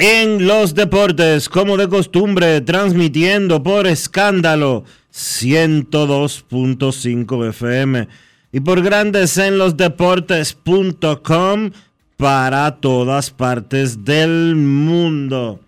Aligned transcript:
en 0.00 0.46
los 0.46 0.74
Deportes, 0.74 1.48
como 1.50 1.76
de 1.76 1.86
costumbre, 1.86 2.62
transmitiendo 2.62 3.62
por 3.62 3.86
escándalo 3.86 4.84
102.5 5.12 7.48
FM 7.50 8.08
y 8.50 8.60
por 8.60 8.80
Grandes 8.80 9.36
en 9.36 9.58
los 9.58 9.76
Deportes.com 9.76 11.72
para 12.16 12.76
todas 12.76 13.30
partes 13.30 14.02
del 14.02 14.56
mundo. 14.56 15.60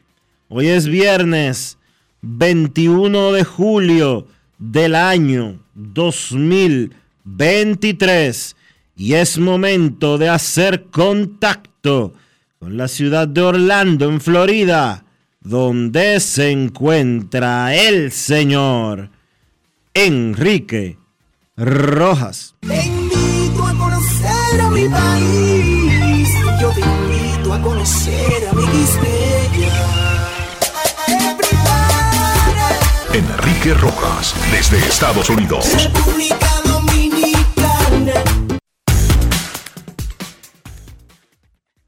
Hoy 0.49 0.69
es 0.69 0.87
viernes 0.87 1.77
21 2.23 3.33
de 3.33 3.45
julio 3.45 4.29
del 4.59 4.95
año 4.95 5.59
2023 5.75 8.57
y 8.97 9.13
es 9.13 9.37
momento 9.37 10.17
de 10.17 10.31
hacer 10.31 10.85
contacto 10.85 12.15
con 12.63 12.77
la 12.77 12.87
ciudad 12.87 13.27
de 13.27 13.43
Orlando, 13.43 14.09
en 14.09 14.21
Florida, 14.21 15.05
donde 15.41 16.21
se 16.21 16.53
encuentra 16.53 17.75
el 17.75 18.13
señor 18.13 19.11
Enrique 19.93 20.97
Rojas. 21.57 22.55
Te 22.61 22.87
invito 22.87 23.67
a 23.67 23.77
conocer 23.77 24.61
a 24.61 24.71
mi 24.71 24.89
país. 24.89 26.29
Yo 26.61 26.71
te 26.71 26.83
invito 26.83 27.53
a 27.53 27.61
conocer 27.61 28.49
a 28.49 28.55
mi 28.55 28.63
Enrique 33.13 33.75
Rojas, 33.75 34.37
desde 34.53 34.79
Estados 34.79 35.29
Unidos. 35.31 35.67
República 35.83 36.62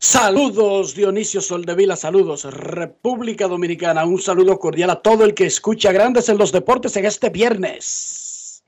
Saludos 0.06 0.94
Dionisio 0.94 1.40
Soldevila, 1.40 1.96
saludos 1.96 2.44
República 2.44 3.48
Dominicana, 3.48 4.04
un 4.04 4.20
saludo 4.20 4.58
cordial 4.58 4.90
a 4.90 5.00
todo 5.00 5.24
el 5.24 5.32
que 5.32 5.46
escucha 5.46 5.92
Grandes 5.92 6.28
en 6.28 6.36
los 6.36 6.52
Deportes 6.52 6.94
en 6.98 7.06
este 7.06 7.30
viernes. 7.30 8.62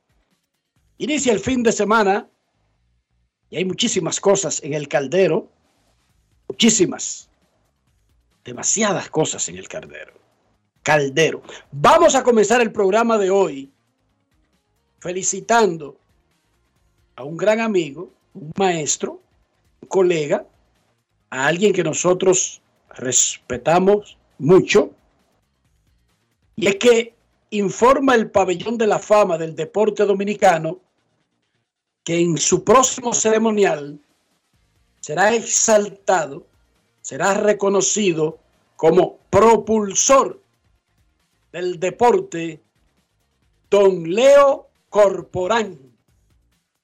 Inicia 0.96 1.34
el 1.34 1.40
fin 1.40 1.62
de 1.62 1.72
semana 1.72 2.26
y 3.50 3.58
hay 3.58 3.66
muchísimas 3.66 4.18
cosas 4.18 4.62
en 4.64 4.72
el 4.72 4.88
caldero, 4.88 5.46
muchísimas, 6.48 7.28
demasiadas 8.42 9.10
cosas 9.10 9.46
en 9.50 9.58
el 9.58 9.68
caldero. 9.68 10.14
Caldero. 10.82 11.42
Vamos 11.70 12.14
a 12.14 12.22
comenzar 12.22 12.62
el 12.62 12.72
programa 12.72 13.18
de 13.18 13.28
hoy 13.28 13.70
felicitando 15.00 15.98
a 17.14 17.24
un 17.24 17.36
gran 17.36 17.60
amigo, 17.60 18.10
un 18.32 18.52
maestro, 18.56 19.20
un 19.82 19.88
colega, 19.88 20.46
a 21.36 21.46
alguien 21.48 21.74
que 21.74 21.84
nosotros 21.84 22.62
respetamos 22.94 24.16
mucho, 24.38 24.92
y 26.56 26.66
es 26.66 26.76
que 26.76 27.14
informa 27.50 28.14
el 28.14 28.30
pabellón 28.30 28.78
de 28.78 28.86
la 28.86 28.98
fama 28.98 29.36
del 29.36 29.54
deporte 29.54 30.06
dominicano 30.06 30.80
que 32.02 32.18
en 32.18 32.38
su 32.38 32.64
próximo 32.64 33.12
ceremonial 33.12 34.00
será 35.00 35.34
exaltado, 35.34 36.46
será 37.02 37.34
reconocido 37.34 38.38
como 38.76 39.18
propulsor 39.28 40.40
del 41.52 41.78
deporte, 41.78 42.62
don 43.68 44.10
Leo 44.10 44.68
Corporán, 44.88 45.78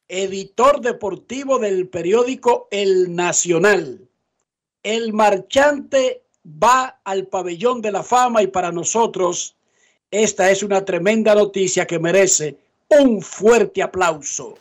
editor 0.09 0.83
deportivo 0.83 1.59
del 1.59 1.89
periódico 1.89 2.69
El 2.71 3.17
Nacional. 3.17 4.09
El 4.83 5.13
marchante 5.13 6.25
va 6.45 7.01
al 7.05 7.29
pabellón 7.29 7.81
de 7.81 7.93
la 7.93 8.03
fama 8.03 8.43
y 8.43 8.49
para 8.49 8.73
nosotros 8.73 9.55
esta 10.11 10.51
es 10.51 10.65
una 10.65 10.85
tremenda 10.85 11.37
noticia 11.37 11.87
que 11.87 12.01
merece 12.01 12.57
un 12.89 13.23
fuerte 13.23 13.81
aplauso. 13.81 14.57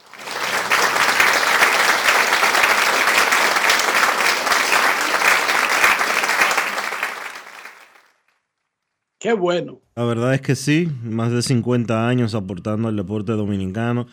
Qué 9.17 9.33
bueno. 9.33 9.81
La 9.95 10.03
verdad 10.03 10.35
es 10.35 10.41
que 10.41 10.55
sí, 10.55 10.87
más 11.03 11.31
de 11.31 11.41
50 11.41 12.07
años 12.07 12.35
aportando 12.35 12.89
al 12.89 12.95
deporte 12.95 13.31
dominicano 13.31 14.05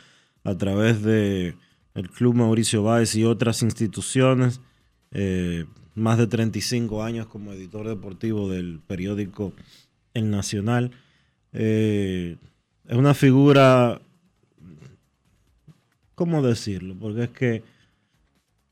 a 0.43 0.57
través 0.57 1.03
de 1.03 1.55
el 1.95 2.11
Club 2.11 2.35
Mauricio 2.35 2.83
Báez 2.83 3.15
y 3.15 3.25
otras 3.25 3.63
instituciones. 3.63 4.63
Eh, 5.11 5.67
más 5.99 6.19
de 6.19 6.27
35 6.27 7.03
años 7.03 7.27
como 7.27 7.53
editor 7.53 7.89
deportivo 7.89 8.49
del 8.49 8.81
periódico 8.87 9.53
El 10.15 10.31
Nacional. 10.31 10.93
Eh, 11.53 12.37
es 12.89 12.97
una 12.97 13.15
figura, 13.15 14.01
¿cómo 16.15 16.43
decirlo? 16.43 16.95
Porque 16.99 17.25
es 17.25 17.31
que 17.31 17.63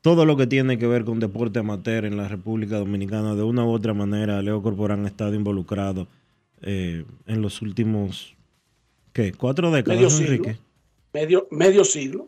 todo 0.01 0.25
lo 0.25 0.37
que 0.37 0.47
tiene 0.47 0.77
que 0.77 0.87
ver 0.87 1.03
con 1.03 1.19
deporte 1.19 1.59
amateur 1.59 2.05
en 2.05 2.17
la 2.17 2.27
República 2.27 2.77
Dominicana, 2.77 3.35
de 3.35 3.43
una 3.43 3.65
u 3.65 3.71
otra 3.71 3.93
manera, 3.93 4.41
Leo 4.41 4.61
Corporán 4.61 5.05
ha 5.05 5.07
estado 5.07 5.35
involucrado 5.35 6.07
eh, 6.61 7.05
en 7.25 7.41
los 7.41 7.61
últimos, 7.61 8.35
¿qué? 9.13 9.33
¿Cuatro 9.33 9.69
décadas, 9.69 9.97
Medio 9.97 10.09
siglo. 10.09 10.33
Enrique? 10.33 10.59
Medio, 11.13 11.47
medio 11.51 11.83
siglo. 11.83 12.27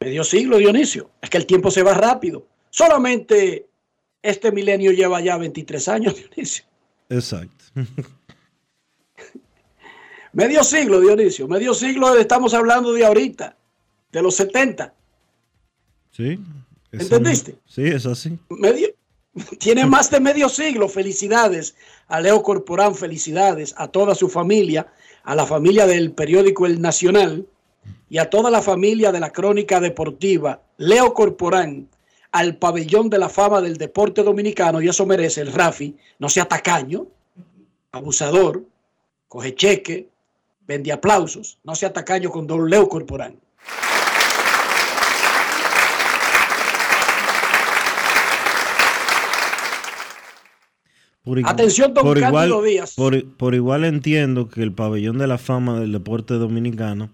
Medio 0.00 0.24
siglo, 0.24 0.58
Dionisio. 0.58 1.10
Es 1.20 1.28
que 1.28 1.38
el 1.38 1.46
tiempo 1.46 1.70
se 1.70 1.82
va 1.82 1.94
rápido. 1.94 2.46
Solamente 2.70 3.66
este 4.22 4.52
milenio 4.52 4.92
lleva 4.92 5.20
ya 5.20 5.36
23 5.36 5.88
años, 5.88 6.16
Dionisio. 6.34 6.64
Exacto. 7.08 7.64
Medio 10.32 10.62
siglo, 10.62 11.00
Dionisio. 11.00 11.48
Medio 11.48 11.74
siglo 11.74 12.16
estamos 12.16 12.54
hablando 12.54 12.92
de 12.92 13.04
ahorita, 13.04 13.56
de 14.12 14.22
los 14.22 14.36
70. 14.36 14.94
¿Sí? 16.12 16.38
¿Entendiste? 16.92 17.56
Sí, 17.66 17.82
es 17.82 18.06
así. 18.06 18.38
Medio, 18.48 18.88
Tiene 19.58 19.86
más 19.86 20.10
de 20.10 20.20
medio 20.20 20.48
siglo. 20.48 20.88
Felicidades 20.88 21.74
a 22.08 22.20
Leo 22.20 22.42
Corporán, 22.42 22.94
felicidades 22.94 23.74
a 23.76 23.88
toda 23.88 24.14
su 24.14 24.28
familia, 24.28 24.92
a 25.22 25.34
la 25.34 25.46
familia 25.46 25.86
del 25.86 26.12
periódico 26.12 26.66
El 26.66 26.80
Nacional 26.80 27.46
y 28.08 28.18
a 28.18 28.30
toda 28.30 28.50
la 28.50 28.62
familia 28.62 29.12
de 29.12 29.20
la 29.20 29.30
crónica 29.30 29.80
deportiva. 29.80 30.62
Leo 30.76 31.14
Corporán 31.14 31.88
al 32.32 32.56
pabellón 32.56 33.10
de 33.10 33.18
la 33.18 33.28
fama 33.28 33.60
del 33.60 33.76
deporte 33.76 34.22
dominicano 34.22 34.80
y 34.80 34.88
eso 34.88 35.06
merece 35.06 35.40
el 35.40 35.52
Rafi. 35.52 35.96
No 36.18 36.28
sea 36.28 36.46
tacaño, 36.46 37.06
abusador, 37.92 38.64
coge 39.28 39.54
cheque, 39.54 40.08
vende 40.66 40.92
aplausos. 40.92 41.58
No 41.64 41.74
sea 41.74 41.92
tacaño 41.92 42.30
con 42.30 42.46
Don 42.46 42.68
Leo 42.68 42.88
Corporán. 42.88 43.36
Por 51.22 51.38
igual- 51.38 51.52
Atención, 51.52 51.92
don 51.94 52.04
por 52.04 52.18
Cándido 52.18 52.46
igual, 52.46 52.64
Díaz. 52.64 52.94
Por, 52.94 53.24
por 53.36 53.54
igual 53.54 53.84
entiendo 53.84 54.48
que 54.48 54.62
el 54.62 54.72
pabellón 54.72 55.18
de 55.18 55.26
la 55.26 55.38
fama 55.38 55.78
del 55.78 55.92
deporte 55.92 56.34
dominicano 56.34 57.10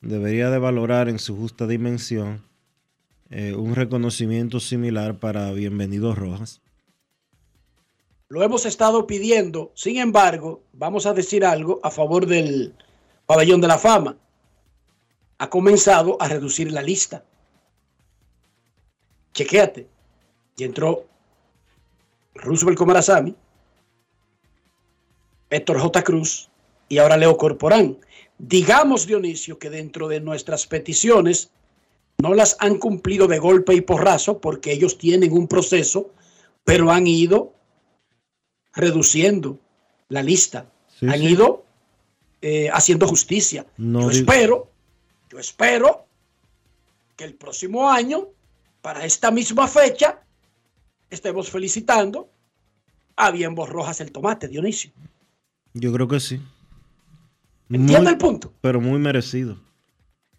debería 0.00 0.50
de 0.50 0.58
valorar 0.58 1.08
en 1.08 1.18
su 1.18 1.36
justa 1.36 1.66
dimensión 1.66 2.42
eh, 3.30 3.54
un 3.54 3.74
reconocimiento 3.74 4.60
similar 4.60 5.18
para 5.18 5.50
Bienvenidos 5.52 6.16
Rojas. 6.16 6.60
Lo 8.28 8.42
hemos 8.42 8.66
estado 8.66 9.06
pidiendo. 9.06 9.72
Sin 9.74 9.98
embargo, 9.98 10.62
vamos 10.72 11.06
a 11.06 11.14
decir 11.14 11.44
algo 11.44 11.80
a 11.82 11.90
favor 11.90 12.26
del 12.26 12.74
pabellón 13.26 13.60
de 13.60 13.68
la 13.68 13.78
fama. 13.78 14.16
Ha 15.38 15.50
comenzado 15.50 16.16
a 16.20 16.28
reducir 16.28 16.72
la 16.72 16.82
lista. 16.82 17.24
Chequéate. 19.32 19.88
Y 20.56 20.64
entró 20.64 21.06
Roosevelt 22.34 22.78
Comarazami, 22.78 23.34
Héctor 25.50 25.78
J. 25.78 26.02
Cruz 26.02 26.48
y 26.88 26.98
ahora 26.98 27.16
Leo 27.16 27.36
Corporán. 27.36 27.98
Digamos, 28.38 29.06
Dionisio, 29.06 29.58
que 29.58 29.70
dentro 29.70 30.08
de 30.08 30.20
nuestras 30.20 30.66
peticiones 30.66 31.50
no 32.18 32.34
las 32.34 32.56
han 32.60 32.78
cumplido 32.78 33.26
de 33.26 33.38
golpe 33.38 33.74
y 33.74 33.80
porrazo 33.80 34.40
porque 34.40 34.72
ellos 34.72 34.98
tienen 34.98 35.32
un 35.32 35.48
proceso, 35.48 36.10
pero 36.64 36.90
han 36.90 37.06
ido 37.06 37.52
reduciendo 38.74 39.58
la 40.08 40.22
lista. 40.22 40.70
Sí, 40.98 41.06
han 41.06 41.18
sí. 41.18 41.26
ido 41.28 41.64
eh, 42.42 42.70
haciendo 42.72 43.06
justicia. 43.06 43.66
No 43.76 44.02
yo 44.02 44.08
digo- 44.10 44.20
espero, 44.32 44.70
yo 45.30 45.38
espero 45.38 46.06
que 47.16 47.24
el 47.24 47.34
próximo 47.34 47.90
año, 47.90 48.28
para 48.82 49.04
esta 49.04 49.30
misma 49.30 49.66
fecha, 49.68 50.20
estemos 51.10 51.50
felicitando 51.50 52.28
a 53.16 53.30
Bienbo 53.30 53.66
Rojas 53.66 54.00
el 54.00 54.12
tomate, 54.12 54.48
Dionisio. 54.48 54.90
Yo 55.74 55.92
creo 55.92 56.08
que 56.08 56.20
sí. 56.20 56.40
¿Entiende 57.68 58.00
Muy- 58.02 58.12
el 58.12 58.18
punto? 58.18 58.52
Pero 58.60 58.80
muy 58.80 58.98
merecido. 58.98 59.58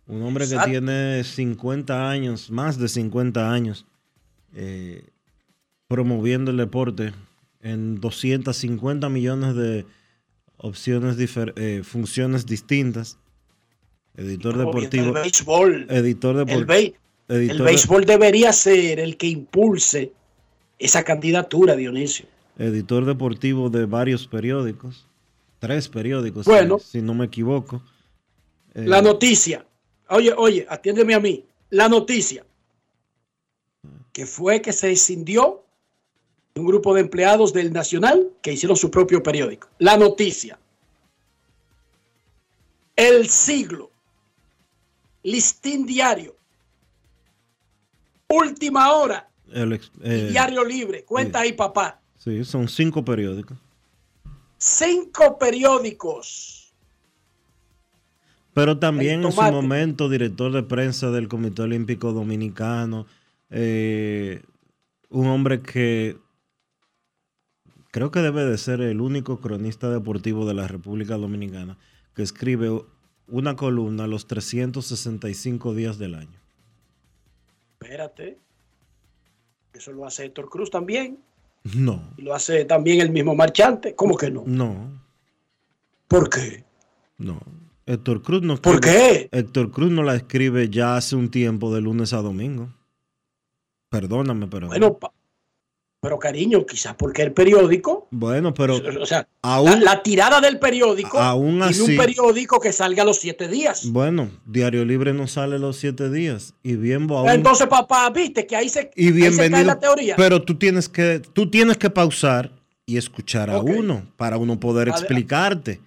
Un 0.07 0.21
hombre 0.23 0.45
Exacto. 0.45 0.65
que 0.65 0.71
tiene 0.71 1.23
50 1.23 2.09
años, 2.09 2.49
más 2.49 2.77
de 2.77 2.87
50 2.87 3.51
años, 3.51 3.85
eh, 4.55 5.03
promoviendo 5.87 6.51
el 6.51 6.57
deporte 6.57 7.13
en 7.61 7.99
250 7.99 9.09
millones 9.09 9.55
de 9.55 9.85
opciones, 10.57 11.17
eh, 11.55 11.81
funciones 11.83 12.45
distintas. 12.45 13.17
Editor 14.15 14.57
deportivo. 14.57 15.05
El 15.07 15.11
béisbol. 15.11 15.87
Editor 15.89 16.37
El, 16.39 16.45
deportivo. 16.45 16.67
béis- 16.73 16.93
el 17.51 17.61
béisbol 17.61 18.05
debería 18.05 18.51
ser 18.53 18.99
el 18.99 19.17
que 19.17 19.27
impulse 19.27 20.11
esa 20.79 21.03
candidatura, 21.03 21.75
Dionisio. 21.75 22.25
editor 22.57 23.05
deportivo 23.05 23.69
de 23.69 23.85
varios 23.85 24.25
periódicos. 24.27 25.05
Tres 25.59 25.87
periódicos, 25.89 26.45
si- 26.45 26.51
Bueno. 26.51 26.79
si, 26.79 27.01
no 27.01 27.13
me 27.13 27.25
equivoco. 27.25 27.83
Eh, 28.73 28.85
La 28.87 29.01
noticia. 29.03 29.65
Oye, 30.09 30.33
oye, 30.35 30.65
atiéndeme 30.69 31.13
a 31.13 31.19
mí. 31.19 31.45
La 31.69 31.89
noticia. 31.89 32.45
Que 34.13 34.25
fue 34.25 34.61
que 34.61 34.73
se 34.73 34.91
escindió 34.91 35.63
un 36.55 36.65
grupo 36.65 36.93
de 36.93 37.01
empleados 37.01 37.53
del 37.53 37.71
Nacional 37.71 38.31
que 38.41 38.53
hicieron 38.53 38.75
su 38.77 38.89
propio 38.89 39.21
periódico. 39.21 39.67
La 39.77 39.95
noticia. 39.97 40.57
El 42.95 43.27
siglo. 43.29 43.91
Listín 45.23 45.85
diario. 45.85 46.35
Última 48.29 48.91
hora. 48.93 49.29
el 49.53 49.73
ex- 49.73 49.91
y 50.03 50.09
eh, 50.09 50.27
diario 50.29 50.63
libre. 50.65 51.03
Cuenta 51.05 51.41
ahí, 51.41 51.53
papá. 51.53 52.01
sí, 52.17 52.43
son 52.43 52.67
cinco 52.67 53.03
periódicos. 53.05 53.57
Cinco 54.57 55.37
periódicos. 55.37 56.66
Pero 58.57 58.79
también 58.79 59.23
en 59.23 59.31
su 59.31 59.39
momento, 59.39 60.09
director 60.09 60.51
de 60.51 60.63
prensa 60.63 61.11
del 61.11 61.27
Comité 61.27 61.61
Olímpico 61.61 62.11
Dominicano, 62.11 63.05
eh, 63.51 64.41
un 65.11 65.27
hombre 65.27 65.61
que 65.61 66.17
creo 67.91 68.09
que 68.09 68.21
debe 68.21 68.45
de 68.45 68.57
ser 68.57 68.81
el 68.81 68.99
único 68.99 69.39
cronista 69.41 69.91
deportivo 69.91 70.47
de 70.47 70.55
la 70.55 70.67
República 70.67 71.17
Dominicana 71.17 71.77
que 72.15 72.23
escribe 72.23 72.81
una 73.27 73.55
columna 73.55 74.07
los 74.07 74.25
365 74.25 75.75
días 75.75 75.99
del 75.99 76.15
año. 76.15 76.39
Espérate. 77.79 78.39
Eso 79.71 79.91
lo 79.91 80.07
hace 80.07 80.25
Héctor 80.25 80.49
Cruz 80.49 80.71
también. 80.71 81.19
No, 81.75 82.01
Y 82.17 82.23
lo 82.23 82.33
hace 82.33 82.65
también 82.65 83.01
el 83.01 83.11
mismo 83.11 83.35
marchante. 83.35 83.93
¿Cómo 83.93 84.17
que 84.17 84.31
no? 84.31 84.45
no, 84.47 84.99
¿Por 86.07 86.27
qué? 86.31 86.63
no. 87.19 87.66
Héctor 87.87 88.21
Cruz 88.21 88.41
no 88.43 88.57
¿Por 88.57 88.75
escribe- 88.75 89.29
qué? 89.31 89.37
Héctor 89.39 89.71
Cruz 89.71 89.91
no 89.91 90.03
la 90.03 90.15
escribe 90.15 90.69
ya 90.69 90.97
hace 90.97 91.15
un 91.15 91.29
tiempo 91.31 91.73
de 91.73 91.81
lunes 91.81 92.13
a 92.13 92.17
domingo. 92.17 92.69
Perdóname, 93.89 94.47
pero 94.47 94.67
Bueno, 94.67 94.99
pero 96.01 96.19
cariño, 96.19 96.65
quizás 96.65 96.93
porque 96.95 97.21
el 97.23 97.31
periódico, 97.31 98.07
bueno, 98.11 98.53
pero 98.53 98.75
o 99.01 99.05
sea, 99.05 99.27
aún 99.41 99.83
la, 99.83 99.93
la 99.95 100.03
tirada 100.03 100.39
del 100.41 100.59
periódico 100.59 101.17
Aún 101.17 101.53
tiene 101.59 101.65
así- 101.65 101.81
un 101.93 101.97
periódico 101.97 102.59
que 102.59 102.71
salga 102.73 103.03
a 103.03 103.05
los 103.05 103.17
siete 103.17 103.47
días. 103.47 103.89
Bueno, 103.89 104.29
Diario 104.45 104.83
Libre 104.85 105.13
no 105.13 105.27
sale 105.27 105.57
los 105.57 105.77
siete 105.77 106.09
días. 106.11 106.53
Y 106.63 106.75
bien, 106.75 107.09
aún- 107.09 107.29
Entonces, 107.29 107.67
papá, 107.67 108.09
viste 108.09 108.45
que 108.45 108.55
ahí 108.57 108.67
se, 108.69 108.91
y 108.95 109.07
ahí 109.07 109.13
se 109.13 109.19
cae 109.21 109.29
bienvenido. 109.29 109.63
la 109.63 109.79
teoría. 109.79 110.15
Pero 110.17 110.43
tú 110.43 110.55
tienes 110.55 110.89
que, 110.89 111.19
tú 111.19 111.49
tienes 111.49 111.77
que 111.77 111.89
pausar 111.89 112.51
y 112.85 112.97
escuchar 112.97 113.49
a 113.49 113.59
uno 113.59 114.03
para 114.17 114.37
uno 114.37 114.59
poder 114.59 114.89
explicarte. 114.89 115.79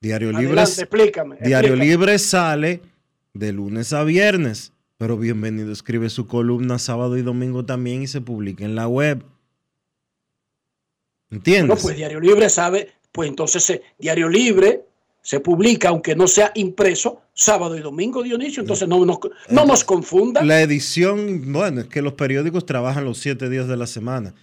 Diario 0.00 0.28
Libre, 0.30 0.46
Adelante, 0.60 0.80
explícame. 0.82 1.36
Diario 1.40 1.70
explícame. 1.74 1.84
Libre 1.90 2.18
sale 2.18 2.82
de 3.34 3.52
lunes 3.52 3.92
a 3.92 4.04
viernes. 4.04 4.72
Pero 4.98 5.18
bienvenido 5.18 5.72
escribe 5.72 6.08
su 6.08 6.26
columna 6.26 6.78
sábado 6.78 7.18
y 7.18 7.22
domingo 7.22 7.66
también 7.66 8.02
y 8.02 8.06
se 8.06 8.22
publica 8.22 8.64
en 8.64 8.74
la 8.74 8.88
web. 8.88 9.22
¿Entiendes? 11.30 11.76
No, 11.76 11.82
pues 11.82 11.96
Diario 11.96 12.20
Libre 12.20 12.48
sabe, 12.48 12.92
pues 13.12 13.28
entonces 13.28 13.68
eh, 13.70 13.82
Diario 13.98 14.28
Libre 14.28 14.84
se 15.20 15.40
publica, 15.40 15.88
aunque 15.88 16.14
no 16.14 16.28
sea 16.28 16.52
impreso, 16.54 17.20
sábado 17.34 17.76
y 17.76 17.80
domingo, 17.80 18.22
Dionisio. 18.22 18.62
Entonces 18.62 18.88
no, 18.88 19.04
nos- 19.04 19.18
no 19.50 19.66
nos 19.66 19.84
confundan. 19.84 20.46
La 20.46 20.62
edición, 20.62 21.52
bueno, 21.52 21.80
es 21.82 21.88
que 21.88 22.00
los 22.00 22.12
periódicos 22.14 22.64
trabajan 22.64 23.04
los 23.04 23.18
siete 23.18 23.50
días 23.50 23.66
de 23.68 23.76
la 23.76 23.86
semana. 23.86 24.34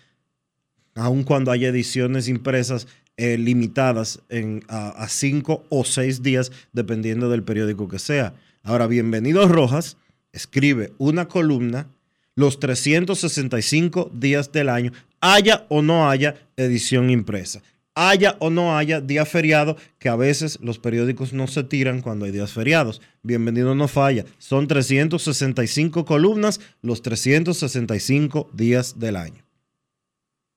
Aun 0.93 1.23
cuando 1.23 1.49
hay 1.51 1.65
ediciones 1.65 2.27
impresas 2.27 2.87
eh, 3.17 3.37
limitadas 3.37 4.21
a 4.67 5.07
cinco 5.07 5.63
o 5.69 5.85
seis 5.85 6.23
días, 6.23 6.51
dependiendo 6.71 7.29
del 7.29 7.43
periódico 7.43 7.87
que 7.87 7.99
sea. 7.99 8.33
Ahora, 8.63 8.87
Bienvenidos 8.87 9.51
Rojas 9.51 9.97
escribe 10.31 10.93
una 10.97 11.27
columna 11.27 11.87
los 12.35 12.59
365 12.59 14.11
días 14.13 14.51
del 14.51 14.69
año, 14.69 14.91
haya 15.21 15.65
o 15.69 15.81
no 15.81 16.09
haya 16.09 16.35
edición 16.57 17.09
impresa. 17.09 17.61
Haya 17.95 18.37
o 18.39 18.49
no 18.49 18.75
haya 18.75 19.01
día 19.01 19.23
feriado, 19.23 19.77
que 19.99 20.09
a 20.09 20.15
veces 20.15 20.57
los 20.61 20.79
periódicos 20.79 21.31
no 21.31 21.45
se 21.45 21.63
tiran 21.63 22.01
cuando 22.01 22.25
hay 22.25 22.31
días 22.31 22.51
feriados. 22.51 23.01
Bienvenido 23.21 23.75
no 23.75 23.87
falla. 23.87 24.25
Son 24.39 24.67
365 24.67 26.03
columnas 26.03 26.59
los 26.81 27.03
365 27.03 28.49
días 28.51 28.97
del 28.97 29.15
año. 29.15 29.42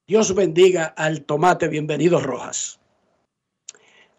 Dios 0.06 0.34
bendiga 0.36 0.84
al 0.96 1.22
tomate, 1.22 1.66
bienvenido 1.66 2.20
Rojas. 2.20 2.78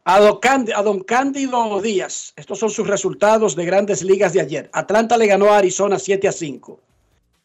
A 0.03 0.19
don, 0.19 0.39
Cánd- 0.41 0.73
a 0.75 0.81
don 0.83 1.01
Cándido 1.01 1.81
Díaz, 1.81 2.33
estos 2.35 2.59
son 2.59 2.69
sus 2.69 2.87
resultados 2.87 3.55
de 3.55 3.65
grandes 3.65 4.03
ligas 4.03 4.33
de 4.33 4.41
ayer. 4.41 4.69
Atlanta 4.73 5.17
le 5.17 5.27
ganó 5.27 5.47
a 5.49 5.57
Arizona 5.59 5.97
7 5.97 6.27
a 6.27 6.31
5. 6.33 6.81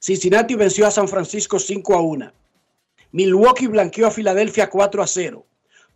Cincinnati 0.01 0.57
venció 0.57 0.87
a 0.87 0.91
San 0.91 1.07
Francisco 1.07 1.61
5 1.61 1.95
a 1.95 2.01
1. 2.01 2.33
Milwaukee 3.13 3.69
blanqueó 3.69 4.09
a 4.09 4.11
Filadelfia 4.11 4.69
4 4.71 5.03
a 5.03 5.07
0. 5.07 5.47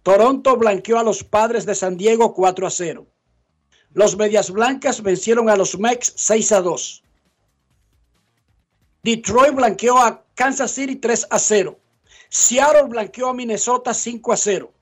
Toronto 0.05 0.57
blanqueó 0.57 1.01
a 1.01 1.05
los 1.05 1.25
Padres 1.25 1.67
de 1.67 1.75
San 1.75 1.97
Diego 1.97 2.33
4 2.33 2.67
a 2.67 2.71
0. 2.71 3.07
Los 3.93 4.17
Medias 4.17 4.53
Blancas 4.53 5.03
vencieron 5.03 5.51
a 5.51 5.57
los 5.57 5.77
Mex 5.79 6.13
6 6.15 6.53
a 6.53 6.61
2. 6.61 7.03
Detroit 9.03 9.55
blanqueó 9.55 9.99
a 9.99 10.23
Kansas 10.37 10.71
City 10.71 10.95
3 10.95 11.27
a 11.31 11.39
0. 11.41 11.79
Seattle 12.29 12.89
blanqueó 12.89 13.29
a 13.29 13.35
Minnesota 13.35 13.95
5 13.95 14.33
a 14.33 14.37
0. 14.37 14.73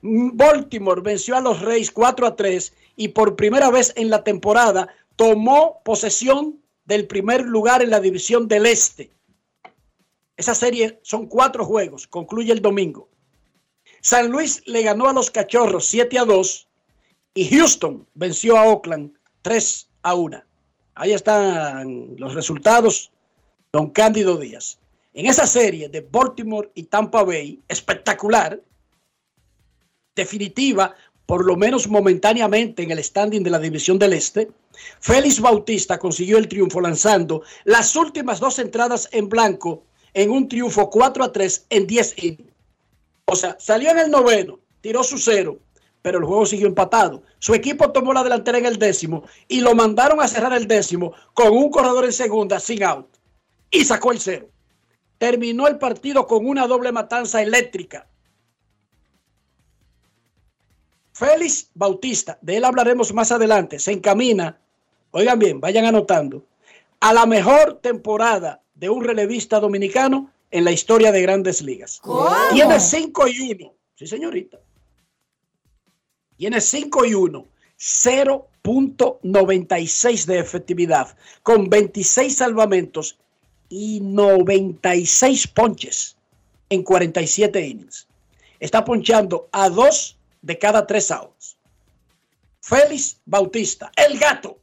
Baltimore 0.00 1.00
venció 1.00 1.36
a 1.36 1.40
los 1.40 1.60
Reyes 1.60 1.90
4 1.90 2.26
a 2.26 2.36
3 2.36 2.72
y 2.96 3.08
por 3.08 3.36
primera 3.36 3.70
vez 3.70 3.92
en 3.96 4.10
la 4.10 4.22
temporada 4.22 4.88
tomó 5.16 5.80
posesión 5.84 6.62
del 6.84 7.06
primer 7.06 7.44
lugar 7.44 7.82
en 7.82 7.90
la 7.90 8.00
división 8.00 8.48
del 8.48 8.66
Este. 8.66 9.10
Esa 10.36 10.54
serie 10.54 11.00
son 11.02 11.26
cuatro 11.26 11.64
juegos, 11.64 12.06
concluye 12.06 12.52
el 12.52 12.62
domingo. 12.62 13.08
San 14.00 14.30
Luis 14.30 14.62
le 14.66 14.82
ganó 14.82 15.08
a 15.08 15.12
los 15.12 15.30
Cachorros 15.30 15.86
7 15.86 16.18
a 16.18 16.24
2 16.24 16.68
y 17.34 17.48
Houston 17.50 18.06
venció 18.14 18.56
a 18.56 18.68
Oakland 18.68 19.12
3 19.42 19.90
a 20.02 20.14
1. 20.14 20.42
Ahí 20.94 21.12
están 21.12 22.16
los 22.16 22.34
resultados, 22.34 23.10
don 23.72 23.90
Cándido 23.90 24.36
Díaz. 24.36 24.78
En 25.18 25.26
esa 25.26 25.48
serie 25.48 25.88
de 25.88 26.00
Baltimore 26.00 26.70
y 26.74 26.84
Tampa 26.84 27.24
Bay, 27.24 27.60
espectacular, 27.66 28.62
definitiva, 30.14 30.94
por 31.26 31.44
lo 31.44 31.56
menos 31.56 31.88
momentáneamente 31.88 32.84
en 32.84 32.92
el 32.92 33.02
standing 33.02 33.42
de 33.42 33.50
la 33.50 33.58
División 33.58 33.98
del 33.98 34.12
Este, 34.12 34.48
Félix 35.00 35.40
Bautista 35.40 35.98
consiguió 35.98 36.38
el 36.38 36.46
triunfo 36.46 36.80
lanzando 36.80 37.42
las 37.64 37.96
últimas 37.96 38.38
dos 38.38 38.60
entradas 38.60 39.08
en 39.10 39.28
blanco 39.28 39.82
en 40.14 40.30
un 40.30 40.46
triunfo 40.46 40.88
4 40.88 41.24
a 41.24 41.32
3 41.32 41.66
en 41.68 41.88
10 41.88 42.14
innings. 42.22 42.52
O 43.24 43.34
sea, 43.34 43.56
salió 43.58 43.90
en 43.90 43.98
el 43.98 44.12
noveno, 44.12 44.60
tiró 44.80 45.02
su 45.02 45.18
cero, 45.18 45.58
pero 46.00 46.20
el 46.20 46.26
juego 46.26 46.46
siguió 46.46 46.68
empatado. 46.68 47.24
Su 47.40 47.54
equipo 47.54 47.90
tomó 47.90 48.12
la 48.12 48.22
delantera 48.22 48.58
en 48.58 48.66
el 48.66 48.78
décimo 48.78 49.24
y 49.48 49.62
lo 49.62 49.74
mandaron 49.74 50.20
a 50.20 50.28
cerrar 50.28 50.52
el 50.52 50.68
décimo 50.68 51.12
con 51.34 51.48
un 51.48 51.70
corredor 51.70 52.04
en 52.04 52.12
segunda 52.12 52.60
sin 52.60 52.84
out 52.84 53.08
y 53.68 53.84
sacó 53.84 54.12
el 54.12 54.20
cero. 54.20 54.48
Terminó 55.18 55.66
el 55.66 55.78
partido 55.78 56.26
con 56.26 56.46
una 56.46 56.66
doble 56.66 56.92
matanza 56.92 57.42
eléctrica. 57.42 58.06
Félix 61.12 61.70
Bautista, 61.74 62.38
de 62.40 62.58
él 62.58 62.64
hablaremos 62.64 63.12
más 63.12 63.32
adelante, 63.32 63.80
se 63.80 63.90
encamina, 63.90 64.60
oigan 65.10 65.40
bien, 65.40 65.60
vayan 65.60 65.84
anotando, 65.84 66.44
a 67.00 67.12
la 67.12 67.26
mejor 67.26 67.80
temporada 67.80 68.62
de 68.74 68.88
un 68.88 69.02
relevista 69.02 69.58
dominicano 69.58 70.30
en 70.52 70.64
la 70.64 70.70
historia 70.70 71.10
de 71.10 71.22
grandes 71.22 71.60
ligas. 71.60 72.00
Tiene 72.52 72.78
5 72.78 73.28
y 73.28 73.52
1. 73.52 73.74
Sí, 73.96 74.06
señorita. 74.06 74.58
Tiene 76.36 76.60
5 76.60 77.04
y 77.04 77.14
1. 77.14 77.44
0.96 77.78 80.24
de 80.24 80.40
efectividad, 80.40 81.16
con 81.42 81.70
26 81.70 82.36
salvamentos 82.36 83.18
y 83.68 84.00
96 84.00 85.48
ponches 85.48 86.16
en 86.68 86.82
47 86.82 87.66
innings. 87.66 88.06
Está 88.60 88.84
ponchando 88.84 89.48
a 89.52 89.68
dos 89.68 90.16
de 90.42 90.58
cada 90.58 90.86
tres 90.86 91.10
outs. 91.10 91.56
Félix 92.60 93.20
Bautista, 93.24 93.90
el 93.96 94.18
gato 94.18 94.58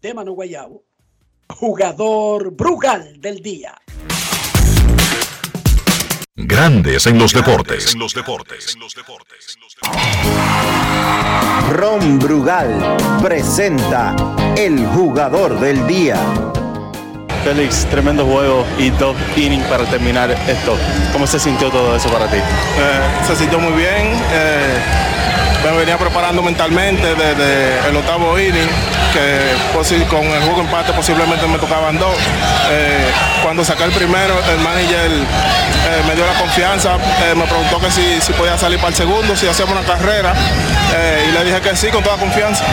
de 0.00 0.14
Manu 0.14 0.34
Guayabo, 0.34 0.82
jugador 1.48 2.52
Brugal 2.52 3.20
del 3.20 3.42
día. 3.42 3.76
Grandes 6.40 7.06
en 7.06 7.18
los 7.18 7.32
deportes. 7.32 7.94
En 7.94 7.98
los 7.98 8.14
deportes. 8.14 8.76
Ron 11.72 12.18
Brugal 12.20 12.96
presenta 13.20 14.14
el 14.56 14.86
jugador 14.86 15.58
del 15.58 15.84
día. 15.88 16.16
Félix, 17.44 17.86
tremendo 17.86 18.24
juego 18.24 18.64
y 18.78 18.90
dos 18.90 19.16
innings 19.36 19.66
para 19.66 19.84
terminar 19.84 20.30
esto. 20.30 20.76
¿Cómo 21.12 21.26
se 21.26 21.38
sintió 21.38 21.70
todo 21.70 21.96
eso 21.96 22.08
para 22.08 22.26
ti? 22.26 22.36
Eh, 22.36 22.42
se 23.26 23.36
sintió 23.36 23.58
muy 23.58 23.72
bien. 23.72 24.12
Eh, 24.32 24.78
me 25.64 25.76
venía 25.76 25.98
preparando 25.98 26.42
mentalmente 26.42 27.06
desde 27.14 27.88
el 27.88 27.96
octavo 27.96 28.38
inning, 28.38 28.68
que 29.88 30.04
con 30.06 30.24
el 30.24 30.42
juego 30.42 30.60
empate 30.60 30.92
posiblemente 30.92 31.46
me 31.46 31.58
tocaban 31.58 31.98
dos. 31.98 32.14
Eh, 32.70 33.10
cuando 33.42 33.64
saqué 33.64 33.84
el 33.84 33.92
primero, 33.92 34.34
el 34.52 34.58
manager 34.60 35.10
eh, 35.10 36.02
me 36.06 36.14
dio 36.14 36.26
la 36.26 36.34
confianza, 36.34 36.96
eh, 36.96 37.34
me 37.34 37.44
preguntó 37.44 37.80
que 37.80 37.90
si, 37.90 38.20
si, 38.20 38.32
podía 38.32 38.58
salir 38.58 38.78
para 38.78 38.90
el 38.90 38.94
segundo, 38.94 39.36
si 39.36 39.46
hacíamos 39.46 39.76
una 39.76 39.86
carrera, 39.86 40.34
y 41.28 41.32
le 41.32 41.44
dije 41.44 41.60
que 41.60 41.76
sí, 41.76 41.88
con 41.88 42.02
toda 42.02 42.16
confianza. 42.16 42.64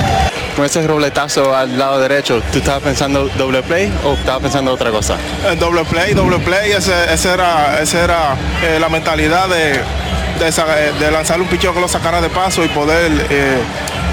Con 0.56 0.66
ese 0.66 0.86
robletazo 0.88 1.54
al 1.56 1.78
lado 1.78 2.00
derecho, 2.00 2.42
¿tú 2.52 2.60
estabas 2.60 2.82
pensando 2.82 3.28
doble 3.38 3.62
play 3.62 3.92
o 4.06 4.14
estabas 4.14 4.42
pensando 4.42 4.72
otra 4.72 4.90
cosa? 4.90 5.18
doble 5.60 5.84
play, 5.84 6.14
doble 6.14 6.40
play, 6.40 6.72
esa 6.72 7.12
ese 7.14 7.34
era, 7.34 7.80
ese 7.82 8.00
era 8.00 8.36
la 8.80 8.88
mentalidad 8.88 9.50
de 9.50 9.82
de, 10.40 11.12
lanzar 11.12 11.40
un 11.40 11.48
pichón 11.48 11.74
que 11.74 11.82
lo 11.82 11.88
sacara 11.88 12.22
de 12.22 12.30
paso 12.30 12.64
y 12.64 12.68
poder 12.70 13.12
eh, 13.30 13.58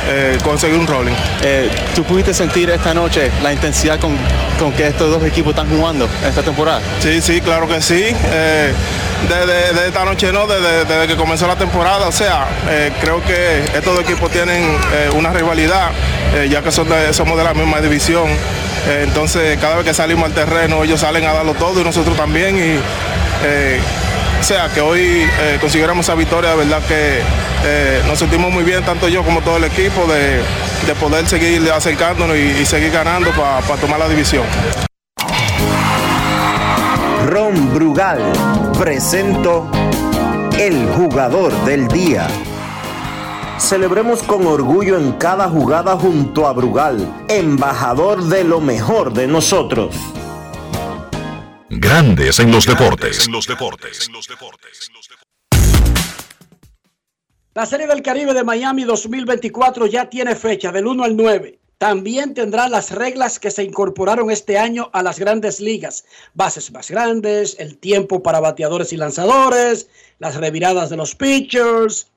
eh, 0.08 0.38
conseguir 0.42 0.78
un 0.78 0.86
rolling. 0.86 1.14
Eh, 1.42 1.70
¿Tú 1.94 2.04
pudiste 2.22 2.34
sentir 2.34 2.70
esta 2.70 2.94
noche 2.94 3.32
la 3.42 3.52
intensidad 3.52 3.98
con, 3.98 4.16
que 4.76 4.86
estos 4.86 5.10
dos 5.10 5.24
equipos 5.24 5.50
están 5.50 5.68
jugando 5.68 6.08
esta 6.24 6.40
temporada? 6.40 6.80
Sí, 7.00 7.20
sí, 7.20 7.40
claro 7.40 7.66
que 7.66 7.82
sí. 7.82 8.14
Desde, 9.28 9.88
esta 9.88 10.04
noche 10.04 10.32
no, 10.32 10.46
desde, 10.46 11.08
que 11.08 11.16
comenzó 11.16 11.48
la 11.48 11.56
temporada, 11.56 12.06
o 12.06 12.12
sea, 12.12 12.46
creo 13.00 13.24
que 13.24 13.58
estos 13.74 13.96
dos 13.96 14.04
equipos 14.04 14.30
tienen 14.30 14.64
una 15.16 15.32
rivalidad, 15.32 15.90
ya 16.48 16.62
que 16.62 16.70
son 16.70 16.86
somos 17.10 17.36
de 17.36 17.42
la 17.42 17.54
misma 17.54 17.80
división. 17.80 18.28
entonces, 19.02 19.58
cada 19.58 19.76
vez 19.76 19.84
que 19.84 19.94
salimos 19.94 20.26
al 20.26 20.32
terreno, 20.32 20.84
ellos 20.84 21.00
salen 21.00 21.26
a 21.26 21.32
darlo 21.32 21.54
todo 21.54 21.80
y 21.80 21.84
nosotros 21.84 22.16
también. 22.16 22.56
Y, 22.56 22.78
o 24.42 24.44
sea, 24.44 24.68
que 24.68 24.80
hoy 24.80 25.00
eh, 25.00 25.58
consiguiéramos 25.60 26.04
esa 26.04 26.16
victoria, 26.16 26.50
de 26.50 26.56
verdad 26.56 26.82
que 26.88 27.20
eh, 27.64 28.02
nos 28.08 28.18
sentimos 28.18 28.50
muy 28.50 28.64
bien, 28.64 28.84
tanto 28.84 29.08
yo 29.08 29.22
como 29.22 29.40
todo 29.40 29.56
el 29.56 29.64
equipo, 29.64 30.04
de, 30.06 30.42
poder 31.00 31.26
seguir 31.28 31.70
acercándonos 31.70 32.36
y, 32.36 32.66
seguir 32.66 32.90
ganando 32.90 33.30
para 33.30 33.80
tomar 33.80 34.00
la 34.00 34.08
división. 34.08 34.44
Ron 37.26 37.72
Brugal 37.72 38.20
presento 38.76 39.70
el 40.58 40.88
jugador 40.88 41.52
del 41.64 41.86
día. 41.86 42.26
Celebremos 43.58 44.24
con 44.24 44.44
orgullo 44.44 44.98
en 44.98 45.12
cada 45.12 45.48
jugada 45.48 45.96
junto 45.96 46.48
a 46.48 46.52
Brugal, 46.52 47.24
embajador 47.28 48.24
de 48.24 48.42
lo 48.42 48.60
mejor 48.60 49.12
de 49.12 49.28
nosotros. 49.28 49.94
Grandes 51.74 52.38
en 52.38 52.52
los 52.52 52.66
deportes. 52.66 53.30
La 57.54 57.64
Serie 57.64 57.86
del 57.86 58.02
Caribe 58.02 58.34
de 58.34 58.44
Miami 58.44 58.84
2024 58.84 59.86
ya 59.86 60.10
tiene 60.10 60.36
fecha 60.36 60.70
del 60.70 60.86
1 60.86 61.02
al 61.02 61.16
9. 61.16 61.58
También 61.78 62.34
tendrá 62.34 62.68
las 62.68 62.90
reglas 62.90 63.38
que 63.38 63.50
se 63.50 63.64
incorporaron 63.64 64.30
este 64.30 64.58
año 64.58 64.90
a 64.92 65.02
las 65.02 65.18
grandes 65.18 65.60
ligas. 65.60 66.04
Bases 66.34 66.70
más 66.72 66.90
grandes, 66.90 67.56
el 67.58 67.78
tiempo 67.78 68.22
para 68.22 68.40
bateadores 68.40 68.92
y 68.92 68.98
lanzadores, 68.98 69.88
las 70.18 70.36
reviradas 70.36 70.90
de 70.90 70.98
los 70.98 71.14
pitchers, 71.14 72.08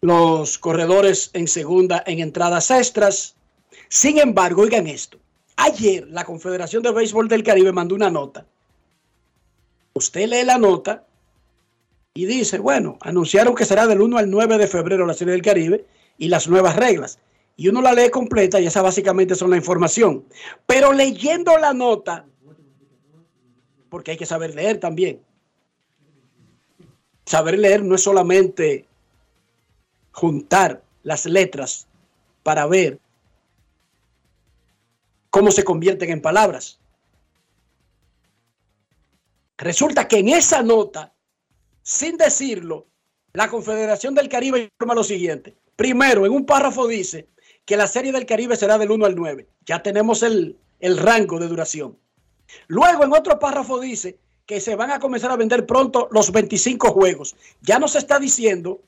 los 0.00 0.56
corredores 0.56 1.28
en 1.34 1.46
segunda 1.46 2.02
en 2.06 2.20
entradas 2.20 2.70
extras. 2.70 3.36
Sin 3.90 4.18
embargo, 4.18 4.62
oigan 4.62 4.86
esto. 4.86 5.21
Ayer 5.64 6.08
la 6.08 6.24
Confederación 6.24 6.82
de 6.82 6.90
Béisbol 6.90 7.28
del 7.28 7.44
Caribe 7.44 7.70
mandó 7.70 7.94
una 7.94 8.10
nota. 8.10 8.44
Usted 9.94 10.26
lee 10.26 10.44
la 10.44 10.58
nota 10.58 11.06
y 12.14 12.26
dice, 12.26 12.58
bueno, 12.58 12.98
anunciaron 13.00 13.54
que 13.54 13.64
será 13.64 13.86
del 13.86 14.00
1 14.00 14.18
al 14.18 14.28
9 14.28 14.58
de 14.58 14.66
febrero 14.66 15.06
la 15.06 15.14
Serie 15.14 15.32
del 15.32 15.42
Caribe 15.42 15.84
y 16.18 16.26
las 16.28 16.48
nuevas 16.48 16.74
reglas. 16.74 17.20
Y 17.56 17.68
uno 17.68 17.80
la 17.80 17.92
lee 17.92 18.10
completa 18.10 18.58
y 18.58 18.66
esa 18.66 18.82
básicamente 18.82 19.36
son 19.36 19.50
la 19.50 19.56
información. 19.56 20.24
Pero 20.66 20.92
leyendo 20.92 21.56
la 21.56 21.72
nota, 21.72 22.26
porque 23.88 24.10
hay 24.10 24.16
que 24.16 24.26
saber 24.26 24.56
leer 24.56 24.80
también. 24.80 25.20
Saber 27.24 27.56
leer 27.56 27.84
no 27.84 27.94
es 27.94 28.02
solamente 28.02 28.88
juntar 30.10 30.82
las 31.04 31.24
letras 31.24 31.86
para 32.42 32.66
ver 32.66 32.98
cómo 35.32 35.50
se 35.50 35.64
convierten 35.64 36.10
en 36.10 36.20
palabras. 36.20 36.78
Resulta 39.56 40.06
que 40.06 40.18
en 40.18 40.28
esa 40.28 40.62
nota, 40.62 41.14
sin 41.82 42.18
decirlo, 42.18 42.86
la 43.32 43.48
Confederación 43.48 44.14
del 44.14 44.28
Caribe 44.28 44.70
informa 44.70 44.94
lo 44.94 45.02
siguiente. 45.02 45.56
Primero, 45.74 46.26
en 46.26 46.32
un 46.32 46.44
párrafo 46.44 46.86
dice 46.86 47.28
que 47.64 47.78
la 47.78 47.86
Serie 47.86 48.12
del 48.12 48.26
Caribe 48.26 48.56
será 48.56 48.76
del 48.76 48.90
1 48.90 49.06
al 49.06 49.16
9. 49.16 49.48
Ya 49.64 49.82
tenemos 49.82 50.22
el, 50.22 50.58
el 50.80 50.98
rango 50.98 51.38
de 51.38 51.48
duración. 51.48 51.96
Luego, 52.66 53.02
en 53.02 53.14
otro 53.14 53.38
párrafo 53.38 53.80
dice 53.80 54.18
que 54.44 54.60
se 54.60 54.76
van 54.76 54.90
a 54.90 55.00
comenzar 55.00 55.30
a 55.30 55.36
vender 55.36 55.64
pronto 55.64 56.08
los 56.10 56.30
25 56.30 56.92
juegos. 56.92 57.36
Ya 57.62 57.78
nos 57.78 57.96
está 57.96 58.18
diciendo 58.18 58.82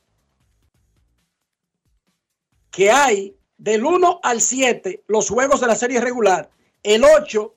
que 2.71 2.91
hay 2.91 3.35
del 3.65 3.83
1 3.83 4.21
al 4.23 4.43
7 4.43 5.05
los 5.07 5.31
juegos 5.31 5.63
de 5.63 5.67
la 5.67 5.75
serie 5.75 5.99
regular, 5.99 6.51
el 6.83 7.03
8 7.03 7.55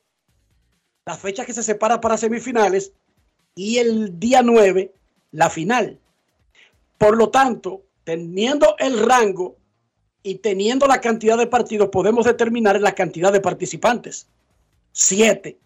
la 1.06 1.18
fecha 1.18 1.46
que 1.46 1.54
se 1.54 1.64
separa 1.64 2.00
para 2.00 2.18
semifinales 2.18 2.94
y 3.56 3.78
el 3.80 4.18
día 4.18 4.42
9 4.42 4.94
la 5.32 5.50
final. 5.50 6.00
Por 6.98 7.18
lo 7.18 7.30
tanto, 7.30 7.84
teniendo 8.06 8.76
el 8.80 9.06
rango 9.06 9.58
y 10.24 10.36
teniendo 10.36 10.88
la 10.88 11.02
cantidad 11.02 11.38
de 11.38 11.48
partidos, 11.48 11.90
podemos 11.90 12.26
determinar 12.26 12.80
la 12.80 12.96
cantidad 12.96 13.34
de 13.34 13.42
participantes. 13.42 14.28
Siete. 14.94 15.58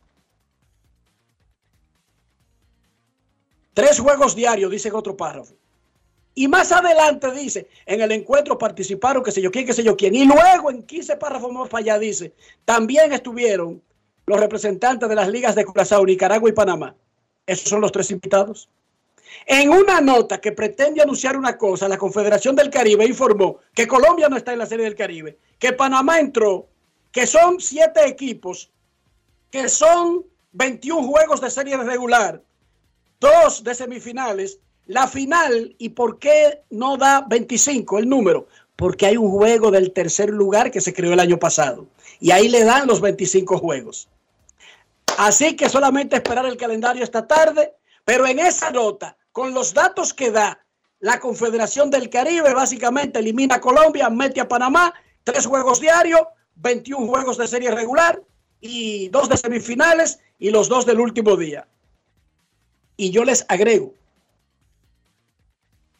Tres 3.76 4.00
juegos 4.00 4.36
diarios, 4.36 4.72
dice 4.72 4.92
otro 4.92 5.16
párrafo. 5.16 5.54
Y 6.34 6.48
más 6.48 6.72
adelante 6.72 7.32
dice, 7.32 7.68
en 7.86 8.02
el 8.02 8.12
encuentro 8.12 8.58
participaron, 8.58 9.24
qué 9.24 9.32
sé 9.32 9.42
yo 9.42 9.52
quién, 9.52 9.66
qué 9.66 9.74
sé 9.74 9.84
yo 9.84 9.98
quién. 9.98 10.16
Y 10.16 10.26
luego 10.26 10.72
en 10.72 10.84
15 10.84 11.18
párrafos 11.18 11.52
más 11.52 11.68
para 11.68 11.82
allá 11.82 12.00
dice, 12.00 12.34
también 12.64 13.12
estuvieron 13.12 13.82
los 14.26 14.40
representantes 14.40 15.10
de 15.10 15.16
las 15.16 15.28
ligas 15.28 15.56
de 15.56 15.66
Curazao, 15.66 16.06
Nicaragua 16.06 16.50
y 16.50 16.54
Panamá. 16.54 16.96
Esos 17.46 17.70
son 17.70 17.82
los 17.82 17.92
tres 17.92 18.12
invitados. 18.12 18.70
En 19.46 19.70
una 19.70 20.00
nota 20.02 20.40
que 20.40 20.52
pretende 20.52 21.02
anunciar 21.02 21.36
una 21.36 21.58
cosa, 21.58 21.88
la 21.88 21.98
Confederación 21.98 22.56
del 22.56 22.70
Caribe 22.70 23.06
informó 23.06 23.60
que 23.74 23.88
Colombia 23.88 24.30
no 24.30 24.38
está 24.38 24.54
en 24.54 24.60
la 24.60 24.66
Serie 24.66 24.86
del 24.86 24.96
Caribe, 24.96 25.38
que 25.60 25.74
Panamá 25.74 26.20
entró, 26.20 26.70
que 27.12 27.28
son 27.28 27.60
siete 27.60 28.08
equipos, 28.08 28.72
que 29.50 29.68
son 29.68 30.26
21 30.54 31.08
juegos 31.08 31.42
de 31.42 31.50
serie 31.50 31.78
regular, 31.78 32.42
dos 33.20 33.64
de 33.64 33.76
semifinales, 33.76 34.60
la 34.88 35.08
final, 35.08 35.76
¿y 35.78 35.90
por 35.90 36.20
qué 36.20 36.64
no 36.70 36.98
da 36.98 37.26
25 37.28 38.00
el 38.00 38.10
número? 38.10 38.48
Porque 38.76 39.06
hay 39.06 39.18
un 39.18 39.30
juego 39.30 39.72
del 39.72 39.94
tercer 39.94 40.30
lugar 40.30 40.72
que 40.72 40.82
se 40.82 40.94
creó 40.94 41.14
el 41.14 41.20
año 41.20 41.38
pasado. 41.38 41.88
Y 42.20 42.32
ahí 42.32 42.50
le 42.50 42.64
dan 42.64 42.88
los 42.88 43.00
25 43.00 43.58
juegos. 43.58 44.10
Así 45.18 45.56
que 45.56 45.70
solamente 45.70 46.16
esperar 46.16 46.46
el 46.46 46.58
calendario 46.58 47.04
esta 47.04 47.28
tarde, 47.28 47.74
pero 48.06 48.26
en 48.26 48.40
esa 48.40 48.72
nota, 48.72 49.18
con 49.32 49.54
los 49.54 49.74
datos 49.74 50.14
que 50.14 50.32
da 50.32 50.64
la 51.00 51.20
Confederación 51.20 51.90
del 51.90 52.10
Caribe, 52.10 52.54
básicamente 52.54 53.20
elimina 53.20 53.56
a 53.56 53.62
Colombia, 53.62 54.10
mete 54.10 54.40
a 54.40 54.48
Panamá, 54.48 54.94
tres 55.24 55.46
juegos 55.46 55.80
diarios, 55.80 56.22
21 56.56 57.08
juegos 57.08 57.38
de 57.38 57.48
serie 57.48 57.72
regular 57.72 58.22
y 58.60 59.10
dos 59.10 59.30
de 59.30 59.38
semifinales 59.38 60.20
y 60.38 60.52
los 60.52 60.70
dos 60.70 60.86
del 60.86 61.00
último 61.00 61.36
día. 61.36 61.68
Y 62.98 63.12
yo 63.12 63.24
les 63.24 63.46
agrego, 63.48 63.96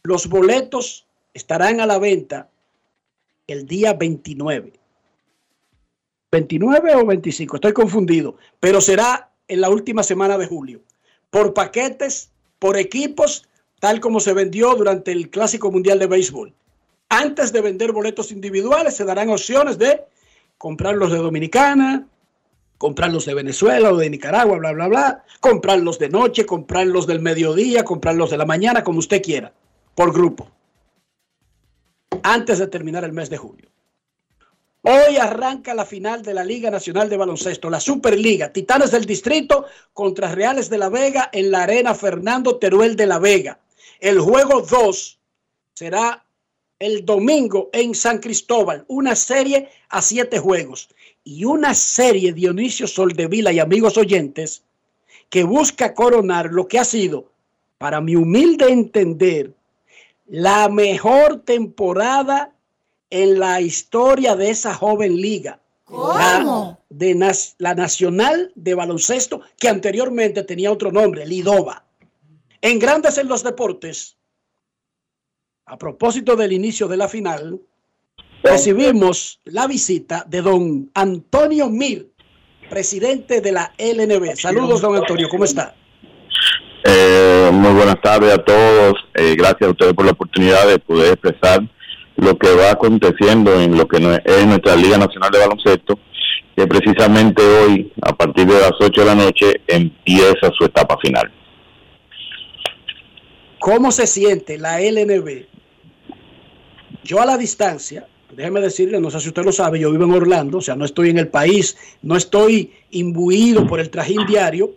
los 0.04 0.28
boletos 0.28 1.08
estarán 1.34 1.80
a 1.80 1.86
la 1.86 2.00
venta 2.00 2.50
el 3.48 3.66
día 3.66 3.94
29. 3.94 4.74
29 6.32 6.96
o 6.96 7.06
25, 7.06 7.56
estoy 7.58 7.74
confundido, 7.74 8.38
pero 8.60 8.80
será 8.80 9.32
en 9.48 9.62
la 9.62 9.70
última 9.70 10.02
semana 10.02 10.38
de 10.38 10.48
julio, 10.48 10.82
por 11.30 11.54
paquetes, 11.54 12.32
por 12.58 12.78
equipos, 12.78 13.48
tal 13.80 14.00
como 14.00 14.20
se 14.20 14.34
vendió 14.34 14.76
durante 14.76 15.12
el 15.12 15.30
Clásico 15.30 15.72
Mundial 15.72 16.00
de 16.00 16.08
Béisbol. 16.08 16.54
Antes 17.10 17.52
de 17.52 17.62
vender 17.62 17.92
boletos 17.92 18.32
individuales, 18.32 18.96
se 18.96 19.04
darán 19.04 19.30
opciones 19.30 19.78
de 19.78 20.06
comprarlos 20.58 21.12
de 21.12 21.18
Dominicana, 21.18 22.08
comprarlos 22.78 23.26
de 23.26 23.34
Venezuela 23.34 23.92
o 23.92 23.98
de 23.98 24.10
Nicaragua, 24.10 24.58
bla, 24.58 24.72
bla, 24.72 24.88
bla, 24.88 25.26
comprarlos 25.42 26.00
de 26.00 26.08
noche, 26.08 26.46
comprarlos 26.46 27.08
del 27.08 27.20
mediodía, 27.20 27.84
comprarlos 27.84 28.30
de 28.30 28.38
la 28.38 28.46
mañana, 28.46 28.86
como 28.86 29.00
usted 29.00 29.22
quiera, 29.22 29.54
por 29.96 30.14
grupo, 30.14 30.50
antes 32.24 32.60
de 32.60 32.68
terminar 32.68 33.04
el 33.04 33.14
mes 33.14 33.30
de 33.30 33.38
julio. 33.38 33.70
Hoy 34.84 35.18
arranca 35.18 35.76
la 35.76 35.86
final 35.86 36.24
de 36.24 36.34
la 36.34 36.44
Liga 36.44 36.72
Nacional 36.72 37.08
de 37.08 37.18
Baloncesto, 37.18 37.70
la 37.70 37.80
Superliga, 37.80 38.52
Titanes 38.52 38.90
del 38.90 39.06
Distrito 39.06 39.66
contra 39.94 40.34
Reales 40.34 40.72
de 40.72 40.80
la 40.80 40.90
Vega 40.90 41.30
en 41.32 41.52
la 41.52 41.64
Arena 41.64 41.94
Fernando 41.94 42.58
Teruel 42.58 42.96
de 42.96 43.06
la 43.06 43.20
Vega. 43.20 43.60
El 44.00 44.20
juego 44.20 44.62
2 44.62 45.20
será 45.76 46.26
el 46.80 47.06
domingo 47.06 47.70
en 47.74 47.94
San 47.94 48.18
Cristóbal, 48.18 48.84
una 48.88 49.16
serie 49.16 49.70
a 49.90 50.02
siete 50.02 50.40
juegos 50.40 50.90
y 51.24 51.46
una 51.46 51.76
serie 51.76 52.34
Dionisio 52.34 52.88
Soldevila 52.88 53.52
y 53.52 53.60
amigos 53.60 53.98
oyentes 53.98 54.64
que 55.30 55.44
busca 55.44 55.94
coronar 55.94 56.52
lo 56.52 56.68
que 56.68 56.80
ha 56.80 56.86
sido, 56.86 57.32
para 57.78 58.02
mi 58.02 58.16
humilde 58.16 58.68
entender, 58.70 59.54
la 60.32 60.70
mejor 60.70 61.42
temporada 61.42 62.56
en 63.10 63.38
la 63.38 63.60
historia 63.60 64.38
de 64.38 64.50
esa 64.50 64.74
joven 64.74 65.18
liga. 65.18 65.60
La, 65.90 66.80
de 66.90 67.36
la 67.58 67.76
Nacional 67.76 68.54
de 68.56 68.74
Baloncesto, 68.74 69.42
que 69.60 69.68
anteriormente 69.68 70.44
tenía 70.44 70.72
otro 70.72 70.90
nombre, 70.90 71.26
Lidova. 71.26 71.84
En 72.62 72.80
Grandes 72.80 73.18
en 73.18 73.28
los 73.28 73.44
Deportes, 73.44 74.16
a 75.66 75.78
propósito 75.78 76.38
del 76.38 76.54
inicio 76.54 76.88
de 76.88 76.96
la 76.96 77.10
final, 77.10 77.60
recibimos 78.42 79.42
la 79.44 79.68
visita 79.68 80.24
de 80.30 80.42
don 80.42 80.90
Antonio 80.94 81.70
Mir, 81.70 82.10
presidente 82.70 83.42
de 83.42 83.52
la 83.52 83.74
LNB. 83.78 84.38
Saludos, 84.38 84.80
don 84.80 84.96
Antonio, 84.96 85.28
¿cómo 85.30 85.44
está? 85.44 85.76
Eh, 86.84 87.50
muy 87.54 87.74
buenas 87.74 88.02
tardes 88.02 88.34
a 88.34 88.38
todos. 88.40 88.96
Eh, 89.14 89.36
gracias 89.38 89.62
a 89.68 89.72
ustedes 89.72 89.94
por 89.94 90.06
la 90.06 90.12
oportunidad 90.12 90.68
de 90.68 90.80
poder 90.80 91.14
expresar 91.14 91.62
lo 92.16 92.38
que 92.38 92.54
va 92.54 92.72
aconteciendo 92.72 93.60
en 93.60 93.78
lo 93.78 93.88
que 93.88 93.98
es 93.98 94.46
nuestra 94.46 94.76
Liga 94.76 94.98
Nacional 94.98 95.32
de 95.32 95.40
Baloncesto, 95.40 96.00
que 96.56 96.68
precisamente 96.68 97.42
hoy, 97.42 97.92
a 98.02 98.16
partir 98.16 98.46
de 98.48 98.60
las 98.60 98.74
8 98.80 99.02
de 99.02 99.08
la 99.08 99.16
noche, 99.16 99.62
empieza 99.68 100.52
su 100.58 100.66
etapa 100.66 100.98
final. 100.98 101.32
¿Cómo 103.60 103.92
se 103.92 104.08
siente 104.08 104.58
la 104.58 104.80
LNB? 104.82 105.46
Yo 107.04 107.22
a 107.22 107.26
la 107.26 107.38
distancia, 107.38 108.08
déjeme 108.36 108.60
decirle, 108.60 109.00
no 109.00 109.10
sé 109.10 109.20
si 109.20 109.28
usted 109.30 109.44
lo 109.44 109.52
sabe, 109.52 109.80
yo 109.80 109.92
vivo 109.92 110.04
en 110.04 110.14
Orlando, 110.14 110.60
o 110.60 110.62
sea, 110.62 110.76
no 110.76 110.86
estoy 110.86 111.10
en 111.10 111.20
el 111.20 111.28
país, 111.28 111.78
no 112.02 112.16
estoy 112.16 112.72
imbuido 112.92 113.68
por 113.68 113.80
el 113.80 113.90
trajín 113.90 114.26
diario 114.26 114.72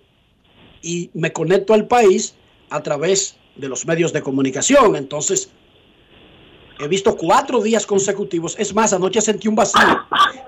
y 0.85 1.11
me 1.15 1.33
conecto 1.33 1.75
al 1.75 1.87
país 1.87 2.35
a 2.71 2.83
través 2.83 3.37
de 3.57 3.69
los 3.69 3.87
medios 3.87 4.13
de 4.13 4.23
comunicación. 4.23 4.97
Entonces, 4.97 5.51
He 6.81 6.89
visto 6.89 7.17
cuatro 7.17 7.63
días 7.63 7.87
consecutivos. 7.87 8.57
Es 8.59 8.75
más, 8.75 8.93
anoche 8.93 9.21
sentí 9.21 9.47
un 9.47 9.55
vacío. 9.55 9.81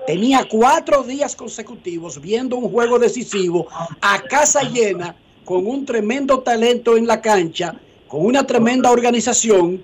Tenía 0.05 0.45
cuatro 0.49 1.03
días 1.03 1.35
consecutivos 1.35 2.19
viendo 2.19 2.57
un 2.57 2.69
juego 2.69 2.99
decisivo 2.99 3.67
a 4.01 4.21
casa 4.23 4.63
llena, 4.63 5.15
con 5.45 5.65
un 5.65 5.85
tremendo 5.85 6.39
talento 6.39 6.97
en 6.97 7.07
la 7.07 7.21
cancha, 7.21 7.79
con 8.07 8.25
una 8.25 8.45
tremenda 8.45 8.91
organización 8.91 9.83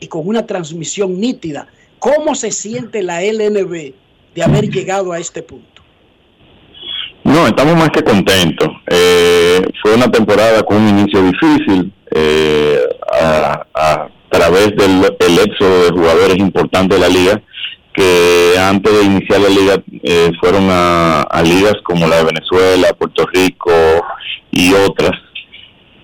y 0.00 0.06
con 0.08 0.26
una 0.26 0.46
transmisión 0.46 1.20
nítida. 1.20 1.68
¿Cómo 1.98 2.34
se 2.34 2.50
siente 2.50 3.02
la 3.02 3.22
LNB 3.22 3.94
de 4.34 4.42
haber 4.42 4.70
llegado 4.70 5.12
a 5.12 5.18
este 5.18 5.42
punto? 5.42 5.71
No, 7.42 7.48
estamos 7.48 7.74
más 7.74 7.90
que 7.90 8.04
contentos. 8.04 8.68
Eh, 8.86 9.60
fue 9.82 9.94
una 9.94 10.08
temporada 10.08 10.62
con 10.62 10.76
un 10.76 10.88
inicio 10.90 11.22
difícil. 11.22 11.92
Eh, 12.14 12.78
a 13.12 13.66
a 13.74 14.38
través 14.38 14.68
del 14.76 15.04
el 15.18 15.38
éxodo 15.38 15.84
de 15.84 15.90
jugadores 15.90 16.38
importantes 16.38 16.98
de 16.98 17.06
la 17.06 17.12
liga 17.12 17.42
que 17.92 18.54
antes 18.58 18.92
de 18.92 19.04
iniciar 19.04 19.40
la 19.40 19.48
liga 19.48 19.82
eh, 20.02 20.30
fueron 20.40 20.68
a, 20.70 21.42
ligas 21.44 21.74
como 21.84 22.06
la 22.06 22.18
de 22.18 22.24
Venezuela, 22.24 22.94
Puerto 22.98 23.26
Rico 23.26 23.72
y 24.50 24.72
otras. 24.72 25.12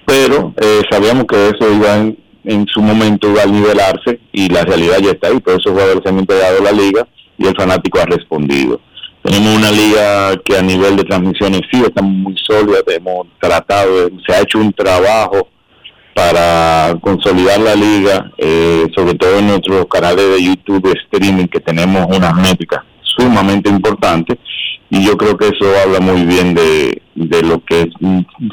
Pero 0.05 0.53
eh, 0.61 0.83
sabíamos 0.91 1.25
que 1.25 1.49
eso 1.49 1.73
iba 1.73 1.97
en, 2.45 2.67
su 2.67 2.83
momento 2.83 3.31
iba 3.31 3.43
a 3.43 3.47
nivelarse 3.47 4.21
y 4.33 4.49
la 4.51 4.63
realidad 4.65 4.99
ya 4.99 5.13
está 5.13 5.29
ahí. 5.29 5.41
Por 5.41 5.55
esos 5.55 5.73
jugadores 5.73 6.03
se 6.03 6.11
han 6.11 6.19
entregado 6.19 6.59
a 6.59 6.65
la 6.65 6.73
liga 6.73 7.07
y 7.39 7.47
el 7.47 7.57
fanático 7.57 7.99
ha 8.01 8.05
respondido. 8.05 8.81
Tenemos 9.29 9.59
una 9.59 9.71
liga 9.71 10.37
que 10.43 10.57
a 10.57 10.63
nivel 10.63 10.97
de 10.97 11.05
transmisiones 11.05 11.61
sí 11.71 11.83
está 11.83 12.01
muy 12.01 12.35
sólida, 12.47 12.79
hemos 12.87 13.27
tratado, 13.39 14.09
se 14.27 14.35
ha 14.35 14.41
hecho 14.41 14.59
un 14.59 14.73
trabajo 14.73 15.49
para 16.15 16.95
consolidar 17.03 17.61
la 17.61 17.75
liga, 17.75 18.33
eh, 18.39 18.87
sobre 18.97 19.13
todo 19.19 19.39
en 19.39 19.49
nuestros 19.49 19.85
canales 19.89 20.31
de 20.31 20.43
YouTube 20.43 20.83
de 20.83 20.99
streaming, 20.99 21.47
que 21.47 21.61
tenemos 21.61 22.07
unas 22.07 22.35
métricas 22.37 22.81
sumamente 23.03 23.69
importantes, 23.69 24.39
y 24.89 25.05
yo 25.05 25.15
creo 25.19 25.37
que 25.37 25.49
eso 25.49 25.67
habla 25.85 26.01
muy 26.01 26.25
bien 26.25 26.55
de, 26.55 27.03
lo 27.43 27.63
que 27.67 27.87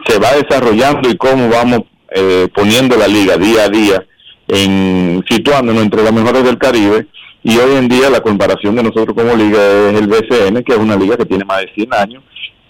se 0.10 0.20
va 0.20 0.34
desarrollando 0.34 1.10
y 1.10 1.16
cómo 1.16 1.48
vamos 1.48 1.84
eh, 2.14 2.50
poniendo 2.54 2.98
la 2.98 3.08
liga 3.08 3.38
día 3.38 3.64
a 3.64 3.70
día, 3.70 4.06
en 4.50 5.24
situándonos 5.30 5.84
entre 5.84 6.04
las 6.04 6.12
mejores 6.12 6.44
del 6.44 6.58
Caribe, 6.58 7.08
y 7.48 7.60
hoy 7.60 7.76
en 7.76 7.88
día 7.88 8.10
la 8.10 8.22
comparación 8.22 8.76
de 8.76 8.82
nosotros 8.82 9.14
como 9.16 9.36
liga 9.36 9.60
es 9.90 10.02
el 10.02 10.08
BCN, 10.08 10.64
que 10.64 10.74
es 10.74 10.80
una 10.80 10.96
liga 10.96 11.16
que 11.16 11.26
tiene 11.26 11.46
más 11.46 11.62
de 11.62 11.72
100 11.76 11.94
años, 11.94 12.24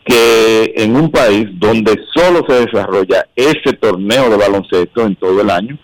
que 0.04 0.74
en 0.76 0.98
un 0.98 1.10
país 1.10 1.48
donde 1.54 1.98
solo 2.14 2.44
se 2.46 2.66
desarrolla 2.66 3.26
ese 3.38 3.72
torneo 3.80 4.30
de 4.30 4.36
baloncesto 4.36 5.06
en 5.06 5.16
todo 5.16 5.40
el 5.40 5.50
año, 5.50 5.78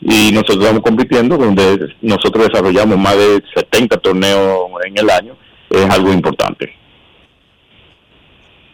y 0.00 0.30
nosotros 0.30 0.58
estamos 0.60 0.82
compitiendo, 0.84 1.36
donde 1.36 1.88
nosotros 2.02 2.46
desarrollamos 2.46 2.96
más 2.96 3.16
de 3.16 3.42
70 3.56 3.96
torneos 3.96 4.60
en 4.86 4.96
el 4.96 5.10
año, 5.10 5.36
es 5.68 5.90
algo 5.90 6.12
importante. 6.12 6.72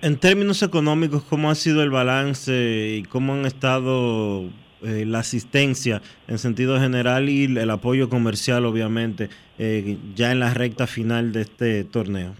En 0.02 0.18
términos 0.18 0.62
económicos, 0.62 1.22
¿cómo 1.22 1.50
ha 1.50 1.54
sido 1.54 1.82
el 1.82 1.88
balance 1.88 2.96
y 2.98 3.04
cómo 3.04 3.32
han 3.32 3.46
estado 3.46 4.50
eh, 4.84 5.04
la 5.06 5.20
asistencia 5.20 6.02
en 6.28 6.38
sentido 6.38 6.78
general 6.80 7.28
y 7.28 7.44
el 7.44 7.70
apoyo 7.70 8.08
comercial, 8.08 8.64
obviamente, 8.66 9.30
eh, 9.58 9.96
ya 10.14 10.32
en 10.32 10.40
la 10.40 10.52
recta 10.54 10.86
final 10.86 11.32
de 11.32 11.42
este 11.42 11.84
torneo? 11.84 12.34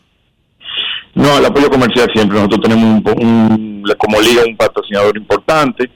No, 1.15 1.39
el 1.39 1.45
apoyo 1.45 1.71
comercial 1.71 2.09
siempre. 2.15 2.37
Nosotros 2.39 2.63
tenemos 2.63 3.03
un, 3.17 3.85
como 3.99 4.21
liga 4.21 4.43
un 4.47 4.57
patrocinador 4.57 5.17
importante 5.17 5.91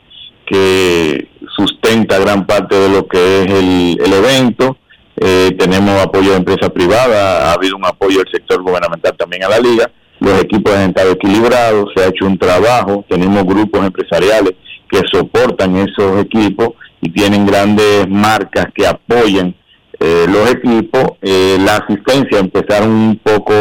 que 0.46 1.28
sustenta 1.56 2.18
gran 2.18 2.46
parte 2.46 2.76
de 2.76 2.88
lo 2.90 3.09
que 3.09 3.42
es 3.42 3.50
el, 3.50 4.12
evento. 4.12 4.76
Eh, 5.16 5.56
tenemos 5.59 6.00
apoyo 6.00 6.30
de 6.30 6.37
empresas 6.37 6.70
privadas, 6.70 7.44
ha 7.44 7.52
habido 7.54 7.76
un 7.76 7.87
apoyo 7.87 8.18
del 8.18 8.30
sector 8.30 8.62
gubernamental 8.62 9.16
también 9.16 9.44
a 9.44 9.48
la 9.48 9.59
liga. 9.59 9.90
Los 10.20 10.42
equipos 10.42 10.72
han 10.74 10.90
estado 10.90 11.12
equilibrados, 11.12 11.90
se 11.94 12.04
ha 12.04 12.09
hecho 12.09 12.26
un 12.26 12.38
trabajo, 12.38 13.04
tenemos 13.09 13.44
grupos 13.44 13.85
empresariales 13.85 14.54
que 14.90 15.01
soportan 15.11 15.77
esos 15.77 16.20
equipos 16.22 16.70
y 17.01 17.11
tienen 17.11 17.46
grandes 17.46 18.09
marcas 18.09 18.66
que 18.75 18.87
apoyan 18.87 19.55
eh, 19.99 20.27
los 20.29 20.51
equipos. 20.51 21.05
Eh, 21.22 21.59
la 21.61 21.77
asistencia 21.77 22.38
empezaron 22.38 22.90
un 22.90 23.20
poco 23.22 23.55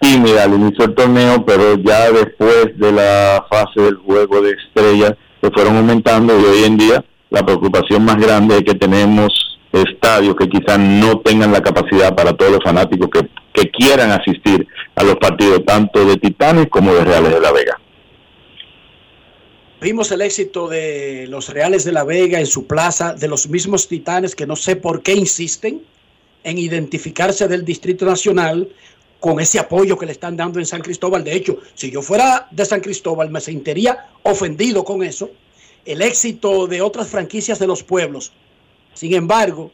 tímida 0.00 0.44
al 0.44 0.54
inicio 0.54 0.86
del 0.86 0.94
torneo, 0.94 1.44
pero 1.44 1.76
ya 1.78 2.10
después 2.10 2.78
de 2.78 2.92
la 2.92 3.44
fase 3.50 3.80
del 3.80 3.96
juego 3.96 4.40
de 4.40 4.52
estrellas 4.52 5.14
se 5.40 5.50
fueron 5.50 5.76
aumentando 5.76 6.38
y 6.38 6.44
hoy 6.44 6.64
en 6.64 6.76
día 6.76 7.04
la 7.30 7.44
preocupación 7.44 8.04
más 8.04 8.16
grande 8.16 8.56
es 8.56 8.62
que 8.62 8.74
tenemos 8.74 9.58
estadios 9.72 10.34
que 10.36 10.48
quizás 10.48 10.78
no 10.78 11.18
tengan 11.20 11.52
la 11.52 11.60
capacidad 11.60 12.14
para 12.14 12.32
todos 12.32 12.52
los 12.52 12.64
fanáticos 12.64 13.08
que, 13.10 13.28
que 13.52 13.70
quieran 13.70 14.10
asistir 14.12 14.66
a 14.96 15.02
los 15.02 15.16
partidos 15.16 15.64
tanto 15.64 16.04
de 16.04 16.16
Titanes 16.16 16.68
como 16.70 16.94
de 16.94 17.04
Reales 17.04 17.32
de 17.34 17.40
la 17.40 17.52
Vega. 17.52 17.78
Vimos 19.80 20.10
el 20.10 20.22
éxito 20.22 20.66
de 20.66 21.28
los 21.28 21.50
Reales 21.50 21.84
de 21.84 21.92
la 21.92 22.02
Vega 22.02 22.40
en 22.40 22.48
su 22.48 22.66
plaza, 22.66 23.14
de 23.14 23.28
los 23.28 23.48
mismos 23.48 23.86
Titanes 23.86 24.34
que 24.34 24.44
no 24.44 24.56
sé 24.56 24.74
por 24.74 25.04
qué 25.04 25.14
insisten 25.14 25.84
en 26.42 26.58
identificarse 26.58 27.46
del 27.46 27.64
Distrito 27.64 28.04
Nacional 28.04 28.68
con 29.20 29.38
ese 29.38 29.60
apoyo 29.60 29.96
que 29.96 30.06
le 30.06 30.12
están 30.12 30.36
dando 30.36 30.58
en 30.58 30.66
San 30.66 30.82
Cristóbal. 30.82 31.22
De 31.22 31.32
hecho, 31.32 31.58
si 31.74 31.92
yo 31.92 32.02
fuera 32.02 32.48
de 32.50 32.64
San 32.64 32.80
Cristóbal, 32.80 33.30
me 33.30 33.40
sentiría 33.40 34.08
ofendido 34.24 34.82
con 34.82 35.04
eso. 35.04 35.30
El 35.84 36.02
éxito 36.02 36.66
de 36.66 36.82
otras 36.82 37.06
franquicias 37.06 37.60
de 37.60 37.68
los 37.68 37.84
pueblos. 37.84 38.32
Sin 38.94 39.14
embargo, 39.14 39.70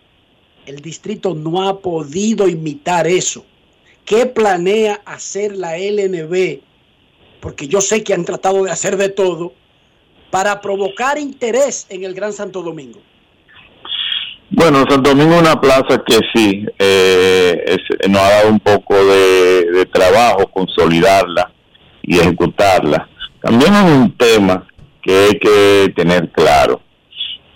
el 0.66 0.80
distrito 0.80 1.34
no 1.34 1.66
ha 1.66 1.80
podido 1.80 2.46
imitar 2.46 3.06
eso. 3.06 3.46
¿Qué 4.04 4.26
planea 4.26 5.00
hacer 5.06 5.56
la 5.56 5.78
LNB? 5.78 6.60
Porque 7.40 7.68
yo 7.68 7.80
sé 7.80 8.04
que 8.04 8.12
han 8.12 8.26
tratado 8.26 8.64
de 8.64 8.70
hacer 8.70 8.98
de 8.98 9.08
todo 9.08 9.54
para 10.34 10.60
provocar 10.60 11.16
interés 11.16 11.86
en 11.88 12.02
el 12.02 12.12
Gran 12.12 12.32
Santo 12.32 12.60
Domingo? 12.60 12.98
Bueno, 14.50 14.84
Santo 14.88 15.10
Domingo 15.10 15.34
es 15.34 15.42
una 15.42 15.60
plaza 15.60 16.02
que 16.04 16.18
sí, 16.34 16.66
eh, 16.76 17.76
nos 18.08 18.20
ha 18.20 18.30
dado 18.30 18.48
un 18.48 18.58
poco 18.58 18.96
de, 18.96 19.86
trabajo 19.92 20.48
consolidarla 20.48 21.52
y 22.02 22.18
ejecutarla. 22.18 23.08
También 23.40 23.74
es 23.74 23.84
un 23.84 24.16
tema 24.16 24.66
que 25.00 25.14
hay 25.14 25.38
que 25.38 25.92
tener 25.94 26.28
claro. 26.32 26.80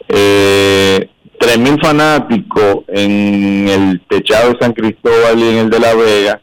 Eh, 0.06 1.10
3.000 1.40 1.84
fanáticos 1.84 2.84
en 2.86 3.68
el 3.68 4.00
techado 4.08 4.52
de 4.52 4.58
San 4.60 4.72
Cristóbal 4.72 5.36
y 5.36 5.48
en 5.48 5.56
el 5.56 5.70
de 5.70 5.80
La 5.80 5.94
Vega 5.96 6.40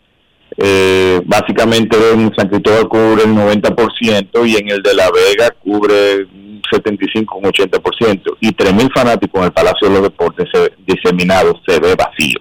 eh, 0.58 1.22
básicamente 1.26 1.98
en 2.14 2.34
San 2.36 2.48
Cristóbal 2.48 2.88
cubre 2.88 3.24
el 3.24 3.36
90% 3.36 4.48
y 4.48 4.56
en 4.56 4.70
el 4.70 4.82
de 4.82 4.94
La 4.94 5.10
Vega 5.12 5.52
cubre 5.52 6.28
75 6.72 7.38
un 7.38 7.44
80% 7.44 8.38
y 8.40 8.50
3.000 8.50 8.94
fanáticos 8.94 9.40
en 9.40 9.46
el 9.46 9.52
Palacio 9.52 9.88
de 9.88 9.94
los 9.94 10.04
Deportes 10.04 10.48
diseminados 10.86 11.62
se 11.68 11.80
ve 11.80 11.96
vacío. 11.96 12.40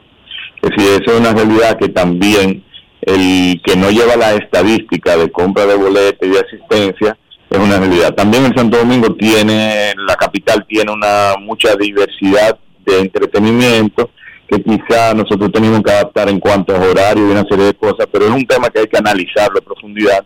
Es 0.62 0.70
decir, 0.70 1.03
eso 1.03 1.12
es 1.12 1.20
una 1.20 1.33
realidad 1.33 1.77
que 1.79 1.88
también 1.88 2.64
el 3.03 3.61
que 3.62 3.77
no 3.77 3.90
lleva 3.90 4.16
la 4.16 4.35
estadística 4.35 5.16
de 5.16 5.31
compra 5.31 5.66
de 5.66 5.74
boletos 5.74 6.27
y 6.27 6.33
de 6.33 6.38
asistencia 6.38 7.18
es 7.50 7.59
una 7.59 7.79
realidad. 7.79 8.14
También 8.14 8.46
el 8.46 8.57
Santo 8.57 8.79
Domingo 8.79 9.14
tiene, 9.14 9.92
la 10.07 10.16
capital 10.16 10.64
tiene 10.66 10.92
una 10.92 11.35
mucha 11.38 11.74
diversidad 11.77 12.59
de 12.87 13.00
entretenimiento 13.00 14.11
que 14.48 14.62
quizá 14.62 15.14
nosotros 15.14 15.50
tenemos 15.52 15.83
que 15.83 15.90
adaptar 15.90 16.28
en 16.28 16.38
cuanto 16.38 16.74
a 16.74 16.78
horario 16.78 17.28
y 17.28 17.30
una 17.30 17.44
serie 17.44 17.66
de 17.66 17.74
cosas, 17.74 18.07
pero 18.11 18.26
es 18.26 18.30
un 18.30 18.46
tema 18.46 18.68
que 18.68 18.80
hay 18.80 18.87
que 18.87 18.98
analizarlo 18.98 19.59
a 19.59 19.64
profundidad, 19.64 20.24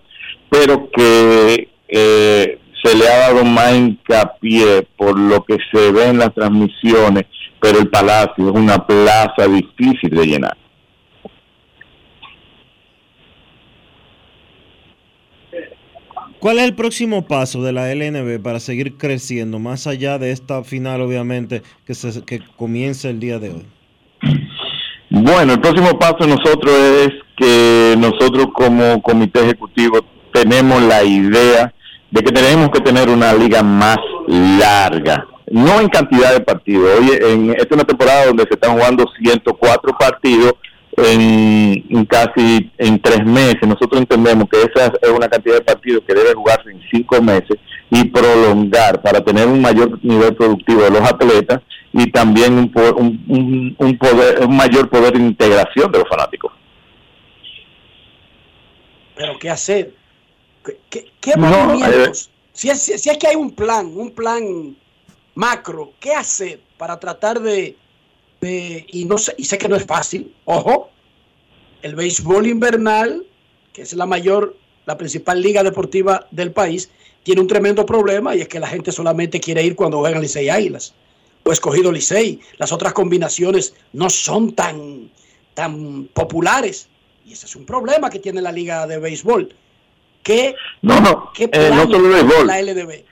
pero 0.50 0.90
que 0.90 1.68
eh, 1.88 2.58
se 2.82 2.96
le 2.96 3.08
ha 3.08 3.18
dado 3.18 3.44
más 3.44 3.74
hincapié 3.74 4.86
por 4.96 5.18
lo 5.18 5.44
que 5.44 5.56
se 5.72 5.92
ve 5.92 6.08
en 6.08 6.18
las 6.18 6.34
transmisiones, 6.34 7.24
pero 7.60 7.78
el 7.78 7.88
Palacio 7.88 8.48
es 8.48 8.54
una 8.54 8.86
plaza 8.86 9.46
difícil 9.48 10.10
de 10.10 10.26
llenar. 10.26 10.56
¿Cuál 16.40 16.58
es 16.58 16.64
el 16.64 16.74
próximo 16.74 17.26
paso 17.26 17.64
de 17.64 17.72
la 17.72 17.92
LNB 17.92 18.40
para 18.40 18.60
seguir 18.60 18.96
creciendo, 18.96 19.58
más 19.58 19.88
allá 19.88 20.18
de 20.18 20.30
esta 20.30 20.62
final, 20.62 21.00
obviamente, 21.00 21.62
que, 21.84 21.94
se, 21.94 22.24
que 22.24 22.40
comienza 22.56 23.10
el 23.10 23.18
día 23.18 23.40
de 23.40 23.50
hoy? 23.50 23.66
Bueno, 25.10 25.54
el 25.54 25.60
próximo 25.60 25.98
paso 25.98 26.26
nosotros 26.26 26.74
es 26.74 27.10
que 27.36 27.94
nosotros 27.96 28.48
como 28.52 29.00
comité 29.00 29.40
ejecutivo 29.40 30.00
tenemos 30.32 30.82
la 30.82 31.02
idea 31.02 31.72
de 32.10 32.22
que 32.22 32.30
tenemos 32.30 32.68
que 32.70 32.80
tener 32.80 33.08
una 33.08 33.32
liga 33.32 33.62
más 33.62 33.96
larga, 34.28 35.26
no 35.50 35.80
en 35.80 35.88
cantidad 35.88 36.32
de 36.32 36.40
partidos. 36.40 37.00
Hoy 37.00 37.10
en 37.22 37.50
esta 37.50 37.64
es 37.64 37.72
una 37.72 37.84
temporada 37.84 38.26
donde 38.26 38.42
se 38.44 38.54
están 38.54 38.72
jugando 38.72 39.06
104 39.18 39.96
partidos 39.98 40.52
en, 40.98 42.04
casi 42.04 42.70
en 42.76 43.00
tres 43.00 43.24
meses. 43.24 43.62
Nosotros 43.62 44.00
entendemos 44.00 44.44
que 44.50 44.58
esa 44.62 44.92
es 45.00 45.10
una 45.10 45.28
cantidad 45.28 45.54
de 45.54 45.62
partidos 45.62 46.02
que 46.06 46.14
debe 46.14 46.34
jugarse 46.34 46.70
en 46.70 46.80
cinco 46.90 47.22
meses 47.22 47.56
y 47.90 48.04
prolongar 48.04 49.00
para 49.00 49.22
tener 49.22 49.46
un 49.46 49.62
mayor 49.62 49.98
nivel 50.02 50.34
productivo 50.34 50.82
de 50.82 50.90
los 50.90 51.00
atletas 51.00 51.60
y 51.92 52.10
también 52.10 52.54
un, 52.54 52.72
un, 53.28 53.76
un, 53.78 53.98
poder, 53.98 54.44
un 54.44 54.56
mayor 54.56 54.88
poder 54.90 55.14
de 55.14 55.20
integración 55.20 55.90
de 55.90 55.98
los 55.98 56.08
fanáticos. 56.08 56.52
Pero 59.16 59.38
¿qué 59.38 59.50
hacer? 59.50 59.94
¿Qué, 60.90 61.10
qué, 61.20 61.36
movimientos? 61.36 62.26
Eh, 62.26 62.30
si, 62.52 62.70
es, 62.70 62.82
si 62.82 63.10
es 63.10 63.18
que 63.18 63.28
hay 63.28 63.36
un 63.36 63.50
plan, 63.52 63.86
un 63.86 64.10
plan 64.10 64.76
macro, 65.34 65.92
¿qué 65.98 66.14
hacer 66.14 66.60
para 66.76 67.00
tratar 67.00 67.40
de, 67.40 67.76
de, 68.40 68.86
y 68.88 69.04
no 69.06 69.18
sé, 69.18 69.34
y 69.38 69.44
sé 69.44 69.56
que 69.56 69.68
no 69.68 69.76
es 69.76 69.86
fácil, 69.86 70.34
ojo, 70.44 70.90
el 71.82 71.94
béisbol 71.94 72.46
invernal, 72.46 73.24
que 73.72 73.82
es 73.82 73.92
la 73.94 74.06
mayor, 74.06 74.56
la 74.84 74.98
principal 74.98 75.40
liga 75.40 75.62
deportiva 75.62 76.26
del 76.30 76.52
país, 76.52 76.90
tiene 77.22 77.40
un 77.40 77.46
tremendo 77.46 77.86
problema 77.86 78.34
y 78.36 78.40
es 78.42 78.48
que 78.48 78.60
la 78.60 78.68
gente 78.68 78.92
solamente 78.92 79.40
quiere 79.40 79.62
ir 79.62 79.74
cuando 79.74 79.98
juegan 79.98 80.20
Licey 80.20 80.48
Águilas 80.48 80.94
o 81.48 81.52
escogido 81.52 81.90
Licey. 81.90 82.40
Las 82.58 82.72
otras 82.72 82.92
combinaciones 82.92 83.74
no 83.94 84.10
son 84.10 84.52
tan, 84.52 85.10
tan 85.54 86.04
populares. 86.12 86.88
Y 87.24 87.32
ese 87.32 87.46
es 87.46 87.56
un 87.56 87.64
problema 87.64 88.10
que 88.10 88.18
tiene 88.18 88.42
la 88.42 88.52
liga 88.52 88.86
de 88.86 88.98
béisbol. 88.98 89.48
¿Qué, 90.22 90.54
no, 90.82 91.00
no, 91.00 91.32
¿qué 91.32 91.48
eh, 91.50 91.70
no 91.72 91.82
solo 91.82 92.10
béisbol. 92.10 92.46
la 92.46 92.60
LDB? 92.60 93.02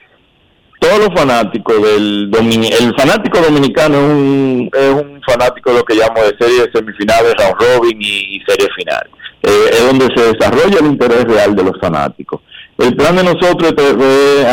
Todos 0.78 0.98
los 0.98 1.08
fanáticos 1.18 1.82
del 1.82 2.30
el 2.30 2.94
fanático 2.94 3.40
dominicano 3.40 3.96
es 3.96 4.04
un, 4.04 4.70
es 4.70 4.90
un 4.90 5.22
fanático 5.26 5.70
de 5.70 5.78
lo 5.78 5.84
que 5.84 5.94
llamo 5.94 6.20
de 6.20 6.36
series 6.38 6.68
semifinales, 6.74 7.34
round 7.38 7.56
robin 7.58 8.02
y, 8.02 8.38
serie 8.46 8.68
final. 8.76 9.08
Eh, 9.42 9.70
es 9.72 9.86
donde 9.86 10.08
se 10.14 10.34
desarrolla 10.34 10.78
el 10.78 10.86
interés 10.86 11.24
real 11.24 11.56
de 11.56 11.62
los 11.62 11.80
fanáticos. 11.80 12.42
El 12.78 12.94
plan 12.94 13.16
de 13.16 13.24
nosotros 13.24 13.72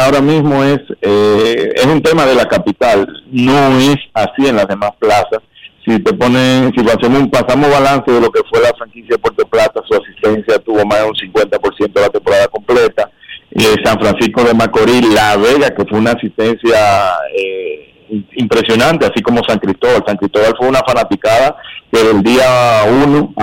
ahora 0.01 0.21
mismo 0.21 0.63
es, 0.63 0.79
eh, 1.01 1.73
es 1.75 1.85
un 1.85 2.01
tema 2.01 2.25
de 2.25 2.35
la 2.35 2.45
capital, 2.45 3.05
no 3.29 3.79
es 3.79 3.97
así 4.13 4.47
en 4.47 4.55
las 4.55 4.67
demás 4.67 4.91
plazas. 4.97 5.39
Si 5.85 5.99
te 5.99 6.13
ponen, 6.13 6.71
si 6.73 6.89
hacemos 6.89 7.23
un, 7.23 7.29
pasamos 7.29 7.69
balance 7.69 8.09
de 8.09 8.21
lo 8.21 8.31
que 8.31 8.41
fue 8.49 8.61
la 8.61 8.73
franquicia 8.77 9.15
de 9.15 9.17
Puerto 9.17 9.45
Plata, 9.45 9.81
su 9.85 10.01
asistencia 10.01 10.57
tuvo 10.59 10.85
más 10.85 10.99
de 10.99 11.05
un 11.07 11.13
50% 11.13 11.93
de 11.93 12.01
la 12.01 12.09
temporada 12.09 12.47
completa. 12.47 13.11
Eh, 13.51 13.75
San 13.83 13.99
Francisco 13.99 14.43
de 14.43 14.53
Macorís, 14.53 15.13
La 15.13 15.35
Vega, 15.35 15.71
que 15.71 15.83
fue 15.85 15.99
una 15.99 16.11
asistencia 16.11 17.13
eh, 17.37 17.92
impresionante, 18.35 19.05
así 19.05 19.21
como 19.21 19.43
San 19.43 19.59
Cristóbal. 19.59 20.03
San 20.05 20.17
Cristóbal 20.17 20.53
fue 20.57 20.67
una 20.67 20.81
fanaticada 20.85 21.55
que 21.91 22.03
del 22.03 22.23
día 22.23 22.83
uno 22.87 23.33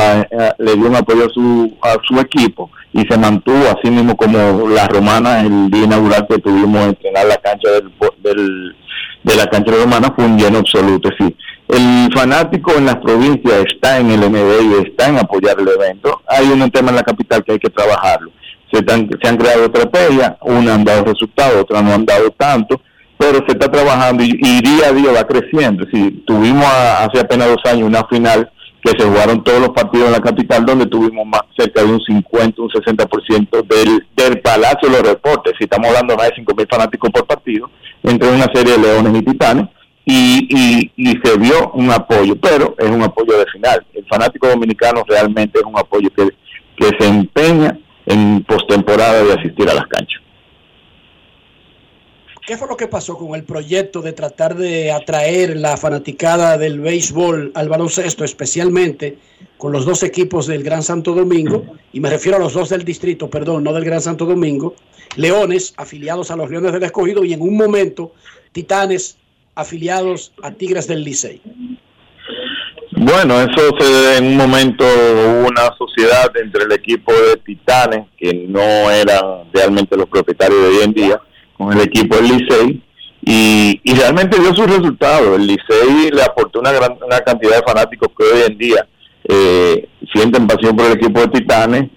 le 0.59 0.75
dio 0.75 0.87
un 0.87 0.97
apoyo 0.97 1.27
a 1.27 1.29
su, 1.29 1.77
a 1.83 1.97
su 2.07 2.19
equipo 2.19 2.71
y 2.93 3.03
se 3.03 3.17
mantuvo 3.17 3.65
así 3.69 3.91
mismo 3.91 4.17
como 4.17 4.69
la 4.69 4.87
romana 4.89 5.43
el 5.43 5.71
día 5.71 5.85
inaugural 5.85 6.27
que 6.29 6.39
tuvimos 6.39 6.87
entrenar 6.87 7.27
la 7.27 7.37
cancha 7.37 7.69
del, 7.71 8.75
de 9.23 9.37
la 9.37 9.47
cancha 9.47 9.73
romana 9.73 10.13
fue 10.15 10.25
un 10.25 10.39
lleno 10.39 10.59
absoluto 10.59 11.09
sí. 11.19 11.37
El 11.69 12.13
fanático 12.13 12.73
en 12.77 12.87
las 12.87 12.97
provincias 12.97 13.65
está 13.73 13.99
en 13.99 14.11
el 14.11 14.29
MD 14.29 14.61
y 14.63 14.89
está 14.89 15.09
en 15.09 15.19
apoyar 15.19 15.57
el 15.61 15.69
evento. 15.69 16.21
Hay 16.27 16.49
un 16.49 16.69
tema 16.73 16.91
en 16.91 16.97
la 16.97 17.05
capital 17.05 17.45
que 17.45 17.53
hay 17.53 17.59
que 17.61 17.71
trabajarlo. 17.71 18.33
Se, 18.73 18.79
se 18.79 19.29
han 19.29 19.37
creado 19.37 19.67
estrategias, 19.67 20.35
unas 20.41 20.75
han 20.75 20.85
dado 20.85 21.05
resultados, 21.05 21.63
otras 21.63 21.85
no 21.85 21.93
han 21.93 22.05
dado 22.05 22.29
tanto, 22.33 22.81
pero 23.21 23.45
se 23.47 23.53
está 23.53 23.71
trabajando 23.71 24.25
y, 24.25 24.33
día 24.33 24.89
a 24.89 24.93
día 24.93 25.13
va 25.13 25.27
creciendo. 25.27 25.85
Si 25.93 26.11
tuvimos 26.27 26.65
hace 26.65 27.21
apenas 27.21 27.49
dos 27.49 27.71
años 27.71 27.87
una 27.87 28.03
final 28.07 28.51
que 28.83 28.93
se 28.99 29.07
jugaron 29.07 29.45
todos 29.45 29.61
los 29.61 29.69
partidos 29.71 30.07
en 30.07 30.13
la 30.13 30.21
capital, 30.21 30.65
donde 30.65 30.87
tuvimos 30.87 31.27
más 31.27 31.43
cerca 31.55 31.83
de 31.83 31.93
un 31.93 32.01
50, 32.01 32.63
un 32.63 32.71
60% 32.71 33.67
del, 33.67 34.07
del 34.17 34.41
Palacio 34.41 34.89
de 34.89 34.97
los 34.97 35.03
Reportes. 35.03 35.53
Si 35.59 35.65
estamos 35.65 35.89
hablando 35.89 36.17
más 36.17 36.31
de 36.31 36.37
5 36.37 36.55
mil 36.57 36.67
fanáticos 36.67 37.11
por 37.11 37.27
partido, 37.27 37.71
entre 38.03 38.27
una 38.27 38.47
serie 38.55 38.79
de 38.79 38.79
leones 38.79 39.15
y 39.15 39.23
titanes, 39.23 39.69
y, 40.07 40.91
y, 40.97 41.21
se 41.23 41.37
vio 41.37 41.73
un 41.75 41.91
apoyo, 41.91 42.37
pero 42.41 42.75
es 42.79 42.89
un 42.89 43.03
apoyo 43.03 43.37
de 43.37 43.45
final. 43.53 43.85
El 43.93 44.07
fanático 44.07 44.49
dominicano 44.49 45.05
realmente 45.07 45.59
es 45.59 45.65
un 45.67 45.79
apoyo 45.79 46.09
que, 46.17 46.27
que 46.75 46.97
se 46.99 47.07
empeña 47.07 47.79
en 48.07 48.43
postemporada 48.45 49.23
de 49.23 49.35
asistir 49.35 49.69
a 49.69 49.75
las 49.75 49.87
canchas. 49.89 50.20
¿Qué 52.47 52.57
fue 52.57 52.69
lo 52.69 52.77
que 52.77 52.89
pasó 52.89 53.17
con 53.17 53.35
el 53.35 53.45
proyecto 53.45 54.01
de 54.03 54.13
tratar 54.13 54.57
de 54.57 54.91
atraer 54.91 55.57
la 55.57 55.77
fanaticada 55.77 56.57
del 56.59 56.81
béisbol 56.81 57.53
al 57.55 57.69
baloncesto, 57.69 58.25
especialmente 58.25 59.19
con 59.59 59.73
los 59.73 59.85
dos 59.85 60.03
equipos 60.03 60.47
del 60.47 60.63
Gran 60.63 60.83
Santo 60.83 61.15
Domingo? 61.15 61.65
Y 61.93 62.01
me 62.01 62.11
refiero 62.11 62.39
a 62.39 62.41
los 62.41 62.55
dos 62.55 62.71
del 62.71 62.85
distrito, 62.85 63.29
perdón, 63.29 63.63
no 63.63 63.73
del 63.73 63.85
Gran 63.85 64.01
Santo 64.01 64.25
Domingo. 64.25 64.75
Leones, 65.17 65.75
afiliados 65.77 66.31
a 66.31 66.37
los 66.37 66.51
Leones 66.51 66.73
del 66.73 66.83
Escogido, 66.83 67.25
y 67.25 67.35
en 67.35 67.43
un 67.43 67.57
momento, 67.57 68.15
Titanes, 68.53 69.17
afiliados 69.55 70.33
a 70.43 70.51
Tigres 70.51 70.87
del 70.87 71.05
Licey. 71.05 71.41
Bueno, 72.93 73.41
eso 73.41 73.71
se 73.79 74.19
en 74.19 74.27
un 74.27 74.37
momento 74.37 74.85
hubo 74.85 75.49
una 75.49 75.75
sociedad 75.77 76.31
entre 76.37 76.65
el 76.65 76.73
equipo 76.73 77.13
de 77.13 77.37
Titanes, 77.45 78.07
que 78.19 78.33
no 78.49 78.91
eran 78.91 79.51
realmente 79.53 79.97
los 79.97 80.09
propietarios 80.09 80.61
de 80.63 80.69
hoy 80.69 80.85
en 80.85 80.93
día, 80.93 81.21
con 81.61 81.75
el 81.75 81.81
equipo 81.83 82.17
del 82.17 82.39
Licey, 82.39 82.83
y, 83.23 83.95
realmente 83.95 84.41
dio 84.41 84.55
sus 84.55 84.67
resultados. 84.67 85.37
El 85.37 85.47
Licey 85.47 86.11
le 86.11 86.23
aportó 86.23 86.59
una 86.61 86.73
gran 86.73 86.97
una 87.05 87.21
cantidad 87.21 87.57
de 87.57 87.63
fanáticos 87.63 88.09
que 88.17 88.25
hoy 88.25 88.43
en 88.47 88.57
día 88.57 88.87
eh, 89.25 89.89
sienten 90.11 90.47
pasión 90.47 90.75
por 90.75 90.87
el 90.87 90.93
equipo 90.93 91.21
de 91.21 91.29
Titanes 91.29 91.91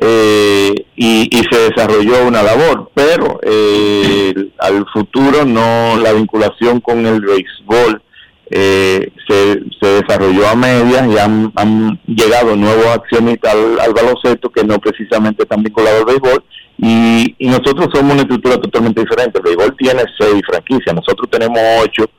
eh, 0.00 0.72
y, 0.96 1.28
se 1.52 1.70
desarrolló 1.70 2.26
una 2.26 2.42
labor, 2.42 2.90
pero 2.94 3.40
eh, 3.42 4.32
al 4.58 4.86
futuro 4.90 5.44
no 5.44 5.98
la 5.98 6.14
vinculación 6.14 6.80
con 6.80 7.04
el 7.04 7.20
béisbol 7.20 8.02
eh, 8.50 9.12
se, 9.28 9.60
desarrolló 9.80 10.48
a 10.48 10.56
medias 10.56 11.06
y 11.08 11.18
han, 11.18 12.00
llegado 12.06 12.56
nuevos 12.56 12.86
accionistas 12.86 13.54
al, 13.54 13.92
baloncesto 13.94 14.50
que 14.50 14.64
no 14.64 14.78
precisamente 14.78 15.44
están 15.44 15.62
vinculados 15.62 16.00
al 16.00 16.06
béisbol. 16.06 16.44
Y, 16.78 17.36
nosotros 17.46 17.88
somos 17.92 18.12
una 18.12 18.22
estructura 18.22 18.56
totalmente 18.56 19.00
diferente. 19.02 19.38
El 19.38 19.44
béisbol 19.44 19.76
tiene 19.76 20.02
seis 20.18 20.42
franquicias, 20.46 20.94
nosotros 20.94 21.30
tenemos 21.30 21.60
ocho. 21.82 22.10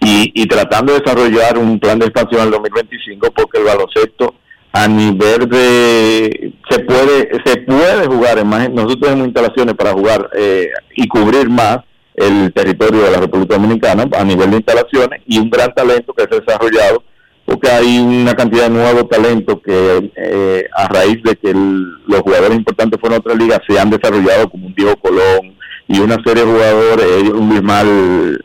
Y, 0.00 0.30
y 0.34 0.46
tratando 0.46 0.92
de 0.92 1.00
desarrollar 1.00 1.58
un 1.58 1.80
plan 1.80 1.98
de 1.98 2.06
expansión 2.06 2.42
al 2.42 2.50
2025 2.52 3.32
porque 3.32 3.58
el 3.58 3.64
baloncesto 3.64 4.34
a 4.72 4.86
nivel 4.86 5.48
de 5.48 6.52
se 6.70 6.78
puede 6.80 7.30
se 7.44 7.56
puede 7.62 8.06
jugar. 8.06 8.38
En 8.38 8.46
más 8.46 8.70
nosotros 8.70 9.00
tenemos 9.00 9.26
instalaciones 9.26 9.74
para 9.74 9.92
jugar 9.92 10.30
eh, 10.36 10.68
y 10.94 11.08
cubrir 11.08 11.48
más 11.48 11.78
el 12.18 12.52
territorio 12.52 13.02
de 13.02 13.10
la 13.10 13.20
República 13.20 13.56
Dominicana 13.56 14.06
a 14.16 14.24
nivel 14.24 14.50
de 14.50 14.56
instalaciones 14.56 15.22
y 15.26 15.38
un 15.38 15.50
gran 15.50 15.72
talento 15.74 16.12
que 16.12 16.24
se 16.24 16.36
ha 16.36 16.40
desarrollado 16.40 17.02
porque 17.48 17.70
hay 17.70 17.98
una 17.98 18.34
cantidad 18.34 18.64
de 18.64 18.70
nuevos 18.70 19.08
talentos 19.08 19.56
que 19.64 20.10
eh, 20.14 20.68
a 20.74 20.86
raíz 20.88 21.22
de 21.22 21.34
que 21.34 21.54
los 21.54 22.20
jugadores 22.20 22.54
importantes 22.58 23.00
fueron 23.00 23.16
a 23.16 23.20
otra 23.20 23.34
liga 23.34 23.58
se 23.66 23.78
han 23.78 23.88
desarrollado 23.88 24.50
como 24.50 24.66
un 24.66 24.74
Diego 24.74 24.94
Colón 24.96 25.56
y 25.88 25.98
una 25.98 26.16
serie 26.22 26.44
de 26.44 26.52
jugadores, 26.52 27.30
un 27.30 27.48
Bismal 27.48 28.44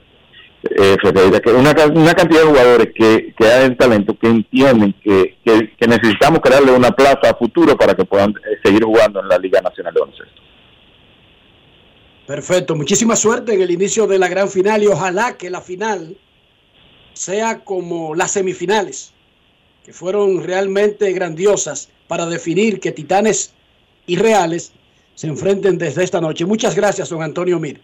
eh, 0.69 0.95
una, 1.53 1.71
una 1.93 2.13
cantidad 2.13 2.41
de 2.41 2.47
jugadores 2.47 2.93
que, 2.95 3.33
que 3.37 3.45
hay 3.45 3.75
talento, 3.75 4.17
que 4.17 4.27
entienden 4.27 4.95
que, 5.03 5.35
que, 5.43 5.87
necesitamos 5.87 6.39
crearle 6.39 6.71
una 6.71 6.91
plaza 6.91 7.29
a 7.29 7.35
futuro 7.35 7.75
para 7.75 7.93
que 7.93 8.05
puedan 8.05 8.29
eh, 8.29 8.57
seguir 8.63 8.85
jugando 8.85 9.19
en 9.19 9.27
la 9.27 9.37
Liga 9.37 9.59
Nacional 9.59 9.93
de 9.93 9.99
Baloncesto. 9.99 10.42
Perfecto, 12.27 12.75
muchísima 12.75 13.15
suerte 13.15 13.53
en 13.53 13.61
el 13.61 13.71
inicio 13.71 14.07
de 14.07 14.17
la 14.17 14.29
gran 14.29 14.49
final 14.49 14.81
y 14.81 14.87
ojalá 14.87 15.37
que 15.37 15.49
la 15.49 15.61
final 15.61 16.15
sea 17.13 17.59
como 17.59 18.15
las 18.15 18.31
semifinales, 18.31 19.13
que 19.85 19.91
fueron 19.91 20.43
realmente 20.43 21.11
grandiosas 21.11 21.89
para 22.07 22.25
definir 22.25 22.79
que 22.79 22.91
Titanes 22.91 23.53
y 24.07 24.15
Reales 24.15 24.71
se 25.15 25.27
enfrenten 25.27 25.77
desde 25.77 26.03
esta 26.03 26.21
noche. 26.21 26.45
Muchas 26.45 26.75
gracias, 26.75 27.09
don 27.09 27.21
Antonio 27.21 27.59
Mir. 27.59 27.81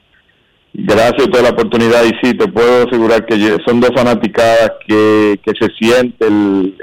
Gracias 0.74 1.28
por 1.28 1.42
la 1.42 1.50
oportunidad 1.50 2.04
y 2.04 2.12
sí, 2.24 2.36
te 2.36 2.48
puedo 2.48 2.88
asegurar 2.88 3.26
que 3.26 3.58
son 3.66 3.80
dos 3.80 3.90
fanaticadas 3.94 4.72
que, 4.88 5.40
que 5.44 5.52
se 5.60 5.68
siente 5.74 6.28
el, 6.28 6.76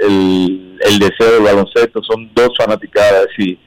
el, 0.81 0.99
deseo 0.99 1.35
del 1.35 1.43
baloncesto, 1.43 2.03
son 2.03 2.29
dos 2.33 2.49
fanaticadas 2.57 3.27
y 3.37 3.57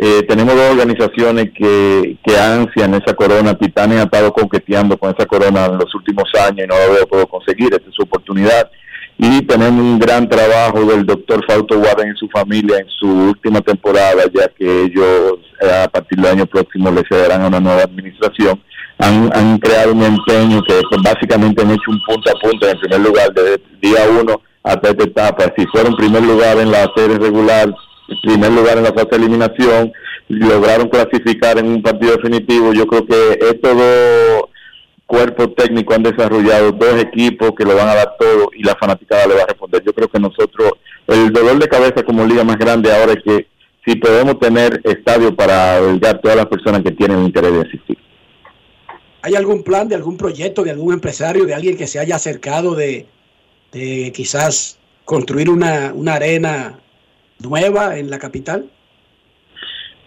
eh, 0.00 0.22
tenemos 0.28 0.54
dos 0.54 0.70
organizaciones 0.70 1.50
que, 1.52 2.16
que 2.24 2.38
ansian 2.38 2.94
esa 2.94 3.14
corona, 3.14 3.58
Titanes 3.58 3.98
ha 3.98 4.04
estado 4.04 4.32
coqueteando 4.32 4.96
con 4.96 5.12
esa 5.12 5.26
corona 5.26 5.66
en 5.66 5.76
los 5.76 5.92
últimos 5.92 6.30
años 6.46 6.64
y 6.64 6.68
no 6.68 6.76
lo 6.76 7.06
podido 7.08 7.26
conseguir, 7.26 7.74
esta 7.74 7.88
es 7.88 7.96
su 7.96 8.02
oportunidad. 8.02 8.70
Y 9.18 9.42
tenemos 9.42 9.82
un 9.82 9.98
gran 9.98 10.28
trabajo 10.28 10.84
del 10.84 11.04
doctor 11.04 11.44
Fausto 11.48 11.76
Warren 11.80 12.12
y 12.14 12.16
su 12.16 12.28
familia 12.28 12.78
en 12.78 12.88
su 12.88 13.08
última 13.08 13.60
temporada, 13.60 14.22
ya 14.32 14.46
que 14.56 14.84
ellos 14.84 15.40
eh, 15.60 15.82
a 15.84 15.88
partir 15.88 16.20
del 16.20 16.30
año 16.30 16.46
próximo 16.46 16.92
le 16.92 17.02
cederán 17.08 17.42
a 17.42 17.48
una 17.48 17.58
nueva 17.58 17.82
administración. 17.82 18.62
Han, 19.00 19.58
creado 19.58 19.94
un 19.94 20.04
empeño 20.04 20.62
que 20.62 20.80
pues, 20.88 21.02
básicamente 21.02 21.62
han 21.62 21.72
hecho 21.72 21.90
un 21.90 22.00
punto 22.06 22.30
a 22.30 22.40
punto 22.40 22.66
en 22.66 22.76
el 22.76 22.80
primer 22.80 23.00
lugar 23.00 23.32
desde 23.32 23.60
día 23.80 24.00
uno 24.08 24.40
hasta 24.62 24.90
esta 24.90 25.04
etapa. 25.04 25.52
Si 25.56 25.66
fueron 25.66 25.96
primer 25.96 26.22
lugar 26.22 26.58
en 26.58 26.70
la 26.70 26.88
serie 26.94 27.18
regular, 27.18 27.74
primer 28.22 28.52
lugar 28.52 28.78
en 28.78 28.84
la 28.84 28.92
fase 28.92 29.08
de 29.10 29.16
eliminación, 29.16 29.92
lograron 30.28 30.88
clasificar 30.88 31.58
en 31.58 31.66
un 31.66 31.82
partido 31.82 32.16
definitivo. 32.16 32.72
Yo 32.72 32.86
creo 32.86 33.06
que 33.06 33.38
estos 33.40 33.76
dos 33.76 34.44
cuerpos 35.06 35.54
técnicos 35.56 35.96
han 35.96 36.02
desarrollado 36.02 36.72
dos 36.72 37.00
equipos 37.00 37.52
que 37.56 37.64
lo 37.64 37.74
van 37.74 37.88
a 37.88 37.94
dar 37.94 38.16
todo 38.18 38.50
y 38.54 38.62
la 38.62 38.76
fanaticada 38.76 39.26
le 39.26 39.34
va 39.34 39.42
a 39.42 39.46
responder. 39.46 39.82
Yo 39.82 39.92
creo 39.92 40.08
que 40.08 40.20
nosotros, 40.20 40.72
el 41.06 41.32
dolor 41.32 41.58
de 41.58 41.68
cabeza 41.68 42.02
como 42.02 42.26
liga 42.26 42.44
más 42.44 42.58
grande 42.58 42.92
ahora 42.92 43.12
es 43.12 43.22
que 43.24 43.46
si 43.86 43.96
podemos 43.96 44.38
tener 44.38 44.80
estadio 44.84 45.34
para 45.34 45.76
albergar 45.76 46.20
todas 46.20 46.36
las 46.36 46.46
personas 46.46 46.82
que 46.82 46.90
tienen 46.90 47.24
interés 47.24 47.52
de 47.52 47.60
asistir. 47.60 47.98
¿Hay 49.22 49.34
algún 49.34 49.62
plan 49.62 49.88
de 49.88 49.94
algún 49.94 50.16
proyecto, 50.16 50.62
de 50.62 50.70
algún 50.70 50.94
empresario, 50.94 51.44
de 51.46 51.54
alguien 51.54 51.76
que 51.76 51.86
se 51.86 51.98
haya 51.98 52.16
acercado 52.16 52.74
de, 52.74 53.06
quizás 53.72 54.78
construir 55.04 55.48
una, 55.50 55.94
arena 56.12 56.78
nueva 57.40 57.98
en 57.98 58.10
la 58.10 58.18
capital? 58.18 58.70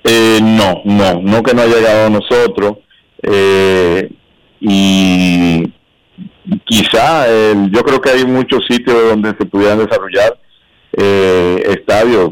Eh, 0.04 0.39
no, 0.41 0.82
no, 0.86 1.22
no 1.22 1.44
que 1.44 1.54
no 1.54 1.62
haya 1.62 1.76
llegado 1.76 2.08
a 2.08 2.10
nosotros. 2.10 2.78
Eh, 3.24 4.10
y 4.60 5.72
quizá 6.65 7.28
yo 7.72 7.84
creo 7.84 8.02
que 8.02 8.10
hay 8.10 8.26
muchos 8.26 8.65
sitios 8.67 9.10
donde 9.10 9.30
se 9.38 9.46
pudieran 9.46 9.80
desarrollar 9.80 10.39
eh, 10.94 11.63
estadios 11.67 12.32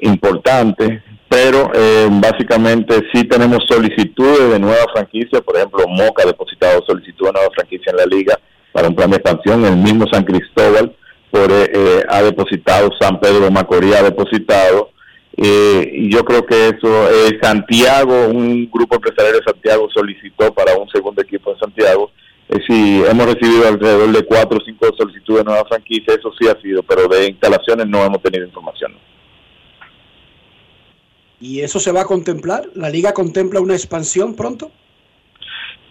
importantes 0.00 1.02
pero 1.28 1.70
eh, 1.74 2.08
básicamente 2.10 3.02
sí 3.12 3.24
tenemos 3.24 3.64
solicitudes 3.68 4.52
de 4.52 4.58
nueva 4.58 4.84
franquicia, 4.92 5.40
por 5.40 5.56
ejemplo, 5.56 5.86
Moca 5.88 6.22
ha 6.22 6.26
depositado 6.26 6.84
solicitud 6.86 7.26
de 7.26 7.32
nueva 7.32 7.48
franquicia 7.54 7.90
en 7.90 7.96
la 7.96 8.06
liga 8.06 8.38
para 8.72 8.88
un 8.88 8.94
plan 8.94 9.10
de 9.10 9.16
expansión, 9.16 9.64
el 9.64 9.76
mismo 9.76 10.06
San 10.10 10.24
Cristóbal 10.24 10.94
por, 11.30 11.50
eh, 11.50 11.70
eh, 11.72 12.02
ha 12.08 12.22
depositado, 12.22 12.90
San 13.00 13.20
Pedro 13.20 13.50
Macorís 13.50 13.94
ha 13.94 14.02
depositado, 14.02 14.90
y 15.38 16.10
yo 16.10 16.24
creo 16.24 16.46
que 16.46 16.68
eso, 16.68 17.08
Santiago, 17.42 18.26
un 18.28 18.70
grupo 18.70 18.94
empresarial 18.94 19.34
de 19.34 19.44
Santiago 19.44 19.86
solicitó 19.92 20.52
para 20.54 20.74
un 20.78 20.88
segundo 20.88 21.20
equipo 21.20 21.52
en 21.52 21.58
Santiago, 21.58 22.10
sí, 22.66 23.02
hemos 23.06 23.26
recibido 23.26 23.68
alrededor 23.68 24.12
de 24.12 24.24
cuatro 24.24 24.56
o 24.56 24.64
cinco 24.64 24.88
solicitudes 24.96 25.44
de 25.44 25.50
nueva 25.50 25.68
franquicia, 25.68 26.14
eso 26.14 26.32
sí 26.40 26.48
ha 26.48 26.58
sido, 26.62 26.82
pero 26.82 27.06
de 27.06 27.28
instalaciones 27.28 27.86
no 27.86 28.02
hemos 28.02 28.22
tenido 28.22 28.46
información. 28.46 28.94
¿Y 31.40 31.60
eso 31.60 31.80
se 31.80 31.92
va 31.92 32.02
a 32.02 32.06
contemplar? 32.06 32.70
¿La 32.74 32.88
liga 32.88 33.12
contempla 33.12 33.60
una 33.60 33.74
expansión 33.74 34.34
pronto? 34.34 34.70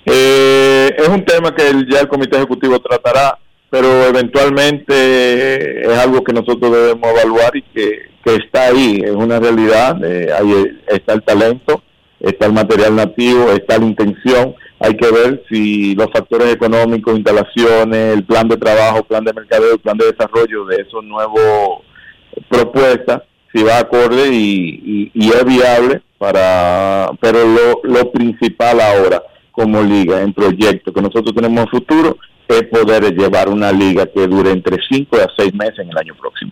Eh, 0.06 0.95
es 0.98 1.08
un 1.08 1.24
tema 1.26 1.54
que 1.54 1.63
ya 1.89 2.02
el 2.02 2.08
comité 2.08 2.38
ejecutivo 2.38 2.80
tratará, 2.80 3.39
pero 3.75 4.05
eventualmente 4.05 5.81
es 5.81 5.97
algo 5.97 6.23
que 6.23 6.31
nosotros 6.31 6.71
debemos 6.71 7.09
evaluar 7.09 7.53
y 7.57 7.61
que, 7.61 8.03
está 8.23 8.67
ahí, 8.67 9.01
es 9.03 9.11
una 9.11 9.38
realidad, 9.38 10.01
eh, 10.03 10.29
ahí 10.31 10.79
está 10.88 11.13
el 11.13 11.21
talento, 11.23 11.83
está 12.21 12.45
el 12.45 12.53
material 12.53 12.95
nativo, 12.95 13.51
está 13.51 13.77
la 13.77 13.85
intención, 13.85 14.55
hay 14.79 14.95
que 14.95 15.11
ver 15.11 15.43
si 15.49 15.93
los 15.93 16.07
factores 16.11 16.53
económicos, 16.53 17.17
instalaciones, 17.17 18.13
el 18.13 18.23
plan 18.23 18.47
de 18.47 18.55
trabajo, 18.55 19.03
plan 19.03 19.25
de 19.25 19.33
mercadeo, 19.33 19.77
plan 19.77 19.97
de 19.97 20.05
desarrollo 20.05 20.65
de 20.65 20.77
esos 20.77 21.03
nuevos 21.03 21.81
propuestas 22.47 23.23
si 23.53 23.61
va 23.61 23.79
acorde 23.79 24.29
y, 24.31 25.11
es 25.13 25.45
viable 25.45 26.01
para 26.17 27.09
pero 27.19 27.39
lo, 27.45 27.81
lo 27.83 28.11
principal 28.11 28.79
ahora 28.79 29.21
como 29.51 29.81
liga 29.83 30.21
en 30.21 30.33
proyecto 30.33 30.93
que 30.93 31.01
nosotros 31.01 31.35
tenemos 31.35 31.65
en 31.65 31.69
futuro 31.69 32.17
es 32.47 32.63
poder 32.63 33.15
llevar 33.15 33.49
una 33.49 33.71
liga 33.71 34.05
que 34.05 34.27
dure 34.27 34.51
entre 34.51 34.77
5 34.89 35.15
a 35.17 35.27
6 35.38 35.53
meses 35.53 35.79
en 35.79 35.89
el 35.89 35.97
año 35.97 36.15
próximo. 36.15 36.51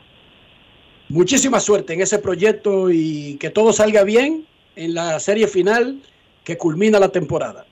Muchísima 1.10 1.60
suerte 1.60 1.94
en 1.94 2.02
ese 2.02 2.20
proyecto 2.20 2.90
y 2.90 3.38
que 3.40 3.50
todo 3.50 3.74
salga 3.74 4.04
bien 4.04 4.48
en 4.76 4.94
la 4.94 5.20
serie 5.20 5.48
final 5.48 6.02
que 6.44 6.58
culmina 6.58 7.00
la 7.00 7.10
temporada. 7.10 7.66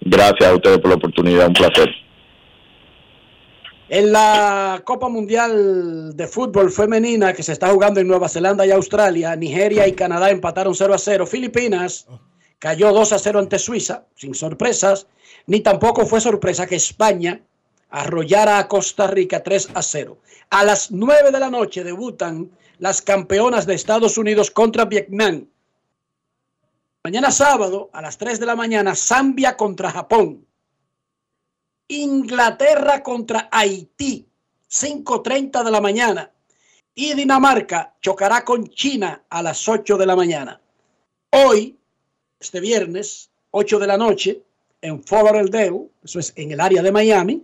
Gracias 0.00 0.50
a 0.50 0.54
ustedes 0.54 0.78
por 0.78 0.90
la 0.90 0.96
oportunidad, 0.96 1.48
un 1.48 1.54
placer. 1.54 1.90
En 3.88 4.12
la 4.12 4.80
Copa 4.84 5.08
Mundial 5.08 6.16
de 6.16 6.26
Fútbol 6.26 6.70
Femenina 6.70 7.32
que 7.32 7.42
se 7.42 7.52
está 7.52 7.68
jugando 7.68 8.00
en 8.00 8.08
Nueva 8.08 8.28
Zelanda 8.28 8.66
y 8.66 8.70
Australia, 8.70 9.36
Nigeria 9.36 9.86
y 9.86 9.92
Canadá 9.92 10.30
empataron 10.30 10.74
0 10.74 10.94
a 10.94 10.98
0. 10.98 11.26
Filipinas 11.26 12.06
cayó 12.58 12.92
2 12.92 13.12
a 13.12 13.18
0 13.18 13.38
ante 13.40 13.58
Suiza, 13.58 14.06
sin 14.14 14.34
sorpresas, 14.34 15.06
ni 15.46 15.60
tampoco 15.60 16.06
fue 16.06 16.20
sorpresa 16.20 16.66
que 16.66 16.76
España 16.76 17.40
arrollara 17.90 18.58
a 18.58 18.68
Costa 18.68 19.06
Rica 19.06 19.42
3 19.42 19.70
a 19.74 19.82
0. 19.82 20.18
A 20.50 20.64
las 20.64 20.90
9 20.90 21.30
de 21.30 21.40
la 21.40 21.50
noche 21.50 21.84
debutan 21.84 22.50
las 22.78 23.02
campeonas 23.02 23.66
de 23.66 23.74
Estados 23.74 24.18
Unidos 24.18 24.50
contra 24.50 24.84
Vietnam. 24.84 25.46
Mañana 27.04 27.30
sábado, 27.30 27.90
a 27.92 28.00
las 28.00 28.18
3 28.18 28.40
de 28.40 28.46
la 28.46 28.56
mañana, 28.56 28.94
Zambia 28.94 29.56
contra 29.56 29.90
Japón. 29.90 30.46
Inglaterra 31.88 33.02
contra 33.02 33.48
Haití, 33.52 34.26
5.30 34.70 35.62
de 35.62 35.70
la 35.70 35.80
mañana. 35.80 36.30
Y 36.94 37.14
Dinamarca 37.14 37.94
chocará 38.00 38.44
con 38.44 38.68
China 38.68 39.24
a 39.28 39.42
las 39.42 39.68
8 39.68 39.98
de 39.98 40.06
la 40.06 40.16
mañana. 40.16 40.60
Hoy, 41.30 41.78
este 42.40 42.60
viernes, 42.60 43.30
8 43.50 43.78
de 43.78 43.86
la 43.86 43.98
noche, 43.98 44.42
en 44.84 45.02
Fort 45.02 45.24
Lauderdale, 45.24 45.88
eso 46.04 46.18
es 46.18 46.32
en 46.36 46.52
el 46.52 46.60
área 46.60 46.82
de 46.82 46.92
Miami, 46.92 47.42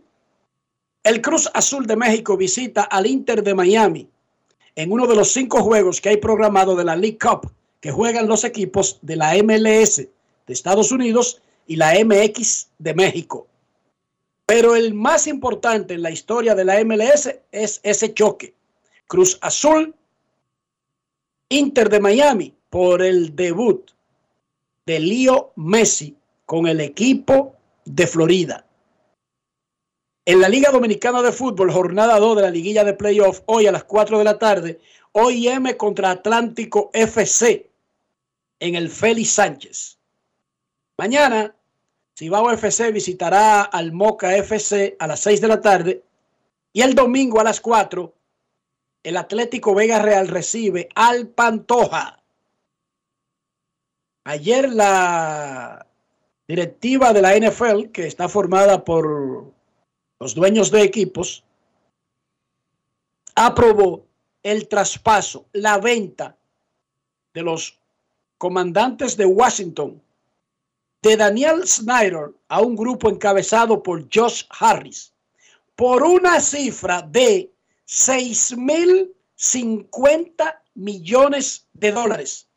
el 1.03 1.23
Cruz 1.23 1.51
Azul 1.55 1.87
de 1.87 1.97
México 1.97 2.37
visita 2.37 2.83
al 2.83 3.07
Inter 3.07 3.43
de 3.43 3.55
Miami 3.55 4.07
en 4.77 4.93
uno 4.93 5.07
de 5.07 5.17
los 5.17 5.33
cinco 5.33 5.63
juegos 5.63 6.03
que 6.03 6.11
hay 6.11 6.19
programado 6.19 6.77
de 6.77 6.85
la 6.85 6.97
League 6.97 7.19
Cup 7.19 7.51
que 7.81 7.91
juegan 7.91 8.29
los 8.29 8.45
equipos 8.45 8.99
de 9.01 9.17
la 9.17 9.33
MLS 9.43 9.97
de 9.97 10.53
Estados 10.53 10.93
Unidos 10.93 11.41
y 11.67 11.77
la 11.77 11.95
MX 12.05 12.69
de 12.79 12.93
México. 12.93 13.47
Pero 14.45 14.77
el 14.77 14.93
más 14.93 15.27
importante 15.27 15.95
en 15.95 16.03
la 16.03 16.11
historia 16.11 16.55
de 16.55 16.67
la 16.67 16.85
MLS 16.85 17.35
es 17.53 17.81
ese 17.83 18.13
choque. 18.13 18.53
Cruz 19.07 19.39
Azul, 19.41 19.95
Inter 21.49 21.89
de 21.89 22.01
Miami, 22.01 22.55
por 22.69 23.01
el 23.01 23.35
debut 23.35 23.91
de 24.85 25.01
Leo 25.01 25.53
Messi 25.57 26.20
con 26.51 26.67
el 26.67 26.81
equipo 26.81 27.55
de 27.85 28.09
Florida. 28.09 28.67
En 30.25 30.41
la 30.41 30.49
Liga 30.49 30.73
Dominicana 30.73 31.23
de 31.23 31.31
Fútbol, 31.31 31.71
jornada 31.71 32.19
2 32.19 32.35
de 32.35 32.43
la 32.43 32.51
liguilla 32.51 32.83
de 32.83 32.93
playoff, 32.93 33.43
hoy 33.47 33.69
a 33.69 33.71
las 33.71 33.85
4 33.85 34.19
de 34.19 34.25
la 34.25 34.37
tarde, 34.37 34.81
OIM 35.13 35.77
contra 35.77 36.11
Atlántico 36.11 36.91
FC 36.93 37.71
en 38.59 38.75
el 38.75 38.91
Félix 38.91 39.31
Sánchez. 39.31 39.99
Mañana, 40.99 41.55
Cibao 42.19 42.51
FC 42.51 42.91
visitará 42.91 43.63
al 43.63 43.93
Moca 43.93 44.37
FC 44.37 44.97
a 44.99 45.07
las 45.07 45.21
6 45.21 45.41
de 45.41 45.47
la 45.47 45.61
tarde 45.61 46.03
y 46.73 46.81
el 46.81 46.97
domingo 46.97 47.39
a 47.39 47.45
las 47.45 47.61
4, 47.61 48.13
el 49.05 49.17
Atlético 49.17 49.73
Vega 49.73 50.01
Real 50.01 50.27
recibe 50.27 50.89
al 50.97 51.29
Pantoja. 51.29 52.21
Ayer 54.25 54.69
la 54.69 55.87
directiva 56.51 57.13
de 57.13 57.23
la 57.23 57.37
NFL, 57.37 57.91
que 57.93 58.09
está 58.09 58.29
formada 58.29 58.85
por 58.85 59.53
los 60.19 60.35
dueños 60.35 60.73
de 60.73 60.83
equipos, 60.83 61.45
aprobó 63.37 64.05
el 64.43 64.67
traspaso, 64.67 65.47
la 65.53 65.79
venta 65.79 66.37
de 67.33 67.43
los 67.43 67.79
comandantes 68.37 69.17
de 69.17 69.27
Washington 69.27 70.03
de 71.03 71.17
Daniel 71.17 71.69
Snyder 71.69 72.33
a 72.49 72.61
un 72.61 72.75
grupo 72.75 73.09
encabezado 73.09 73.81
por 73.81 74.09
Josh 74.13 74.43
Harris 74.51 75.13
por 75.77 76.03
una 76.03 76.41
cifra 76.41 77.01
de 77.01 77.53
6.050 77.87 80.59
millones 80.75 81.69
de 81.75 81.93
dólares. 81.93 82.50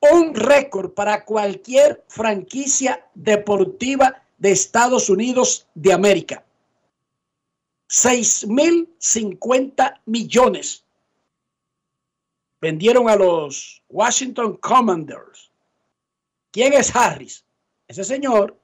Un 0.00 0.34
récord 0.34 0.92
para 0.92 1.24
cualquier 1.24 2.04
franquicia 2.08 3.06
deportiva 3.14 4.22
de 4.38 4.52
Estados 4.52 5.10
Unidos 5.10 5.66
de 5.74 5.92
América. 5.92 6.44
6.050 7.88 10.00
millones 10.06 10.84
vendieron 12.60 13.08
a 13.08 13.16
los 13.16 13.82
Washington 13.88 14.56
Commanders. 14.58 15.50
¿Quién 16.52 16.74
es 16.74 16.94
Harris? 16.94 17.44
Ese 17.88 18.04
señor 18.04 18.56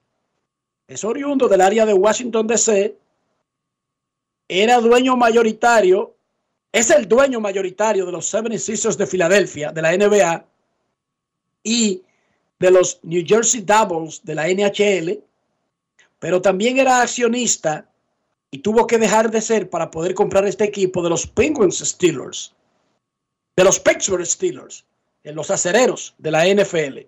es 0.87 1.03
oriundo 1.05 1.49
del 1.49 1.61
área 1.61 1.85
de 1.85 1.95
Washington, 1.95 2.47
D.C. 2.47 2.97
Era 4.49 4.81
dueño 4.81 5.17
mayoritario, 5.17 6.15
es 6.71 6.91
el 6.91 7.09
dueño 7.09 7.41
mayoritario 7.41 8.07
de 8.07 8.13
los 8.13 8.33
76ers 8.33 8.97
de 8.97 9.07
Filadelfia, 9.07 9.73
de 9.73 9.83
la 9.83 9.97
NBA, 9.97 10.45
y 11.67 12.05
de 12.61 12.71
los 12.71 13.01
New 13.03 13.25
Jersey 13.27 13.61
Devils 13.61 14.21
de 14.23 14.37
la 14.37 14.47
NHL, 14.47 15.21
pero 16.21 16.41
también 16.41 16.79
era 16.79 17.03
accionista 17.03 17.91
y 18.53 18.59
tuvo 18.59 18.87
que 18.87 18.99
dejar 18.99 19.33
de 19.33 19.41
ser 19.41 19.69
para 19.69 19.91
poder 19.91 20.15
comprar 20.15 20.47
este 20.47 20.63
equipo 20.63 21.03
de 21.03 21.11
los 21.11 21.27
Penguins 21.27 21.79
Steelers, 21.79 22.55
de 23.57 23.65
los 23.65 23.81
Pittsburgh 23.81 24.25
Steelers, 24.25 24.85
en 25.25 25.35
los 25.35 25.51
acereros 25.51 26.15
de 26.19 26.31
la 26.31 26.47
NFL. 26.47 27.01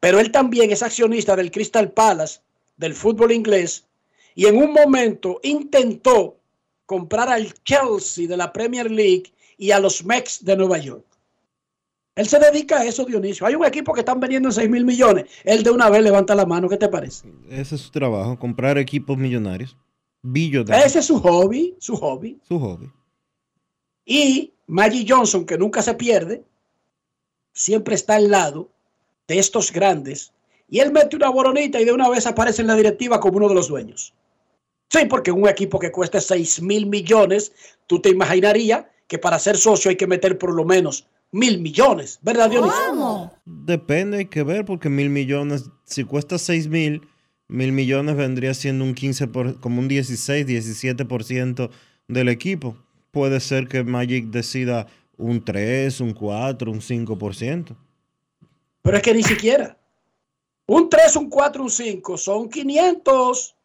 Pero 0.00 0.18
él 0.18 0.32
también 0.32 0.72
es 0.72 0.82
accionista 0.82 1.36
del 1.36 1.52
Crystal 1.52 1.88
Palace, 1.92 2.40
del 2.76 2.94
fútbol 2.94 3.30
inglés, 3.30 3.84
y 4.34 4.46
en 4.46 4.56
un 4.56 4.72
momento 4.72 5.38
intentó 5.44 6.36
comprar 6.84 7.28
al 7.28 7.54
Chelsea 7.62 8.26
de 8.26 8.36
la 8.36 8.52
Premier 8.52 8.90
League 8.90 9.32
y 9.56 9.70
a 9.70 9.78
los 9.78 10.04
Mets 10.04 10.44
de 10.44 10.56
Nueva 10.56 10.78
York. 10.78 11.13
Él 12.16 12.28
se 12.28 12.38
dedica 12.38 12.80
a 12.80 12.84
eso, 12.84 13.04
Dionisio. 13.04 13.46
Hay 13.46 13.56
un 13.56 13.64
equipo 13.64 13.92
que 13.92 14.00
están 14.00 14.20
vendiendo 14.20 14.48
en 14.48 14.52
6 14.52 14.70
mil 14.70 14.84
millones. 14.84 15.26
Él 15.42 15.62
de 15.64 15.70
una 15.70 15.90
vez 15.90 16.02
levanta 16.02 16.34
la 16.34 16.46
mano. 16.46 16.68
¿Qué 16.68 16.76
te 16.76 16.88
parece? 16.88 17.28
Ese 17.48 17.74
es 17.74 17.80
su 17.80 17.90
trabajo, 17.90 18.38
comprar 18.38 18.78
equipos 18.78 19.18
millonarios. 19.18 19.76
Ese 20.24 21.00
es 21.00 21.06
su 21.06 21.20
hobby, 21.20 21.74
su 21.78 21.96
hobby. 21.96 22.40
Su 22.48 22.58
hobby. 22.58 22.90
Y 24.06 24.52
Maggie 24.66 25.04
Johnson, 25.08 25.44
que 25.44 25.58
nunca 25.58 25.82
se 25.82 25.94
pierde, 25.94 26.44
siempre 27.52 27.94
está 27.94 28.14
al 28.14 28.30
lado 28.30 28.70
de 29.26 29.38
estos 29.38 29.72
grandes. 29.72 30.32
Y 30.68 30.78
él 30.78 30.92
mete 30.92 31.16
una 31.16 31.28
boronita 31.28 31.80
y 31.80 31.84
de 31.84 31.92
una 31.92 32.08
vez 32.08 32.26
aparece 32.26 32.62
en 32.62 32.68
la 32.68 32.76
directiva 32.76 33.20
como 33.20 33.38
uno 33.38 33.48
de 33.48 33.54
los 33.54 33.68
dueños. 33.68 34.14
Sí, 34.88 35.06
porque 35.06 35.30
un 35.30 35.48
equipo 35.48 35.78
que 35.78 35.92
cuesta 35.92 36.20
6 36.20 36.62
mil 36.62 36.86
millones, 36.86 37.52
tú 37.86 38.00
te 38.00 38.10
imaginarías 38.10 38.84
que 39.08 39.18
para 39.18 39.38
ser 39.38 39.56
socio 39.56 39.90
hay 39.90 39.96
que 39.96 40.06
meter 40.06 40.38
por 40.38 40.54
lo 40.54 40.64
menos 40.64 41.06
mil 41.34 41.58
millones, 41.58 42.20
¿verdad, 42.22 42.48
Dionisio? 42.48 43.32
Depende, 43.44 44.18
hay 44.18 44.26
que 44.26 44.44
ver, 44.44 44.64
porque 44.64 44.88
mil 44.88 45.10
millones, 45.10 45.68
si 45.84 46.04
cuesta 46.04 46.38
6 46.38 46.68
mil, 46.68 47.02
mil 47.48 47.72
millones 47.72 48.16
vendría 48.16 48.54
siendo 48.54 48.84
un 48.84 48.94
15, 48.94 49.26
por, 49.26 49.58
como 49.58 49.80
un 49.80 49.88
16, 49.88 50.46
17% 50.46 51.70
del 52.06 52.28
equipo. 52.28 52.76
Puede 53.10 53.40
ser 53.40 53.66
que 53.66 53.82
Magic 53.82 54.26
decida 54.26 54.86
un 55.16 55.44
3, 55.44 56.00
un 56.02 56.14
4, 56.14 56.70
un 56.70 56.80
5%. 56.80 57.76
Pero 58.82 58.96
es 58.96 59.02
que 59.02 59.14
ni 59.14 59.24
siquiera. 59.24 59.76
Un 60.66 60.88
3, 60.88 61.16
un 61.16 61.28
4, 61.28 61.64
un 61.64 61.70
5 61.70 62.16
son 62.16 62.48
500, 62.48 63.56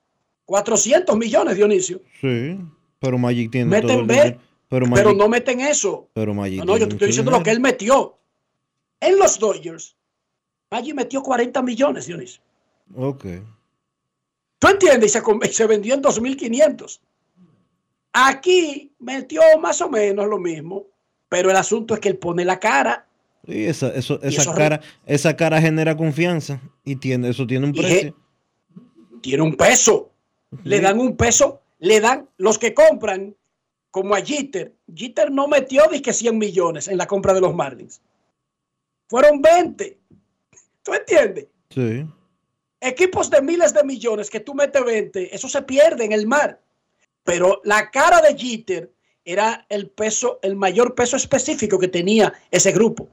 400 0.46 1.18
millones, 1.18 1.56
Dionisio. 1.56 2.02
Sí, 2.20 2.58
pero 3.00 3.20
Magic 3.20 3.52
tiene 3.52 3.70
meten 3.70 3.88
todo 3.88 4.00
el 4.00 4.06
B, 4.08 4.40
pero, 4.70 4.86
pero, 4.94 5.14
no 5.14 5.28
meten 5.28 5.62
eso. 5.62 6.10
Pero 6.14 6.34
Magic 6.34 6.60
no, 6.60 6.66
no 6.66 6.78
yo 6.78 6.88
te 6.88 6.94
estoy 6.94 7.08
diciendo 7.08 7.32
lo 7.32 7.44
que 7.44 7.52
él 7.52 7.60
metió. 7.60 8.18
En 9.00 9.18
los 9.18 9.40
Dodgers, 9.40 9.96
Magic 10.70 10.94
metió 10.94 11.24
40 11.24 11.62
millones, 11.64 12.06
Dionisio. 12.06 12.42
Ok. 12.96 13.26
¿Tú 14.60 14.68
entiendes? 14.68 15.16
Y 15.16 15.20
se, 15.20 15.54
se 15.54 15.68
vendió 15.68 15.96
en 15.96 16.04
2.500. 16.04 17.00
Aquí 18.14 18.92
metió 19.00 19.42
más 19.60 19.82
o 19.82 19.90
menos 19.90 20.28
lo 20.28 20.38
mismo, 20.38 20.86
pero 21.30 21.50
el 21.50 21.56
asunto 21.56 21.94
es 21.94 22.00
que 22.00 22.10
él 22.10 22.18
pone 22.18 22.46
la 22.46 22.60
cara. 22.60 23.08
Y 23.48 23.66
esa, 23.66 23.90
eso, 23.94 24.22
esa, 24.22 24.54
cara, 24.54 24.82
esa 25.06 25.36
cara 25.36 25.62
genera 25.62 25.96
confianza 25.96 26.62
y 26.84 26.98
tiene, 26.98 27.30
eso 27.30 27.48
tiene 27.48 27.66
un 27.68 27.74
precio. 27.74 28.16
Tiene 29.22 29.44
un 29.44 29.56
peso. 29.56 30.12
Le 30.64 30.82
dan 30.82 31.00
un 31.00 31.16
peso, 31.16 31.62
le 31.80 32.00
dan 32.00 32.28
los 32.38 32.58
que 32.58 32.74
compran, 32.74 33.36
como 33.92 34.16
a 34.16 34.22
Jeter. 34.22 34.74
Jeter 34.94 35.32
no 35.32 35.48
metió 35.48 35.84
que 35.90 36.14
100 36.14 36.38
millones 36.38 36.88
en 36.88 36.98
la 36.98 37.08
compra 37.08 37.34
de 37.34 37.42
los 37.42 37.54
Marlins. 37.56 38.02
Fueron 39.08 39.42
20. 39.42 39.98
¿Tú 40.84 40.94
entiendes? 40.94 41.48
Sí. 41.70 42.06
Equipos 42.82 43.30
de 43.30 43.42
miles 43.42 43.74
de 43.74 43.84
millones 43.84 44.30
que 44.30 44.40
tú 44.40 44.54
metes 44.54 44.84
20, 44.84 45.36
eso 45.36 45.50
se 45.50 45.62
pierde 45.64 46.06
en 46.06 46.12
el 46.14 46.28
mar. 46.28 46.62
Pero 47.24 47.62
la 47.66 47.90
cara 47.92 48.22
de 48.22 48.38
Jeter 48.38 48.92
era 49.26 49.66
el 49.70 49.90
peso, 49.90 50.40
el 50.42 50.56
mayor 50.56 50.96
peso 50.96 51.18
específico 51.18 51.78
que 51.78 51.88
tenía 51.90 52.34
ese 52.52 52.72
grupo. 52.72 53.10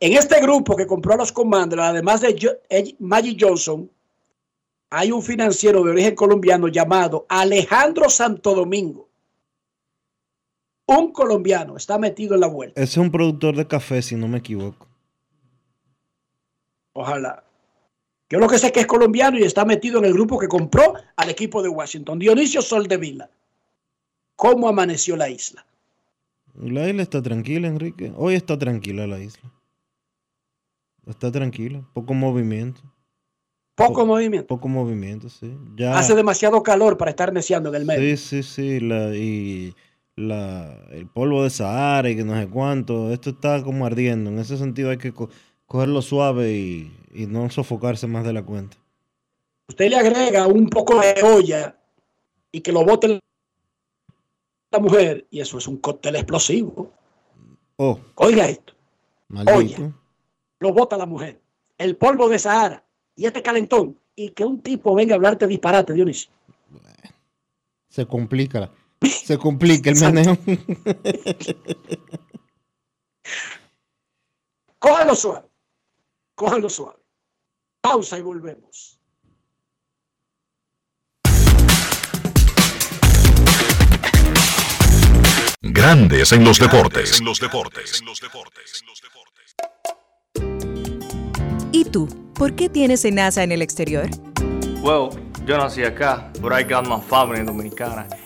En 0.00 0.12
este 0.14 0.40
grupo 0.40 0.76
que 0.76 0.86
compró 0.86 1.14
a 1.14 1.16
los 1.16 1.32
Commanders, 1.32 1.80
además 1.82 2.20
de 2.20 2.36
Jo- 2.40 2.58
eh, 2.68 2.94
Magic 2.98 3.38
Johnson, 3.40 3.90
hay 4.90 5.10
un 5.12 5.22
financiero 5.22 5.82
de 5.82 5.90
origen 5.92 6.14
colombiano 6.14 6.68
llamado 6.68 7.24
Alejandro 7.28 8.10
Santo 8.10 8.54
Domingo. 8.54 9.05
Un 10.86 11.12
colombiano 11.12 11.76
está 11.76 11.98
metido 11.98 12.34
en 12.34 12.40
la 12.40 12.46
vuelta. 12.46 12.80
Ese 12.80 12.92
es 12.92 12.96
un 12.98 13.10
productor 13.10 13.56
de 13.56 13.66
café, 13.66 14.02
si 14.02 14.14
no 14.14 14.28
me 14.28 14.38
equivoco. 14.38 14.86
Ojalá. 16.92 17.44
Yo 18.28 18.38
lo 18.38 18.48
que 18.48 18.58
sé 18.58 18.66
es 18.66 18.72
que 18.72 18.80
es 18.80 18.86
colombiano 18.86 19.38
y 19.38 19.42
está 19.42 19.64
metido 19.64 19.98
en 19.98 20.04
el 20.06 20.12
grupo 20.12 20.38
que 20.38 20.48
compró 20.48 20.94
al 21.16 21.30
equipo 21.30 21.62
de 21.62 21.68
Washington. 21.68 22.18
Dionisio 22.18 22.62
Soldevila. 22.62 23.30
¿Cómo 24.36 24.68
amaneció 24.68 25.16
la 25.16 25.28
isla? 25.28 25.64
La 26.54 26.88
isla 26.88 27.02
está 27.02 27.22
tranquila, 27.22 27.68
Enrique. 27.68 28.12
Hoy 28.16 28.34
está 28.34 28.58
tranquila 28.58 29.06
la 29.06 29.18
isla. 29.18 29.50
Está 31.06 31.30
tranquila. 31.30 31.84
Poco 31.92 32.14
movimiento. 32.14 32.80
Poco 33.76 34.06
movimiento. 34.06 34.46
Poco 34.46 34.68
movimiento, 34.68 35.28
sí. 35.28 35.54
Ya. 35.76 35.98
Hace 35.98 36.14
demasiado 36.14 36.62
calor 36.62 36.96
para 36.96 37.10
estar 37.10 37.32
neciando 37.32 37.68
en 37.68 37.74
el 37.74 37.84
medio. 37.84 38.16
Sí, 38.16 38.42
sí, 38.42 38.42
sí. 38.42 38.80
La, 38.80 39.14
y 39.14 39.74
la, 40.16 40.72
el 40.90 41.06
polvo 41.06 41.42
de 41.44 41.50
Sahara 41.50 42.08
y 42.10 42.16
que 42.16 42.24
no 42.24 42.34
sé 42.40 42.48
cuánto. 42.48 43.12
Esto 43.12 43.30
está 43.30 43.62
como 43.62 43.86
ardiendo. 43.86 44.30
En 44.30 44.38
ese 44.38 44.56
sentido 44.56 44.90
hay 44.90 44.98
que 44.98 45.12
co- 45.12 45.28
cogerlo 45.66 46.02
suave 46.02 46.52
y, 46.52 46.96
y 47.12 47.26
no 47.26 47.48
sofocarse 47.50 48.06
más 48.06 48.24
de 48.24 48.32
la 48.32 48.42
cuenta. 48.42 48.76
Usted 49.68 49.90
le 49.90 49.96
agrega 49.96 50.46
un 50.46 50.68
poco 50.68 51.00
de 51.00 51.22
olla 51.22 51.76
y 52.52 52.60
que 52.60 52.72
lo 52.72 52.84
bote 52.84 53.20
la 54.70 54.78
mujer 54.78 55.26
y 55.30 55.40
eso 55.40 55.58
es 55.58 55.66
un 55.68 55.76
cóctel 55.78 56.16
explosivo. 56.16 56.92
Oh, 57.76 57.98
Oiga 58.14 58.48
esto, 58.48 58.72
maldito. 59.28 59.92
lo 60.60 60.72
bota 60.72 60.96
la 60.96 61.04
mujer. 61.06 61.40
El 61.76 61.96
polvo 61.96 62.28
de 62.28 62.38
Sahara 62.38 62.82
y 63.14 63.26
este 63.26 63.42
calentón 63.42 63.98
y 64.14 64.30
que 64.30 64.44
un 64.44 64.60
tipo 64.62 64.94
venga 64.94 65.14
a 65.14 65.16
hablarte 65.16 65.46
disparate, 65.46 65.92
Dionisio. 65.92 66.30
Se 67.88 68.06
complica. 68.06 68.70
Se 69.02 69.38
complica 69.38 69.90
el 69.90 69.96
meneo. 70.00 70.38
Cógelo 74.78 75.14
suave. 75.14 75.48
Cógelo 76.34 76.68
suave. 76.68 77.00
Pausa 77.80 78.18
y 78.18 78.22
volvemos. 78.22 79.00
Grandes 85.62 86.32
en 86.32 86.44
los 86.44 86.58
deportes. 86.58 87.20
los 87.20 87.40
deportes. 87.40 88.02
¿Y 91.72 91.84
tú? 91.84 92.08
¿Por 92.34 92.54
qué 92.54 92.68
tienes 92.68 93.04
enaza 93.04 93.42
en 93.42 93.52
el 93.52 93.62
exterior? 93.62 94.08
Well, 94.82 95.10
yo 95.44 95.58
nací 95.58 95.82
acá, 95.82 96.30
but 96.40 96.52
I 96.52 96.62
got 96.62 96.86
my 96.86 97.00
family 97.00 97.42
dominicana. 97.44 98.06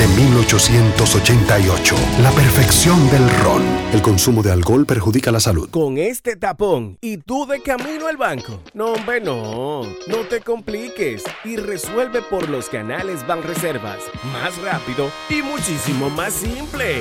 desde 0.00 0.14
1888, 0.14 1.94
la 2.22 2.30
perfección 2.30 3.10
del 3.10 3.28
ron. 3.40 3.62
El 3.92 4.00
consumo 4.00 4.42
de 4.42 4.50
alcohol 4.50 4.86
perjudica 4.86 5.30
la 5.30 5.40
salud. 5.40 5.68
Con 5.70 5.98
este 5.98 6.36
tapón 6.36 6.96
y 7.00 7.18
tú 7.18 7.46
de 7.46 7.60
camino 7.60 8.06
al 8.06 8.16
banco. 8.16 8.60
No, 8.72 8.92
hombre, 8.92 9.20
no. 9.20 9.82
No 10.06 10.18
te 10.28 10.40
compliques 10.40 11.22
y 11.44 11.56
resuelve 11.56 12.22
por 12.22 12.48
los 12.48 12.68
canales 12.68 13.26
Banreservas. 13.26 13.98
Más 14.32 14.56
rápido 14.62 15.10
y 15.28 15.42
muchísimo 15.42 16.08
más 16.08 16.32
simple. 16.32 17.00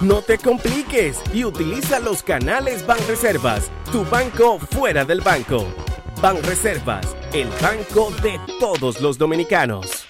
No 0.00 0.22
te 0.22 0.38
compliques 0.38 1.20
y 1.32 1.44
utiliza 1.44 2.00
los 2.00 2.22
canales 2.22 2.84
Banreservas. 2.86 3.70
Tu 3.92 4.04
banco 4.06 4.58
fuera 4.58 5.04
del 5.04 5.20
banco. 5.20 5.66
Banreservas, 6.20 7.16
el 7.32 7.48
banco 7.62 8.10
de 8.22 8.40
todos 8.58 9.00
los 9.00 9.18
dominicanos. 9.18 10.09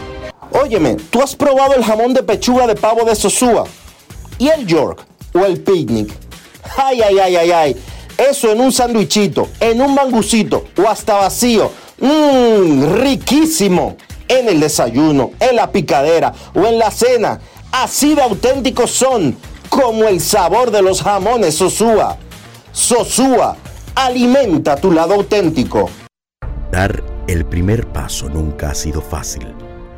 Óyeme, 0.61 0.95
¿tú 1.09 1.21
has 1.23 1.35
probado 1.35 1.73
el 1.73 1.83
jamón 1.83 2.13
de 2.13 2.21
pechuga 2.21 2.67
de 2.67 2.75
pavo 2.75 3.03
de 3.03 3.15
Sosúa? 3.15 3.63
¿Y 4.37 4.49
el 4.49 4.67
York? 4.67 5.03
¿O 5.33 5.39
el 5.39 5.59
picnic? 5.61 6.13
Ay, 6.77 7.01
ay, 7.01 7.17
ay, 7.17 7.35
ay, 7.35 7.51
ay. 7.51 7.83
Eso 8.15 8.51
en 8.51 8.61
un 8.61 8.71
sandwichito, 8.71 9.47
en 9.59 9.81
un 9.81 9.95
mangucito 9.95 10.65
o 10.77 10.87
hasta 10.87 11.15
vacío. 11.15 11.71
Mmm, 11.99 12.93
riquísimo. 13.01 13.97
En 14.27 14.47
el 14.49 14.59
desayuno, 14.59 15.31
en 15.39 15.55
la 15.55 15.71
picadera 15.71 16.31
o 16.53 16.65
en 16.65 16.77
la 16.77 16.91
cena. 16.91 17.39
Así 17.71 18.13
de 18.13 18.21
auténticos 18.21 18.91
son, 18.91 19.35
como 19.69 20.03
el 20.03 20.21
sabor 20.21 20.69
de 20.69 20.83
los 20.83 21.01
jamones 21.01 21.55
Sosúa. 21.55 22.17
Sosúa, 22.71 23.57
alimenta 23.95 24.75
tu 24.75 24.91
lado 24.91 25.15
auténtico. 25.15 25.89
Dar 26.71 27.03
el 27.27 27.45
primer 27.45 27.87
paso 27.87 28.29
nunca 28.29 28.69
ha 28.71 28.75
sido 28.75 29.01
fácil, 29.01 29.47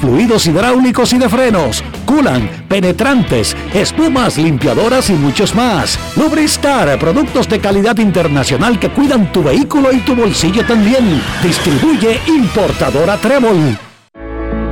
fluidos 0.00 0.46
hidráulicos 0.46 1.12
y 1.12 1.18
de 1.18 1.28
frenos, 1.28 1.82
culan, 2.06 2.48
penetrantes, 2.68 3.56
espumas, 3.74 4.38
limpiadoras 4.38 5.10
y 5.10 5.14
muchos 5.14 5.54
más. 5.54 5.98
Lubristar, 6.16 6.98
productos 6.98 7.48
de 7.48 7.60
calidad 7.60 7.98
internacional 7.98 8.78
que 8.78 8.90
cuidan 8.90 9.32
tu 9.32 9.42
vehículo 9.42 9.92
y 9.92 9.98
tu 10.00 10.14
bolsillo 10.14 10.64
también. 10.66 11.20
Distribuye 11.42 12.20
importadora 12.26 13.16
Trébol. 13.16 13.78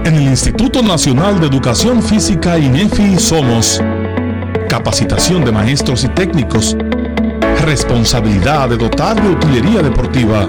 En 0.05 0.15
el 0.15 0.23
Instituto 0.23 0.83
Nacional 0.83 1.39
de 1.41 1.47
Educación 1.47 2.03
Física 2.03 2.59
INEFI 2.59 3.19
somos 3.19 3.81
capacitación 4.71 5.45
de 5.45 5.53
maestros 5.53 6.05
y 6.05 6.09
técnicos, 6.09 6.77
responsabilidad 7.65 8.69
de 8.69 8.77
dotar 8.77 9.21
de 9.21 9.29
utilería 9.29 9.83
deportiva, 9.83 10.49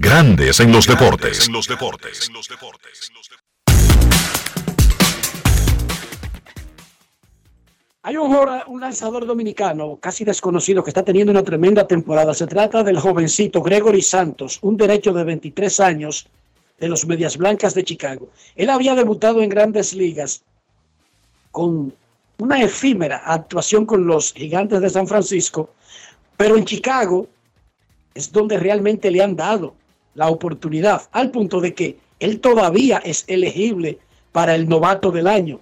Grandes 0.00 0.58
en 0.58 0.72
los 0.72 0.88
deportes. 0.88 1.48
Hay 8.02 8.16
un, 8.16 8.36
un 8.66 8.80
lanzador 8.80 9.24
dominicano 9.24 9.96
casi 10.00 10.24
desconocido 10.24 10.82
que 10.82 10.90
está 10.90 11.04
teniendo 11.04 11.30
una 11.30 11.44
tremenda 11.44 11.86
temporada. 11.86 12.34
Se 12.34 12.46
trata 12.46 12.82
del 12.82 12.98
jovencito 12.98 13.62
Gregory 13.62 14.02
Santos, 14.02 14.58
un 14.62 14.76
derecho 14.76 15.12
de 15.12 15.22
23 15.22 15.80
años 15.80 16.26
de 16.80 16.88
los 16.88 17.06
Medias 17.06 17.36
Blancas 17.36 17.74
de 17.74 17.84
Chicago. 17.84 18.28
Él 18.56 18.70
había 18.70 18.96
debutado 18.96 19.42
en 19.42 19.48
grandes 19.48 19.94
ligas 19.94 20.42
con 21.52 21.94
una 22.38 22.60
efímera 22.60 23.18
actuación 23.18 23.86
con 23.86 24.06
los 24.06 24.32
gigantes 24.32 24.80
de 24.80 24.90
San 24.90 25.06
Francisco, 25.06 25.70
pero 26.36 26.56
en 26.56 26.64
Chicago 26.64 27.28
es 28.12 28.32
donde 28.32 28.58
realmente 28.58 29.10
le 29.12 29.22
han 29.22 29.36
dado 29.36 29.74
la 30.14 30.28
oportunidad, 30.28 31.08
al 31.12 31.30
punto 31.30 31.60
de 31.60 31.74
que 31.74 31.98
él 32.20 32.40
todavía 32.40 32.98
es 32.98 33.24
elegible 33.26 33.98
para 34.32 34.54
el 34.54 34.68
novato 34.68 35.10
del 35.10 35.26
año. 35.26 35.60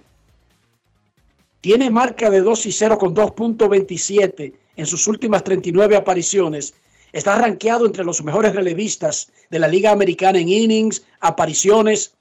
Tiene 1.61 1.89
marca 1.89 2.29
de 2.29 2.41
2 2.41 2.65
y 2.65 2.71
0 2.71 2.97
con 2.97 3.15
2.27 3.15 4.53
en 4.75 4.85
sus 4.85 5.07
últimas 5.07 5.43
39 5.43 5.95
apariciones. 5.95 6.73
Está 7.11 7.37
rankeado 7.37 7.85
entre 7.85 8.03
los 8.03 8.23
mejores 8.23 8.55
relevistas 8.55 9.31
de 9.49 9.59
la 9.59 9.67
Liga 9.67 9.91
Americana 9.91 10.39
en 10.39 10.49
innings, 10.49 11.05
apariciones, 11.19 12.15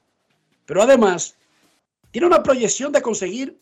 pero 0.66 0.82
además 0.82 1.34
tiene 2.10 2.26
una 2.26 2.42
proyección 2.42 2.92
de 2.92 3.02
conseguir 3.02 3.58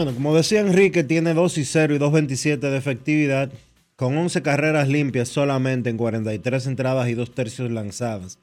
Bueno, 0.00 0.14
como 0.14 0.34
decía 0.34 0.60
Enrique, 0.60 1.04
tiene 1.04 1.34
2 1.34 1.58
y 1.58 1.64
0 1.66 1.94
y 1.94 1.98
2.27 1.98 2.58
de 2.58 2.76
efectividad, 2.78 3.52
con 3.96 4.16
11 4.16 4.40
carreras 4.40 4.88
limpias 4.88 5.28
solamente 5.28 5.90
en 5.90 5.98
43 5.98 6.68
entradas 6.68 7.06
y 7.10 7.12
2 7.12 7.34
tercios 7.34 7.70
lanzadas. 7.70 8.38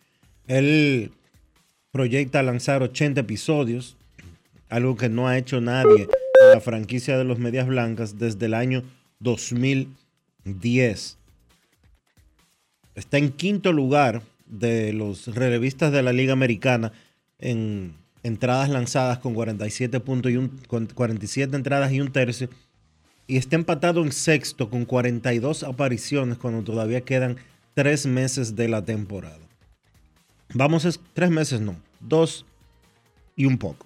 Él 0.45 1.12
proyecta 1.89 2.43
lanzar 2.43 2.84
80 2.84 3.22
episodios, 3.22 3.97
algo 4.70 4.95
que 4.97 5.10
no 5.10 5.28
ha 5.28 5.36
hecho 5.39 5.60
nadie 5.60 6.03
en 6.03 6.51
la 6.53 6.62
franquicia 6.62 7.18
de 7.18 7.24
los 7.24 7.39
Medias 7.39 7.66
Blancas 7.66 8.20
desde 8.20 8.45
el 8.45 8.53
año 8.53 8.84
2010. 9.22 11.18
Está 12.93 13.18
en 13.18 13.32
quinto 13.32 13.74
lugar 13.74 14.22
de 14.45 14.93
los 14.93 15.34
relevistas 15.34 15.91
de 15.91 16.03
la 16.03 16.14
Liga 16.14 16.34
Americana 16.34 16.91
en 17.39 17.95
entradas 18.28 18.70
lanzadas 18.70 19.20
con 19.20 19.34
47, 19.34 20.00
puntos 20.00 20.32
y 20.32 20.38
un- 20.38 20.60
con 20.68 20.86
47 20.86 21.56
entradas 21.56 21.92
y 21.92 22.02
un 22.02 22.12
tercio. 22.12 22.50
Y 23.26 23.38
está 23.38 23.56
empatado 23.56 24.04
en 24.04 24.12
sexto 24.12 24.70
con 24.70 24.86
42 24.86 25.64
apariciones 25.64 26.38
cuando 26.38 26.64
todavía 26.64 27.02
quedan 27.02 27.38
tres 27.74 28.06
meses 28.06 28.56
de 28.56 28.68
la 28.70 28.84
temporada. 28.86 29.40
Vamos 30.54 30.86
a... 30.86 30.90
es- 30.90 31.00
Tres 31.14 31.30
meses 31.30 31.60
no, 31.62 31.76
dos 32.00 32.46
y 33.36 33.46
un 33.46 33.58
poco. 33.58 33.86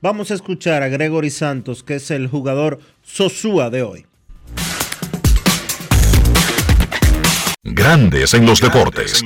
Vamos 0.00 0.30
a 0.30 0.34
escuchar 0.34 0.82
a 0.82 0.88
Gregory 0.88 1.28
Santos, 1.30 1.82
que 1.82 1.96
es 1.96 2.10
el 2.10 2.26
jugador 2.26 2.80
Sosúa 3.02 3.68
de 3.68 3.82
hoy. 3.82 4.06
Grandes 7.62 8.32
en 8.32 8.46
los 8.46 8.60
deportes. 8.60 9.22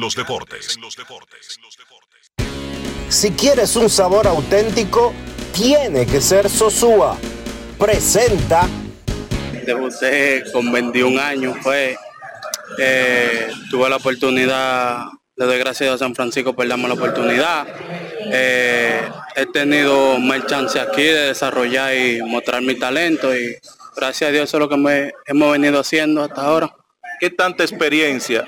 Si 3.15 3.31
quieres 3.31 3.77
un 3.77 3.89
sabor 3.89 4.27
auténtico, 4.27 5.15
tiene 5.53 6.05
que 6.05 6.21
ser 6.21 6.49
Sosúa. 6.51 7.17
Presenta 7.79 8.69
Debuté 9.65 10.43
con 10.53 10.71
21 10.73 11.21
años, 11.23 11.57
pues 11.63 11.97
eh, 12.79 13.49
tuve 13.71 13.89
la 13.89 13.97
oportunidad, 13.97 15.05
le 15.37 15.47
doy 15.47 15.59
gracias 15.59 15.91
a 15.95 15.97
San 15.99 16.13
Francisco 16.15 16.55
por 16.55 16.67
darme 16.67 16.89
la 16.89 16.95
oportunidad. 16.95 17.67
Eh, 18.33 19.01
he 19.37 19.47
tenido 19.47 20.19
más 20.19 20.45
chance 20.47 20.79
aquí 20.81 21.03
de 21.05 21.29
desarrollar 21.29 21.95
y 21.97 22.21
mostrar 22.23 22.63
mi 22.63 22.75
talento 22.75 23.33
y 23.35 23.57
gracias 23.97 24.29
a 24.29 24.33
Dios 24.33 24.49
eso 24.51 24.57
es 24.57 24.61
lo 24.61 24.69
que 24.69 24.77
me- 24.77 25.13
hemos 25.27 25.53
venido 25.53 25.79
haciendo 25.81 26.25
hasta 26.25 26.43
ahora. 26.43 26.75
¿Qué 27.21 27.31
tanta 27.31 27.63
experiencia 27.63 28.45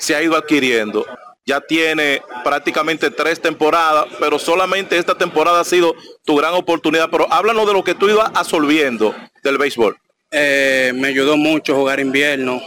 se 0.00 0.16
ha 0.16 0.22
ido 0.22 0.36
adquiriendo? 0.36 1.04
Ya 1.48 1.60
tiene 1.60 2.22
prácticamente 2.42 3.08
tres 3.08 3.40
temporadas, 3.40 4.06
pero 4.18 4.36
solamente 4.36 4.98
esta 4.98 5.16
temporada 5.16 5.60
ha 5.60 5.64
sido 5.64 5.94
tu 6.24 6.34
gran 6.34 6.54
oportunidad. 6.54 7.08
Pero 7.08 7.32
háblanos 7.32 7.68
de 7.68 7.72
lo 7.72 7.84
que 7.84 7.94
tú 7.94 8.08
ibas 8.08 8.32
absorbiendo 8.34 9.14
del 9.44 9.56
béisbol. 9.56 9.96
Eh, 10.32 10.90
me 10.96 11.06
ayudó 11.08 11.36
mucho 11.36 11.76
jugar 11.76 12.00
invierno. 12.00 12.60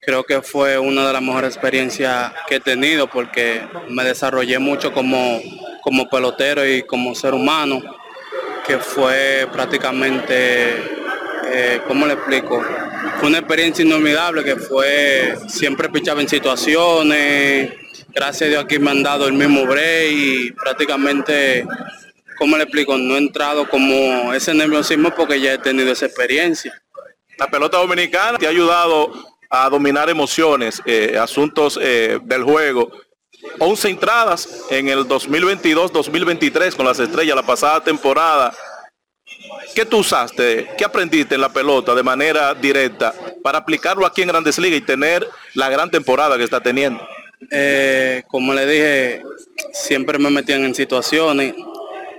Creo 0.00 0.24
que 0.24 0.42
fue 0.42 0.76
una 0.76 1.06
de 1.06 1.12
las 1.12 1.22
mejores 1.22 1.54
experiencias 1.54 2.32
que 2.48 2.56
he 2.56 2.60
tenido 2.60 3.06
porque 3.06 3.62
me 3.88 4.02
desarrollé 4.02 4.58
mucho 4.58 4.92
como, 4.92 5.40
como 5.82 6.08
pelotero 6.08 6.66
y 6.66 6.82
como 6.82 7.14
ser 7.14 7.32
humano, 7.32 7.80
que 8.66 8.78
fue 8.78 9.46
prácticamente, 9.52 10.74
eh, 11.52 11.80
¿cómo 11.86 12.06
le 12.06 12.14
explico? 12.14 12.60
Fue 13.20 13.28
una 13.28 13.38
experiencia 13.38 13.84
inolvidable 13.84 14.42
que 14.42 14.56
fue, 14.56 15.36
siempre 15.46 15.88
pichaba 15.90 16.22
en 16.22 16.28
situaciones, 16.28 17.70
gracias 18.14 18.42
a 18.42 18.50
Dios 18.50 18.64
aquí 18.64 18.78
me 18.78 18.90
han 18.90 19.02
dado 19.02 19.26
el 19.26 19.32
mismo 19.32 19.64
break 19.66 20.12
y 20.12 20.52
prácticamente, 20.52 21.66
¿cómo 22.38 22.56
le 22.56 22.64
explico? 22.64 22.96
No 22.96 23.14
he 23.14 23.18
entrado 23.18 23.68
como 23.68 24.32
ese 24.32 24.54
nerviosismo 24.54 25.10
porque 25.14 25.40
ya 25.40 25.54
he 25.54 25.58
tenido 25.58 25.92
esa 25.92 26.06
experiencia. 26.06 26.72
La 27.38 27.48
pelota 27.48 27.78
dominicana 27.78 28.38
te 28.38 28.46
ha 28.46 28.50
ayudado 28.50 29.12
a 29.48 29.68
dominar 29.68 30.08
emociones, 30.08 30.82
eh, 30.84 31.18
asuntos 31.18 31.78
eh, 31.80 32.18
del 32.22 32.44
juego. 32.44 32.92
11 33.58 33.88
entradas 33.88 34.66
en 34.70 34.88
el 34.88 35.06
2022-2023 35.08 36.76
con 36.76 36.86
las 36.86 37.00
estrellas, 37.00 37.34
la 37.34 37.42
pasada 37.42 37.82
temporada. 37.82 38.52
¿Qué 39.74 39.86
tú 39.86 39.98
usaste? 39.98 40.70
¿Qué 40.76 40.84
aprendiste 40.84 41.36
en 41.36 41.40
la 41.40 41.48
pelota 41.48 41.94
de 41.94 42.02
manera 42.02 42.54
directa 42.54 43.14
para 43.42 43.58
aplicarlo 43.58 44.04
aquí 44.04 44.22
en 44.22 44.28
Grandes 44.28 44.58
Ligas 44.58 44.80
y 44.80 44.82
tener 44.82 45.26
la 45.54 45.68
gran 45.68 45.90
temporada 45.90 46.36
que 46.36 46.44
está 46.44 46.60
teniendo? 46.60 47.06
Eh, 47.50 48.22
como 48.28 48.52
le 48.52 48.66
dije, 48.66 49.22
siempre 49.72 50.18
me 50.18 50.30
metían 50.30 50.64
en 50.64 50.74
situaciones, 50.74 51.54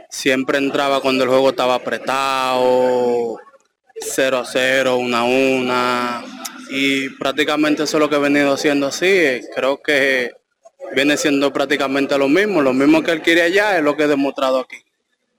siempre 0.10 0.58
entraba 0.58 1.02
cuando 1.02 1.24
el 1.24 1.30
juego 1.30 1.50
estaba 1.52 1.76
apretado, 1.76 3.38
0 4.00 4.38
a 4.38 4.46
0, 4.46 4.98
1 4.98 5.18
a 5.18 5.24
1, 5.24 6.24
y 6.72 7.10
prácticamente 7.10 7.84
eso 7.84 7.98
es 7.98 8.02
lo 8.02 8.10
que 8.10 8.16
he 8.16 8.20
venido 8.20 8.54
haciendo 8.54 8.88
así. 8.88 9.42
Creo 9.56 9.82
que 9.82 10.32
viene 10.96 11.18
siendo 11.18 11.54
prácticamente 11.54 12.18
lo 12.18 12.28
mismo, 12.28 12.62
lo 12.62 12.74
mismo 12.74 13.04
que 13.04 13.12
él 13.12 13.22
quiere 13.22 13.44
allá 13.44 13.78
es 13.78 13.84
lo 13.84 13.96
que 13.96 14.04
he 14.04 14.08
demostrado 14.08 14.60
aquí. 14.60 14.78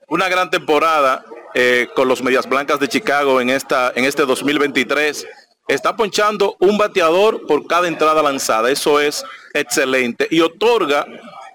Una 0.09 0.29
gran 0.29 0.51
temporada 0.51 1.25
eh, 1.55 1.89
con 1.95 2.09
los 2.09 2.23
Medias 2.23 2.49
Blancas 2.49 2.81
de 2.81 2.89
Chicago 2.89 3.41
en, 3.41 3.51
esta, 3.51 3.93
en 3.95 4.05
este 4.05 4.25
2023. 4.25 5.27
Está 5.69 5.97
ponchando 5.97 6.57
un 6.61 6.77
bateador 6.77 7.47
por 7.47 7.67
cada 7.67 7.89
entrada 7.89 8.23
lanzada. 8.23 8.71
Eso 8.71 9.01
es 9.01 9.25
excelente. 9.55 10.27
Y 10.31 10.41
otorga 10.41 11.07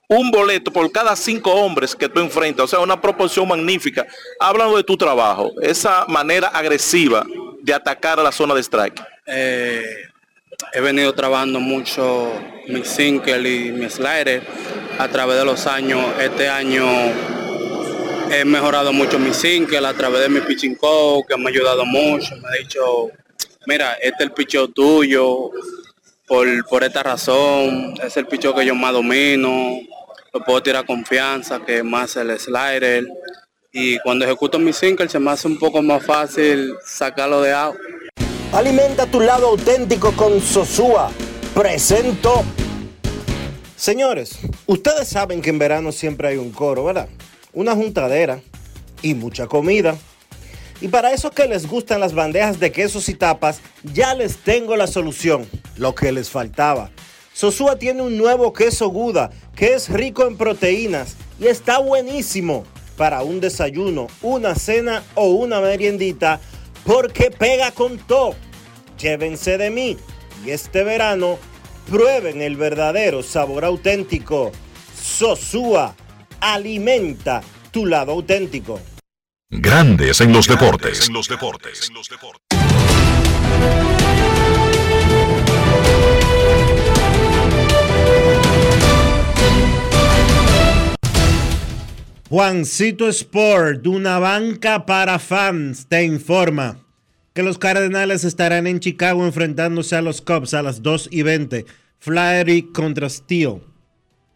un 0.07 0.31
boleto 0.31 0.71
por 0.71 0.89
cada 0.91 1.15
cinco 1.15 1.51
hombres 1.51 1.95
que 1.95 2.07
tú 2.07 2.19
enfrentas. 2.19 2.65
O 2.65 2.67
sea, 2.67 2.79
una 2.79 2.99
proporción 2.99 3.47
magnífica. 3.47 4.05
Hablando 4.39 4.77
de 4.77 4.83
tu 4.83 4.97
trabajo, 4.97 5.51
esa 5.61 6.05
manera 6.07 6.47
agresiva 6.47 7.25
de 7.61 7.73
atacar 7.73 8.19
a 8.19 8.23
la 8.23 8.31
zona 8.31 8.53
de 8.53 8.61
strike. 8.61 9.03
Eh, 9.25 9.83
he 10.73 10.79
venido 10.79 11.13
trabajando 11.13 11.59
mucho 11.59 12.31
mi 12.67 12.83
single 12.83 13.49
y 13.49 13.71
mi 13.71 13.89
slider 13.89 14.41
a 14.97 15.07
través 15.09 15.37
de 15.37 15.45
los 15.45 15.67
años. 15.67 16.01
Este 16.19 16.47
año 16.47 16.85
he 18.31 18.45
mejorado 18.45 18.93
mucho 18.93 19.19
mi 19.19 19.33
single 19.33 19.85
a 19.85 19.93
través 19.93 20.21
de 20.21 20.29
mi 20.29 20.39
pitching 20.39 20.75
coach, 20.75 21.25
que 21.27 21.37
me 21.37 21.45
ha 21.45 21.49
ayudado 21.49 21.85
mucho. 21.85 22.35
Me 22.37 22.47
ha 22.47 22.61
dicho, 22.61 23.11
mira, 23.67 23.93
este 23.95 24.07
es 24.07 24.21
el 24.21 24.31
picheo 24.31 24.69
tuyo, 24.69 25.51
por, 26.25 26.47
por 26.67 26.83
esta 26.83 27.03
razón, 27.03 27.93
es 28.01 28.15
el 28.17 28.25
picheo 28.25 28.55
que 28.55 28.65
yo 28.65 28.73
más 28.73 28.93
domino, 28.93 29.79
lo 30.33 30.43
puedo 30.43 30.63
tirar 30.63 30.85
confianza, 30.85 31.59
que 31.63 31.83
más 31.83 32.15
el 32.15 32.37
slider. 32.39 33.05
Y 33.71 33.99
cuando 33.99 34.25
ejecuto 34.25 34.57
mi 34.57 34.71
single 34.71 35.09
se 35.09 35.19
me 35.19 35.31
hace 35.31 35.47
un 35.47 35.59
poco 35.59 35.81
más 35.81 36.03
fácil 36.05 36.73
sacarlo 36.83 37.41
de 37.41 37.53
out. 37.53 37.75
Alimenta 38.53 39.05
tu 39.05 39.19
lado 39.19 39.47
auténtico 39.47 40.13
con 40.13 40.39
Sosúa. 40.41 41.11
Presento. 41.53 42.45
Señores, 43.75 44.39
ustedes 44.65 45.09
saben 45.09 45.41
que 45.41 45.49
en 45.49 45.59
verano 45.59 45.91
siempre 45.91 46.29
hay 46.29 46.37
un 46.37 46.51
coro, 46.51 46.85
¿verdad? 46.85 47.09
Una 47.53 47.75
juntadera 47.75 48.39
y 49.01 49.13
mucha 49.13 49.47
comida. 49.47 49.97
Y 50.79 50.89
para 50.89 51.11
esos 51.11 51.31
que 51.31 51.47
les 51.47 51.67
gustan 51.67 51.99
las 51.99 52.13
bandejas 52.13 52.59
de 52.59 52.71
quesos 52.71 53.09
y 53.09 53.15
tapas, 53.15 53.61
ya 53.83 54.13
les 54.13 54.37
tengo 54.37 54.75
la 54.75 54.87
solución, 54.87 55.47
lo 55.75 55.95
que 55.95 56.11
les 56.11 56.29
faltaba. 56.29 56.91
Sosúa 57.33 57.77
tiene 57.77 58.01
un 58.01 58.17
nuevo 58.17 58.51
queso 58.53 58.89
Guda 58.89 59.29
que 59.55 59.73
es 59.73 59.89
rico 59.89 60.25
en 60.25 60.37
proteínas 60.37 61.15
y 61.39 61.47
está 61.47 61.79
buenísimo 61.79 62.63
para 62.95 63.21
un 63.21 63.39
desayuno, 63.39 64.07
una 64.21 64.55
cena 64.55 65.03
o 65.15 65.29
una 65.29 65.61
meriendita 65.61 66.39
porque 66.83 67.31
pega 67.31 67.71
con 67.71 67.97
todo. 67.97 68.35
Llévense 68.99 69.57
de 69.57 69.69
mí 69.69 69.97
y 70.45 70.49
este 70.51 70.83
verano 70.83 71.37
prueben 71.89 72.41
el 72.41 72.55
verdadero 72.55 73.21
sabor 73.23 73.65
auténtico. 73.65 74.51
Sosúa 74.99 75.95
alimenta 76.39 77.41
tu 77.71 77.85
lado 77.85 78.13
auténtico. 78.13 78.79
Grandes 79.49 80.19
en 80.19 80.33
los 80.33 80.45
deportes. 80.45 81.07
En 81.07 81.13
los 81.13 81.29
deportes. 81.29 81.89
Juancito 92.27 93.07
Sport, 93.07 93.87
una 93.87 94.19
banca 94.19 94.85
para 94.85 95.17
fans, 95.17 95.87
te 95.87 96.03
informa 96.03 96.79
que 97.33 97.41
los 97.41 97.57
Cardenales 97.57 98.25
estarán 98.25 98.67
en 98.67 98.81
Chicago 98.81 99.25
enfrentándose 99.25 99.95
a 99.95 100.01
los 100.01 100.19
Cubs 100.19 100.53
a 100.55 100.61
las 100.61 100.83
2 100.83 101.07
y 101.09 101.21
20. 101.21 101.65
Flaherty 101.99 102.63
contra 102.73 103.07
Steel. 103.07 103.61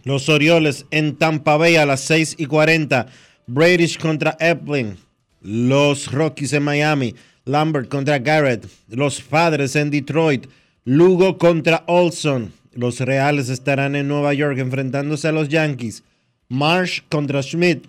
Los 0.05 0.29
Orioles 0.29 0.85
en 0.89 1.17
Tampa 1.17 1.57
Bay 1.57 1.75
a 1.75 1.85
las 1.85 1.99
6 1.99 2.35
y 2.37 2.45
40. 2.45 3.07
Bradish 3.47 3.97
contra 3.97 4.37
Epling. 4.39 4.97
Los 5.41 6.11
Rockies 6.11 6.53
en 6.53 6.63
Miami. 6.63 7.15
Lambert 7.45 7.89
contra 7.89 8.19
Garrett. 8.19 8.67
Los 8.87 9.21
Padres 9.21 9.75
en 9.75 9.89
Detroit. 9.89 10.47
Lugo 10.85 11.37
contra 11.37 11.83
Olson. 11.87 12.53
Los 12.73 12.99
Reales 12.99 13.49
estarán 13.49 13.95
en 13.95 14.07
Nueva 14.07 14.33
York 14.33 14.57
enfrentándose 14.59 15.27
a 15.27 15.31
los 15.31 15.49
Yankees. 15.49 16.03
Marsh 16.49 17.01
contra 17.09 17.41
Schmidt. 17.41 17.85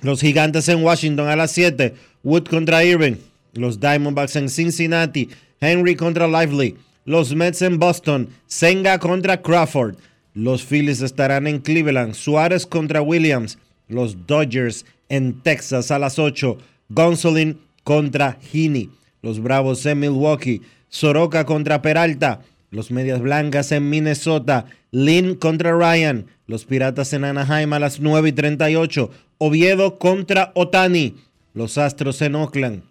Los 0.00 0.20
Gigantes 0.20 0.68
en 0.68 0.82
Washington 0.82 1.28
a 1.28 1.36
las 1.36 1.52
7. 1.52 1.94
Wood 2.22 2.44
contra 2.44 2.84
Irving. 2.84 3.16
Los 3.52 3.78
Diamondbacks 3.78 4.36
en 4.36 4.48
Cincinnati. 4.48 5.28
Henry 5.60 5.94
contra 5.94 6.26
Lively. 6.26 6.76
Los 7.04 7.34
Mets 7.34 7.62
en 7.62 7.78
Boston. 7.78 8.28
Senga 8.46 8.98
contra 8.98 9.40
Crawford. 9.40 9.96
Los 10.34 10.64
Phillies 10.64 11.00
estarán 11.00 11.46
en 11.46 11.60
Cleveland. 11.60 12.14
Suárez 12.14 12.66
contra 12.66 13.02
Williams. 13.02 13.58
Los 13.88 14.26
Dodgers 14.26 14.86
en 15.08 15.40
Texas 15.42 15.90
a 15.90 15.98
las 15.98 16.18
8. 16.18 16.58
Gonsolin 16.88 17.60
contra 17.82 18.38
Heaney. 18.52 18.90
Los 19.22 19.40
Bravos 19.40 19.84
en 19.86 20.00
Milwaukee. 20.00 20.62
Soroka 20.88 21.44
contra 21.44 21.82
Peralta. 21.82 22.40
Los 22.70 22.90
Medias 22.90 23.20
Blancas 23.20 23.72
en 23.72 23.88
Minnesota. 23.88 24.66
Lynn 24.90 25.34
contra 25.34 25.72
Ryan. 25.72 26.26
Los 26.46 26.64
Piratas 26.64 27.12
en 27.12 27.24
Anaheim 27.24 27.72
a 27.72 27.78
las 27.78 28.00
9 28.00 28.30
y 28.30 28.32
38. 28.32 29.10
Oviedo 29.38 29.98
contra 29.98 30.52
Otani. 30.54 31.16
Los 31.52 31.78
Astros 31.78 32.20
en 32.22 32.34
Oakland. 32.34 32.82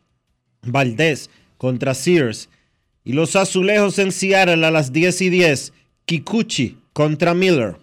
Valdés 0.63 1.29
contra 1.57 1.93
Sears. 1.93 2.49
Y 3.03 3.13
los 3.13 3.35
Azulejos 3.35 3.99
en 3.99 4.11
Seattle 4.11 4.65
a 4.65 4.71
las 4.71 4.93
10 4.93 5.21
y 5.21 5.29
10. 5.29 5.73
Kikuchi 6.05 6.77
contra 6.93 7.33
Miller. 7.33 7.82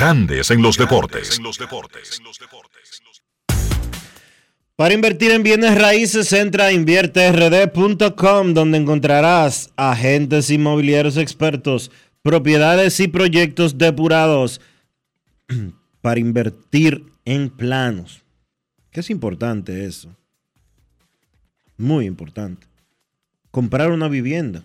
Grandes 0.00 0.50
en 0.50 0.62
los 0.62 0.78
deportes. 0.78 1.38
Para 4.74 4.94
invertir 4.94 5.30
en 5.30 5.42
bienes 5.42 5.78
raíces, 5.78 6.32
entra 6.32 6.64
a 6.64 6.72
invierterd.com, 6.72 8.54
donde 8.54 8.78
encontrarás 8.78 9.70
agentes 9.76 10.48
inmobiliarios 10.48 11.18
expertos, 11.18 11.90
propiedades 12.22 12.98
y 13.00 13.08
proyectos 13.08 13.76
depurados 13.76 14.62
para 16.00 16.18
invertir 16.18 17.04
en 17.26 17.50
planos. 17.50 18.22
¿Qué 18.90 19.00
es 19.00 19.10
importante 19.10 19.84
eso? 19.84 20.16
Muy 21.76 22.06
importante. 22.06 22.66
Comprar 23.50 23.90
una 23.90 24.08
vivienda 24.08 24.64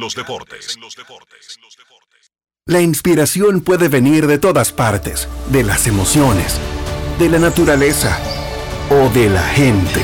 La 2.65 2.81
inspiración 2.81 3.61
puede 3.61 3.87
venir 3.87 4.27
de 4.27 4.37
todas 4.37 4.73
partes, 4.73 5.29
de 5.51 5.63
las 5.63 5.87
emociones, 5.87 6.59
de 7.17 7.29
la 7.29 7.39
naturaleza 7.39 8.19
o 8.89 9.09
de 9.13 9.29
la 9.29 9.41
gente. 9.41 10.01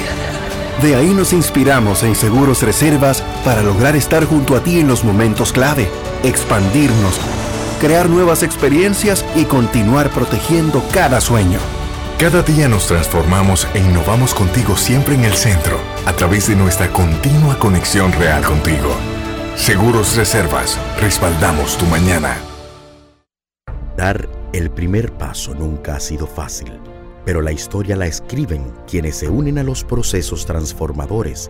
De 0.82 0.96
ahí 0.96 1.14
nos 1.14 1.34
inspiramos 1.34 2.04
en 2.04 2.16
Seguros 2.16 2.62
Reservas 2.62 3.22
para 3.44 3.64
lograr 3.64 3.98
estar 3.98 4.24
junto 4.24 4.56
a 4.56 4.64
ti 4.64 4.80
en 4.80 4.88
los 4.88 5.04
momentos 5.04 5.52
clave, 5.52 5.90
expandirnos, 6.24 7.20
crear 7.82 8.10
nuevas 8.10 8.44
experiencias 8.44 9.26
y 9.36 9.44
continuar 9.44 10.10
protegiendo 10.10 10.82
cada 10.94 11.20
sueño. 11.20 11.60
Cada 12.22 12.44
día 12.44 12.68
nos 12.68 12.86
transformamos 12.86 13.68
e 13.74 13.80
innovamos 13.80 14.36
contigo 14.36 14.78
siempre 14.78 15.16
en 15.16 15.24
el 15.24 15.34
centro, 15.34 15.80
a 16.06 16.14
través 16.14 16.48
de 16.50 16.56
nuestra 16.56 16.88
continua 16.94 17.58
conexión 17.58 18.12
real 18.12 18.44
contigo. 18.44 18.96
Seguros 19.56 20.16
Reservas, 20.16 20.78
respaldamos 21.00 21.80
tu 21.80 21.86
mañana. 21.88 22.38
Dar 23.98 24.30
el 24.54 24.70
primer 24.70 25.12
paso 25.14 25.56
nunca 25.56 25.96
ha 25.96 26.00
sido 26.00 26.28
fácil, 26.28 26.72
pero 27.26 27.42
la 27.42 27.54
historia 27.54 27.96
la 27.96 28.06
escriben 28.06 28.72
quienes 28.86 29.16
se 29.16 29.28
unen 29.28 29.58
a 29.58 29.64
los 29.64 29.84
procesos 29.84 30.46
transformadores, 30.46 31.50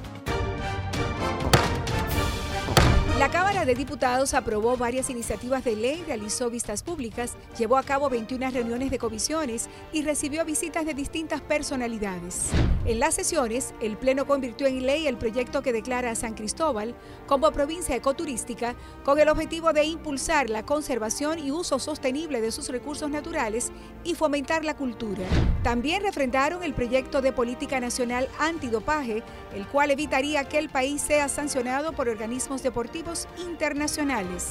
La 3.31 3.37
Cámara 3.39 3.63
de 3.63 3.75
Diputados 3.75 4.33
aprobó 4.33 4.75
varias 4.75 5.09
iniciativas 5.09 5.63
de 5.63 5.77
ley, 5.77 6.03
realizó 6.05 6.49
vistas 6.49 6.83
públicas, 6.83 7.37
llevó 7.57 7.77
a 7.77 7.83
cabo 7.83 8.09
21 8.09 8.49
reuniones 8.51 8.91
de 8.91 8.99
comisiones 8.99 9.69
y 9.93 10.01
recibió 10.01 10.43
visitas 10.43 10.85
de 10.85 10.93
distintas 10.93 11.39
personalidades. 11.39 12.49
En 12.83 12.99
las 12.99 13.13
sesiones, 13.13 13.73
el 13.79 13.95
Pleno 13.95 14.27
convirtió 14.27 14.67
en 14.67 14.85
ley 14.85 15.07
el 15.07 15.15
proyecto 15.15 15.61
que 15.61 15.71
declara 15.71 16.11
a 16.11 16.15
San 16.15 16.33
Cristóbal 16.33 16.93
como 17.25 17.49
provincia 17.51 17.95
ecoturística 17.95 18.75
con 19.05 19.17
el 19.17 19.29
objetivo 19.29 19.71
de 19.71 19.85
impulsar 19.85 20.49
la 20.49 20.65
conservación 20.65 21.39
y 21.39 21.51
uso 21.51 21.79
sostenible 21.79 22.41
de 22.41 22.51
sus 22.51 22.67
recursos 22.67 23.09
naturales 23.09 23.71
y 24.03 24.15
fomentar 24.15 24.65
la 24.65 24.75
cultura. 24.75 25.23
También 25.63 26.03
refrendaron 26.03 26.63
el 26.63 26.73
proyecto 26.73 27.21
de 27.21 27.31
política 27.31 27.79
nacional 27.79 28.27
antidopaje, 28.39 29.23
el 29.55 29.67
cual 29.67 29.91
evitaría 29.91 30.43
que 30.43 30.57
el 30.57 30.67
país 30.67 31.01
sea 31.01 31.29
sancionado 31.29 31.93
por 31.93 32.09
organismos 32.09 32.61
deportivos 32.61 33.20
internacionales. 33.37 34.49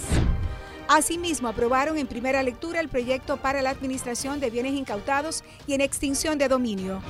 Asimismo, 0.93 1.47
aprobaron 1.47 1.99
en 1.99 2.09
primera 2.09 2.43
lectura 2.43 2.81
el 2.81 2.89
proyecto 2.89 3.37
para 3.37 3.63
la 3.63 3.71
administración 3.71 4.41
de 4.41 4.51
bienes 4.51 4.73
incautados 4.73 5.45
y 5.69 5.75
en 5.75 5.81
extinción 5.81 6.37
de 6.37 6.49
dominio. 6.49 7.01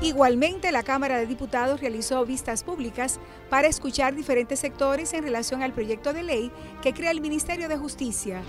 Igualmente, 0.00 0.72
la 0.72 0.82
Cámara 0.82 1.18
de 1.18 1.26
Diputados 1.26 1.80
realizó 1.80 2.24
vistas 2.24 2.64
públicas 2.64 3.20
para 3.50 3.68
escuchar 3.68 4.14
diferentes 4.14 4.58
sectores 4.60 5.12
en 5.12 5.22
relación 5.22 5.62
al 5.62 5.74
proyecto 5.74 6.14
de 6.14 6.22
ley 6.22 6.50
que 6.80 6.94
crea 6.94 7.10
el 7.10 7.20
Ministerio 7.20 7.68
de 7.68 7.76
Justicia. 7.76 8.42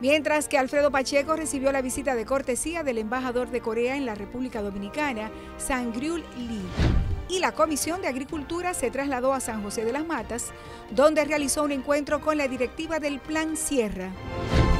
Mientras 0.00 0.48
que 0.48 0.58
Alfredo 0.58 0.92
Pacheco 0.92 1.34
recibió 1.34 1.72
la 1.72 1.82
visita 1.82 2.14
de 2.14 2.24
cortesía 2.24 2.84
del 2.84 2.98
embajador 2.98 3.50
de 3.50 3.60
Corea 3.60 3.96
en 3.96 4.06
la 4.06 4.14
República 4.14 4.62
Dominicana, 4.62 5.32
Sangryul 5.58 6.24
Lee 6.36 7.01
y 7.32 7.38
la 7.38 7.52
Comisión 7.52 8.02
de 8.02 8.08
Agricultura 8.08 8.74
se 8.74 8.90
trasladó 8.90 9.32
a 9.32 9.40
San 9.40 9.62
José 9.62 9.86
de 9.86 9.92
las 9.92 10.04
Matas, 10.04 10.48
donde 10.90 11.24
realizó 11.24 11.64
un 11.64 11.72
encuentro 11.72 12.20
con 12.20 12.36
la 12.36 12.46
directiva 12.46 12.98
del 12.98 13.20
Plan 13.20 13.56
Sierra. 13.56 14.10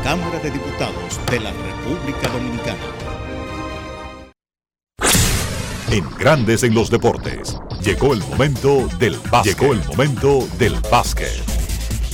Cámara 0.05 0.39
de 0.39 0.51
Diputados 0.51 1.19
de 1.31 1.41
la 1.41 1.51
República 1.51 2.29
Dominicana. 2.29 2.79
En 5.91 6.05
Grandes 6.19 6.63
en 6.63 6.75
los 6.75 6.91
Deportes, 6.91 7.57
llegó 7.83 8.13
el 8.13 8.21
momento 8.21 8.87
del 8.99 9.17
básquet. 9.31 9.59
Llegó 9.59 9.73
el 9.73 9.85
momento 9.87 10.47
del 10.59 10.75
básquet. 10.91 11.33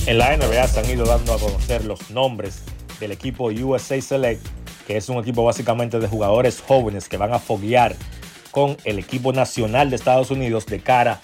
En 0.05 0.19
la 0.19 0.37
NBA 0.37 0.67
se 0.67 0.79
han 0.79 0.89
ido 0.89 1.05
dando 1.05 1.33
a 1.33 1.39
conocer 1.39 1.83
los 1.83 2.11
nombres 2.11 2.61
del 3.01 3.11
equipo 3.11 3.47
USA 3.47 4.01
Select, 4.01 4.45
que 4.87 4.95
es 4.95 5.09
un 5.09 5.17
equipo 5.17 5.43
básicamente 5.43 5.99
de 5.99 6.07
jugadores 6.07 6.61
jóvenes 6.65 7.09
que 7.09 7.17
van 7.17 7.33
a 7.33 7.39
foguear 7.39 7.95
con 8.59 8.75
el 8.83 8.99
equipo 8.99 9.31
nacional 9.31 9.89
de 9.89 9.95
Estados 9.95 10.31
Unidos 10.31 10.65
de 10.65 10.81
cara 10.81 11.21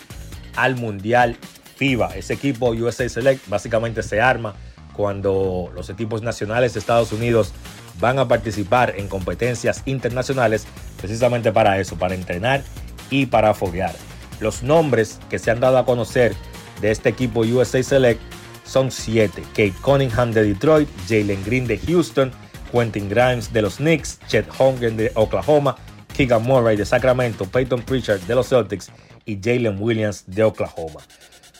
al 0.55 0.77
Mundial 0.77 1.35
FIBA. 1.75 2.15
Ese 2.15 2.35
equipo 2.35 2.69
USA 2.69 3.09
Select 3.09 3.49
básicamente 3.49 4.03
se 4.03 4.21
arma 4.21 4.55
cuando 4.95 5.69
los 5.75 5.89
equipos 5.89 6.21
nacionales 6.21 6.73
de 6.73 6.79
Estados 6.79 7.11
Unidos 7.11 7.51
van 7.99 8.19
a 8.19 8.27
participar 8.29 8.93
en 8.95 9.09
competencias 9.09 9.83
internacionales 9.85 10.65
precisamente 10.95 11.51
para 11.51 11.77
eso, 11.77 11.97
para 11.97 12.15
entrenar 12.15 12.63
y 13.09 13.25
para 13.25 13.53
foguear. 13.53 13.93
Los 14.39 14.63
nombres 14.63 15.19
que 15.29 15.37
se 15.37 15.51
han 15.51 15.59
dado 15.59 15.77
a 15.77 15.85
conocer 15.85 16.33
de 16.79 16.91
este 16.91 17.09
equipo 17.09 17.41
USA 17.41 17.83
Select 17.83 18.21
son 18.63 18.91
siete. 18.91 19.43
Kate 19.49 19.73
Cunningham 19.81 20.31
de 20.31 20.45
Detroit, 20.45 20.87
Jalen 21.09 21.43
Green 21.43 21.67
de 21.67 21.79
Houston, 21.79 22.31
Quentin 22.71 23.09
Grimes 23.09 23.51
de 23.51 23.61
los 23.61 23.75
Knicks, 23.75 24.19
Chet 24.29 24.47
Holmgren 24.57 24.95
de 24.95 25.11
Oklahoma, 25.15 25.75
Keegan 26.15 26.43
Murray 26.43 26.77
de 26.77 26.85
Sacramento, 26.85 27.45
Peyton 27.45 27.81
Pritchard 27.81 28.21
de 28.21 28.35
los 28.35 28.47
Celtics 28.47 28.89
y 29.25 29.37
Jalen 29.41 29.77
Williams 29.81 30.23
de 30.27 30.43
Oklahoma. 30.43 31.01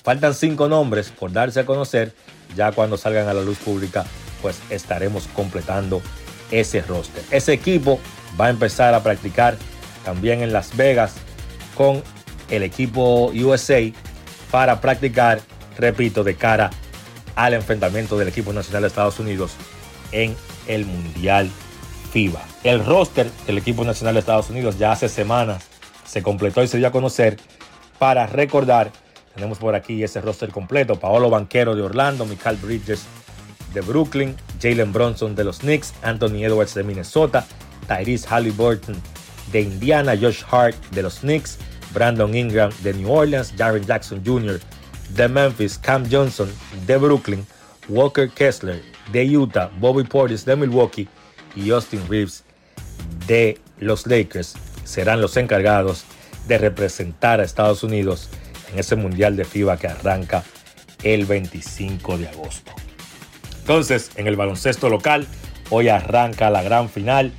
Faltan 0.04 0.34
cinco 0.34 0.70
nombres 0.70 1.10
por 1.10 1.32
darse 1.32 1.60
a 1.60 1.66
conocer. 1.66 2.14
Ya 2.56 2.72
cuando 2.72 2.96
salgan 2.96 3.28
a 3.28 3.34
la 3.34 3.42
luz 3.42 3.58
pública, 3.58 4.06
pues 4.42 4.62
estaremos 4.70 5.28
completando 5.28 6.02
ese 6.52 6.82
roster. 6.82 7.24
Ese 7.32 7.54
equipo 7.54 8.00
va 8.40 8.46
a 8.46 8.50
empezar 8.50 8.94
a 8.94 9.04
practicar 9.04 9.58
también 10.06 10.42
en 10.42 10.54
Las 10.54 10.78
Vegas 10.78 11.16
con 11.76 12.02
el 12.50 12.64
equipo 12.64 13.32
USA 13.32 13.82
para 14.52 14.80
practicar, 14.80 15.42
repito, 15.78 16.24
de 16.24 16.36
cara 16.36 16.70
al 17.36 17.56
enfrentamiento 17.56 18.18
del 18.18 18.30
equipo 18.30 18.54
nacional 18.54 18.84
de 18.84 18.88
Estados 18.88 19.20
Unidos 19.20 19.54
en 20.12 20.36
el 20.68 20.86
Mundial 20.86 21.50
FIBA. 22.16 22.42
El 22.64 22.86
roster 22.86 23.30
del 23.46 23.58
equipo 23.58 23.84
nacional 23.84 24.14
de 24.14 24.22
Estados 24.22 24.50
Unidos 24.50 24.80
ya 24.80 24.94
hace 24.94 25.10
semanas 25.10 25.66
se 26.06 26.24
completó 26.24 26.64
y 26.64 26.68
se 26.70 26.78
dio 26.78 26.88
a 26.88 26.92
conocer 26.92 27.38
para 28.00 28.26
recordar. 28.26 28.90
Tenemos 29.34 29.58
por 29.58 29.76
aquí 29.76 30.02
ese 30.02 30.22
roster 30.22 30.50
completo. 30.50 30.98
Paolo 30.98 31.30
Banquero 31.30 31.76
de 31.76 31.82
Orlando, 31.82 32.26
Michael 32.26 32.56
Bridges 32.56 33.04
de 33.74 33.82
Brooklyn, 33.82 34.34
Jalen 34.62 34.94
Bronson 34.94 35.36
de 35.36 35.44
los 35.44 35.60
Knicks, 35.60 35.94
Anthony 36.04 36.46
Edwards 36.46 36.74
de 36.74 36.86
Minnesota, 36.86 37.46
Tyrese 37.86 38.26
Halliburton 38.30 38.96
de 39.52 39.60
Indiana, 39.60 40.16
Josh 40.16 40.42
Hart 40.50 40.78
de 40.92 41.04
los 41.04 41.20
Knicks, 41.20 41.58
Brandon 41.94 42.34
Ingram 42.34 42.72
de 42.82 42.94
New 42.94 43.12
Orleans, 43.12 43.54
Jaren 43.58 43.86
Jackson 43.86 44.24
Jr. 44.26 44.62
de 45.10 45.28
Memphis, 45.28 45.78
Cam 45.78 46.10
Johnson 46.10 46.50
de 46.88 46.96
Brooklyn, 46.96 47.46
Walker 47.90 48.30
Kessler 48.30 48.82
de 49.12 49.36
Utah, 49.36 49.70
Bobby 49.82 50.06
Portis 50.06 50.46
de 50.46 50.56
Milwaukee 50.56 51.10
y 51.56 51.72
Austin 51.72 52.02
Reeves 52.10 52.44
de 53.28 53.60
los 53.80 54.08
Lakers 54.08 54.56
serán 54.84 55.22
los 55.22 55.38
encargados 55.38 56.06
de 56.48 56.58
representar 56.58 57.40
a 57.40 57.44
Estados 57.44 57.84
Unidos 57.84 58.30
en 58.72 58.80
ese 58.80 58.96
Mundial 58.96 59.36
de 59.36 59.46
FIBA 59.46 59.78
que 59.78 59.88
arranca 59.88 60.44
el 61.04 61.26
25 61.26 62.18
de 62.18 62.28
agosto. 62.28 62.72
Entonces, 63.60 64.12
en 64.16 64.28
el 64.28 64.36
baloncesto 64.36 64.90
local, 64.90 65.28
hoy 65.70 65.90
arranca 65.90 66.50
la 66.50 66.62
gran 66.62 66.90
final 66.90 67.32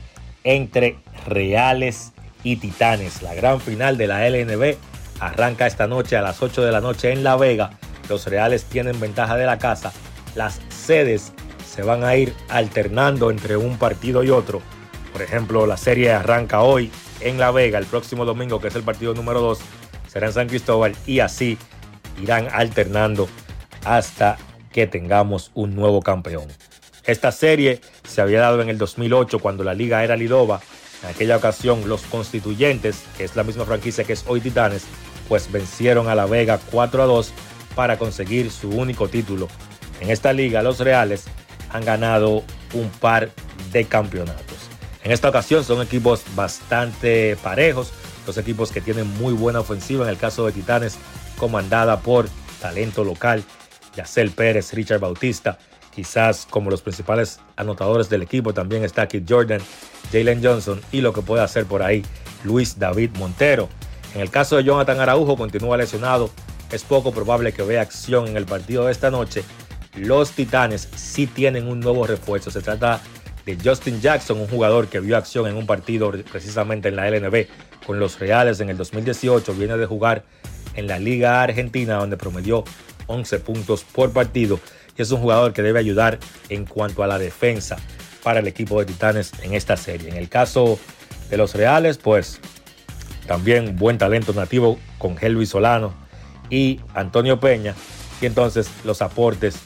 entre 0.44 0.98
Reales 1.26 2.12
y 2.42 2.56
Titanes. 2.56 3.22
La 3.22 3.34
gran 3.34 3.60
final 3.60 3.96
de 3.96 4.06
la 4.06 4.28
LNB 4.28 4.76
arranca 5.20 5.66
esta 5.66 5.86
noche 5.86 6.16
a 6.16 6.22
las 6.22 6.42
8 6.42 6.62
de 6.62 6.72
la 6.72 6.80
noche 6.80 7.12
en 7.12 7.22
La 7.22 7.36
Vega. 7.36 7.78
Los 8.08 8.26
Reales 8.26 8.64
tienen 8.64 8.98
ventaja 8.98 9.36
de 9.36 9.46
la 9.46 9.58
casa. 9.58 9.92
Las 10.34 10.60
sedes 10.68 11.32
se 11.76 11.82
van 11.82 12.04
a 12.04 12.16
ir 12.16 12.32
alternando 12.48 13.30
entre 13.30 13.58
un 13.58 13.76
partido 13.76 14.24
y 14.24 14.30
otro. 14.30 14.62
Por 15.12 15.20
ejemplo, 15.20 15.66
la 15.66 15.76
serie 15.76 16.10
arranca 16.10 16.62
hoy 16.62 16.90
en 17.20 17.38
La 17.38 17.50
Vega, 17.50 17.78
el 17.78 17.84
próximo 17.84 18.24
domingo, 18.24 18.60
que 18.60 18.68
es 18.68 18.74
el 18.74 18.82
partido 18.82 19.12
número 19.12 19.42
2, 19.42 19.58
será 20.08 20.28
en 20.28 20.32
San 20.32 20.48
Cristóbal 20.48 20.96
y 21.06 21.20
así 21.20 21.58
irán 22.22 22.48
alternando 22.50 23.28
hasta 23.84 24.38
que 24.72 24.86
tengamos 24.86 25.50
un 25.54 25.76
nuevo 25.76 26.00
campeón. 26.00 26.46
Esta 27.04 27.30
serie 27.30 27.82
se 28.04 28.22
había 28.22 28.40
dado 28.40 28.62
en 28.62 28.70
el 28.70 28.78
2008 28.78 29.38
cuando 29.38 29.62
la 29.62 29.74
liga 29.74 30.02
era 30.02 30.16
Lidova. 30.16 30.60
En 31.02 31.10
aquella 31.10 31.36
ocasión 31.36 31.86
los 31.86 32.02
constituyentes, 32.02 33.04
que 33.18 33.24
es 33.24 33.36
la 33.36 33.44
misma 33.44 33.66
franquicia 33.66 34.04
que 34.04 34.14
es 34.14 34.24
hoy 34.26 34.40
Titanes, 34.40 34.86
pues 35.28 35.52
vencieron 35.52 36.08
a 36.08 36.14
La 36.14 36.24
Vega 36.24 36.58
4 36.70 37.02
a 37.02 37.06
2 37.06 37.32
para 37.74 37.98
conseguir 37.98 38.50
su 38.50 38.70
único 38.70 39.08
título. 39.08 39.46
En 40.00 40.10
esta 40.10 40.32
liga 40.32 40.62
los 40.62 40.80
Reales 40.80 41.26
han 41.70 41.84
ganado 41.84 42.42
un 42.74 42.90
par 43.00 43.30
de 43.72 43.84
campeonatos. 43.84 44.56
En 45.04 45.12
esta 45.12 45.28
ocasión 45.28 45.62
son 45.64 45.82
equipos 45.82 46.22
bastante 46.34 47.36
parejos, 47.36 47.92
dos 48.26 48.38
equipos 48.38 48.72
que 48.72 48.80
tienen 48.80 49.06
muy 49.18 49.32
buena 49.32 49.60
ofensiva. 49.60 50.04
En 50.04 50.10
el 50.10 50.18
caso 50.18 50.44
de 50.46 50.52
Titanes, 50.52 50.98
comandada 51.38 52.00
por 52.00 52.28
talento 52.60 53.04
local, 53.04 53.44
Yacel 53.94 54.30
Pérez, 54.30 54.72
Richard 54.72 55.00
Bautista. 55.00 55.58
Quizás 55.94 56.46
como 56.50 56.70
los 56.70 56.82
principales 56.82 57.40
anotadores 57.56 58.10
del 58.10 58.22
equipo 58.22 58.52
también 58.52 58.84
está 58.84 59.06
Kid 59.08 59.22
Jordan, 59.28 59.60
Jalen 60.12 60.44
Johnson 60.44 60.80
y 60.92 61.00
lo 61.00 61.12
que 61.12 61.22
puede 61.22 61.42
hacer 61.42 61.64
por 61.66 61.82
ahí 61.82 62.04
Luis 62.44 62.78
David 62.78 63.10
Montero. 63.16 63.68
En 64.14 64.20
el 64.20 64.30
caso 64.30 64.56
de 64.56 64.64
Jonathan 64.64 65.00
Araujo, 65.00 65.36
continúa 65.36 65.76
lesionado. 65.76 66.30
Es 66.70 66.82
poco 66.82 67.12
probable 67.12 67.52
que 67.52 67.62
vea 67.62 67.80
acción 67.80 68.26
en 68.26 68.36
el 68.36 68.44
partido 68.44 68.86
de 68.86 68.92
esta 68.92 69.10
noche. 69.10 69.44
Los 69.96 70.32
Titanes 70.32 70.88
sí 70.94 71.26
tienen 71.26 71.66
un 71.68 71.80
nuevo 71.80 72.06
refuerzo. 72.06 72.50
Se 72.50 72.60
trata 72.60 73.00
de 73.46 73.56
Justin 73.62 74.00
Jackson, 74.00 74.38
un 74.38 74.48
jugador 74.48 74.88
que 74.88 75.00
vio 75.00 75.16
acción 75.16 75.46
en 75.46 75.56
un 75.56 75.66
partido 75.66 76.12
precisamente 76.30 76.88
en 76.88 76.96
la 76.96 77.10
LNB 77.10 77.46
con 77.86 77.98
los 77.98 78.18
Reales 78.18 78.60
en 78.60 78.68
el 78.68 78.76
2018. 78.76 79.54
Viene 79.54 79.76
de 79.76 79.86
jugar 79.86 80.24
en 80.74 80.86
la 80.86 80.98
Liga 80.98 81.42
Argentina, 81.42 81.94
donde 81.96 82.16
promedió 82.16 82.64
11 83.06 83.38
puntos 83.40 83.84
por 83.84 84.12
partido. 84.12 84.60
Es 84.96 85.10
un 85.10 85.20
jugador 85.20 85.52
que 85.52 85.62
debe 85.62 85.78
ayudar 85.78 86.18
en 86.48 86.66
cuanto 86.66 87.02
a 87.02 87.06
la 87.06 87.18
defensa 87.18 87.76
para 88.22 88.40
el 88.40 88.48
equipo 88.48 88.78
de 88.80 88.86
Titanes 88.86 89.32
en 89.42 89.54
esta 89.54 89.76
serie. 89.76 90.10
En 90.10 90.16
el 90.16 90.28
caso 90.28 90.78
de 91.30 91.36
los 91.36 91.54
Reales, 91.54 91.98
pues 91.98 92.40
también 93.26 93.76
buen 93.76 93.98
talento 93.98 94.32
nativo 94.32 94.78
con 94.98 95.16
Helvis 95.20 95.50
Solano 95.50 95.94
y 96.50 96.80
Antonio 96.94 97.40
Peña. 97.40 97.74
Y 98.20 98.26
entonces 98.26 98.70
los 98.84 99.02
aportes 99.02 99.60